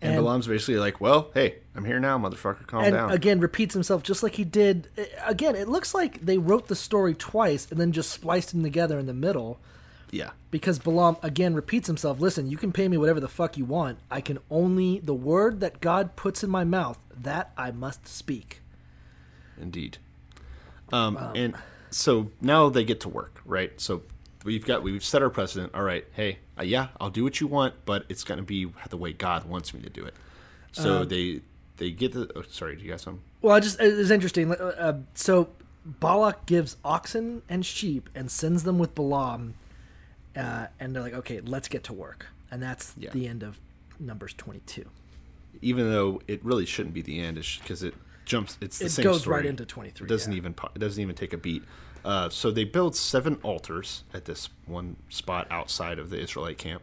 And, 0.00 0.16
Balaam's 0.16 0.48
basically 0.48 0.78
like, 0.78 1.00
"Well, 1.00 1.30
hey, 1.34 1.58
I'm 1.76 1.84
here 1.84 2.00
now, 2.00 2.18
motherfucker. 2.18 2.66
Calm 2.66 2.82
and 2.82 2.94
down." 2.94 3.10
again 3.12 3.38
repeats 3.38 3.74
himself 3.74 4.02
just 4.02 4.22
like 4.22 4.34
he 4.34 4.44
did 4.44 4.88
again 5.24 5.54
it 5.54 5.68
looks 5.68 5.94
like 5.94 6.20
they 6.20 6.38
wrote 6.38 6.66
the 6.66 6.74
story 6.74 7.14
twice 7.14 7.70
and 7.70 7.78
then 7.78 7.92
just 7.92 8.10
spliced 8.10 8.50
them 8.50 8.62
together 8.64 8.98
in 8.98 9.06
the 9.06 9.14
middle 9.14 9.60
yeah, 10.12 10.30
because 10.52 10.78
Balaam 10.78 11.16
again 11.22 11.54
repeats 11.54 11.88
himself 11.88 12.20
listen 12.20 12.46
you 12.48 12.56
can 12.56 12.70
pay 12.70 12.86
me 12.86 12.96
whatever 12.96 13.18
the 13.18 13.28
fuck 13.28 13.56
you 13.56 13.64
want 13.64 13.98
i 14.10 14.20
can 14.20 14.38
only 14.50 15.00
the 15.00 15.14
word 15.14 15.58
that 15.60 15.80
god 15.80 16.14
puts 16.14 16.44
in 16.44 16.50
my 16.50 16.62
mouth 16.64 16.98
that 17.18 17.50
i 17.56 17.70
must 17.70 18.06
speak 18.06 18.60
indeed. 19.60 19.98
Um, 20.92 21.16
and 21.34 21.54
so 21.90 22.30
now 22.40 22.68
they 22.68 22.84
get 22.84 23.00
to 23.00 23.08
work, 23.08 23.40
right? 23.46 23.72
So 23.80 24.02
we've 24.44 24.64
got 24.64 24.82
we've 24.82 25.04
set 25.04 25.22
our 25.22 25.30
precedent. 25.30 25.74
All 25.74 25.82
right, 25.82 26.04
hey, 26.12 26.38
uh, 26.58 26.64
yeah, 26.64 26.88
I'll 27.00 27.10
do 27.10 27.24
what 27.24 27.40
you 27.40 27.46
want, 27.46 27.74
but 27.86 28.04
it's 28.10 28.24
going 28.24 28.38
to 28.38 28.44
be 28.44 28.70
the 28.90 28.96
way 28.96 29.12
God 29.12 29.44
wants 29.44 29.72
me 29.72 29.80
to 29.80 29.88
do 29.90 30.04
it. 30.04 30.14
So 30.72 31.02
Um, 31.02 31.08
they 31.08 31.40
they 31.78 31.90
get 31.90 32.12
the. 32.12 32.30
Oh, 32.36 32.42
sorry, 32.42 32.76
do 32.76 32.82
you 32.82 32.90
got 32.90 33.00
some? 33.00 33.20
well 33.40 33.54
I 33.56 33.60
just 33.60 33.80
it's 33.80 34.10
interesting 34.10 34.50
uh, 34.52 34.54
uh, 34.54 34.98
so 35.14 35.48
balak 35.84 36.46
gives 36.46 36.76
oxen 36.84 37.42
and 37.48 37.64
sheep 37.66 38.08
and 38.14 38.30
sends 38.30 38.62
them 38.62 38.78
with 38.78 38.94
balaam 38.94 39.54
uh, 40.36 40.66
and 40.80 40.94
they're 40.94 41.02
like 41.02 41.14
okay 41.14 41.40
let's 41.40 41.68
get 41.68 41.84
to 41.84 41.92
work 41.92 42.26
and 42.50 42.62
that's 42.62 42.94
Yeah. 42.98 43.10
the 43.10 43.26
end 43.28 43.42
of 43.42 43.58
numbers 44.00 44.34
22 44.34 44.84
Even 45.60 45.90
though 45.90 46.20
it 46.26 46.44
really 46.44 46.66
shouldn't 46.66 46.94
be 46.94 47.02
the 47.02 47.20
end, 47.20 47.36
because 47.60 47.82
it 47.82 47.94
jumps. 48.24 48.56
It's 48.60 48.78
the. 48.78 48.86
It 48.86 48.90
same 48.90 49.04
goes 49.04 49.20
story. 49.22 49.36
right 49.36 49.46
into 49.46 49.64
23, 49.64 50.04
It 50.04 50.08
doesn't 50.08 50.32
yeah. 50.32 50.36
even 50.38 50.54
it 50.74 50.78
doesn't 50.78 51.00
even 51.02 51.14
take 51.14 51.32
a 51.32 51.36
beat. 51.38 51.62
Uh, 52.04 52.28
so 52.30 52.50
they 52.50 52.64
build 52.64 52.96
seven 52.96 53.36
altars 53.44 54.02
at 54.12 54.24
this 54.24 54.48
one 54.66 54.96
spot 55.08 55.46
outside 55.50 55.98
of 56.00 56.10
the 56.10 56.18
Israelite 56.18 56.58
camp, 56.58 56.82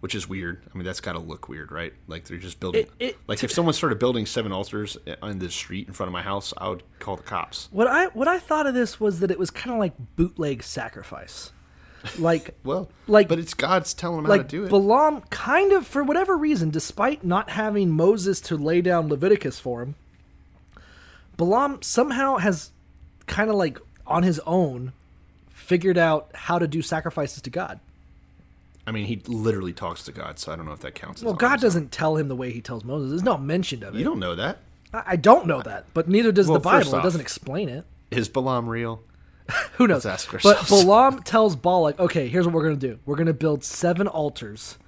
which 0.00 0.14
is 0.14 0.28
weird. 0.28 0.62
I 0.74 0.76
mean, 0.76 0.84
that's 0.84 1.00
got 1.00 1.12
to 1.12 1.18
look 1.20 1.48
weird, 1.48 1.70
right? 1.70 1.92
Like 2.08 2.24
they're 2.24 2.36
just 2.38 2.58
building. 2.58 2.86
It- 2.98 3.10
it- 3.10 3.18
like 3.28 3.44
if 3.44 3.52
someone 3.52 3.74
started 3.74 3.98
building 4.00 4.26
seven 4.26 4.50
altars 4.50 4.96
on 5.22 5.38
the 5.38 5.50
street 5.50 5.86
in 5.86 5.92
front 5.94 6.08
of 6.08 6.12
my 6.12 6.22
house, 6.22 6.52
I 6.58 6.68
would 6.68 6.82
call 6.98 7.16
the 7.16 7.22
cops. 7.22 7.68
What 7.70 7.86
I 7.86 8.06
what 8.06 8.26
I 8.26 8.38
thought 8.40 8.66
of 8.66 8.74
this 8.74 8.98
was 8.98 9.20
that 9.20 9.30
it 9.30 9.38
was 9.38 9.50
kind 9.52 9.72
of 9.72 9.78
like 9.78 9.92
bootleg 10.16 10.62
sacrifice, 10.64 11.52
like 12.18 12.54
Well, 12.64 12.88
like 13.06 13.28
but 13.28 13.38
it's 13.38 13.54
God's 13.54 13.94
telling 13.94 14.22
them 14.22 14.30
how 14.30 14.38
to 14.38 14.44
do 14.44 14.64
it. 14.64 14.70
Balaam 14.70 15.22
kind 15.30 15.72
of 15.72 15.86
for 15.86 16.02
whatever 16.02 16.36
reason, 16.36 16.70
despite 16.70 17.24
not 17.24 17.50
having 17.50 17.90
Moses 17.90 18.40
to 18.42 18.56
lay 18.56 18.80
down 18.80 19.08
Leviticus 19.08 19.58
for 19.58 19.82
him, 19.82 19.94
Balaam 21.36 21.82
somehow 21.82 22.36
has 22.36 22.70
kind 23.26 23.50
of 23.50 23.56
like 23.56 23.78
on 24.06 24.22
his 24.22 24.40
own 24.40 24.92
figured 25.50 25.98
out 25.98 26.30
how 26.34 26.58
to 26.58 26.66
do 26.66 26.82
sacrifices 26.82 27.42
to 27.42 27.50
God. 27.50 27.80
I 28.86 28.92
mean, 28.92 29.06
he 29.06 29.22
literally 29.26 29.72
talks 29.72 30.02
to 30.04 30.12
God, 30.12 30.38
so 30.38 30.52
I 30.52 30.56
don't 30.56 30.66
know 30.66 30.72
if 30.72 30.80
that 30.80 30.94
counts. 30.94 31.20
as 31.20 31.24
Well, 31.24 31.34
God 31.34 31.60
doesn't 31.60 31.92
tell 31.92 32.16
him 32.16 32.28
the 32.28 32.34
way 32.34 32.50
he 32.50 32.60
tells 32.60 32.82
Moses. 32.82 33.10
There's 33.10 33.22
no 33.22 33.38
mention 33.38 33.84
of 33.84 33.94
it. 33.94 33.98
You 33.98 34.04
don't 34.04 34.18
know 34.18 34.34
that. 34.34 34.58
I 34.92 35.02
I 35.06 35.16
don't 35.16 35.46
know 35.46 35.62
that, 35.62 35.86
but 35.94 36.08
neither 36.08 36.32
does 36.32 36.48
Well, 36.48 36.58
the 36.58 36.64
Bible. 36.64 36.80
first 36.90 36.94
It 36.94 37.02
doesn't 37.02 37.20
explain 37.20 37.68
it. 37.68 37.84
Is 38.10 38.28
Balaam 38.28 38.68
real? 38.68 39.02
Who 39.74 39.86
knows? 39.86 40.04
Let's 40.04 40.24
ask 40.24 40.42
But 40.42 40.56
ourselves. 40.56 40.84
Balaam 40.84 41.22
tells 41.22 41.56
Balak, 41.56 41.98
okay, 41.98 42.28
here's 42.28 42.46
what 42.46 42.54
we're 42.54 42.64
going 42.64 42.78
to 42.78 42.88
do. 42.88 42.98
We're 43.06 43.16
going 43.16 43.26
to 43.26 43.34
build 43.34 43.64
seven 43.64 44.06
altars. 44.06 44.78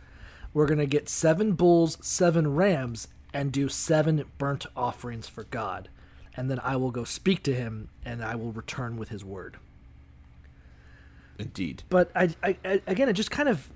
We're 0.55 0.67
going 0.67 0.79
to 0.79 0.87
get 0.87 1.09
seven 1.09 1.53
bulls, 1.53 1.99
seven 2.01 2.55
rams, 2.55 3.09
and 3.33 3.51
do 3.53 3.69
seven 3.69 4.25
burnt 4.39 4.67
offerings 4.77 5.29
for 5.29 5.45
God. 5.45 5.89
And 6.35 6.51
then 6.51 6.61
I 6.63 6.77
will 6.77 6.91
go 6.91 7.05
speak 7.05 7.43
to 7.45 7.55
him, 7.55 7.89
and 8.05 8.25
I 8.25 8.35
will 8.35 8.53
return 8.53 8.97
with 8.97 9.09
his 9.11 9.25
word. 9.25 9.57
Indeed. 11.39 11.83
But 11.89 12.11
I, 12.15 12.31
I, 12.43 12.57
I 12.65 12.83
again, 12.87 13.09
it 13.09 13.15
just 13.15 13.31
kind 13.31 13.49
of, 13.49 13.69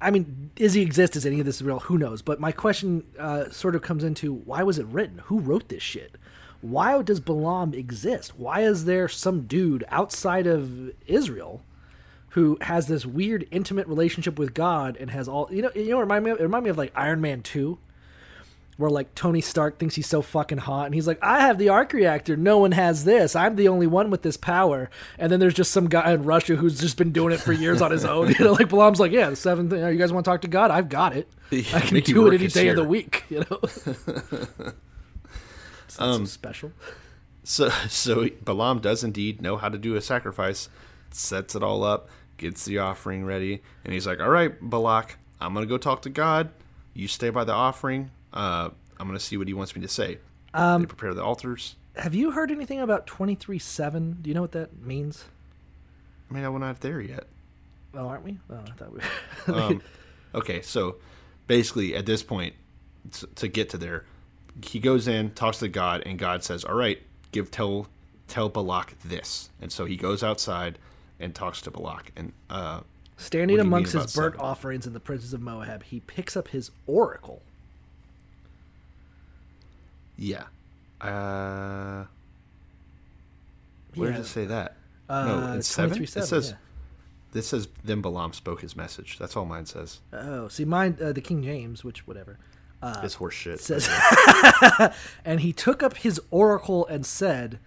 I 0.00 0.10
mean, 0.10 0.50
does 0.56 0.74
he 0.74 0.82
exist? 0.82 1.16
Is 1.16 1.24
any 1.26 1.40
of 1.40 1.46
this 1.46 1.62
real? 1.62 1.80
Who 1.80 1.98
knows? 1.98 2.22
But 2.22 2.40
my 2.40 2.52
question 2.52 3.04
uh, 3.18 3.50
sort 3.50 3.74
of 3.74 3.82
comes 3.82 4.04
into 4.04 4.32
why 4.32 4.62
was 4.62 4.78
it 4.78 4.86
written? 4.86 5.18
Who 5.26 5.40
wrote 5.40 5.68
this 5.68 5.82
shit? 5.82 6.16
Why 6.64 7.02
does 7.02 7.20
Balaam 7.20 7.74
exist? 7.74 8.38
Why 8.38 8.60
is 8.60 8.86
there 8.86 9.06
some 9.06 9.42
dude 9.42 9.84
outside 9.88 10.46
of 10.46 10.92
Israel 11.06 11.62
who 12.30 12.56
has 12.62 12.86
this 12.86 13.04
weird 13.04 13.46
intimate 13.50 13.86
relationship 13.86 14.38
with 14.38 14.54
God 14.54 14.96
and 14.98 15.10
has 15.10 15.28
all 15.28 15.46
you 15.52 15.60
know? 15.60 15.70
You 15.74 15.90
know, 15.90 16.00
remind 16.00 16.24
me 16.24 16.30
of, 16.30 16.40
it 16.40 16.42
remind 16.42 16.64
me 16.64 16.70
of 16.70 16.78
like 16.78 16.90
Iron 16.96 17.20
Man 17.20 17.42
two. 17.42 17.78
Where 18.78 18.90
like 18.90 19.14
Tony 19.14 19.40
Stark 19.42 19.78
thinks 19.78 19.94
he's 19.94 20.08
so 20.08 20.20
fucking 20.22 20.58
hot, 20.58 20.86
and 20.86 20.94
he's 20.94 21.06
like, 21.06 21.18
"I 21.22 21.40
have 21.42 21.58
the 21.58 21.68
arc 21.68 21.92
reactor. 21.92 22.34
No 22.34 22.58
one 22.58 22.72
has 22.72 23.04
this. 23.04 23.36
I'm 23.36 23.54
the 23.56 23.68
only 23.68 23.86
one 23.86 24.10
with 24.10 24.22
this 24.22 24.36
power." 24.36 24.90
And 25.16 25.30
then 25.30 25.38
there's 25.38 25.54
just 25.54 25.70
some 25.70 25.86
guy 25.86 26.12
in 26.12 26.24
Russia 26.24 26.56
who's 26.56 26.80
just 26.80 26.96
been 26.96 27.12
doing 27.12 27.32
it 27.32 27.38
for 27.40 27.52
years 27.52 27.80
on 27.82 27.92
his 27.92 28.04
own. 28.04 28.34
You 28.38 28.46
know, 28.46 28.52
like 28.54 28.70
Balaam's 28.70 28.98
like, 28.98 29.12
"Yeah, 29.12 29.30
the 29.30 29.36
seventh 29.36 29.70
thing. 29.70 29.80
You 29.80 29.96
guys 29.96 30.12
want 30.12 30.24
to 30.24 30.30
talk 30.30 30.40
to 30.40 30.48
God? 30.48 30.72
I've 30.72 30.88
got 30.88 31.14
it. 31.14 31.28
I 31.52 31.80
can 31.80 32.00
do 32.00 32.26
it 32.26 32.34
any 32.34 32.48
day 32.48 32.68
of 32.68 32.76
the 32.76 32.84
week." 32.84 33.22
You 33.30 33.44
know, 33.48 34.72
not 35.98 36.28
special. 36.28 36.72
So, 37.46 37.68
so 37.88 38.30
Balaam 38.42 38.78
does 38.78 39.04
indeed 39.04 39.42
know 39.42 39.58
how 39.58 39.68
to 39.68 39.76
do 39.76 39.96
a 39.96 40.00
sacrifice, 40.00 40.70
sets 41.10 41.54
it 41.54 41.62
all 41.62 41.84
up, 41.84 42.08
gets 42.38 42.64
the 42.64 42.78
offering 42.78 43.26
ready, 43.26 43.62
and 43.84 43.92
he's 43.92 44.06
like, 44.06 44.18
"All 44.18 44.30
right, 44.30 44.54
Balak, 44.62 45.18
I'm 45.42 45.52
gonna 45.52 45.66
go 45.66 45.76
talk 45.76 46.00
to 46.02 46.08
God. 46.08 46.48
You 46.94 47.06
stay 47.06 47.28
by 47.28 47.44
the 47.44 47.52
offering. 47.52 48.10
Uh, 48.32 48.70
I'm 48.98 49.06
gonna 49.06 49.20
see 49.20 49.36
what 49.36 49.46
He 49.46 49.52
wants 49.52 49.76
me 49.76 49.82
to 49.82 49.88
say." 49.88 50.16
Um, 50.54 50.80
they 50.80 50.86
prepare 50.86 51.12
the 51.12 51.22
altars. 51.22 51.76
Have 51.96 52.14
you 52.14 52.30
heard 52.30 52.50
anything 52.50 52.80
about 52.80 53.06
twenty 53.06 53.34
three 53.34 53.58
seven? 53.58 54.16
Do 54.22 54.30
you 54.30 54.34
know 54.34 54.40
what 54.40 54.52
that 54.52 54.80
means? 54.82 55.26
I 56.30 56.34
mean, 56.34 56.50
we're 56.50 56.58
not 56.58 56.80
there 56.80 57.02
yet. 57.02 57.24
Well, 57.92 58.08
aren't 58.08 58.24
we? 58.24 58.38
Oh, 58.50 58.58
I 58.66 58.70
thought 58.70 58.92
we. 58.92 59.52
Um, 59.52 59.82
okay, 60.34 60.62
so 60.62 60.96
basically, 61.46 61.94
at 61.94 62.06
this 62.06 62.22
point, 62.22 62.54
to 63.36 63.48
get 63.48 63.68
to 63.70 63.78
there, 63.78 64.04
he 64.62 64.78
goes 64.80 65.08
in, 65.08 65.30
talks 65.32 65.58
to 65.58 65.68
God, 65.68 66.02
and 66.06 66.18
God 66.18 66.44
says, 66.44 66.64
"All 66.64 66.74
right, 66.74 67.00
give 67.32 67.50
tell 67.50 67.88
tell 68.28 68.48
Balak 68.48 68.94
this." 69.04 69.50
And 69.60 69.70
so 69.72 69.84
he 69.84 69.96
goes 69.96 70.22
outside 70.22 70.78
and 71.20 71.34
talks 71.34 71.60
to 71.62 71.70
Balak, 71.70 72.12
and 72.16 72.32
uh, 72.50 72.80
Standing 73.16 73.56
what 73.56 73.62
do 73.62 73.66
you 73.66 73.70
mean 73.70 73.72
amongst 73.84 73.92
his 73.92 74.14
burnt 74.14 74.34
seven? 74.34 74.40
offerings 74.40 74.86
and 74.86 74.94
the 74.94 75.00
princes 75.00 75.32
of 75.32 75.40
Moab, 75.40 75.84
he 75.84 76.00
picks 76.00 76.36
up 76.36 76.48
his 76.48 76.70
oracle. 76.86 77.42
Yeah. 80.16 80.44
Uh, 81.00 82.04
where 83.94 84.10
Yeah. 84.10 84.16
does 84.16 84.26
it 84.26 84.30
say 84.30 84.44
that? 84.46 84.76
Uh, 85.08 85.24
no, 85.24 85.52
it's 85.58 85.68
seven. 85.68 86.02
It 86.02 86.08
says. 86.08 86.50
yeah. 86.50 86.56
This 87.32 87.48
says 87.48 87.68
then 87.82 88.00
Balaam 88.00 88.32
spoke 88.32 88.60
his 88.60 88.76
message. 88.76 89.18
That's 89.18 89.36
all 89.36 89.44
mine 89.44 89.66
says. 89.66 90.00
Oh, 90.12 90.46
see, 90.48 90.64
mine, 90.64 90.96
uh, 91.02 91.12
the 91.12 91.20
King 91.20 91.42
James, 91.42 91.82
which 91.82 92.06
whatever. 92.06 92.38
Uh, 92.84 93.00
it's 93.02 93.14
horse 93.14 93.34
shit. 93.34 93.60
says, 93.60 93.88
and 95.24 95.40
he 95.40 95.52
took 95.52 95.82
up 95.82 95.96
his 95.96 96.20
oracle 96.30 96.86
and 96.86 97.04
said, 97.06 97.58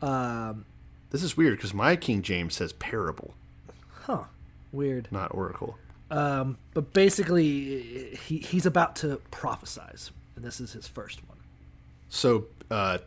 um, 0.00 0.64
This 1.10 1.22
is 1.22 1.36
weird 1.36 1.56
because 1.56 1.74
my 1.74 1.96
King 1.96 2.22
James 2.22 2.54
says 2.54 2.72
parable, 2.74 3.34
"Huh, 4.04 4.24
weird." 4.72 5.08
not 5.10 5.34
oracle. 5.34 5.78
Um, 6.10 6.58
but 6.74 6.92
basically, 6.92 8.14
he 8.26 8.38
he's 8.38 8.66
about 8.66 8.96
to 8.96 9.20
prophesize, 9.30 10.10
and 10.36 10.44
this 10.44 10.60
is 10.60 10.72
his 10.72 10.86
first 10.86 11.26
one. 11.28 11.38
So 12.08 12.44
uh, 12.70 12.98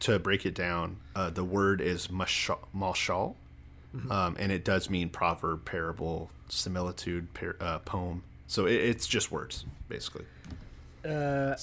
to 0.00 0.18
break 0.18 0.46
it 0.46 0.54
down, 0.54 0.96
uh, 1.14 1.30
the 1.30 1.44
word 1.44 1.80
is 1.80 2.08
mashal, 2.08 2.58
mashal 2.74 3.34
Mhm. 3.96 4.10
um, 4.10 4.36
and 4.38 4.52
it 4.52 4.64
does 4.64 4.90
mean 4.90 5.08
proverb, 5.10 5.64
parable, 5.64 6.30
similitude, 6.48 7.32
par- 7.34 7.56
uh, 7.60 7.78
poem. 7.80 8.22
So 8.46 8.66
it, 8.66 8.74
it's 8.74 9.06
just 9.06 9.30
words, 9.32 9.64
basically. 9.88 10.24
Uh, 11.04 11.56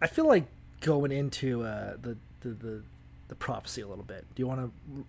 I 0.00 0.06
feel 0.06 0.26
like 0.26 0.44
going 0.80 1.12
into 1.12 1.64
uh, 1.64 1.94
the, 2.00 2.16
the 2.40 2.48
the 2.50 2.82
the 3.28 3.34
prophecy 3.34 3.80
a 3.80 3.88
little 3.88 4.04
bit. 4.04 4.24
Do 4.34 4.42
you 4.42 4.46
want 4.46 4.60
to 4.60 5.04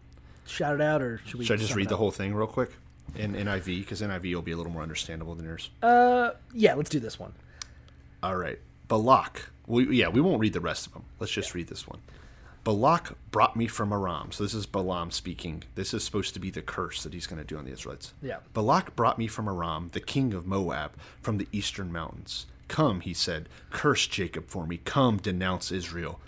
shout 0.46 0.76
it 0.76 0.82
out, 0.82 1.02
or 1.02 1.22
should 1.26 1.40
we? 1.40 1.46
Should 1.46 1.60
I 1.60 1.62
just 1.62 1.76
read 1.76 1.90
the 1.90 1.98
whole 1.98 2.12
thing 2.12 2.34
real 2.34 2.48
quick 2.48 2.72
in 3.16 3.34
NIV 3.34 3.66
because 3.80 4.02
NIV 4.02 4.34
will 4.34 4.42
be 4.42 4.52
a 4.52 4.58
little 4.58 4.72
more 4.72 4.82
understandable 4.82 5.36
than 5.36 5.46
yours. 5.46 5.70
Uh, 5.82 6.32
yeah, 6.54 6.74
let's 6.74 6.90
do 6.90 7.00
this 7.00 7.20
one. 7.20 7.34
All 8.24 8.36
right. 8.36 8.60
Balak. 8.88 9.50
We, 9.66 9.98
yeah, 9.98 10.10
we 10.10 10.22
won't 10.22 10.40
read 10.40 10.54
the 10.54 10.62
rest 10.62 10.88
of 10.88 10.94
them. 10.94 11.04
Let's 11.20 11.32
just 11.32 11.54
read 11.54 11.68
this 11.68 11.88
one. 11.88 12.00
Balak 12.64 13.16
brought 13.32 13.56
me 13.56 13.68
from 13.68 13.94
Aram. 13.94 14.32
So 14.32 14.44
this 14.44 14.54
is 14.54 14.66
Balaam 14.66 15.12
speaking. 15.12 15.64
This 15.76 15.94
is 15.94 16.04
supposed 16.04 16.34
to 16.34 16.40
be 16.40 16.50
the 16.50 16.62
curse 16.62 17.04
that 17.04 17.14
he's 17.14 17.28
going 17.28 17.42
to 17.42 17.48
do 17.48 17.58
on 17.58 17.66
the 17.66 17.72
Israelites. 17.72 18.14
Yeah. 18.22 18.38
Balak 18.54 18.96
brought 18.96 19.18
me 19.18 19.28
from 19.28 19.48
Aram, 19.48 19.90
the 19.94 20.00
king 20.02 20.34
of 20.34 20.46
Moab, 20.46 20.92
from 21.22 21.38
the 21.38 21.48
eastern 21.52 21.92
mountains. 21.92 22.46
Come, 22.68 23.02
he 23.02 23.14
said, 23.14 23.50
curse 23.70 24.08
Jacob 24.08 24.48
for 24.48 24.66
me. 24.66 24.78
Come, 24.78 25.18
denounce 25.18 25.72
Israel. 25.72 26.20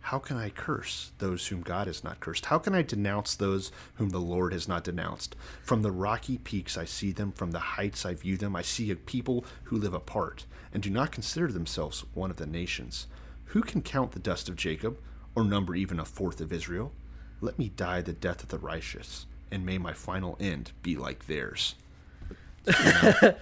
How 0.00 0.18
can 0.18 0.36
I 0.36 0.50
curse 0.50 1.10
those 1.18 1.48
whom 1.48 1.62
God 1.62 1.88
has 1.88 2.04
not 2.04 2.20
cursed? 2.20 2.46
How 2.46 2.58
can 2.58 2.74
I 2.74 2.82
denounce 2.82 3.34
those 3.34 3.72
whom 3.94 4.10
the 4.10 4.20
Lord 4.20 4.52
has 4.52 4.68
not 4.68 4.84
denounced? 4.84 5.34
From 5.64 5.82
the 5.82 5.90
rocky 5.90 6.38
peaks 6.38 6.78
I 6.78 6.84
see 6.84 7.10
them, 7.10 7.32
from 7.32 7.50
the 7.50 7.58
heights 7.58 8.06
I 8.06 8.14
view 8.14 8.36
them. 8.36 8.54
I 8.54 8.62
see 8.62 8.90
a 8.90 8.96
people 8.96 9.44
who 9.64 9.76
live 9.76 9.94
apart 9.94 10.46
and 10.72 10.82
do 10.82 10.90
not 10.90 11.10
consider 11.10 11.50
themselves 11.50 12.04
one 12.14 12.30
of 12.30 12.36
the 12.36 12.46
nations. 12.46 13.08
Who 13.46 13.62
can 13.62 13.82
count 13.82 14.12
the 14.12 14.20
dust 14.20 14.48
of 14.48 14.56
Jacob, 14.56 14.98
or 15.34 15.42
number 15.44 15.74
even 15.74 15.98
a 15.98 16.04
fourth 16.04 16.40
of 16.40 16.52
Israel? 16.52 16.92
Let 17.40 17.58
me 17.58 17.70
die 17.70 18.00
the 18.00 18.12
death 18.12 18.42
of 18.42 18.48
the 18.48 18.58
righteous, 18.58 19.26
and 19.50 19.66
may 19.66 19.78
my 19.78 19.92
final 19.92 20.36
end 20.38 20.72
be 20.82 20.96
like 20.96 21.26
theirs. 21.26 21.74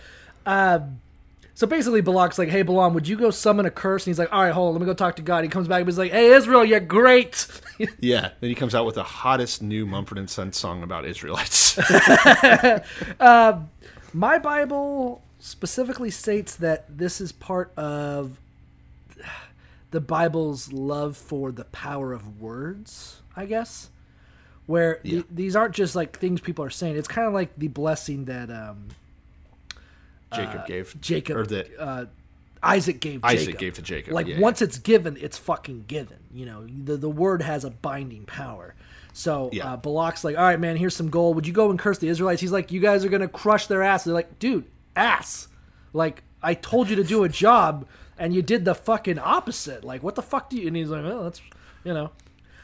Um, 0.46 1.00
So 1.56 1.66
basically, 1.68 2.02
Balak's 2.02 2.36
like, 2.38 2.48
"Hey, 2.48 2.62
Balaam, 2.62 2.94
would 2.94 3.06
you 3.06 3.16
go 3.16 3.30
summon 3.30 3.64
a 3.64 3.70
curse?" 3.70 4.04
And 4.06 4.10
he's 4.10 4.18
like, 4.18 4.32
"All 4.32 4.42
right, 4.42 4.52
hold 4.52 4.68
on, 4.68 4.74
let 4.74 4.80
me 4.80 4.86
go 4.86 4.94
talk 4.94 5.16
to 5.16 5.22
God." 5.22 5.44
He 5.44 5.48
comes 5.50 5.68
back 5.68 5.80
and 5.80 5.88
he's 5.88 5.98
like, 5.98 6.10
"Hey, 6.10 6.32
Israel, 6.32 6.64
you're 6.64 6.80
great." 6.80 7.46
Yeah, 7.98 8.30
then 8.38 8.50
he 8.50 8.54
comes 8.54 8.72
out 8.72 8.86
with 8.86 8.94
the 8.94 9.02
hottest 9.02 9.60
new 9.60 9.84
Mumford 9.84 10.16
and 10.16 10.30
Sons 10.30 10.56
song 10.56 10.84
about 10.84 11.04
Israelites. 11.04 11.76
My 13.18 14.38
Bible 14.38 15.22
specifically 15.40 16.10
states 16.10 16.54
that 16.56 16.84
this 16.98 17.20
is 17.20 17.32
part 17.32 17.72
of 17.76 18.38
the 19.90 20.00
Bible's 20.00 20.72
love 20.72 21.16
for 21.16 21.50
the 21.50 21.64
power 21.64 22.12
of 22.12 22.40
words, 22.40 23.22
I 23.36 23.46
guess. 23.46 23.90
Where 24.66 25.00
the- 25.02 25.24
these 25.30 25.56
aren't 25.56 25.74
just 25.74 25.96
like 25.96 26.16
things 26.18 26.40
people 26.40 26.64
are 26.64 26.70
saying. 26.70 26.96
It's 26.96 27.08
kind 27.08 27.26
of 27.26 27.34
like 27.34 27.58
the 27.58 27.68
blessing 27.68 28.26
that 28.26 28.50
um, 28.50 28.86
Jacob 30.34 30.66
gave 30.66 31.00
Jacob, 31.00 31.36
or 31.36 31.46
that 31.46 31.68
uh, 31.78 32.04
Isaac 32.62 33.00
gave. 33.00 33.24
Isaac 33.24 33.38
Jacob. 33.38 33.48
Isaac 33.48 33.58
gave 33.58 33.74
to 33.74 33.82
Jacob, 33.82 34.12
Like 34.14 34.26
yeah, 34.26 34.40
once 34.40 34.62
it's 34.62 34.78
given, 34.78 35.16
it's 35.20 35.38
fucking 35.38 35.84
given. 35.86 36.18
You 36.32 36.46
know, 36.46 36.66
the 36.66 36.96
the 36.96 37.08
word 37.10 37.42
has 37.42 37.64
a 37.64 37.70
binding 37.70 38.24
power. 38.24 38.74
So 39.12 39.50
Yeah. 39.52 39.74
uh, 39.74 39.76
Balak's 39.76 40.24
like, 40.24 40.36
all 40.36 40.42
right, 40.42 40.58
man, 40.58 40.76
here's 40.76 40.96
some 40.96 41.08
gold. 41.08 41.36
Would 41.36 41.46
you 41.46 41.52
go 41.52 41.70
and 41.70 41.78
curse 41.78 41.98
the 41.98 42.08
Israelites? 42.08 42.40
He's 42.40 42.50
like, 42.50 42.72
you 42.72 42.80
guys 42.80 43.04
are 43.04 43.08
gonna 43.08 43.28
crush 43.28 43.66
their 43.68 43.82
ass. 43.82 44.04
They're 44.04 44.14
like, 44.14 44.38
dude, 44.38 44.64
ass. 44.96 45.48
Like 45.92 46.22
I 46.42 46.54
told 46.54 46.88
you 46.90 46.96
to 46.96 47.04
do 47.04 47.22
a 47.24 47.28
job, 47.28 47.86
and 48.18 48.34
you 48.34 48.42
did 48.42 48.64
the 48.64 48.74
fucking 48.74 49.18
opposite. 49.18 49.84
Like 49.84 50.02
what 50.02 50.14
the 50.14 50.22
fuck 50.22 50.50
do 50.50 50.56
you? 50.56 50.66
And 50.66 50.76
he's 50.76 50.88
like, 50.90 51.04
well, 51.04 51.24
that's 51.24 51.40
you 51.84 51.94
know. 51.94 52.10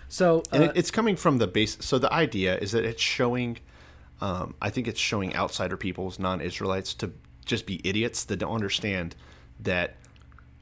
So 0.09 0.43
and 0.51 0.65
uh, 0.65 0.67
it, 0.67 0.73
it's 0.77 0.91
coming 0.91 1.15
from 1.15 1.39
the 1.39 1.47
base. 1.47 1.77
So 1.81 1.99
the 1.99 2.13
idea 2.13 2.59
is 2.59 2.73
that 2.73 2.85
it's 2.85 3.03
showing. 3.03 3.59
Um, 4.21 4.55
I 4.61 4.69
think 4.69 4.87
it's 4.87 5.01
showing 5.01 5.35
outsider 5.35 5.79
peoples, 5.79 6.19
non-Israelites, 6.19 6.93
to 6.95 7.11
just 7.51 7.67
be 7.67 7.81
idiots 7.85 8.25
that 8.25 8.37
don't 8.39 8.55
understand 8.55 9.15
that 9.61 9.97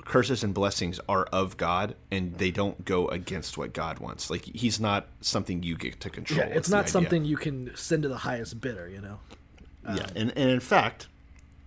curses 0.04 0.42
and 0.42 0.54
blessings 0.54 0.98
are 1.08 1.24
of 1.26 1.56
God, 1.58 1.94
and 2.10 2.34
they 2.38 2.50
don't 2.50 2.82
go 2.84 3.06
against 3.08 3.58
what 3.58 3.72
God 3.74 3.98
wants. 3.98 4.30
Like 4.30 4.44
He's 4.44 4.80
not 4.80 5.06
something 5.20 5.62
you 5.62 5.76
get 5.76 6.00
to 6.00 6.10
control. 6.10 6.40
yeah, 6.40 6.46
it's 6.46 6.68
not 6.70 6.80
idea. 6.84 6.90
something 6.92 7.24
you 7.24 7.36
can 7.36 7.70
send 7.76 8.02
to 8.04 8.08
the 8.08 8.16
highest 8.16 8.60
bidder. 8.60 8.88
You 8.88 9.00
know. 9.02 9.20
yeah, 9.94 10.06
and, 10.16 10.32
and 10.36 10.50
in 10.50 10.60
fact, 10.60 11.06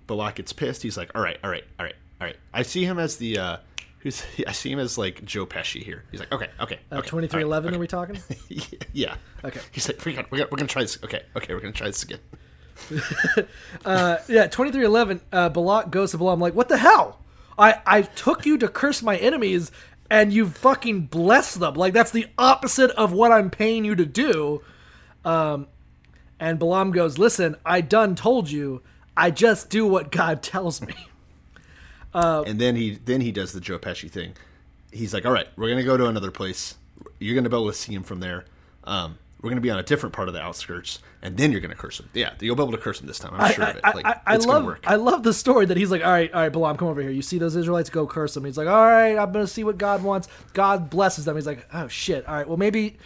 Balak 0.08 0.36
gets 0.36 0.52
pissed. 0.54 0.82
He's 0.84 0.98
like, 0.98 1.12
"All 1.16 1.22
right, 1.22 1.38
all 1.44 1.50
right, 1.52 1.64
all 1.80 1.86
right, 1.86 1.96
all 2.20 2.28
right." 2.28 2.36
I 2.54 2.64
see 2.64 2.84
him 2.84 2.98
as 3.00 3.18
the 3.18 3.38
uh, 3.38 3.58
who's 4.00 4.24
I 4.48 4.52
see 4.54 4.72
him 4.72 4.80
as 4.80 4.98
like 4.98 5.24
Joe 5.24 5.46
Pesci 5.46 5.84
here. 5.84 6.04
He's 6.12 6.20
like, 6.20 6.32
"Okay, 6.32 6.50
okay, 6.60 6.80
Uh, 6.92 6.96
okay, 6.98 7.08
Twenty 7.08 7.28
three 7.28 7.44
all 7.44 7.50
right, 7.50 7.64
eleven. 7.64 7.70
okay." 7.70 7.78
Are 7.78 7.80
we 7.80 7.88
talking? 7.88 8.18
yeah. 8.94 9.16
Okay. 9.46 9.62
He's 9.72 9.88
like, 9.88 10.04
we 10.04 10.14
got, 10.14 10.30
we 10.32 10.40
got, 10.40 10.52
we're 10.52 10.58
gonna 10.58 10.68
try 10.68 10.82
this. 10.82 10.98
Okay, 11.04 11.22
okay, 11.36 11.54
we're 11.54 11.62
gonna 11.62 11.74
try 11.74 11.88
this 11.88 12.02
again. 12.04 12.20
Yeah, 13.86 14.48
twenty 14.48 14.72
three 14.72 14.86
eleven. 14.86 15.22
Uh, 15.32 15.50
Balak 15.50 15.92
goes 15.92 16.12
to 16.12 16.18
Balaam 16.18 16.40
like, 16.40 16.54
"What 16.56 16.70
the 16.70 16.78
hell? 16.78 17.20
I 17.58 17.82
I 17.86 18.02
took 18.04 18.46
you 18.46 18.58
to 18.60 18.68
curse 18.68 19.02
my 19.02 19.18
enemies, 19.18 19.72
and 20.10 20.32
you 20.34 20.50
fucking 20.50 21.02
bless 21.08 21.56
them. 21.56 21.76
Like 21.76 21.94
that's 21.94 22.12
the 22.12 22.28
opposite 22.38 22.92
of 22.92 23.12
what 23.12 23.32
I'm 23.32 23.50
paying 23.50 23.86
you 23.86 23.96
to 23.96 24.06
do." 24.06 24.62
Um, 25.24 25.68
and 26.40 26.58
Balaam 26.60 26.92
goes, 26.92 27.18
"Listen, 27.18 27.56
I 27.66 27.82
done 27.82 28.16
told 28.16 28.50
you. 28.50 28.82
I 29.16 29.30
just 29.30 29.70
do 29.70 29.86
what 29.86 30.12
God 30.12 30.42
tells 30.54 30.82
me." 30.82 30.96
and 32.46 32.60
then 32.60 32.76
he, 32.76 32.96
then 32.96 33.22
he 33.22 33.32
does 33.32 33.54
the 33.54 33.62
Joe 33.62 33.80
Pesci 33.80 34.10
thing. 34.10 34.34
He's 34.92 35.14
like, 35.14 35.26
all 35.26 35.32
right, 35.32 35.48
we're 35.56 35.70
gonna 35.70 35.84
go 35.84 35.96
to 35.96 36.08
another 36.08 36.32
place. 36.32 36.76
You're 37.20 37.36
gonna 37.36 37.50
be 37.50 37.56
able 37.56 37.68
to 37.68 37.74
see 37.74 37.94
him 37.94 38.04
from 38.04 38.20
there. 38.20 38.44
Um, 38.84 39.18
we're 39.42 39.50
gonna 39.50 39.62
be 39.62 39.72
on 39.72 39.80
a 39.80 39.84
different 39.84 40.14
part 40.14 40.28
of 40.28 40.34
the 40.34 40.42
outskirts, 40.42 41.00
and 41.22 41.36
then 41.36 41.52
you're 41.52 41.62
gonna 41.62 41.76
curse 41.76 42.00
him. 42.00 42.10
Yeah, 42.14 42.34
you'll 42.40 42.56
be 42.56 42.62
able 42.62 42.74
to 42.74 42.78
curse 42.78 43.02
him 43.02 43.08
this 43.08 43.20
time. 43.20 43.34
I'm 43.34 43.52
sure 43.54 43.64
I, 43.66 43.70
of 43.70 43.76
it. 43.78 43.82
I, 43.84 43.92
Like, 43.92 44.06
I, 44.06 44.22
I 44.26 44.36
it's 44.36 44.46
love 44.46 44.58
gonna 44.58 44.66
work. 44.66 44.84
I 44.86 44.96
love 44.96 45.24
the 45.24 45.34
story 45.34 45.66
that 45.66 45.78
he's 45.78 45.90
like, 45.90 46.04
all 46.04 46.12
right, 46.12 46.32
all 46.32 46.42
right, 46.42 46.52
Balaam, 46.52 46.78
come 46.78 46.88
over 46.88 47.02
here. 47.02 47.10
You 47.12 47.22
see 47.24 47.40
those 47.40 47.56
Israelites? 47.56 47.90
Go 47.90 48.06
curse 48.06 48.36
them. 48.36 48.46
He's 48.46 48.58
like, 48.58 48.68
all 48.68 48.86
right, 48.86 49.18
I'm 49.18 49.32
gonna 49.32 49.48
see 49.48 49.64
what 49.64 49.78
God 49.78 50.04
wants. 50.04 50.28
God 50.54 50.90
blesses 50.90 51.26
them. 51.26 51.36
He's 51.36 51.48
like, 51.48 51.68
oh 51.74 51.88
shit. 51.88 52.28
All 52.28 52.36
right, 52.36 52.48
well 52.48 52.58
maybe 52.58 52.98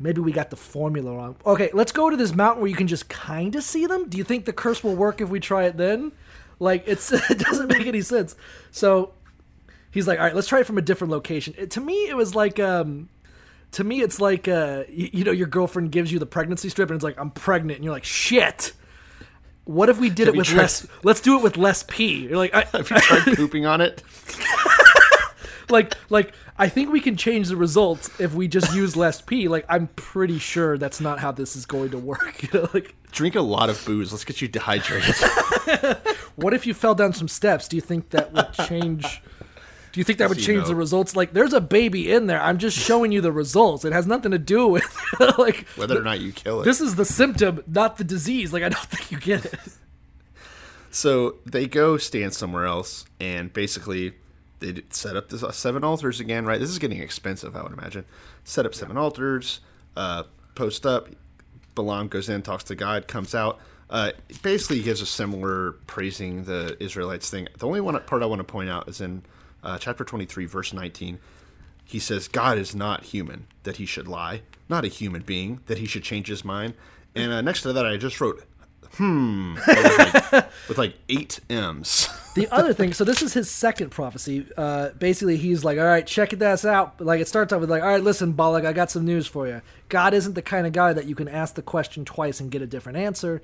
maybe 0.00 0.20
we 0.20 0.32
got 0.32 0.50
the 0.50 0.56
formula 0.56 1.14
wrong. 1.14 1.36
Okay, 1.46 1.70
let's 1.72 1.92
go 1.92 2.10
to 2.10 2.16
this 2.16 2.34
mountain 2.34 2.60
where 2.60 2.70
you 2.70 2.76
can 2.76 2.88
just 2.88 3.08
kind 3.08 3.54
of 3.54 3.62
see 3.62 3.86
them. 3.86 4.08
Do 4.08 4.18
you 4.18 4.24
think 4.24 4.44
the 4.46 4.52
curse 4.52 4.82
will 4.82 4.96
work 4.96 5.20
if 5.20 5.28
we 5.28 5.38
try 5.40 5.64
it 5.64 5.76
then? 5.76 6.12
Like 6.58 6.84
it's 6.86 7.12
it 7.30 7.38
doesn't 7.38 7.68
make 7.68 7.86
any 7.86 8.00
sense. 8.02 8.34
So 8.72 9.12
he's 9.92 10.08
like, 10.08 10.18
all 10.18 10.24
right, 10.24 10.34
let's 10.34 10.48
try 10.48 10.60
it 10.60 10.66
from 10.66 10.78
a 10.78 10.82
different 10.82 11.12
location. 11.12 11.54
It, 11.56 11.70
to 11.72 11.80
me, 11.80 12.08
it 12.08 12.16
was 12.16 12.34
like 12.34 12.58
um 12.58 13.08
to 13.74 13.84
me 13.84 14.00
it's 14.00 14.20
like 14.20 14.48
uh 14.48 14.84
you, 14.88 15.10
you 15.12 15.24
know 15.24 15.32
your 15.32 15.46
girlfriend 15.46 15.90
gives 15.92 16.10
you 16.12 16.18
the 16.18 16.26
pregnancy 16.26 16.68
strip 16.68 16.88
and 16.90 16.96
it's 16.96 17.04
like 17.04 17.18
i'm 17.18 17.30
pregnant 17.30 17.76
and 17.76 17.84
you're 17.84 17.92
like 17.92 18.04
shit 18.04 18.72
what 19.64 19.88
if 19.88 19.98
we 19.98 20.08
did 20.10 20.26
Have 20.26 20.34
it 20.34 20.38
with 20.38 20.46
tried- 20.46 20.58
less 20.62 20.86
let's 21.02 21.20
do 21.20 21.36
it 21.36 21.42
with 21.42 21.56
less 21.56 21.82
pee 21.84 22.26
you're 22.26 22.36
like 22.36 22.54
I, 22.54 22.62
Have 22.72 22.90
you 22.90 22.96
tried 22.98 23.24
pooping 23.36 23.66
on 23.66 23.80
it? 23.80 24.02
like 25.70 25.94
like 26.10 26.34
i 26.58 26.68
think 26.68 26.92
we 26.92 27.00
can 27.00 27.16
change 27.16 27.48
the 27.48 27.56
results 27.56 28.10
if 28.20 28.34
we 28.34 28.46
just 28.48 28.74
use 28.74 28.96
less 28.96 29.20
pee 29.20 29.48
like 29.48 29.64
i'm 29.68 29.88
pretty 29.96 30.38
sure 30.38 30.76
that's 30.78 31.00
not 31.00 31.18
how 31.18 31.32
this 31.32 31.56
is 31.56 31.66
going 31.66 31.90
to 31.90 31.98
work 31.98 32.42
you 32.52 32.60
know 32.60 32.68
like 32.74 32.94
Drink 33.14 33.36
a 33.36 33.40
lot 33.42 33.70
of 33.70 33.80
booze. 33.86 34.10
Let's 34.10 34.24
get 34.24 34.42
you 34.42 34.48
dehydrated. 34.48 35.14
what 36.34 36.52
if 36.52 36.66
you 36.66 36.74
fell 36.74 36.96
down 36.96 37.12
some 37.12 37.28
steps 37.28 37.68
do 37.68 37.76
you 37.76 37.80
think 37.80 38.10
that 38.10 38.32
would 38.32 38.52
change 38.66 39.22
do 39.94 40.00
you 40.00 40.04
think 40.04 40.18
that 40.18 40.28
would 40.28 40.36
So 40.38 40.50
you 40.50 40.56
change 40.58 40.66
the 40.68 40.74
results 40.76 41.16
like 41.16 41.32
there's 41.32 41.52
a 41.54 41.60
baby 41.60 42.12
in 42.12 42.26
there 42.26 42.42
i'm 42.42 42.58
just 42.58 42.76
showing 42.76 43.12
you 43.12 43.20
the 43.22 43.32
results 43.32 43.84
it 43.86 43.92
has 43.92 44.06
nothing 44.06 44.32
to 44.32 44.38
do 44.38 44.66
with 44.74 44.84
like 45.38 45.66
Whether 45.76 45.98
or 45.98 46.02
not 46.02 46.20
you 46.20 46.32
kill 46.32 46.60
it. 46.60 46.64
this 46.64 46.80
is 46.82 46.96
the 46.96 47.04
symptom 47.04 47.62
not 47.66 47.96
the 47.96 48.04
disease 48.04 48.52
like 48.52 48.62
i 48.62 48.68
don't 48.68 48.84
think 48.90 49.10
you 49.10 49.18
get 49.18 49.46
it 49.46 49.58
So 50.90 51.36
they 51.44 51.66
go 51.66 51.96
stand 51.96 52.34
somewhere 52.34 52.66
else, 52.66 53.04
and 53.18 53.52
basically 53.52 54.14
they 54.60 54.82
set 54.90 55.16
up 55.16 55.28
this 55.28 55.42
uh, 55.42 55.50
seven 55.50 55.82
altars 55.82 56.20
again. 56.20 56.46
Right, 56.46 56.60
this 56.60 56.70
is 56.70 56.78
getting 56.78 57.00
expensive, 57.02 57.56
I 57.56 57.62
would 57.62 57.72
imagine. 57.72 58.04
Set 58.44 58.64
up 58.64 58.74
seven 58.76 58.96
altars, 58.96 59.58
uh, 59.96 60.22
post 60.54 60.86
up. 60.86 61.08
Balaam 61.74 62.06
goes 62.06 62.28
in, 62.28 62.42
talks 62.42 62.62
to 62.64 62.76
God, 62.76 63.08
comes 63.08 63.34
out. 63.34 63.58
Uh, 63.90 64.12
basically, 64.42 64.76
he 64.76 64.82
gives 64.84 65.00
a 65.00 65.06
similar 65.06 65.72
praising 65.88 66.44
the 66.44 66.76
Israelites 66.78 67.28
thing. 67.28 67.48
The 67.58 67.66
only 67.66 67.80
one 67.80 68.00
part 68.04 68.22
I 68.22 68.26
want 68.26 68.38
to 68.38 68.44
point 68.44 68.70
out 68.70 68.88
is 68.88 69.00
in 69.00 69.24
uh, 69.64 69.78
chapter 69.78 70.04
twenty-three, 70.04 70.46
verse 70.46 70.72
nineteen. 70.72 71.18
He 71.84 71.98
says, 71.98 72.28
"God 72.28 72.58
is 72.58 72.74
not 72.74 73.04
human 73.04 73.46
that 73.64 73.76
he 73.76 73.86
should 73.86 74.06
lie, 74.06 74.42
not 74.68 74.84
a 74.84 74.88
human 74.88 75.22
being 75.22 75.60
that 75.66 75.78
he 75.78 75.86
should 75.86 76.04
change 76.04 76.28
his 76.28 76.44
mind." 76.44 76.74
And 77.14 77.32
uh, 77.32 77.40
next 77.40 77.62
to 77.62 77.72
that, 77.72 77.86
I 77.86 77.96
just 77.96 78.20
wrote 78.20 78.44
hmm 78.94 79.54
with 79.54 80.32
like, 80.32 80.46
with 80.68 80.78
like 80.78 80.94
eight 81.08 81.40
m's 81.50 82.08
the 82.34 82.48
other 82.50 82.72
thing, 82.72 82.92
so 82.92 83.04
this 83.04 83.22
is 83.22 83.32
his 83.32 83.48
second 83.48 83.90
prophecy. 83.90 84.46
Uh, 84.56 84.90
basically, 84.90 85.36
he's 85.36 85.64
like, 85.64 85.78
"All 85.78 85.84
right, 85.84 86.04
check 86.04 86.30
this 86.30 86.64
out." 86.64 87.00
Like 87.00 87.20
it 87.20 87.28
starts 87.28 87.52
off 87.52 87.60
with 87.60 87.70
like, 87.70 87.82
"All 87.82 87.88
right, 87.88 88.02
listen, 88.02 88.32
Balak, 88.32 88.64
I 88.64 88.72
got 88.72 88.90
some 88.90 89.04
news 89.04 89.28
for 89.28 89.46
you. 89.46 89.62
God 89.88 90.14
isn't 90.14 90.34
the 90.34 90.42
kind 90.42 90.66
of 90.66 90.72
guy 90.72 90.92
that 90.92 91.06
you 91.06 91.14
can 91.14 91.28
ask 91.28 91.54
the 91.54 91.62
question 91.62 92.04
twice 92.04 92.40
and 92.40 92.50
get 92.50 92.60
a 92.60 92.66
different 92.66 92.98
answer." 92.98 93.40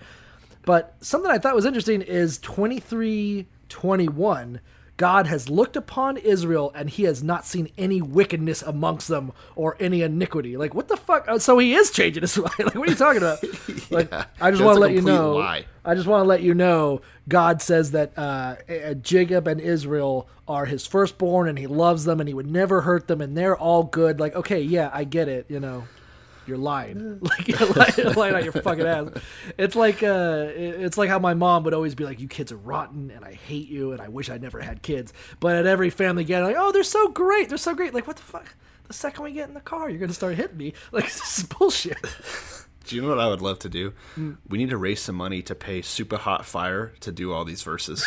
But 0.63 0.95
something 1.01 1.31
I 1.31 1.39
thought 1.39 1.55
was 1.55 1.65
interesting 1.65 2.03
is 2.03 2.39
twenty 2.39 2.81
three 2.81 3.47
twenty 3.69 4.09
one. 4.09 4.61
God 5.01 5.27
has 5.29 5.49
looked 5.49 5.77
upon 5.77 6.19
Israel 6.19 6.71
and 6.75 6.91
he 6.91 7.05
has 7.05 7.23
not 7.23 7.47
seen 7.47 7.71
any 7.79 8.03
wickedness 8.03 8.61
amongst 8.61 9.09
them 9.09 9.33
or 9.57 9.75
any 9.81 10.03
iniquity. 10.03 10.59
Like, 10.59 10.75
what 10.75 10.89
the 10.89 10.97
fuck? 10.99 11.25
Oh, 11.27 11.39
So 11.39 11.57
he 11.57 11.73
is 11.73 11.91
changing 11.91 12.21
his 12.21 12.37
mind. 12.47 12.53
Like, 12.59 12.75
what 12.75 12.87
are 12.87 12.91
you 12.93 12.97
talking 12.99 13.23
about? 13.23 13.43
Like, 13.91 14.11
Yeah, 14.11 14.27
I 14.43 14.51
just 14.51 14.63
want 14.63 14.77
to 14.77 14.81
let 14.81 14.93
you 14.93 15.01
know. 15.01 15.37
lie. 15.37 15.65
I 15.87 15.95
just 15.95 16.07
want 16.07 16.23
to 16.25 16.29
let 16.29 16.43
you 16.43 16.53
know. 16.53 17.01
God 17.29 17.63
says 17.63 17.93
that 17.93 18.13
uh, 18.19 18.57
uh, 18.69 18.93
Jacob 18.95 19.49
and 19.49 19.59
Israel 19.59 20.29
are 20.47 20.67
his 20.67 20.87
firstborn, 20.87 21.49
and 21.49 21.59
he 21.59 21.67
loves 21.67 22.05
them, 22.05 22.21
and 22.21 22.29
he 22.29 22.35
would 22.35 22.51
never 22.51 22.83
hurt 22.83 23.09
them, 23.09 23.23
and 23.23 23.35
they're 23.37 23.57
all 23.57 23.85
good. 23.85 24.21
Like, 24.21 24.37
okay, 24.37 24.61
yeah, 24.61 24.91
I 24.93 25.05
get 25.05 25.29
it. 25.29 25.47
You 25.49 25.61
know, 25.61 25.85
you're 26.51 26.59
lying. 26.59 27.21
Like 27.31 27.49
you're 27.49 27.69
lying, 27.69 27.93
you're 27.97 28.13
lying 28.13 28.35
out 28.35 28.45
your 28.45 28.53
fucking 28.53 28.87
ass. 28.87 29.09
It's 29.57 29.77
like 29.77 30.03
uh, 30.03 30.49
it's 30.55 30.99
like 30.99 31.09
how 31.09 31.19
my 31.19 31.33
mom 31.35 31.63
would 31.65 31.75
always 31.75 31.95
be 31.95 32.05
like, 32.05 32.21
"You 32.21 32.29
kids 32.29 32.51
are 32.53 32.57
rotten, 32.57 33.11
and 33.11 33.25
I 33.25 33.33
hate 33.33 33.69
you, 33.69 33.93
and 33.93 34.01
I 34.01 34.09
wish 34.09 34.29
I 34.29 34.37
never 34.39 34.61
had 34.61 34.83
kids." 34.83 35.13
But 35.39 35.57
at 35.57 35.67
every 35.67 35.91
family 35.91 36.25
gathering, 36.25 36.55
like, 36.55 36.63
"Oh, 36.63 36.73
they're 36.73 36.83
so 36.83 37.09
great, 37.09 37.49
they're 37.49 37.59
so 37.59 37.75
great." 37.75 37.95
Like, 37.95 38.07
what 38.07 38.17
the 38.17 38.23
fuck? 38.23 38.55
The 38.89 38.95
second 38.95 39.25
we 39.25 39.33
get 39.33 39.49
in 39.49 39.55
the 39.55 39.61
car, 39.61 39.89
you're 39.89 40.01
gonna 40.01 40.13
start 40.13 40.35
hitting 40.35 40.57
me. 40.57 40.75
Like, 40.93 41.05
this 41.05 41.39
is 41.39 41.45
bullshit. 41.45 41.97
Do 42.87 42.97
you 42.97 43.03
know 43.03 43.09
what 43.11 43.21
I 43.21 43.29
would 43.29 43.43
love 43.43 43.61
to 43.61 43.69
do? 43.69 43.93
Mm. 44.17 44.39
We 44.49 44.59
need 44.59 44.71
to 44.71 44.77
raise 44.77 45.01
some 45.01 45.15
money 45.15 45.43
to 45.43 45.55
pay 45.55 45.81
Super 45.83 46.17
Hot 46.17 46.45
Fire 46.45 46.93
to 47.01 47.13
do 47.13 47.33
all 47.33 47.45
these 47.45 47.63
verses. 47.63 48.05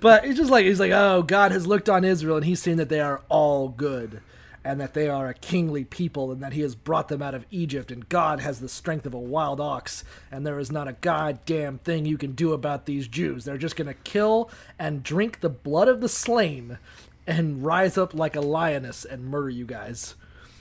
But 0.00 0.24
it's 0.24 0.36
just 0.36 0.50
like 0.50 0.66
he's 0.66 0.78
like, 0.78 0.92
oh, 0.92 1.22
God 1.22 1.50
has 1.52 1.66
looked 1.66 1.88
on 1.88 2.04
Israel 2.04 2.36
and 2.36 2.44
he's 2.44 2.62
seen 2.62 2.76
that 2.76 2.88
they 2.88 3.00
are 3.00 3.22
all 3.28 3.68
good, 3.70 4.20
and 4.64 4.80
that 4.80 4.94
they 4.94 5.08
are 5.08 5.28
a 5.28 5.34
kingly 5.34 5.84
people, 5.84 6.30
and 6.30 6.42
that 6.42 6.52
he 6.52 6.60
has 6.60 6.74
brought 6.74 7.08
them 7.08 7.22
out 7.22 7.34
of 7.34 7.46
Egypt, 7.50 7.90
and 7.90 8.08
God 8.08 8.40
has 8.40 8.60
the 8.60 8.68
strength 8.68 9.06
of 9.06 9.14
a 9.14 9.18
wild 9.18 9.60
ox, 9.60 10.04
and 10.30 10.46
there 10.46 10.58
is 10.58 10.70
not 10.70 10.88
a 10.88 10.92
goddamn 10.94 11.78
thing 11.78 12.04
you 12.04 12.18
can 12.18 12.32
do 12.32 12.52
about 12.52 12.86
these 12.86 13.08
Jews. 13.08 13.44
They're 13.44 13.56
just 13.56 13.76
gonna 13.76 13.94
kill 13.94 14.50
and 14.78 15.02
drink 15.02 15.40
the 15.40 15.48
blood 15.48 15.88
of 15.88 16.00
the 16.00 16.08
slain, 16.08 16.78
and 17.26 17.64
rise 17.64 17.96
up 17.96 18.14
like 18.14 18.36
a 18.36 18.40
lioness 18.40 19.04
and 19.04 19.24
murder 19.24 19.50
you 19.50 19.64
guys. 19.64 20.14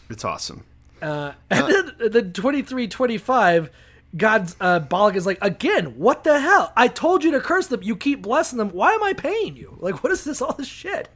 It's 0.09 0.23
awesome. 0.23 0.63
Uh, 1.01 1.33
and 1.49 1.93
then 1.99 2.11
the 2.11 2.21
twenty 2.21 2.61
three 2.61 2.87
twenty 2.87 3.17
five. 3.17 3.69
God's 4.17 4.55
uh, 4.59 4.79
Balak 4.79 5.15
is 5.15 5.27
like, 5.27 5.37
again, 5.39 5.99
what 5.99 6.23
the 6.23 6.39
hell? 6.39 6.73
I 6.75 6.87
told 6.87 7.23
you 7.23 7.29
to 7.29 7.39
curse 7.39 7.67
them. 7.67 7.83
You 7.83 7.95
keep 7.95 8.23
blessing 8.23 8.57
them. 8.57 8.69
Why 8.69 8.93
am 8.93 9.03
I 9.03 9.13
paying 9.13 9.55
you? 9.55 9.77
Like, 9.79 10.03
what 10.03 10.11
is 10.11 10.23
this? 10.23 10.41
All 10.41 10.53
this 10.53 10.67
shit? 10.67 11.09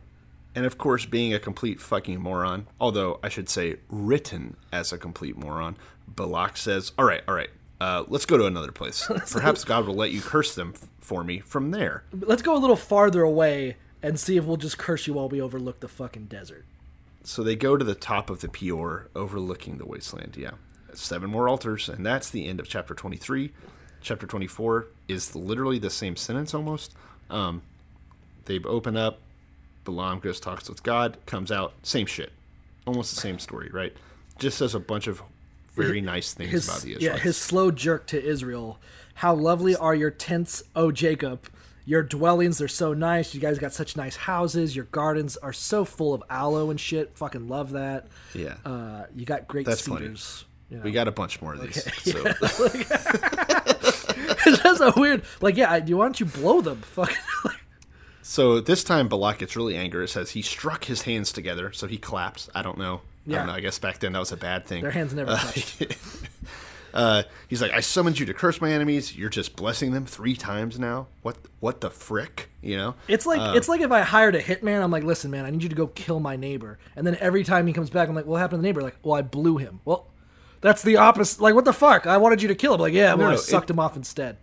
And 0.55 0.65
of 0.65 0.77
course, 0.77 1.05
being 1.05 1.33
a 1.33 1.39
complete 1.39 1.81
fucking 1.81 2.19
moron, 2.21 2.67
although 2.79 3.19
I 3.23 3.29
should 3.29 3.49
say 3.49 3.77
written 3.89 4.55
as 4.71 4.91
a 4.93 4.97
complete 4.97 5.35
moron, 5.35 5.75
Balak 6.07 6.57
says, 6.57 6.91
All 6.97 7.05
right, 7.05 7.23
all 7.27 7.33
right, 7.33 7.49
uh, 7.81 8.03
let's 8.07 8.25
go 8.25 8.37
to 8.37 8.45
another 8.45 8.71
place. 8.71 9.09
Perhaps 9.31 9.63
God 9.63 9.87
will 9.87 9.95
let 9.95 10.11
you 10.11 10.21
curse 10.21 10.55
them 10.55 10.73
f- 10.75 10.87
for 10.99 11.23
me 11.23 11.39
from 11.39 11.71
there. 11.71 12.03
Let's 12.13 12.41
go 12.41 12.55
a 12.55 12.59
little 12.59 12.75
farther 12.75 13.23
away 13.23 13.77
and 14.01 14.19
see 14.19 14.37
if 14.37 14.45
we'll 14.45 14.57
just 14.57 14.77
curse 14.77 15.07
you 15.07 15.13
while 15.13 15.29
we 15.29 15.41
overlook 15.41 15.79
the 15.79 15.87
fucking 15.87 16.25
desert. 16.25 16.65
So 17.23 17.41
they 17.41 17.55
go 17.55 17.77
to 17.77 17.85
the 17.85 17.95
top 17.95 18.29
of 18.29 18.41
the 18.41 18.49
Peor, 18.49 19.07
overlooking 19.15 19.77
the 19.77 19.85
wasteland. 19.85 20.35
Yeah. 20.37 20.51
Seven 20.93 21.29
more 21.29 21.49
altars, 21.49 21.89
and 21.89 22.05
that's 22.05 22.29
the 22.29 22.45
end 22.45 22.59
of 22.59 22.67
chapter 22.67 22.93
23. 22.93 23.51
Chapter 24.01 24.27
24 24.27 24.87
is 25.07 25.35
literally 25.35 25.79
the 25.79 25.89
same 25.89 26.15
sentence 26.15 26.53
almost. 26.53 26.93
Um, 27.29 27.61
they 28.45 28.59
open 28.59 28.97
up, 28.97 29.19
Balaam 29.83 30.19
goes, 30.19 30.39
talks 30.39 30.69
with 30.69 30.83
God, 30.83 31.17
comes 31.25 31.51
out, 31.51 31.73
same 31.83 32.05
shit. 32.05 32.31
Almost 32.85 33.13
the 33.15 33.21
same 33.21 33.39
story, 33.39 33.69
right? 33.71 33.93
Just 34.39 34.57
says 34.57 34.75
a 34.75 34.79
bunch 34.79 35.07
of 35.07 35.21
very 35.75 36.01
nice 36.01 36.33
things 36.33 36.51
His, 36.51 36.67
about 36.67 36.81
the 36.81 36.93
Israelites. 36.95 37.17
yeah, 37.19 37.23
his 37.23 37.37
slow 37.37 37.71
jerk 37.71 38.05
to 38.07 38.23
Israel. 38.23 38.79
How 39.15 39.33
lovely 39.33 39.75
are 39.75 39.95
your 39.95 40.11
tents, 40.11 40.63
O 40.75 40.91
Jacob. 40.91 41.47
Your 41.85 42.01
dwellings 42.03 42.61
are 42.61 42.67
so 42.67 42.93
nice. 42.93 43.33
You 43.35 43.41
guys 43.41 43.59
got 43.59 43.73
such 43.73 43.97
nice 43.97 44.15
houses. 44.15 44.75
Your 44.75 44.85
gardens 44.85 45.35
are 45.37 45.51
so 45.53 45.83
full 45.83 46.13
of 46.13 46.23
aloe 46.29 46.69
and 46.69 46.79
shit. 46.79 47.11
Fucking 47.17 47.47
love 47.49 47.71
that. 47.71 48.07
Yeah. 48.33 48.55
Uh, 48.65 49.05
you 49.15 49.25
got 49.25 49.47
great 49.47 49.65
That's 49.65 49.81
funny. 49.87 50.01
cedars. 50.05 50.45
you 50.69 50.77
know. 50.77 50.83
We 50.83 50.91
got 50.91 51.07
a 51.09 51.11
bunch 51.11 51.41
more 51.41 51.53
of 51.55 51.61
these. 51.61 51.83
So 52.03 52.23
it's 54.45 54.61
just 54.63 54.81
a 54.81 54.93
weird. 54.95 55.23
Like, 55.41 55.57
yeah, 55.57 55.71
I- 55.71 55.79
why 55.81 56.05
don't 56.05 56.19
you 56.19 56.25
blow 56.25 56.61
them? 56.61 56.77
Fucking. 56.81 57.15
So 58.23 58.59
this 58.61 58.83
time 58.83 59.07
Balak 59.09 59.39
gets 59.39 59.55
really 59.55 59.75
angry. 59.75 60.05
It 60.05 60.07
says 60.09 60.31
he 60.31 60.41
struck 60.41 60.85
his 60.85 61.03
hands 61.03 61.31
together, 61.31 61.71
so 61.71 61.87
he 61.87 61.97
claps. 61.97 62.49
I 62.55 62.61
don't 62.61 62.77
know. 62.77 63.01
I 63.27 63.31
Yeah. 63.31 63.37
don't 63.39 63.47
know. 63.47 63.53
I 63.53 63.59
guess 63.59 63.77
back 63.79 63.99
then 63.99 64.13
that 64.13 64.19
was 64.19 64.31
a 64.31 64.37
bad 64.37 64.65
thing. 64.65 64.81
Their 64.81 64.91
hands 64.91 65.13
never 65.13 65.31
Uh, 65.31 65.37
touched. 65.37 65.97
uh, 66.93 67.23
he's 67.47 67.61
like, 67.61 67.71
I 67.71 67.79
summoned 67.81 68.19
you 68.19 68.25
to 68.27 68.33
curse 68.33 68.61
my 68.61 68.71
enemies. 68.71 69.15
You're 69.15 69.29
just 69.29 69.55
blessing 69.55 69.91
them 69.91 70.05
three 70.05 70.35
times 70.35 70.79
now. 70.79 71.07
What? 71.21 71.37
What 71.59 71.81
the 71.81 71.89
frick? 71.89 72.49
You 72.61 72.77
know? 72.77 72.95
It's 73.07 73.25
like 73.25 73.39
Uh, 73.41 73.53
it's 73.55 73.67
like 73.67 73.81
if 73.81 73.91
I 73.91 74.01
hired 74.01 74.35
a 74.35 74.41
hitman, 74.41 74.81
I'm 74.81 74.91
like, 74.91 75.03
listen, 75.03 75.29
man, 75.31 75.45
I 75.45 75.49
need 75.49 75.63
you 75.63 75.69
to 75.69 75.75
go 75.75 75.87
kill 75.87 76.19
my 76.19 76.35
neighbor, 76.35 76.79
and 76.95 77.05
then 77.05 77.17
every 77.19 77.43
time 77.43 77.67
he 77.67 77.73
comes 77.73 77.89
back, 77.89 78.07
I'm 78.09 78.15
like, 78.15 78.25
what 78.25 78.37
happened 78.39 78.59
to 78.59 78.61
the 78.61 78.67
neighbor? 78.67 78.81
Like, 78.81 78.95
well, 79.03 79.15
I 79.15 79.21
blew 79.21 79.57
him. 79.57 79.81
Well, 79.85 80.07
that's 80.61 80.81
the 80.81 80.95
opposite. 80.97 81.41
Like, 81.41 81.55
what 81.55 81.65
the 81.65 81.73
fuck? 81.73 82.07
I 82.07 82.15
wanted 82.17 82.41
you 82.41 82.47
to 82.47 82.55
kill 82.55 82.75
him. 82.75 82.79
Like, 82.81 82.93
yeah, 82.93 83.13
well, 83.15 83.27
No, 83.27 83.33
I 83.33 83.35
sucked 83.37 83.69
it- 83.69 83.73
him 83.73 83.79
off 83.79 83.97
instead. 83.97 84.37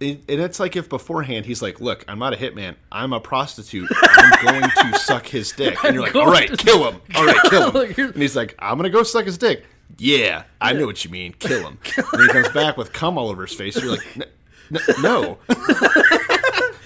And 0.00 0.22
it's 0.28 0.60
like 0.60 0.76
if 0.76 0.88
beforehand 0.88 1.44
he's 1.46 1.60
like, 1.60 1.80
"Look, 1.80 2.04
I'm 2.06 2.20
not 2.20 2.32
a 2.32 2.36
hitman. 2.36 2.76
I'm 2.92 3.12
a 3.12 3.18
prostitute. 3.18 3.88
I'm 4.00 4.44
going 4.44 4.62
to 4.92 4.98
suck 5.00 5.26
his 5.26 5.50
dick." 5.52 5.82
And 5.84 5.94
you're 5.94 6.04
like, 6.04 6.14
"All 6.14 6.30
right, 6.30 6.56
kill 6.56 6.88
him. 6.88 7.00
All 7.16 7.26
right, 7.26 7.36
kill 7.50 7.70
him." 7.82 7.94
And 8.14 8.22
he's 8.22 8.36
like, 8.36 8.54
"I'm 8.60 8.76
gonna 8.78 8.90
go 8.90 9.02
suck 9.02 9.24
his 9.24 9.38
dick." 9.38 9.64
Yeah, 9.96 10.44
I 10.60 10.74
know 10.74 10.86
what 10.86 11.04
you 11.04 11.10
mean. 11.10 11.32
Kill 11.32 11.66
him. 11.66 11.78
and 12.12 12.22
he 12.22 12.28
comes 12.28 12.48
back 12.50 12.76
with 12.76 12.92
cum 12.92 13.18
all 13.18 13.28
over 13.28 13.44
his 13.46 13.56
face. 13.56 13.74
You're 13.82 13.90
like, 13.90 14.06
"N- 14.16 14.24
n- 14.72 15.02
"No, 15.02 15.38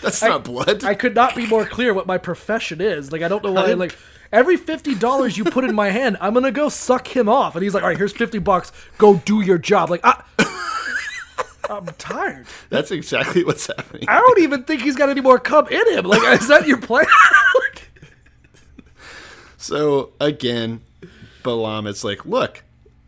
that's 0.01 0.23
not 0.23 0.45
blood." 0.45 0.83
I 0.85 0.95
could 0.95 1.15
not 1.15 1.37
be 1.37 1.47
more 1.47 1.67
clear 1.67 1.93
what 1.93 2.07
my 2.07 2.17
profession 2.19 2.81
is. 2.81 3.13
Like, 3.13 3.21
I 3.23 3.29
don't 3.29 3.45
know 3.45 3.53
why. 3.53 3.75
Like, 3.75 3.95
every 4.33 4.57
fifty 4.57 4.95
dollars 4.95 5.37
you 5.37 5.45
put 5.45 5.65
in 5.65 5.75
my 5.75 5.91
hand, 5.91 6.17
I'm 6.21 6.33
gonna 6.33 6.51
go 6.51 6.69
suck 6.71 7.07
him 7.15 7.29
off. 7.29 7.57
And 7.57 7.63
he's 7.63 7.75
like, 7.75 7.83
all 7.83 7.89
right, 7.91 7.99
here's 7.99 8.13
fifty 8.13 8.39
bucks. 8.39 8.73
Go 8.97 9.17
do 9.17 9.43
your 9.43 9.59
job. 9.59 9.91
Like, 9.91 10.01
I, 10.05 10.23
I'm 11.79 11.87
tired. 11.99 12.47
That's 12.71 12.91
exactly 12.91 13.45
what's 13.45 13.67
happening. 13.67 14.05
I 14.09 14.19
don't 14.19 14.41
even 14.41 14.65
think 14.65 14.83
he's 14.83 14.97
got 14.97 15.09
any 15.09 15.21
more 15.21 15.39
cum 15.39 15.69
in 15.69 15.93
him. 15.93 16.05
Like, 16.05 16.41
is 16.41 16.49
that 16.49 16.67
your 16.67 16.81
plan? 16.81 17.07
So 19.63 20.11
again, 20.21 20.81
Balaam 21.45 21.87
is 21.87 22.03
like, 22.03 22.27
look, 22.27 22.65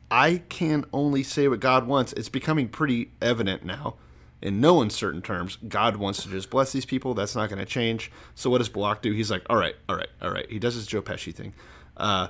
I 0.09 0.43
can 0.49 0.85
only 0.93 1.25
say 1.25 1.49
what 1.49 1.59
God 1.59 1.89
wants. 1.89 2.13
It's 2.13 2.29
becoming 2.29 2.69
pretty 2.69 3.11
evident 3.21 3.65
now. 3.65 3.97
In 4.41 4.61
no 4.61 4.81
uncertain 4.81 5.21
terms, 5.21 5.57
God 5.67 5.97
wants 5.97 6.23
to 6.23 6.29
just 6.29 6.51
bless 6.51 6.71
these 6.71 6.85
people. 6.87 7.13
That's 7.13 7.35
not 7.35 7.49
going 7.49 7.59
to 7.59 7.65
change. 7.65 8.13
So 8.37 8.51
what 8.51 8.59
does 8.59 8.69
Balak 8.69 9.03
do? 9.03 9.11
He's 9.11 9.33
like, 9.33 9.43
all 9.51 9.57
right, 9.57 9.75
all 9.89 9.97
right, 9.97 10.11
all 10.23 10.31
right. 10.31 10.49
He 10.49 10.61
does 10.61 10.75
his 10.75 10.87
Joe 10.87 11.03
Pesci 11.03 11.35
thing. 11.35 11.55
Uh, 11.97 12.29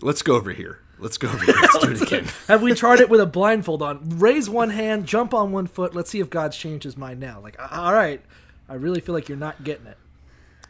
let's 0.00 0.22
go 0.22 0.34
over 0.34 0.50
here. 0.52 0.80
Let's 0.98 1.18
go 1.18 1.28
over 1.28 1.44
here. 1.44 1.54
Let's 1.60 1.78
do 1.78 1.90
it 1.90 2.02
again. 2.02 2.24
Have 2.48 2.62
we 2.62 2.74
tried 2.74 3.00
it 3.00 3.10
with 3.10 3.20
a 3.20 3.26
blindfold 3.26 3.82
on? 3.82 4.18
Raise 4.18 4.48
one 4.48 4.70
hand, 4.70 5.06
jump 5.06 5.34
on 5.34 5.52
one 5.52 5.66
foot. 5.66 5.94
Let's 5.94 6.10
see 6.10 6.20
if 6.20 6.30
God's 6.30 6.56
changed 6.56 6.84
his 6.84 6.96
mind 6.96 7.20
now. 7.20 7.40
Like, 7.40 7.56
all 7.72 7.92
right, 7.92 8.20
I 8.68 8.74
really 8.74 9.00
feel 9.00 9.14
like 9.14 9.28
you're 9.28 9.36
not 9.38 9.62
getting 9.62 9.86
it. 9.86 9.98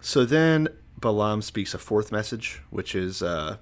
So 0.00 0.24
then 0.24 0.68
Balaam 1.00 1.42
speaks 1.42 1.74
a 1.74 1.78
fourth 1.78 2.10
message, 2.10 2.60
which 2.70 2.94
is 2.94 3.22
uh, 3.22 3.56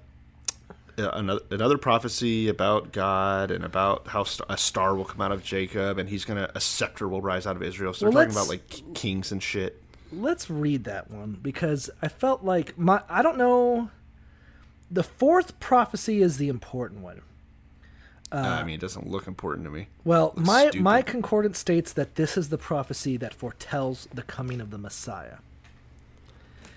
another, 0.97 1.41
another 1.51 1.77
prophecy 1.77 2.47
about 2.47 2.91
God 2.91 3.51
and 3.51 3.63
about 3.63 4.07
how 4.07 4.23
st- 4.23 4.49
a 4.49 4.57
star 4.57 4.95
will 4.95 5.05
come 5.05 5.21
out 5.21 5.31
of 5.31 5.43
Jacob, 5.43 5.97
and 5.97 6.09
he's 6.09 6.25
gonna 6.25 6.49
a 6.55 6.61
scepter 6.61 7.07
will 7.07 7.21
rise 7.21 7.45
out 7.45 7.55
of 7.55 7.63
Israel. 7.63 7.93
So 7.93 8.05
Well, 8.05 8.13
they're 8.13 8.25
talking 8.25 8.37
about 8.37 8.49
like 8.49 8.69
k- 8.69 8.83
kings 8.93 9.31
and 9.31 9.41
shit. 9.41 9.81
Let's 10.11 10.49
read 10.49 10.85
that 10.85 11.11
one 11.11 11.37
because 11.41 11.89
I 12.01 12.07
felt 12.07 12.43
like 12.43 12.77
my 12.77 13.01
I 13.09 13.21
don't 13.21 13.37
know. 13.37 13.89
The 14.95 15.03
fourth 15.03 15.59
prophecy 15.59 16.21
is 16.21 16.37
the 16.37 16.47
important 16.47 17.01
one. 17.01 17.21
Uh, 18.31 18.37
I 18.37 18.63
mean, 18.63 18.75
it 18.75 18.81
doesn't 18.81 19.07
look 19.09 19.27
important 19.27 19.65
to 19.65 19.69
me. 19.69 19.87
Well, 20.05 20.31
my 20.37 20.61
stupid. 20.63 20.81
my 20.81 21.01
concordance 21.01 21.59
states 21.59 21.91
that 21.93 22.15
this 22.15 22.37
is 22.37 22.47
the 22.47 22.57
prophecy 22.57 23.17
that 23.17 23.33
foretells 23.33 24.07
the 24.13 24.23
coming 24.23 24.61
of 24.61 24.71
the 24.71 24.77
Messiah. 24.77 25.35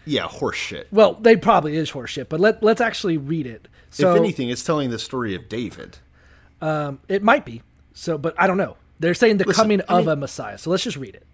yeah, 0.04 0.26
horseshit. 0.26 0.86
Well, 0.90 1.14
they 1.14 1.36
probably 1.36 1.76
is 1.76 1.92
horseshit, 1.92 2.28
but 2.28 2.40
let 2.40 2.60
let's 2.60 2.80
actually 2.80 3.16
read 3.16 3.46
it. 3.46 3.68
So 3.90 4.10
if 4.12 4.20
anything, 4.20 4.48
it's 4.50 4.64
telling 4.64 4.90
the 4.90 4.98
story 4.98 5.36
of 5.36 5.48
David. 5.48 5.98
um, 6.60 6.98
it 7.08 7.22
might 7.22 7.44
be. 7.44 7.62
So, 7.94 8.18
but 8.18 8.34
I 8.36 8.48
don't 8.48 8.58
know. 8.58 8.76
They're 8.98 9.14
saying 9.14 9.36
the 9.36 9.44
Listen, 9.44 9.62
coming 9.62 9.80
I 9.88 10.00
of 10.00 10.08
a 10.08 10.16
Messiah. 10.16 10.58
So 10.58 10.70
let's 10.70 10.82
just 10.82 10.96
read 10.96 11.14
it. 11.14 11.24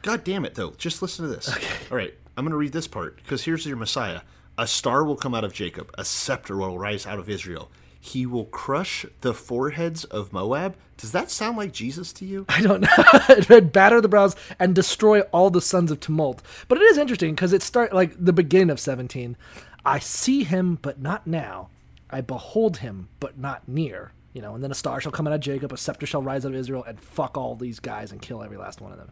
God 0.00 0.24
damn 0.24 0.46
it, 0.46 0.54
though. 0.54 0.70
Just 0.78 1.02
listen 1.02 1.28
to 1.28 1.34
this. 1.34 1.48
Okay. 1.48 1.74
All 1.90 1.96
right, 1.98 2.14
I'm 2.38 2.44
going 2.44 2.52
to 2.52 2.56
read 2.56 2.72
this 2.72 2.88
part 2.88 3.16
because 3.16 3.44
here's 3.44 3.66
your 3.66 3.76
Messiah. 3.76 4.22
A 4.58 4.66
star 4.66 5.04
will 5.04 5.16
come 5.16 5.34
out 5.34 5.44
of 5.44 5.52
Jacob, 5.52 5.90
a 5.96 6.04
scepter 6.04 6.56
will 6.56 6.78
rise 6.78 7.06
out 7.06 7.18
of 7.18 7.28
Israel. 7.28 7.70
He 7.98 8.26
will 8.26 8.46
crush 8.46 9.06
the 9.20 9.32
foreheads 9.32 10.04
of 10.04 10.32
Moab. 10.32 10.76
Does 10.96 11.12
that 11.12 11.30
sound 11.30 11.56
like 11.56 11.72
Jesus 11.72 12.12
to 12.14 12.24
you? 12.24 12.44
I 12.48 12.60
don't 12.60 12.80
know. 12.80 12.88
it 13.28 13.48
read 13.48 13.72
batter 13.72 14.00
the 14.00 14.08
brows 14.08 14.34
and 14.58 14.74
destroy 14.74 15.20
all 15.20 15.50
the 15.50 15.60
sons 15.60 15.90
of 15.90 16.00
tumult. 16.00 16.42
But 16.66 16.78
it 16.78 16.82
is 16.82 16.98
interesting 16.98 17.34
because 17.34 17.52
it 17.52 17.62
start 17.62 17.92
like 17.92 18.12
the 18.18 18.32
beginning 18.32 18.70
of 18.70 18.80
17. 18.80 19.36
I 19.84 20.00
see 20.00 20.42
him, 20.44 20.78
but 20.82 21.00
not 21.00 21.26
now. 21.26 21.68
I 22.10 22.20
behold 22.20 22.78
him, 22.78 23.08
but 23.20 23.38
not 23.38 23.68
near. 23.68 24.12
You 24.32 24.42
know, 24.42 24.54
and 24.54 24.64
then 24.64 24.70
a 24.70 24.74
star 24.74 25.00
shall 25.00 25.12
come 25.12 25.26
out 25.26 25.32
of 25.32 25.40
Jacob, 25.40 25.72
a 25.72 25.76
scepter 25.76 26.06
shall 26.06 26.22
rise 26.22 26.44
out 26.44 26.52
of 26.52 26.58
Israel, 26.58 26.84
and 26.84 26.98
fuck 26.98 27.36
all 27.36 27.54
these 27.54 27.80
guys 27.80 28.12
and 28.12 28.20
kill 28.20 28.42
every 28.42 28.56
last 28.56 28.80
one 28.80 28.90
of 28.90 28.98
them. 28.98 29.10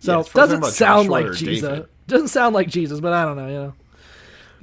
So 0.00 0.12
Yeah, 0.12 0.18
it 0.18 0.20
it's 0.22 0.32
talking 0.32 0.60
doesn't 0.60 0.72
sound 0.72 1.08
like 1.10 1.32
Jesus. 1.32 1.68
David. 1.68 1.88
Doesn't 2.08 2.28
sound 2.28 2.54
like 2.54 2.68
Jesus, 2.68 2.98
but 3.00 3.12
I 3.12 3.24
don't 3.24 3.36
know. 3.36 3.48
You 3.48 3.54
know. 3.54 3.74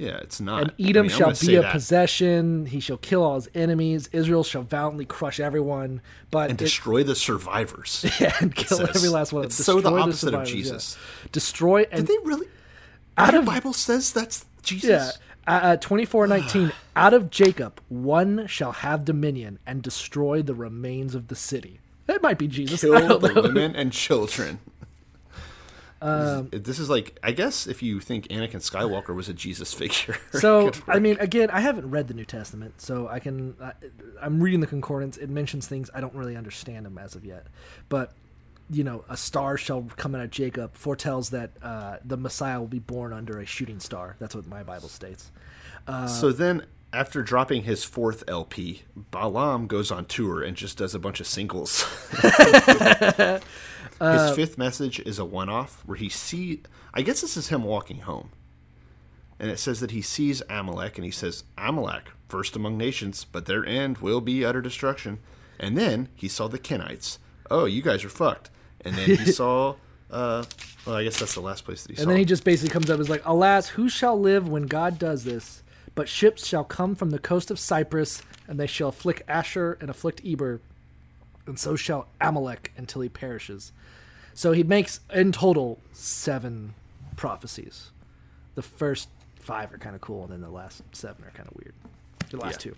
Yeah, 0.00 0.16
it's 0.18 0.40
not. 0.40 0.62
And 0.62 0.72
Edom 0.80 1.04
I'm 1.04 1.10
shall 1.10 1.32
be 1.34 1.56
a 1.56 1.60
that. 1.62 1.72
possession. 1.72 2.64
He 2.64 2.80
shall 2.80 2.96
kill 2.96 3.22
all 3.22 3.34
his 3.34 3.50
enemies. 3.54 4.08
Israel 4.12 4.42
shall 4.42 4.62
valiantly 4.62 5.04
crush 5.04 5.38
everyone, 5.38 6.00
but 6.30 6.50
and 6.50 6.58
it- 6.60 6.64
destroy 6.64 7.02
the 7.04 7.14
survivors. 7.14 8.06
yeah, 8.20 8.34
and 8.40 8.54
kill 8.54 8.78
says. 8.78 8.96
every 8.96 9.10
last 9.10 9.32
one. 9.34 9.44
It's 9.44 9.56
so 9.56 9.74
the 9.74 9.82
Destroy 9.90 10.00
opposite 10.00 10.26
of 10.28 10.30
survivors, 10.30 10.48
yeah. 10.50 10.54
Jesus. 10.56 10.98
Destroy 11.32 11.86
and 11.92 12.06
Did 12.06 12.16
they 12.16 12.26
really? 12.26 12.46
Out 13.18 13.34
of- 13.34 13.44
Bible 13.44 13.74
says 13.74 14.10
that's 14.12 14.46
Jesus. 14.62 14.88
yeah. 14.88 15.10
Uh, 15.46 15.76
Twenty 15.76 16.04
four 16.06 16.26
nineteen. 16.26 16.72
Out 16.96 17.12
of 17.14 17.28
Jacob, 17.30 17.80
one 17.88 18.46
shall 18.46 18.72
have 18.72 19.04
dominion 19.04 19.58
and 19.66 19.82
destroy 19.82 20.40
the 20.42 20.54
remains 20.54 21.14
of 21.14 21.28
the 21.28 21.36
city. 21.36 21.80
That 22.06 22.22
might 22.22 22.38
be 22.38 22.48
Jesus. 22.48 22.80
Kill 22.80 23.18
the 23.18 23.32
women 23.42 23.76
and 23.76 23.92
children. 24.06 24.60
Um, 26.02 26.48
this 26.50 26.78
is 26.78 26.88
like, 26.88 27.18
I 27.22 27.32
guess, 27.32 27.66
if 27.66 27.82
you 27.82 28.00
think 28.00 28.28
Anakin 28.28 28.56
Skywalker 28.56 29.14
was 29.14 29.28
a 29.28 29.34
Jesus 29.34 29.74
figure. 29.74 30.16
So 30.32 30.70
I 30.88 30.98
mean, 30.98 31.18
again, 31.20 31.50
I 31.50 31.60
haven't 31.60 31.90
read 31.90 32.08
the 32.08 32.14
New 32.14 32.24
Testament, 32.24 32.80
so 32.80 33.08
I 33.08 33.18
can. 33.18 33.54
I, 33.60 33.72
I'm 34.22 34.40
reading 34.42 34.60
the 34.60 34.66
concordance. 34.66 35.16
It 35.18 35.28
mentions 35.28 35.66
things 35.66 35.90
I 35.94 36.00
don't 36.00 36.14
really 36.14 36.36
understand 36.36 36.86
them 36.86 36.96
as 36.96 37.14
of 37.14 37.24
yet, 37.24 37.46
but 37.88 38.12
you 38.70 38.84
know, 38.84 39.04
a 39.08 39.16
star 39.16 39.56
shall 39.56 39.82
come 39.96 40.14
out 40.14 40.22
of 40.22 40.30
Jacob 40.30 40.74
foretells 40.74 41.30
that 41.30 41.50
uh, 41.62 41.96
the 42.04 42.16
Messiah 42.16 42.60
will 42.60 42.68
be 42.68 42.78
born 42.78 43.12
under 43.12 43.38
a 43.40 43.44
shooting 43.44 43.80
star. 43.80 44.16
That's 44.20 44.34
what 44.34 44.46
my 44.46 44.62
Bible 44.62 44.88
states. 44.88 45.30
Uh, 45.88 46.06
So 46.06 46.30
then, 46.30 46.64
after 46.92 47.22
dropping 47.22 47.64
his 47.64 47.82
fourth 47.84 48.22
LP, 48.28 48.82
Balaam 49.10 49.66
goes 49.66 49.90
on 49.90 50.04
tour 50.06 50.42
and 50.42 50.56
just 50.56 50.78
does 50.78 50.94
a 50.94 50.98
bunch 51.00 51.20
of 51.20 51.26
singles. 51.26 51.84
his 54.00 54.20
Uh, 54.22 54.34
fifth 54.34 54.56
message 54.58 54.98
is 55.00 55.18
a 55.18 55.24
one-off 55.24 55.82
where 55.86 55.96
he 55.98 56.08
see. 56.08 56.62
I 56.94 57.02
guess 57.02 57.20
this 57.20 57.36
is 57.36 57.48
him 57.48 57.62
walking 57.64 58.00
home, 58.00 58.30
and 59.38 59.50
it 59.50 59.58
says 59.58 59.80
that 59.80 59.90
he 59.90 60.02
sees 60.02 60.42
Amalek, 60.48 60.96
and 60.98 61.04
he 61.04 61.10
says, 61.10 61.44
"Amalek, 61.58 62.10
first 62.28 62.56
among 62.56 62.76
nations, 62.78 63.24
but 63.30 63.46
their 63.46 63.64
end 63.64 63.98
will 63.98 64.20
be 64.20 64.44
utter 64.44 64.60
destruction." 64.62 65.18
And 65.58 65.76
then 65.76 66.08
he 66.14 66.26
saw 66.28 66.48
the 66.48 66.58
Kenites. 66.58 67.18
Oh, 67.50 67.66
you 67.66 67.82
guys 67.82 68.04
are 68.04 68.08
fucked. 68.08 68.50
And 68.82 68.94
then 68.96 69.16
he 69.16 69.30
saw. 69.32 69.74
Uh, 70.10 70.44
well, 70.86 70.96
I 70.96 71.04
guess 71.04 71.18
that's 71.20 71.34
the 71.34 71.40
last 71.40 71.64
place 71.64 71.82
that 71.82 71.90
he 71.90 71.96
saw. 71.96 72.02
and 72.02 72.10
then 72.10 72.18
he 72.18 72.24
just 72.24 72.42
basically 72.42 72.70
comes 72.72 72.88
up 72.90 72.94
and 72.94 73.02
is 73.02 73.10
like, 73.10 73.22
"Alas, 73.26 73.68
who 73.68 73.88
shall 73.88 74.18
live 74.18 74.48
when 74.48 74.64
God 74.64 74.98
does 74.98 75.24
this? 75.24 75.62
But 75.94 76.08
ships 76.08 76.46
shall 76.46 76.64
come 76.64 76.94
from 76.94 77.10
the 77.10 77.18
coast 77.18 77.50
of 77.50 77.58
Cyprus, 77.58 78.22
and 78.48 78.58
they 78.58 78.66
shall 78.66 78.88
afflict 78.88 79.22
Asher 79.28 79.76
and 79.80 79.90
afflict 79.90 80.22
Eber, 80.24 80.60
and 81.46 81.58
so 81.58 81.76
shall 81.76 82.08
Amalek 82.20 82.72
until 82.76 83.02
he 83.02 83.08
perishes." 83.08 83.72
So 84.34 84.52
he 84.52 84.62
makes 84.62 85.00
in 85.12 85.32
total 85.32 85.78
seven 85.92 86.74
prophecies. 87.16 87.90
The 88.54 88.62
first 88.62 89.08
five 89.38 89.72
are 89.72 89.78
kind 89.78 89.94
of 89.94 90.00
cool, 90.00 90.24
and 90.24 90.32
then 90.32 90.40
the 90.40 90.50
last 90.50 90.82
seven 90.92 91.24
are 91.24 91.30
kind 91.30 91.48
of 91.48 91.54
weird. 91.56 91.74
The 92.30 92.36
last 92.38 92.64
Yeah. 92.64 92.72
two. 92.72 92.76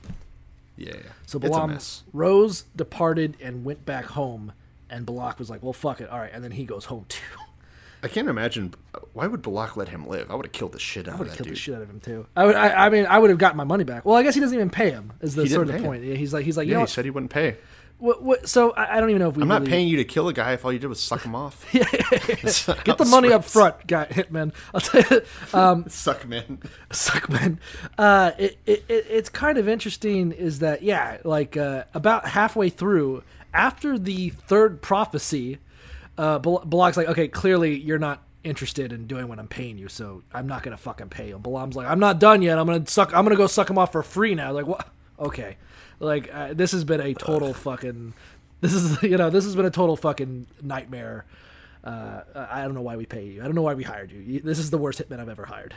yeah, 0.77 0.93
yeah. 0.97 1.11
So 1.27 1.39
Balaam 1.39 1.79
rose, 2.13 2.65
departed, 2.75 3.37
and 3.41 3.65
went 3.65 3.85
back 3.85 4.07
home. 4.07 4.53
And 4.91 5.07
Balak 5.07 5.39
was 5.39 5.49
like, 5.49 5.63
"Well, 5.63 5.73
fuck 5.73 6.01
it, 6.03 6.09
all 6.11 6.19
right." 6.19 6.31
And 6.33 6.45
then 6.45 6.51
he 6.51 6.65
goes 6.65 6.85
home 6.87 7.07
too. 7.09 7.23
I 8.03 8.09
can't 8.09 8.29
imagine. 8.29 8.75
Uh, 8.95 8.99
why 9.15 9.27
would 9.27 9.41
Balak 9.43 9.77
let 9.77 9.89
him 9.89 10.07
live? 10.07 10.31
I 10.31 10.35
would 10.35 10.45
have 10.47 10.53
killed 10.53 10.73
the 10.73 10.79
shit 10.79 11.07
out 11.09 11.13
I 11.13 11.15
of 11.15 11.19
would 11.21 11.29
that 11.29 11.31
have 11.31 11.37
killed 11.39 11.47
dude. 11.49 11.55
the 11.57 11.61
shit 11.61 11.75
out 11.77 11.83
of 11.83 11.89
him 11.91 12.01
too. 12.01 12.27
I 12.37 12.45
would. 12.45 12.57
I, 12.57 12.87
I 12.87 12.89
mean, 12.91 13.07
I 13.07 13.19
would 13.19 13.31
have 13.31 13.39
gotten 13.39 13.57
my 13.57 13.65
money 13.65 13.85
back. 13.85 14.05
Well, 14.05 14.17
I 14.17 14.23
guess 14.23 14.35
he 14.35 14.41
doesn't 14.41 14.55
even 14.57 14.69
pay 14.71 14.91
him. 14.91 15.13
Is 15.23 15.35
the 15.35 15.45
He 15.45 15.49
sort 15.49 15.69
of 15.71 15.75
the 15.81 15.83
point? 15.83 16.03
He's 16.05 16.35
like, 16.35 16.45
he's 16.45 16.57
like, 16.59 16.67
you 16.67 16.73
Yeah, 16.73 16.75
know, 16.77 16.81
he 16.81 16.83
what, 16.83 16.91
said 16.91 17.05
he 17.07 17.11
wouldn't 17.11 17.31
pay. 17.33 17.57
What, 18.03 18.23
what, 18.23 18.49
so 18.49 18.73
I, 18.73 18.97
I 18.97 19.01
don't 19.01 19.11
even 19.11 19.23
know 19.23 19.29
if 19.29 19.37
we. 19.37 19.43
I'm 19.43 19.49
not 19.49 19.61
really- 19.61 19.71
paying 19.71 19.89
you 19.89 19.97
to 19.99 20.05
kill 20.05 20.29
a 20.29 20.33
guy 20.33 20.53
if 20.55 20.65
all 20.65 20.73
you 20.73 20.81
did 20.81 20.89
was 20.89 21.01
suck 21.01 21.23
him 21.23 21.37
off. 21.37 21.65
Get 21.73 22.99
the 22.99 23.07
money 23.09 23.33
up 23.33 23.45
front, 23.45 23.87
guy 23.87 24.07
hitman. 24.07 24.53
I'll 24.75 24.81
tell 24.81 25.03
you. 25.09 25.23
Um, 25.55 25.85
suck 25.89 26.27
man. 26.27 26.59
Suckman. 26.91 27.59
Uh, 27.97 28.33
it, 28.39 28.59
it, 28.67 28.85
it, 28.89 29.07
it's 29.09 29.29
kind 29.29 29.57
of 29.57 29.69
interesting 29.69 30.33
is 30.33 30.59
that, 30.59 30.83
yeah, 30.83 31.19
like 31.25 31.57
uh, 31.57 31.85
about 31.95 32.27
halfway 32.27 32.71
through, 32.71 33.23
after 33.55 33.97
the 33.99 34.31
third 34.31 34.83
prophecy, 34.83 35.59
uh, 36.19 36.41
Balak's 36.41 36.97
like, 36.97 37.09
okay, 37.09 37.29
clearly 37.29 37.79
you're 37.79 38.01
not 38.01 38.23
interested 38.43 38.93
in 38.93 39.07
doing 39.07 39.29
what 39.29 39.39
I'm 39.39 39.47
paying 39.47 39.79
you, 39.79 39.87
so 39.89 40.25
I'm 40.35 40.49
not 40.49 40.65
gonna 40.65 40.77
fucking 40.77 41.09
pay 41.09 41.29
you. 41.29 41.39
Balaam's 41.39 41.77
like, 41.77 41.87
I'm 41.87 42.01
not 42.01 42.19
done 42.19 42.43
yet. 42.43 42.59
I'm 42.59 42.67
gonna 42.67 42.87
suck. 42.89 43.15
I'm 43.15 43.25
gonna 43.25 43.37
go 43.37 43.47
suck 43.47 43.71
him 43.71 43.79
off 43.79 43.93
for 43.93 44.03
free 44.03 44.35
now. 44.35 44.51
Like, 44.51 44.67
what? 44.67 44.89
Okay, 45.21 45.57
like 46.03 46.29
uh, 46.33 46.53
this 46.53 46.73
has 46.73 46.85
been 46.85 47.01
a 47.01 47.15
total 47.15 47.55
fucking. 47.55 48.15
This 48.61 48.75
is 48.75 49.03
you 49.03 49.17
know 49.17 49.31
this 49.31 49.45
has 49.45 49.57
been 49.57 49.67
a 49.67 49.71
total 49.71 49.97
fucking 49.97 50.47
nightmare. 50.61 51.25
Uh, 51.85 52.21
I 52.35 52.63
don't 52.63 52.75
know 52.75 52.83
why 52.83 52.97
we 52.97 53.07
pay 53.07 53.25
you. 53.25 53.41
I 53.41 53.45
don't 53.45 53.55
know 53.55 53.63
why 53.63 53.75
we 53.75 53.83
hired 53.83 54.13
you. 54.13 54.41
This 54.41 54.59
is 54.59 54.71
the 54.71 54.79
worst 54.79 55.01
hitman 55.01 55.19
I've 55.19 55.29
ever 55.29 55.47
hired. 55.47 55.75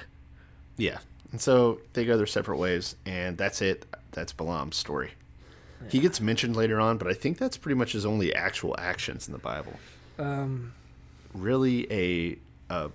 Yeah. 0.77 0.99
And 1.31 1.41
so 1.41 1.81
they 1.93 2.05
go 2.05 2.15
their 2.15 2.27
separate 2.27 2.57
ways, 2.57 2.95
and 3.05 3.37
that's 3.37 3.61
it. 3.61 3.85
That's 4.11 4.31
Balaam's 4.31 4.75
story. 4.75 5.11
He 5.89 5.99
gets 5.99 6.21
mentioned 6.21 6.55
later 6.55 6.79
on, 6.79 6.97
but 6.97 7.07
I 7.07 7.13
think 7.13 7.37
that's 7.37 7.57
pretty 7.57 7.75
much 7.75 7.91
his 7.91 8.05
only 8.05 8.33
actual 8.33 8.75
actions 8.77 9.27
in 9.27 9.33
the 9.33 9.39
Bible. 9.39 9.73
Um, 10.17 10.73
Really, 11.33 11.85
a, 11.91 12.37
a 12.73 12.91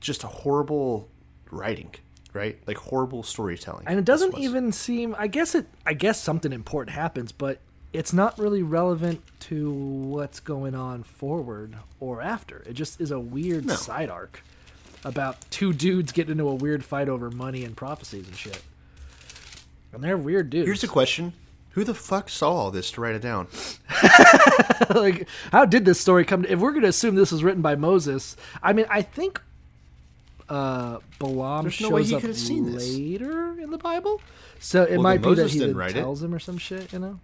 just 0.00 0.24
a 0.24 0.26
horrible 0.26 1.08
writing, 1.50 1.90
right? 2.32 2.58
Like 2.66 2.76
horrible 2.78 3.22
storytelling. 3.22 3.86
and 3.86 3.98
it 3.98 4.04
doesn't 4.04 4.36
even 4.38 4.72
seem 4.72 5.14
i 5.18 5.26
guess 5.26 5.54
it 5.54 5.66
i 5.86 5.92
guess 5.94 6.20
something 6.20 6.52
important 6.52 6.94
happens 6.96 7.32
but 7.32 7.58
it's 7.92 8.12
not 8.12 8.38
really 8.38 8.62
relevant 8.62 9.20
to 9.40 9.70
what's 9.72 10.38
going 10.40 10.74
on 10.76 11.02
forward 11.02 11.74
or 11.98 12.22
after 12.22 12.62
it 12.66 12.74
just 12.74 13.00
is 13.00 13.10
a 13.10 13.18
weird 13.18 13.66
No. 13.66 13.74
side 13.74 14.08
arc 14.10 14.42
about 15.04 15.36
two 15.50 15.72
dudes 15.72 16.12
getting 16.12 16.32
into 16.32 16.48
a 16.48 16.54
weird 16.54 16.84
fight 16.84 17.08
over 17.08 17.30
money 17.30 17.64
and 17.64 17.76
prophecies 17.76 18.28
and 18.28 18.36
shit 18.36 18.62
and 19.92 20.04
they're 20.04 20.16
weird 20.16 20.50
dudes 20.50 20.66
Here's 20.66 20.84
a 20.84 20.88
question: 20.88 21.32
Who 21.70 21.82
the 21.82 21.94
fuck 21.94 22.28
saw 22.28 22.52
all 22.52 22.70
this 22.70 22.92
to 22.92 23.00
write 23.00 23.16
it 23.16 23.22
down? 23.22 23.48
like 24.94 25.26
how 25.50 25.64
did 25.64 25.84
this 25.84 26.00
story 26.00 26.24
come 26.24 26.42
to, 26.44 26.52
if 26.52 26.58
we're 26.60 26.70
going 26.70 26.82
to 26.82 26.88
assume 26.88 27.14
this 27.16 27.32
was 27.32 27.42
written 27.42 27.62
by 27.62 27.74
moses 27.74 28.36
i 28.62 28.72
mean 28.72 28.86
i 28.88 29.02
think 29.02 29.40
uh 30.50 30.98
Balaam 31.18 31.62
There's 31.64 31.80
no 31.80 31.88
shows 31.88 31.92
way 31.94 32.04
he 32.04 32.14
up 32.14 32.20
could 32.20 32.30
have 32.30 32.38
seen 32.38 32.70
this. 32.72 32.94
later 32.96 33.58
in 33.60 33.70
the 33.70 33.78
bible 33.78 34.20
so 34.58 34.82
it 34.82 34.92
Well, 34.92 35.02
might 35.02 35.22
then 35.22 35.30
be 35.30 35.36
that 35.36 35.50
he 35.50 35.58
didn't 35.60 35.68
then 35.74 35.76
write 35.78 35.90
it. 35.96 36.00
tells 36.00 36.22
him 36.22 36.34
or 36.34 36.38
some 36.40 36.58
shit 36.58 36.92
you 36.92 36.98
know 36.98 37.18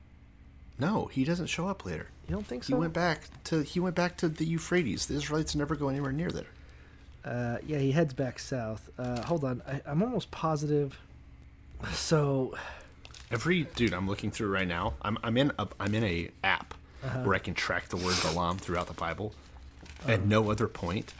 No, 0.78 1.07
he 1.07 1.24
doesn't 1.24 1.47
show 1.48 1.66
up 1.69 1.85
later. 1.85 2.07
You 2.28 2.35
don't 2.35 2.47
think 2.47 2.62
so? 2.65 2.69
He 2.69 2.73
so? 2.74 2.78
went 2.81 2.93
back 2.93 3.19
to 3.44 3.62
he 3.62 3.81
went 3.81 3.94
back 3.97 4.16
to 4.19 4.28
the 4.28 4.44
Euphrates. 4.44 5.07
The 5.07 5.15
Israelites 5.15 5.55
never 5.55 5.74
go 5.74 5.89
anywhere 5.89 6.12
near 6.12 6.31
there. 6.31 6.51
Uh, 7.24 7.59
yeah, 7.66 7.78
he 7.78 7.93
heads 7.93 8.12
back 8.15 8.39
south. 8.39 8.90
Uh, 8.98 9.23
hold 9.23 9.43
on, 9.44 9.62
I, 9.66 9.81
I'm 9.86 10.03
almost 10.03 10.31
positive. 10.31 10.98
So, 11.93 12.55
Every 13.31 13.65
dude 13.74 13.93
I'm 13.93 14.07
looking 14.09 14.31
through 14.31 14.48
right 14.53 14.69
now, 14.69 14.94
I'm 15.03 15.19
I'm 15.24 15.36
in 15.36 15.51
a 15.59 15.66
I'm 15.81 15.94
in 15.94 16.05
a 16.05 16.31
app 16.44 16.74
Uh-huh. 17.05 17.20
where 17.24 17.35
I 17.35 17.39
can 17.39 17.55
track 17.55 17.89
the 17.89 17.97
word 17.97 18.16
Balaam 18.23 18.59
throughout 18.59 18.86
the 18.86 18.94
Bible. 19.07 19.32
Uh-huh. 20.03 20.12
At 20.12 20.24
no 20.27 20.51
other 20.51 20.69
point 20.69 21.12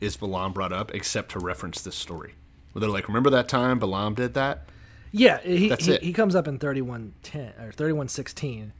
is 0.00 0.16
Balaam 0.16 0.52
brought 0.52 0.72
up 0.72 0.94
except 0.94 1.30
to 1.32 1.38
reference 1.38 1.80
this 1.82 1.96
story. 1.96 2.34
Where 2.72 2.80
they're 2.80 2.88
like, 2.90 3.08
"Remember 3.08 3.30
that 3.30 3.48
time 3.48 3.78
Balaam 3.78 4.14
did 4.14 4.34
that?" 4.34 4.68
yeah, 5.12 5.40
he 5.40 5.68
That's 5.68 5.84
he, 5.86 5.92
it. 5.94 6.02
he 6.02 6.12
comes 6.12 6.34
up 6.36 6.46
in 6.46 6.58
3110 6.58 7.66
or 7.66 7.72
3116. 7.72 8.72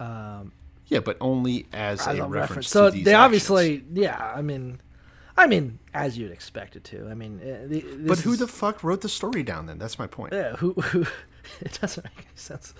Um, 0.00 0.52
Yeah, 0.88 1.00
but 1.00 1.16
only 1.20 1.66
as, 1.72 2.06
a, 2.06 2.10
a 2.22 2.26
reference. 2.26 2.68
So 2.68 2.86
to 2.86 2.90
these 2.90 3.04
they 3.04 3.14
actions. 3.14 3.24
obviously, 3.24 3.84
yeah. 3.92 4.32
I 4.34 4.42
mean, 4.42 4.80
I 5.36 5.46
mean, 5.46 5.78
as 5.94 6.18
you'd 6.18 6.32
expect 6.32 6.76
it 6.76 6.84
to. 6.84 7.08
I 7.08 7.14
mean, 7.14 7.40
uh, 7.40 7.66
this 7.68 7.84
But 8.06 8.18
who 8.20 8.32
is- 8.32 8.38
the 8.40 8.48
fuck 8.48 8.82
wrote 8.84 9.00
the 9.02 9.08
story 9.08 9.42
down 9.42 9.66
then? 9.66 9.78
That's 9.78 9.98
my 9.98 10.06
point. 10.06 10.32
Yeah, 10.32 10.56
who, 10.56 10.72
who 10.74 11.06
it 11.60 11.78
doesn't 11.80 12.04
make 12.04 12.18
any 12.18 12.26
sense. 12.36 12.74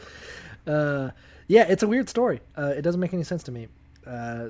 Uh, 0.67 1.11
yeah, 1.49 1.63
it's 1.69 1.83
a 1.85 1.89
weird 1.89 2.09
story. 2.09 2.41
Uh, 2.59 2.75
it 2.77 2.83
doesn't 2.83 3.01
make 3.01 3.15
any 3.15 3.23
sense 3.23 3.43
to 3.45 3.53
me. 3.53 3.69
Uh, 4.07 4.47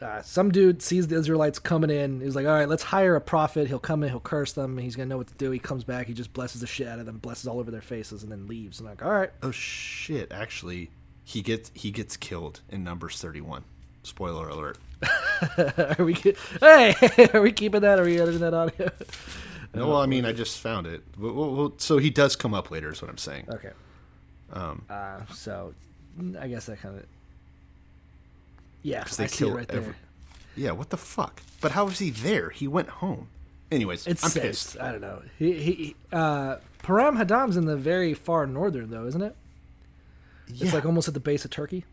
uh, 0.00 0.22
some 0.22 0.50
dude 0.50 0.82
sees 0.82 1.08
the 1.08 1.16
Israelites 1.16 1.58
coming 1.58 1.90
in. 1.90 2.20
He's 2.20 2.36
like, 2.36 2.46
"All 2.46 2.52
right, 2.52 2.68
let's 2.68 2.82
hire 2.82 3.16
a 3.16 3.20
prophet. 3.20 3.68
He'll 3.68 3.78
come 3.78 4.02
in. 4.02 4.08
He'll 4.10 4.20
curse 4.20 4.52
them. 4.52 4.78
He's 4.78 4.96
gonna 4.96 5.08
know 5.08 5.16
what 5.18 5.28
to 5.28 5.34
do." 5.34 5.50
He 5.50 5.58
comes 5.58 5.84
back. 5.84 6.06
He 6.06 6.14
just 6.14 6.32
blesses 6.32 6.60
the 6.60 6.66
shit 6.66 6.86
out 6.88 6.98
of 6.98 7.06
them, 7.06 7.18
blesses 7.18 7.46
all 7.46 7.58
over 7.58 7.70
their 7.70 7.80
faces, 7.80 8.22
and 8.22 8.30
then 8.30 8.46
leaves. 8.46 8.80
I'm 8.80 8.86
like, 8.86 9.04
"All 9.04 9.10
right." 9.10 9.30
Oh 9.42 9.50
shit! 9.50 10.30
Actually, 10.32 10.90
he 11.24 11.42
gets 11.42 11.70
he 11.74 11.90
gets 11.90 12.16
killed 12.16 12.60
in 12.68 12.84
Numbers 12.84 13.20
31. 13.20 13.64
Spoiler 14.02 14.48
alert. 14.48 14.78
are 15.98 16.04
we? 16.04 16.14
Hey, 16.60 16.94
are 17.34 17.40
we 17.42 17.52
keeping 17.52 17.80
that? 17.82 17.98
Are 17.98 18.04
we 18.04 18.20
editing 18.20 18.40
that 18.40 18.54
audio? 18.54 18.90
No, 19.74 19.86
well, 19.88 19.98
I 19.98 20.06
mean, 20.06 20.24
I 20.24 20.32
just 20.32 20.60
found 20.60 20.86
it. 20.86 21.02
Well, 21.18 21.34
well, 21.34 21.54
well, 21.54 21.72
so 21.76 21.98
he 21.98 22.08
does 22.08 22.36
come 22.36 22.54
up 22.54 22.70
later, 22.70 22.90
is 22.90 23.02
what 23.02 23.10
I'm 23.10 23.18
saying. 23.18 23.44
Okay. 23.50 23.70
Um, 24.50 24.82
Uh, 24.88 25.20
so, 25.34 25.74
I 26.40 26.48
guess 26.48 26.64
that 26.66 26.80
kind 26.80 26.96
of. 26.98 27.04
Yeah, 28.82 29.04
I 29.18 29.26
see 29.26 29.46
it 29.46 29.50
right 29.52 29.68
there. 29.68 29.96
Yeah, 30.56 30.72
what 30.72 30.90
the 30.90 30.96
fuck? 30.96 31.42
But 31.60 31.72
how 31.72 31.84
was 31.84 31.98
he 31.98 32.10
there? 32.10 32.50
He 32.50 32.66
went 32.68 32.88
home. 32.88 33.28
Anyways, 33.70 34.06
It's 34.06 34.24
I'm 34.24 34.30
safe. 34.30 34.42
pissed. 34.42 34.80
I 34.80 34.92
don't 34.92 35.00
know. 35.00 35.22
He, 35.38 35.52
he 35.52 35.96
uh, 36.12 36.56
Param 36.82 37.22
Hadam's 37.22 37.56
in 37.56 37.66
the 37.66 37.76
very 37.76 38.14
far 38.14 38.46
northern 38.46 38.90
though, 38.90 39.06
isn't 39.06 39.20
it? 39.22 39.36
Yeah. 40.48 40.64
It's 40.64 40.74
like 40.74 40.86
almost 40.86 41.06
at 41.08 41.14
the 41.14 41.20
base 41.20 41.44
of 41.44 41.50
Turkey. 41.50 41.84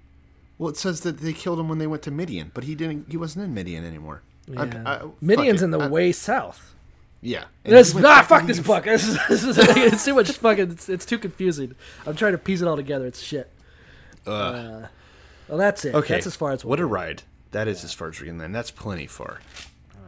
Well, 0.57 0.69
it 0.69 0.77
says 0.77 1.01
that 1.01 1.17
they 1.19 1.33
killed 1.33 1.59
him 1.59 1.67
when 1.67 1.79
they 1.79 1.87
went 1.87 2.01
to 2.03 2.11
Midian, 2.11 2.51
but 2.53 2.63
he 2.63 2.75
didn't. 2.75 3.07
He 3.09 3.17
wasn't 3.17 3.43
in 3.45 3.53
Midian 3.53 3.83
anymore. 3.83 4.21
Yeah. 4.47 4.83
I- 4.85 5.01
Midian's 5.19 5.61
in 5.61 5.71
the 5.71 5.79
I- 5.79 5.87
way 5.87 6.11
south. 6.13 6.73
Yeah. 7.21 7.45
This, 7.63 7.89
And 7.89 7.99
he 7.99 8.03
went 8.03 8.17
ah, 8.17 8.21
fuck 8.21 8.45
this 8.45 8.59
book. 8.59 8.83
This 8.85 9.05
is, 9.07 9.17
this 9.27 9.43
is 9.43 9.57
it's 9.59 10.05
too 10.05 10.13
much 10.13 10.31
fucking. 10.31 10.71
It's, 10.71 10.87
it's 10.87 11.05
too 11.05 11.17
confusing. 11.17 11.75
I'm 12.05 12.15
trying 12.15 12.31
to 12.33 12.37
piece 12.37 12.61
it 12.61 12.67
all 12.67 12.75
together. 12.77 13.05
It's 13.07 13.19
shit. 13.21 13.51
Uh, 14.25 14.83
well, 15.47 15.57
that's 15.57 15.85
it. 15.85 15.95
Okay. 15.95 16.15
That's 16.15 16.27
as 16.27 16.35
far 16.35 16.51
as 16.51 16.65
what 16.65 16.79
a 16.79 16.83
we'll 16.83 16.89
ride. 16.89 17.23
That 17.51 17.67
is 17.67 17.83
as 17.83 17.93
far 17.93 18.09
as 18.09 18.19
we 18.19 18.27
can. 18.27 18.37
Then 18.37 18.51
that's 18.51 18.71
plenty 18.71 19.07
far. 19.07 19.39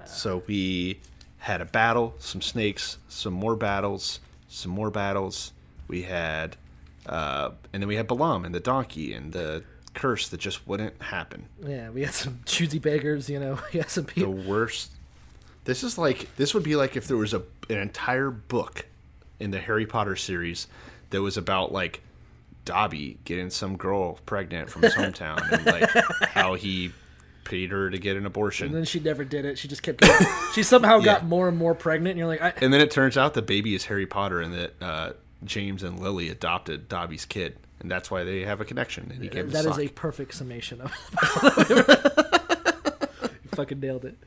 So 0.05 0.43
we 0.47 0.99
had 1.39 1.61
a 1.61 1.65
battle, 1.65 2.15
some 2.19 2.41
snakes, 2.41 2.97
some 3.07 3.33
more 3.33 3.55
battles, 3.55 4.19
some 4.47 4.71
more 4.71 4.89
battles. 4.89 5.51
We 5.87 6.03
had, 6.03 6.55
uh, 7.05 7.51
and 7.71 7.83
then 7.83 7.87
we 7.87 7.95
had 7.95 8.07
Balaam 8.07 8.45
and 8.45 8.55
the 8.55 8.59
donkey 8.59 9.13
and 9.13 9.31
the 9.33 9.63
curse 9.93 10.29
that 10.29 10.39
just 10.39 10.67
wouldn't 10.67 11.01
happen. 11.01 11.47
Yeah, 11.65 11.89
we 11.89 12.03
had 12.03 12.13
some 12.13 12.39
choosy 12.45 12.79
beggars. 12.79 13.29
You 13.29 13.39
know, 13.39 13.59
we 13.73 13.79
had 13.79 13.89
some 13.89 14.05
people. 14.05 14.33
The 14.33 14.49
worst. 14.49 14.91
This 15.65 15.83
is 15.83 15.97
like 15.97 16.33
this 16.37 16.53
would 16.53 16.63
be 16.63 16.75
like 16.75 16.95
if 16.95 17.07
there 17.07 17.17
was 17.17 17.33
a 17.33 17.43
an 17.69 17.77
entire 17.77 18.29
book 18.29 18.85
in 19.39 19.51
the 19.51 19.59
Harry 19.59 19.85
Potter 19.85 20.15
series 20.15 20.67
that 21.09 21.21
was 21.21 21.37
about 21.37 21.71
like 21.71 22.01
Dobby 22.67 23.17
getting 23.23 23.49
some 23.49 23.77
girl 23.77 24.19
pregnant 24.25 24.69
from 24.69 24.81
his 24.83 24.93
hometown 24.93 25.39
and 25.51 25.65
like 25.65 25.89
how 26.29 26.55
he 26.55 26.91
paid 27.45 27.71
her 27.71 27.89
to 27.89 27.97
get 27.97 28.17
an 28.17 28.25
abortion. 28.25 28.67
And 28.67 28.75
then 28.75 28.83
she 28.83 28.99
never 28.99 29.23
did 29.23 29.45
it. 29.45 29.57
She 29.57 29.69
just 29.69 29.81
kept. 29.81 30.01
Getting, 30.01 30.27
she 30.53 30.63
somehow 30.63 30.99
got 31.11 31.23
more 31.25 31.47
and 31.47 31.57
more 31.57 31.73
pregnant. 31.73 32.11
And 32.11 32.19
you're 32.19 32.27
like, 32.27 32.41
I, 32.41 32.53
And 32.61 32.73
then 32.73 32.81
it 32.81 32.91
turns 32.91 33.17
out 33.17 33.33
the 33.33 33.41
baby 33.41 33.73
is 33.73 33.85
Harry 33.85 34.05
Potter 34.05 34.41
and 34.41 34.53
that 34.53 34.73
uh, 34.81 35.13
James 35.45 35.81
and 35.81 35.97
Lily 35.99 36.27
adopted 36.29 36.89
Dobby's 36.89 37.23
kid. 37.25 37.57
And 37.79 37.89
that's 37.89 38.11
why 38.11 38.25
they 38.25 38.41
have 38.41 38.59
a 38.59 38.65
connection. 38.65 39.09
And 39.13 39.23
he 39.23 39.29
gave 39.29 39.45
him 39.45 39.51
that 39.51 39.65
is 39.65 39.75
sock. 39.75 39.79
a 39.79 39.87
perfect 39.87 40.33
summation 40.33 40.81
of. 40.81 40.91
you 41.69 43.49
fucking 43.51 43.79
nailed 43.79 44.03
it. 44.03 44.17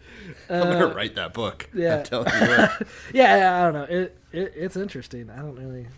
I'm 0.49 0.63
gonna 0.63 0.95
write 0.95 1.17
that 1.17 1.35
book. 1.35 1.69
yeah. 1.75 1.99
I'm 1.99 2.05
telling 2.05 2.33
you 2.33 2.49
what. 2.49 2.83
yeah, 3.13 3.37
yeah, 3.37 3.61
I 3.61 3.65
don't 3.65 3.75
know. 3.75 3.83
It, 3.85 4.17
it 4.33 4.53
it's 4.57 4.77
interesting. 4.77 5.29
I 5.31 5.39
don't 5.43 5.57
really 5.57 5.89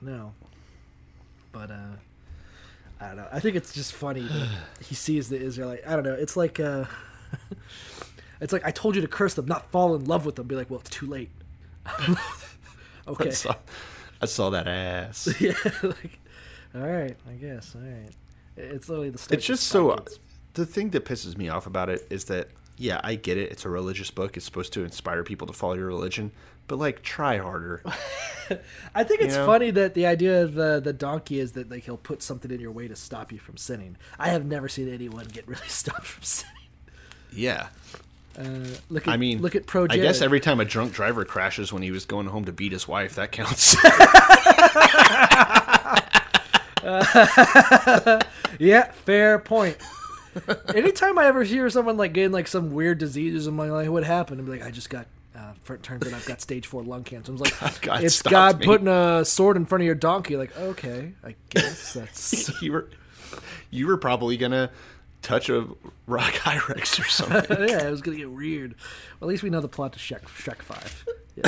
know, 0.00 0.32
but 1.52 1.70
uh, 1.70 1.96
I 3.00 3.06
don't 3.08 3.16
know. 3.16 3.28
I 3.32 3.40
think 3.40 3.56
it's 3.56 3.72
just 3.72 3.92
funny 3.92 4.22
that 4.22 4.48
he 4.84 4.94
sees 4.94 5.28
the 5.28 5.40
Israelite. 5.40 5.80
I 5.86 5.94
don't 5.94 6.04
know. 6.04 6.14
It's 6.14 6.36
like 6.36 6.60
uh, 6.60 6.84
it's 8.40 8.52
like 8.52 8.64
I 8.64 8.70
told 8.70 8.96
you 8.96 9.02
to 9.02 9.08
curse 9.08 9.34
them, 9.34 9.46
not 9.46 9.70
fall 9.70 9.94
in 9.94 10.04
love 10.04 10.26
with 10.26 10.36
them. 10.36 10.46
Be 10.46 10.54
like, 10.54 10.70
well, 10.70 10.80
it's 10.80 10.90
too 10.90 11.06
late. 11.06 11.30
okay. 13.08 13.28
I 13.28 13.30
saw, 13.30 13.54
I 14.22 14.26
saw 14.26 14.50
that 14.50 14.66
ass. 14.68 15.28
yeah. 15.40 15.52
Like, 15.82 16.18
all 16.74 16.82
right. 16.82 17.16
I 17.28 17.32
guess. 17.32 17.74
All 17.74 17.82
right. 17.82 18.10
It's 18.56 18.88
literally 18.88 19.10
the. 19.10 19.18
State. 19.18 19.38
It's 19.38 19.46
just 19.46 19.68
so 19.68 19.96
the 20.58 20.66
thing 20.66 20.90
that 20.90 21.04
pisses 21.04 21.36
me 21.38 21.48
off 21.48 21.66
about 21.66 21.88
it 21.88 22.04
is 22.10 22.24
that 22.24 22.48
yeah 22.76 23.00
i 23.04 23.14
get 23.14 23.38
it 23.38 23.50
it's 23.52 23.64
a 23.64 23.68
religious 23.68 24.10
book 24.10 24.36
it's 24.36 24.44
supposed 24.44 24.72
to 24.72 24.84
inspire 24.84 25.22
people 25.22 25.46
to 25.46 25.52
follow 25.52 25.74
your 25.74 25.86
religion 25.86 26.32
but 26.68 26.78
like 26.78 27.02
try 27.02 27.38
harder 27.38 27.82
I 28.94 29.04
think 29.04 29.20
it's 29.20 29.34
you 29.34 29.40
know? 29.40 29.46
funny 29.46 29.70
that 29.72 29.92
the 29.92 30.06
idea 30.06 30.42
of 30.42 30.58
uh, 30.58 30.80
the 30.80 30.94
donkey 30.94 31.38
is 31.38 31.52
that 31.52 31.70
like 31.70 31.82
he'll 31.84 31.98
put 31.98 32.22
something 32.22 32.50
in 32.50 32.60
your 32.60 32.70
way 32.72 32.88
to 32.88 32.96
stop 32.96 33.30
you 33.30 33.38
from 33.38 33.58
sinning. 33.58 33.98
I 34.18 34.30
have 34.30 34.46
never 34.46 34.70
seen 34.70 34.88
anyone 34.90 35.26
get 35.26 35.46
really 35.46 35.60
stopped 35.68 36.06
from 36.06 36.22
sinning. 36.22 36.54
yeah 37.32 37.66
Uh, 38.38 38.44
look 38.88 39.06
at 39.06 39.12
i 39.12 39.16
mean 39.18 39.42
look 39.42 39.54
at 39.56 39.66
pro. 39.66 39.84
i 39.90 39.96
guess 39.98 40.22
every 40.22 40.40
time 40.40 40.60
a 40.60 40.64
drunk 40.64 40.92
driver 40.94 41.24
crashes 41.26 41.70
when 41.72 41.82
he 41.82 41.90
was 41.90 42.04
going 42.06 42.26
home 42.28 42.44
to 42.46 42.52
beat 42.52 42.72
his 42.72 42.86
wife 42.88 43.16
that 43.16 43.32
counts 43.32 43.76
Yeah, 48.58 48.90
fair 48.92 49.38
point. 49.38 49.76
Anytime 50.74 51.18
I 51.18 51.26
ever 51.26 51.42
hear 51.42 51.68
someone 51.70 51.96
like 51.96 52.12
getting 52.12 52.32
like 52.32 52.48
some 52.48 52.72
weird 52.72 52.98
diseases, 52.98 53.46
I'm 53.46 53.58
like, 53.58 53.70
like, 53.70 53.88
what 53.90 54.04
happened? 54.04 54.40
I'm 54.40 54.48
like, 54.48 54.64
I 54.64 54.70
just 54.70 54.90
got. 54.90 55.06
Uh, 55.38 55.52
for 55.62 55.76
turns 55.78 56.04
out 56.04 56.12
I've 56.12 56.26
got 56.26 56.40
stage 56.40 56.66
four 56.66 56.82
lung 56.82 57.04
cancer. 57.04 57.30
I 57.30 57.36
was 57.36 57.40
like, 57.40 57.80
God 57.82 58.02
it's 58.02 58.22
God 58.22 58.58
me. 58.58 58.66
putting 58.66 58.88
a 58.88 59.24
sword 59.24 59.56
in 59.56 59.66
front 59.66 59.82
of 59.82 59.86
your 59.86 59.94
donkey. 59.94 60.36
Like, 60.36 60.56
okay, 60.58 61.12
I 61.24 61.36
guess 61.50 61.92
that's. 61.94 62.60
you 62.62 62.72
were 62.72 62.88
you 63.70 63.86
were 63.86 63.96
probably 63.96 64.36
gonna 64.36 64.70
touch 65.22 65.48
a 65.48 65.68
rock 66.06 66.32
hyrax 66.34 66.98
or 66.98 67.08
something 67.08 67.68
yeah, 67.68 67.86
it 67.86 67.90
was 67.90 68.00
gonna 68.02 68.16
get 68.16 68.30
weird. 68.30 68.74
Well, 69.20 69.28
at 69.28 69.30
least 69.30 69.42
we 69.44 69.50
know 69.50 69.60
the 69.60 69.68
plot 69.68 69.92
to 69.92 69.98
Shrek, 69.98 70.22
Shrek 70.22 70.62
Five. 70.62 71.04
Yeah. 71.36 71.42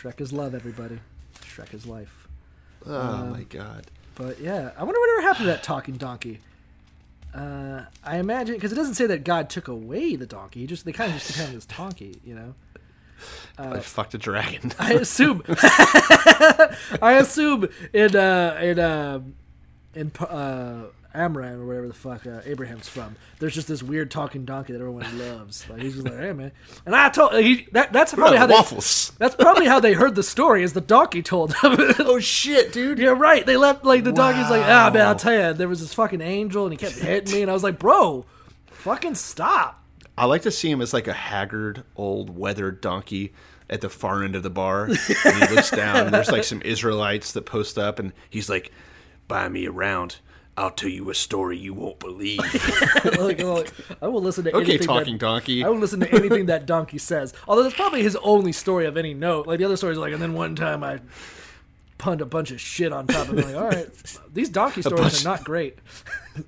Shrek 0.00 0.20
is 0.20 0.32
love, 0.32 0.54
everybody. 0.54 0.98
Shrek 1.42 1.72
is 1.74 1.86
life. 1.86 2.26
oh 2.86 3.26
my 3.26 3.42
god 3.44 3.86
But 4.16 4.40
yeah, 4.40 4.72
I 4.76 4.82
wonder 4.82 4.98
whatever 5.00 5.22
happened 5.22 5.44
to 5.44 5.52
that 5.52 5.62
talking 5.62 5.96
donkey. 5.96 6.40
Uh, 7.34 7.84
I 8.04 8.18
imagine 8.18 8.54
because 8.54 8.72
it 8.72 8.76
doesn't 8.76 8.94
say 8.94 9.06
that 9.06 9.24
God 9.24 9.48
took 9.48 9.68
away 9.68 10.16
the 10.16 10.26
donkey. 10.26 10.60
He 10.60 10.66
just 10.66 10.84
they 10.84 10.92
kind 10.92 11.10
of 11.12 11.18
just 11.18 11.32
depend 11.32 11.48
on 11.48 11.54
this 11.54 11.66
donkey, 11.66 12.20
you 12.24 12.34
know. 12.34 12.54
Uh, 13.56 13.74
i 13.74 13.78
fucked 13.78 14.14
a 14.14 14.18
dragon 14.18 14.72
I 14.80 14.94
assume. 14.94 15.44
I 15.48 17.18
assume 17.20 17.68
in 17.92 18.16
uh, 18.16 18.58
in 18.60 18.78
uh, 18.80 19.20
in 19.94 20.10
uh, 20.18 20.86
Amram 21.14 21.60
or 21.60 21.66
whatever 21.66 21.88
the 21.88 21.94
fuck 21.94 22.26
uh, 22.26 22.40
Abraham's 22.44 22.88
from. 22.88 23.16
There's 23.38 23.54
just 23.54 23.68
this 23.68 23.82
weird 23.82 24.10
talking 24.10 24.44
donkey 24.44 24.72
that 24.72 24.80
everyone 24.80 25.18
loves. 25.18 25.68
Like 25.68 25.82
he's 25.82 25.94
just 25.94 26.06
like, 26.06 26.18
hey 26.18 26.32
man. 26.32 26.52
And 26.86 26.94
I 26.94 27.08
told 27.10 27.34
he, 27.34 27.68
that 27.72 27.92
that's 27.92 28.14
probably 28.14 28.38
how 28.38 28.46
they 28.46 28.54
waffles 28.54 29.12
that's 29.18 29.34
probably 29.34 29.66
how 29.66 29.80
they 29.80 29.92
heard 29.92 30.14
the 30.14 30.22
story. 30.22 30.62
Is 30.62 30.72
the 30.72 30.80
donkey 30.80 31.22
told 31.22 31.50
them? 31.50 31.76
oh 32.00 32.18
shit 32.18 32.72
dude 32.72 32.98
You're 32.98 33.14
right. 33.14 33.44
They 33.44 33.56
left 33.56 33.84
like 33.84 34.04
the 34.04 34.12
donkey's 34.12 34.50
like, 34.50 34.64
ah 34.64 34.90
man, 34.92 35.06
I'll 35.06 35.16
tell 35.16 35.34
you, 35.34 35.52
there 35.52 35.68
was 35.68 35.80
this 35.80 35.94
fucking 35.94 36.20
angel 36.20 36.64
and 36.64 36.72
he 36.72 36.76
kept 36.76 36.98
hitting 36.98 37.34
me, 37.34 37.42
and 37.42 37.50
I 37.50 37.54
was 37.54 37.62
like, 37.62 37.78
bro, 37.78 38.24
fucking 38.66 39.14
stop. 39.14 39.82
I 40.16 40.26
like 40.26 40.42
to 40.42 40.50
see 40.50 40.70
him 40.70 40.80
as 40.80 40.92
like 40.92 41.08
a 41.08 41.12
haggard, 41.12 41.84
old, 41.96 42.36
weathered 42.36 42.80
donkey 42.80 43.32
at 43.70 43.80
the 43.80 43.88
far 43.88 44.22
end 44.22 44.36
of 44.36 44.42
the 44.42 44.50
bar. 44.50 44.84
and 44.84 44.96
he 44.96 45.54
looks 45.54 45.70
down, 45.70 46.06
and 46.06 46.14
there's 46.14 46.30
like 46.30 46.44
some 46.44 46.60
Israelites 46.62 47.32
that 47.32 47.42
post 47.42 47.78
up, 47.78 47.98
and 47.98 48.12
he's 48.28 48.50
like, 48.50 48.70
"Buy 49.26 49.48
me 49.48 49.66
around. 49.66 50.16
I'll 50.56 50.70
tell 50.70 50.90
you 50.90 51.08
a 51.10 51.14
story 51.14 51.56
you 51.58 51.72
won't 51.74 51.98
believe." 51.98 52.38
like, 53.18 53.42
like, 53.42 53.72
I 54.02 54.08
will 54.08 54.20
listen 54.22 54.44
to 54.44 54.50
Okay, 54.52 54.64
anything 54.72 54.86
talking 54.86 55.14
that, 55.14 55.20
donkey. 55.20 55.64
I 55.64 55.68
will 55.68 55.78
listen 55.78 56.00
to 56.00 56.12
anything 56.14 56.46
that 56.46 56.66
donkey 56.66 56.98
says. 56.98 57.32
Although 57.48 57.62
that's 57.62 57.74
probably 57.74 58.02
his 58.02 58.16
only 58.16 58.52
story 58.52 58.86
of 58.86 58.96
any 58.96 59.14
note. 59.14 59.46
Like 59.46 59.58
the 59.58 59.64
other 59.64 59.76
stories, 59.76 59.98
like, 59.98 60.12
and 60.12 60.20
then 60.22 60.34
one 60.34 60.54
time 60.54 60.82
I 60.84 61.00
punned 61.98 62.20
a 62.20 62.26
bunch 62.26 62.50
of 62.50 62.60
shit 62.60 62.92
on 62.92 63.06
top 63.06 63.28
of 63.28 63.38
it. 63.38 63.46
Like, 63.46 63.54
all 63.56 63.68
right, 63.68 63.88
these 64.32 64.48
donkey 64.48 64.82
stories 64.82 65.00
bunch- 65.00 65.24
are 65.24 65.28
not 65.28 65.44
great. 65.44 65.78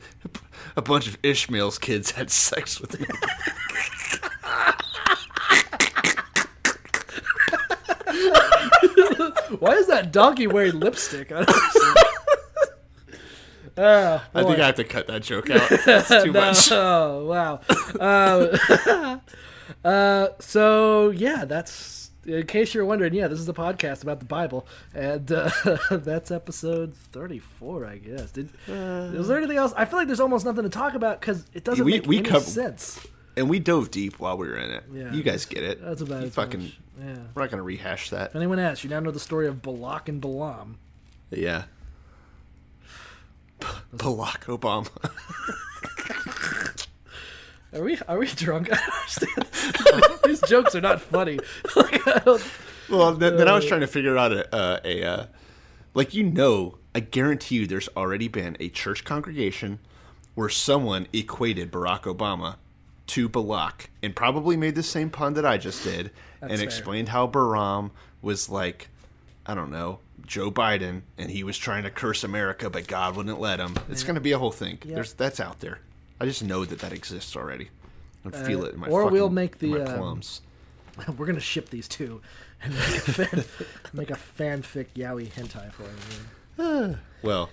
a 0.76 0.82
bunch 0.82 1.06
of 1.06 1.16
Ishmael's 1.22 1.78
kids 1.78 2.10
had 2.12 2.30
sex 2.30 2.80
with 2.80 3.00
me. 3.00 3.06
Why 9.58 9.72
is 9.74 9.86
that 9.86 10.12
donkey 10.12 10.46
wearing 10.46 10.80
lipstick? 10.80 11.30
I 13.76 13.80
don't 13.80 13.86
understand. 13.86 14.22
Ah, 14.24 14.28
I 14.34 14.42
think. 14.44 14.58
I 14.60 14.66
have 14.66 14.74
to 14.76 14.84
cut 14.84 15.06
that 15.08 15.22
joke 15.22 15.50
out. 15.50 15.68
That's 15.86 16.08
too 16.08 16.32
No, 16.32 16.40
much. 16.40 16.70
Oh 16.72 17.24
wow. 17.26 17.60
Uh, 18.00 19.18
uh, 19.84 20.28
so 20.38 21.10
yeah, 21.10 21.44
that's 21.44 22.10
in 22.26 22.46
case 22.46 22.74
you're 22.74 22.84
wondering. 22.84 23.14
Yeah, 23.14 23.28
this 23.28 23.38
is 23.40 23.48
a 23.48 23.52
podcast 23.52 24.02
about 24.02 24.18
the 24.20 24.24
Bible, 24.26 24.66
and 24.94 25.30
uh, 25.30 25.50
that's 25.90 26.30
episode 26.30 26.94
thirty-four, 27.12 27.84
I 27.86 27.98
guess. 27.98 28.30
Did, 28.32 28.50
is 28.68 29.28
there 29.28 29.38
anything 29.38 29.56
else? 29.58 29.72
I 29.76 29.84
feel 29.84 29.98
like 29.98 30.06
there's 30.06 30.20
almost 30.20 30.44
nothing 30.44 30.62
to 30.64 30.68
talk 30.70 30.94
about 30.94 31.20
because 31.20 31.44
it 31.54 31.64
doesn't 31.64 31.84
We- 31.84 31.92
make 31.92 32.06
we 32.06 32.18
any 32.18 32.40
sense. 32.40 33.06
And 33.36 33.50
we 33.50 33.58
dove 33.58 33.90
deep 33.90 34.20
while 34.20 34.38
we 34.38 34.46
were 34.46 34.56
in 34.56 34.70
it. 34.70 34.84
Yeah. 34.92 35.12
You 35.12 35.24
guys 35.24 35.44
get 35.44 35.64
it. 35.64 35.82
That's 35.84 36.00
about 36.02 36.20
you 36.20 36.28
as 36.28 36.34
fucking. 36.34 36.62
much. 36.62 36.78
Yeah. 37.00 37.16
We're 37.34 37.42
not 37.42 37.50
gonna 37.50 37.64
rehash 37.64 38.10
that. 38.10 38.30
If 38.30 38.36
anyone 38.36 38.60
asks, 38.60 38.84
you 38.84 38.90
now 38.90 39.00
know 39.00 39.10
the 39.10 39.18
story 39.18 39.48
of 39.48 39.60
Balak 39.60 40.08
and 40.08 40.20
Balaam. 40.20 40.78
Yeah. 41.30 41.64
Barack 43.94 44.44
Obama. 44.46 44.88
Are 47.74 47.82
we 47.82 47.98
are 48.06 48.18
we 48.18 48.26
drunk? 48.26 48.68
I 48.72 48.76
don't 48.76 48.94
understand. 48.94 50.20
These 50.24 50.40
jokes 50.42 50.74
are 50.74 50.80
not 50.80 51.00
funny. 51.00 51.38
Like, 51.76 52.06
Well, 52.88 53.14
then, 53.14 53.36
then 53.36 53.48
I 53.48 53.54
was 53.54 53.64
trying 53.66 53.80
to 53.80 53.86
figure 53.86 54.16
out 54.16 54.30
a, 54.32 54.54
uh, 54.54 54.80
a 54.84 55.02
uh, 55.02 55.26
like 55.94 56.14
you 56.14 56.22
know, 56.22 56.78
I 56.94 57.00
guarantee 57.00 57.56
you, 57.56 57.66
there's 57.66 57.88
already 57.96 58.28
been 58.28 58.56
a 58.60 58.68
church 58.68 59.04
congregation 59.04 59.80
where 60.34 60.48
someone 60.48 61.06
equated 61.12 61.72
Barack 61.72 62.02
Obama 62.02 62.56
to 63.06 63.28
Balak 63.28 63.90
and 64.02 64.14
probably 64.14 64.56
made 64.56 64.74
the 64.74 64.82
same 64.82 65.10
pun 65.10 65.34
that 65.34 65.46
I 65.46 65.58
just 65.58 65.82
did 65.82 66.10
and 66.40 66.52
fair. 66.52 66.62
explained 66.62 67.08
how 67.08 67.26
Baram 67.26 67.90
was 68.22 68.48
like, 68.48 68.88
I 69.46 69.54
don't 69.54 69.70
know, 69.70 69.98
Joe 70.26 70.50
Biden, 70.50 71.02
and 71.18 71.30
he 71.30 71.44
was 71.44 71.58
trying 71.58 71.82
to 71.84 71.90
curse 71.90 72.24
America, 72.24 72.70
but 72.70 72.86
God 72.86 73.16
wouldn't 73.16 73.40
let 73.40 73.60
him. 73.60 73.76
It's 73.90 74.02
going 74.02 74.14
to 74.14 74.20
be 74.20 74.32
a 74.32 74.38
whole 74.38 74.52
thing. 74.52 74.78
Yeah. 74.84 74.96
There's 74.96 75.12
that's 75.12 75.40
out 75.40 75.60
there. 75.60 75.80
I 76.20 76.26
just 76.26 76.42
know 76.42 76.64
that 76.64 76.78
that 76.78 76.92
exists 76.92 77.36
already. 77.36 77.70
I 78.24 78.30
feel 78.30 78.62
Uh, 78.62 78.66
it 78.66 78.74
in 78.74 78.80
my 78.80 78.86
or 78.88 79.08
we'll 79.08 79.28
make 79.28 79.58
the, 79.58 79.66
my 79.68 79.80
um, 79.80 79.98
plums. 79.98 80.40
We're 81.18 81.26
gonna 81.26 81.40
ship 81.40 81.68
these 81.70 81.88
two 81.88 82.22
and 82.62 82.72
make 82.72 82.84
a, 82.86 83.00
fan, 83.00 83.44
make 83.92 84.10
a 84.10 84.14
fanfic 84.38 84.86
yaoi 84.96 85.28
hentai 85.30 85.70
for 85.72 85.82
you. 85.82 86.96
Well, 87.22 87.50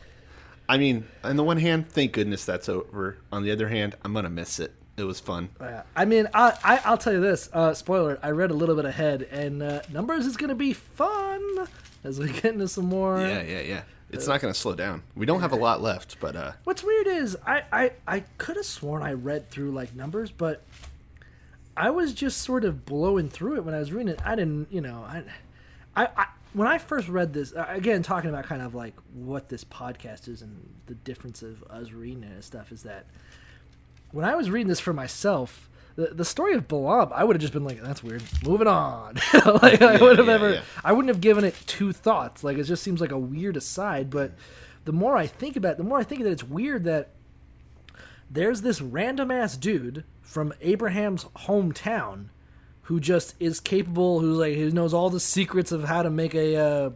I 0.69 0.77
mean, 0.77 1.07
on 1.23 1.35
the 1.37 1.43
one 1.43 1.57
hand, 1.57 1.89
thank 1.89 2.13
goodness 2.13 2.45
that's 2.45 2.69
over. 2.69 3.17
On 3.31 3.43
the 3.43 3.51
other 3.51 3.67
hand, 3.67 3.95
I'm 4.05 4.13
gonna 4.13 4.29
miss 4.29 4.59
it. 4.59 4.73
It 4.95 5.03
was 5.03 5.19
fun. 5.19 5.49
Yeah. 5.59 5.83
I 5.95 6.05
mean, 6.05 6.27
I, 6.33 6.53
I 6.63 6.81
I'll 6.85 6.97
tell 6.97 7.13
you 7.13 7.19
this. 7.21 7.49
Uh, 7.51 7.73
spoiler: 7.73 8.19
I 8.21 8.29
read 8.29 8.51
a 8.51 8.53
little 8.53 8.75
bit 8.75 8.85
ahead, 8.85 9.23
and 9.31 9.63
uh, 9.63 9.81
numbers 9.91 10.25
is 10.25 10.37
gonna 10.37 10.55
be 10.55 10.73
fun 10.73 11.67
as 12.03 12.19
we 12.19 12.31
get 12.31 12.45
into 12.45 12.67
some 12.67 12.85
more. 12.85 13.19
Yeah, 13.19 13.41
yeah, 13.41 13.61
yeah. 13.61 13.81
It's 14.09 14.27
not 14.27 14.41
gonna 14.41 14.53
slow 14.53 14.75
down. 14.75 15.03
We 15.15 15.25
don't 15.25 15.39
have 15.39 15.53
a 15.53 15.55
lot 15.55 15.81
left, 15.81 16.19
but 16.19 16.35
uh, 16.35 16.51
What's 16.65 16.83
weird 16.83 17.07
is 17.07 17.37
I 17.47 17.63
I, 17.71 17.91
I 18.05 18.19
could 18.37 18.57
have 18.57 18.65
sworn 18.65 19.03
I 19.03 19.13
read 19.13 19.49
through 19.49 19.71
like 19.71 19.95
numbers, 19.95 20.31
but 20.31 20.63
I 21.77 21.89
was 21.91 22.13
just 22.13 22.41
sort 22.41 22.65
of 22.65 22.85
blowing 22.85 23.29
through 23.29 23.55
it 23.55 23.63
when 23.63 23.73
I 23.73 23.79
was 23.79 23.93
reading 23.93 24.09
it. 24.09 24.19
I 24.25 24.35
didn't, 24.35 24.67
you 24.69 24.81
know, 24.81 25.05
I, 25.07 25.23
I, 25.95 26.09
I 26.17 26.25
when 26.53 26.67
I 26.67 26.77
first 26.77 27.07
read 27.07 27.31
this 27.33 27.53
uh, 27.53 27.65
again, 27.69 28.03
talking 28.03 28.29
about 28.29 28.43
kind 28.43 28.61
of 28.61 28.75
like 28.75 28.95
what 29.13 29.47
this 29.47 29.63
podcast 29.63 30.27
is 30.27 30.41
and 30.41 30.69
the 30.87 30.95
difference 30.95 31.41
of 31.41 31.63
us 31.69 31.91
reading 31.91 32.23
it 32.23 32.31
and 32.33 32.43
stuff 32.43 32.73
is 32.73 32.83
that 32.83 33.05
when 34.11 34.25
I 34.25 34.35
was 34.35 34.49
reading 34.51 34.67
this 34.67 34.79
for 34.81 34.93
myself. 34.93 35.69
The, 35.95 36.07
the 36.07 36.25
story 36.25 36.53
of 36.53 36.67
Balaam, 36.67 37.11
I 37.13 37.23
would 37.23 37.35
have 37.35 37.41
just 37.41 37.53
been 37.53 37.65
like, 37.65 37.81
"That's 37.81 38.01
weird." 38.03 38.23
Moving 38.43 38.67
on. 38.67 39.15
like 39.61 39.81
I 39.81 39.97
would 40.01 40.17
have 40.17 40.27
yeah, 40.27 40.33
ever, 40.33 40.53
yeah. 40.53 40.61
I 40.83 40.93
wouldn't 40.93 41.09
have 41.13 41.21
given 41.21 41.43
it 41.43 41.55
two 41.67 41.91
thoughts. 41.91 42.43
Like 42.43 42.57
it 42.57 42.63
just 42.63 42.83
seems 42.83 43.01
like 43.01 43.11
a 43.11 43.17
weird 43.19 43.57
aside. 43.57 44.09
But 44.09 44.31
the 44.85 44.93
more 44.93 45.17
I 45.17 45.27
think 45.27 45.55
about 45.55 45.73
it, 45.73 45.77
the 45.77 45.83
more 45.83 45.99
I 45.99 46.03
think 46.03 46.23
that 46.23 46.31
it's 46.31 46.43
weird 46.43 46.85
that 46.85 47.09
there's 48.29 48.61
this 48.61 48.81
random 48.81 49.31
ass 49.31 49.57
dude 49.57 50.03
from 50.21 50.53
Abraham's 50.61 51.25
hometown 51.35 52.27
who 52.83 52.99
just 52.99 53.35
is 53.39 53.59
capable, 53.59 54.21
who's 54.21 54.37
like 54.37 54.55
who 54.55 54.71
knows 54.71 54.93
all 54.93 55.09
the 55.09 55.19
secrets 55.19 55.71
of 55.71 55.83
how 55.83 56.03
to 56.03 56.09
make 56.09 56.33
a, 56.33 56.55
uh, 56.55 56.89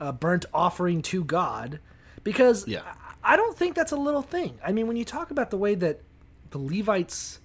a 0.00 0.12
burnt 0.12 0.44
offering 0.52 1.00
to 1.02 1.24
God. 1.24 1.78
Because 2.24 2.66
Yeah. 2.66 2.82
I 3.24 3.36
don't 3.36 3.56
think 3.56 3.76
that's 3.76 3.92
a 3.92 3.96
little 3.96 4.22
thing. 4.22 4.58
I 4.64 4.72
mean, 4.72 4.88
when 4.88 4.96
you 4.96 5.04
talk 5.04 5.30
about 5.30 5.50
the 5.50 5.56
way 5.56 5.76
that 5.76 6.00
the 6.50 6.58
Levites 6.58 7.38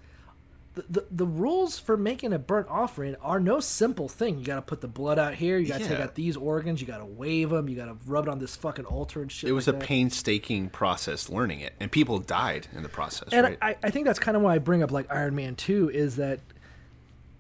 the, 0.78 0.86
the, 0.90 1.06
the 1.10 1.26
rules 1.26 1.80
for 1.80 1.98
making 1.98 2.34
a 2.34 2.40
burnt 2.40 2.68
offering 2.70 3.16
are 3.22 3.40
no 3.40 3.60
simple 3.60 4.08
thing. 4.08 4.38
You 4.38 4.46
got 4.46 4.56
to 4.56 4.62
put 4.62 4.82
the 4.82 4.88
blood 4.88 5.18
out 5.18 5.34
here. 5.34 5.58
You 5.58 5.68
got 5.68 5.80
to 5.80 5.88
take 5.88 6.00
out 6.00 6.16
these 6.16 6.38
organs. 6.38 6.80
You 6.80 6.88
got 6.88 7.00
to 7.00 7.06
wave 7.06 7.50
them. 7.50 7.68
You 7.68 7.76
got 7.76 7.86
to 7.86 7.98
rub 8.06 8.28
it 8.28 8.30
on 8.30 8.40
this 8.40 8.56
fucking 8.56 8.86
altar 8.86 9.22
and 9.22 9.32
shit. 9.32 9.50
it 9.50 9.54
was 9.54 9.68
like 9.68 9.76
a 9.76 9.80
that. 9.80 9.86
painstaking 9.86 10.70
process 10.70 11.30
learning 11.30 11.62
it, 11.62 11.74
and 11.80 11.92
people 11.92 12.20
died 12.20 12.68
in 12.76 12.84
the 12.84 12.90
process. 12.90 13.30
And 13.32 13.44
right? 13.44 13.58
I, 13.62 13.76
I 13.84 13.90
think 13.90 14.06
that's 14.06 14.20
kind 14.20 14.38
of 14.38 14.44
why 14.44 14.56
I 14.56 14.60
bring 14.60 14.84
up 14.84 14.92
like 14.92 15.12
Iron 15.12 15.36
Man 15.36 15.56
2 15.56 15.90
is 15.90 16.18
that 16.18 16.40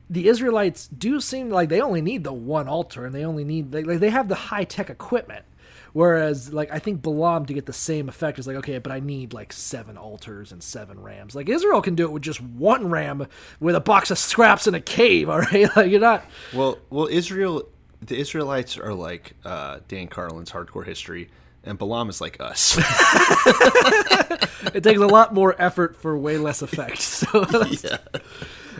the 0.09 0.27
Israelites 0.27 0.87
do 0.87 1.19
seem 1.19 1.49
like 1.49 1.69
they 1.69 1.81
only 1.81 2.01
need 2.01 2.23
the 2.23 2.33
one 2.33 2.67
altar 2.67 3.05
and 3.05 3.13
they 3.13 3.25
only 3.25 3.43
need 3.43 3.73
like, 3.73 3.85
like 3.85 3.99
they 3.99 4.09
have 4.09 4.27
the 4.27 4.35
high 4.35 4.63
tech 4.63 4.89
equipment. 4.89 5.45
Whereas 5.97 6.53
like 6.53 6.71
I 6.71 6.77
think 6.77 7.01
Balaam 7.01 7.47
to 7.47 7.55
get 7.55 7.65
the 7.65 7.73
same 7.73 8.07
effect 8.07 8.37
is 8.37 8.45
like 8.45 8.57
okay, 8.57 8.77
but 8.77 8.91
I 8.91 8.99
need 8.99 9.33
like 9.33 9.51
seven 9.51 9.97
altars 9.97 10.51
and 10.51 10.61
seven 10.61 11.01
rams. 11.01 11.33
Like 11.33 11.49
Israel 11.49 11.81
can 11.81 11.95
do 11.95 12.03
it 12.03 12.11
with 12.11 12.21
just 12.21 12.39
one 12.39 12.91
ram 12.91 13.25
with 13.59 13.73
a 13.73 13.79
box 13.79 14.11
of 14.11 14.19
scraps 14.19 14.67
in 14.67 14.75
a 14.75 14.79
cave. 14.79 15.27
All 15.31 15.39
right, 15.39 15.75
like 15.75 15.89
you're 15.89 15.99
not. 15.99 16.23
Well, 16.53 16.77
well, 16.91 17.07
Israel, 17.07 17.67
the 17.99 18.15
Israelites 18.15 18.77
are 18.77 18.93
like 18.93 19.33
uh, 19.43 19.79
Dan 19.87 20.07
Carlin's 20.07 20.51
hardcore 20.51 20.85
history, 20.85 21.31
and 21.63 21.79
Balaam 21.79 22.09
is 22.09 22.21
like 22.21 22.39
us. 22.39 22.77
It 24.73 24.83
takes 24.83 24.99
a 24.99 25.07
lot 25.07 25.33
more 25.33 25.59
effort 25.59 25.95
for 25.95 26.17
way 26.17 26.37
less 26.37 26.61
effect. 26.61 27.01
So 27.17 27.45
yeah. 27.83 27.97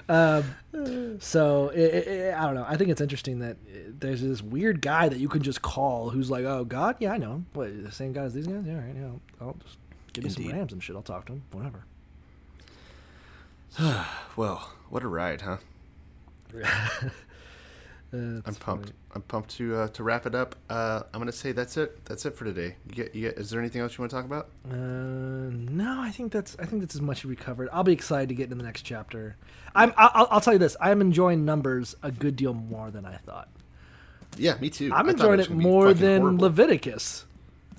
Um, 0.09 1.17
so 1.19 1.69
it, 1.69 1.79
it, 1.79 2.07
it- 2.07 2.33
I 2.35 2.45
don't 2.45 2.55
know. 2.55 2.65
I 2.67 2.77
think 2.77 2.89
it's 2.89 3.01
interesting 3.01 3.39
that 3.39 3.57
uh, 3.67 3.77
there's 3.99 4.21
this 4.21 4.41
weird 4.41 4.81
guy 4.81 5.09
that 5.09 5.19
you 5.19 5.27
can 5.29 5.41
just 5.41 5.61
call 5.61 6.09
who's 6.09 6.29
like, 6.29 6.45
"Oh 6.45 6.63
God, 6.65 6.95
yeah, 6.99 7.11
I 7.13 7.17
know 7.17 7.31
him. 7.33 7.45
What 7.53 7.83
the 7.83 7.91
same 7.91 8.13
guy 8.13 8.23
as 8.23 8.33
these 8.33 8.47
guys? 8.47 8.63
Yeah, 8.65 8.73
all 8.73 8.79
right, 8.79 8.95
yeah. 8.95 9.07
I'll 9.41 9.57
just 9.63 9.77
give 10.13 10.23
me 10.23 10.29
some 10.29 10.43
rams 10.53 10.73
and 10.73 10.83
shit. 10.83 10.95
I'll 10.95 11.01
talk 11.01 11.25
to 11.27 11.33
him. 11.33 11.43
Whatever." 11.51 11.83
Well, 14.35 14.71
what 14.89 15.03
a 15.03 15.07
ride, 15.07 15.41
huh? 15.41 15.57
Uh, 18.13 18.41
I'm 18.45 18.55
pumped. 18.55 18.93
I'm 19.13 19.21
pumped 19.23 19.49
to 19.57 19.75
uh, 19.75 19.87
to 19.89 20.03
wrap 20.03 20.25
it 20.25 20.33
up. 20.33 20.55
Uh, 20.69 21.03
I'm 21.13 21.19
gonna 21.19 21.31
say 21.31 21.51
that's 21.51 21.75
it. 21.75 22.05
That's 22.05 22.25
it 22.25 22.35
for 22.35 22.45
today. 22.45 22.75
You 22.87 22.93
get, 22.93 23.15
you 23.15 23.21
get, 23.27 23.37
is 23.37 23.49
there 23.49 23.59
anything 23.59 23.81
else 23.81 23.97
you 23.97 24.01
want 24.01 24.11
to 24.11 24.15
talk 24.15 24.25
about? 24.25 24.49
Uh, 24.69 24.75
no, 24.75 25.99
I 25.99 26.11
think 26.11 26.31
that's 26.31 26.55
I 26.59 26.65
think 26.65 26.81
that's 26.81 26.95
as 26.95 27.01
much 27.01 27.19
as 27.19 27.25
we 27.25 27.35
covered. 27.35 27.67
I'll 27.73 27.83
be 27.83 27.91
excited 27.91 28.29
to 28.29 28.35
get 28.35 28.45
into 28.45 28.55
the 28.55 28.63
next 28.63 28.83
chapter. 28.83 29.35
I'm. 29.75 29.93
I'll, 29.97 30.27
I'll 30.31 30.41
tell 30.41 30.53
you 30.53 30.59
this. 30.59 30.77
I'm 30.79 31.01
enjoying 31.01 31.43
numbers 31.43 31.95
a 32.01 32.11
good 32.11 32.35
deal 32.37 32.53
more 32.53 32.91
than 32.91 33.05
I 33.05 33.17
thought. 33.17 33.49
Yeah, 34.37 34.57
me 34.59 34.69
too. 34.69 34.91
I'm 34.93 35.09
enjoying 35.09 35.37
was 35.37 35.47
it 35.47 35.53
more 35.53 35.93
than 35.93 36.21
horrible. 36.21 36.43
Leviticus. 36.45 37.25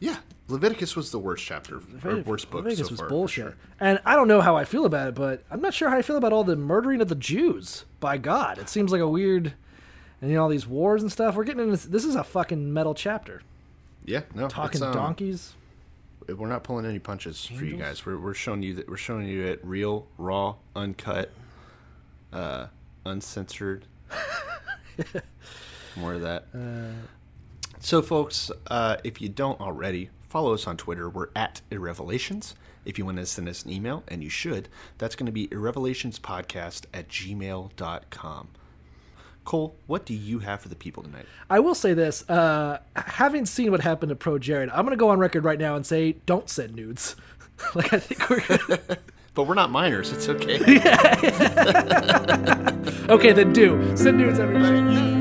Yeah, 0.01 0.17
Leviticus 0.49 0.95
was 0.97 1.11
the 1.11 1.19
worst 1.19 1.45
chapter 1.45 1.81
or 2.05 2.17
worst 2.23 2.51
book 2.51 2.65
Leviticus 2.65 2.87
so 2.87 2.93
was 2.93 3.01
far. 3.01 3.09
bullshit. 3.09 3.45
sure. 3.45 3.57
And 3.81 4.01
I 4.05 4.15
don't 4.17 4.29
know 4.29 4.41
how 4.41 4.57
I 4.57 4.65
feel 4.65 4.85
about 4.87 5.09
it, 5.09 5.15
but 5.15 5.43
I'm 5.51 5.61
not 5.61 5.75
sure 5.75 5.91
how 5.91 5.97
I 5.99 6.03
feel 6.03 6.17
about 6.17 6.33
all 6.33 6.45
the 6.45 6.57
murdering 6.57 7.01
of 7.01 7.09
the 7.09 7.15
Jews 7.15 7.85
by 8.01 8.17
God. 8.19 8.59
It 8.59 8.69
seems 8.69 8.93
like 8.93 9.01
a 9.01 9.09
weird, 9.09 9.55
and 10.21 10.31
you 10.31 10.37
know 10.37 10.43
all 10.43 10.49
these 10.49 10.67
wars 10.67 11.03
and 11.03 11.11
stuff. 11.11 11.35
We're 11.35 11.45
getting 11.45 11.61
into 11.61 11.73
this. 11.73 11.85
This 11.85 12.05
is 12.05 12.15
a 12.15 12.25
fucking 12.25 12.73
metal 12.73 12.95
chapter. 12.95 13.43
Yeah, 14.05 14.23
no, 14.35 14.49
Talking 14.49 14.83
um, 14.83 14.93
donkeys. 14.93 15.55
We're 16.29 16.49
not 16.49 16.63
pulling 16.63 16.85
any 16.85 16.99
punches 16.99 17.47
for 17.47 17.65
you 17.65 17.77
guys. 17.77 18.05
We're, 18.05 18.19
we're 18.19 18.35
showing 18.35 18.63
you 18.63 18.75
that 18.75 18.89
we're 18.89 18.99
showing 18.99 19.27
you 19.27 19.45
it 19.45 19.61
real, 19.63 20.07
raw, 20.19 20.57
uncut, 20.77 21.31
uh, 22.33 22.67
uncensored. 23.07 23.87
More 25.97 26.15
of 26.15 26.21
that. 26.23 26.45
So, 27.81 28.03
folks, 28.03 28.51
uh, 28.67 28.97
if 29.05 29.23
you 29.23 29.29
don't 29.29 29.61
already, 29.61 30.11
follow 30.29 30.53
us 30.53 30.67
on 30.67 30.77
Twitter. 30.77 31.09
We're 31.09 31.29
at 31.35 31.63
Irrevelations. 31.71 32.55
If 32.85 32.99
you 32.99 33.05
want 33.05 33.19
to 33.19 33.27
send 33.27 33.49
us 33.49 33.65
an 33.65 33.71
email, 33.71 34.03
and 34.09 34.23
you 34.23 34.31
should, 34.31 34.69
that's 34.99 35.15
going 35.15 35.27
to 35.27 35.33
be 35.33 35.49
irrevelationspodcast 35.49 36.87
at 36.93 37.09
gmail.com. 37.09 38.49
Cole, 39.49 39.75
what 39.87 40.05
do 40.05 40.13
you 40.13 40.41
have 40.41 40.61
for 40.61 40.69
the 40.69 40.77
people 40.77 41.03
tonight? 41.03 41.25
I 41.49 41.59
will 41.61 41.75
say 41.75 41.95
this: 41.95 42.29
uh, 42.29 42.81
having 42.95 43.47
seen 43.47 43.71
what 43.71 43.81
happened 43.81 44.11
to 44.11 44.15
Pro 44.15 44.39
Jared, 44.39 44.69
I'm 44.69 44.85
going 44.85 44.91
to 44.91 44.97
go 44.97 45.09
on 45.09 45.19
record 45.19 45.43
right 45.43 45.59
now 45.59 45.75
and 45.75 45.87
say, 45.87 46.17
don't 46.27 46.51
send 46.51 46.75
nudes. 46.75 47.17
like 47.75 47.95
I 47.95 47.99
think 47.99 48.29
we're 48.29 48.41
gonna... 48.47 48.99
But 49.35 49.45
we're 49.45 49.55
not 49.55 49.71
minors. 49.71 50.13
It's 50.13 50.29
okay. 50.29 50.59
okay. 53.09 53.33
Then 53.33 53.53
do 53.55 53.97
send 53.97 54.19
nudes, 54.19 54.39
everybody. 54.39 55.18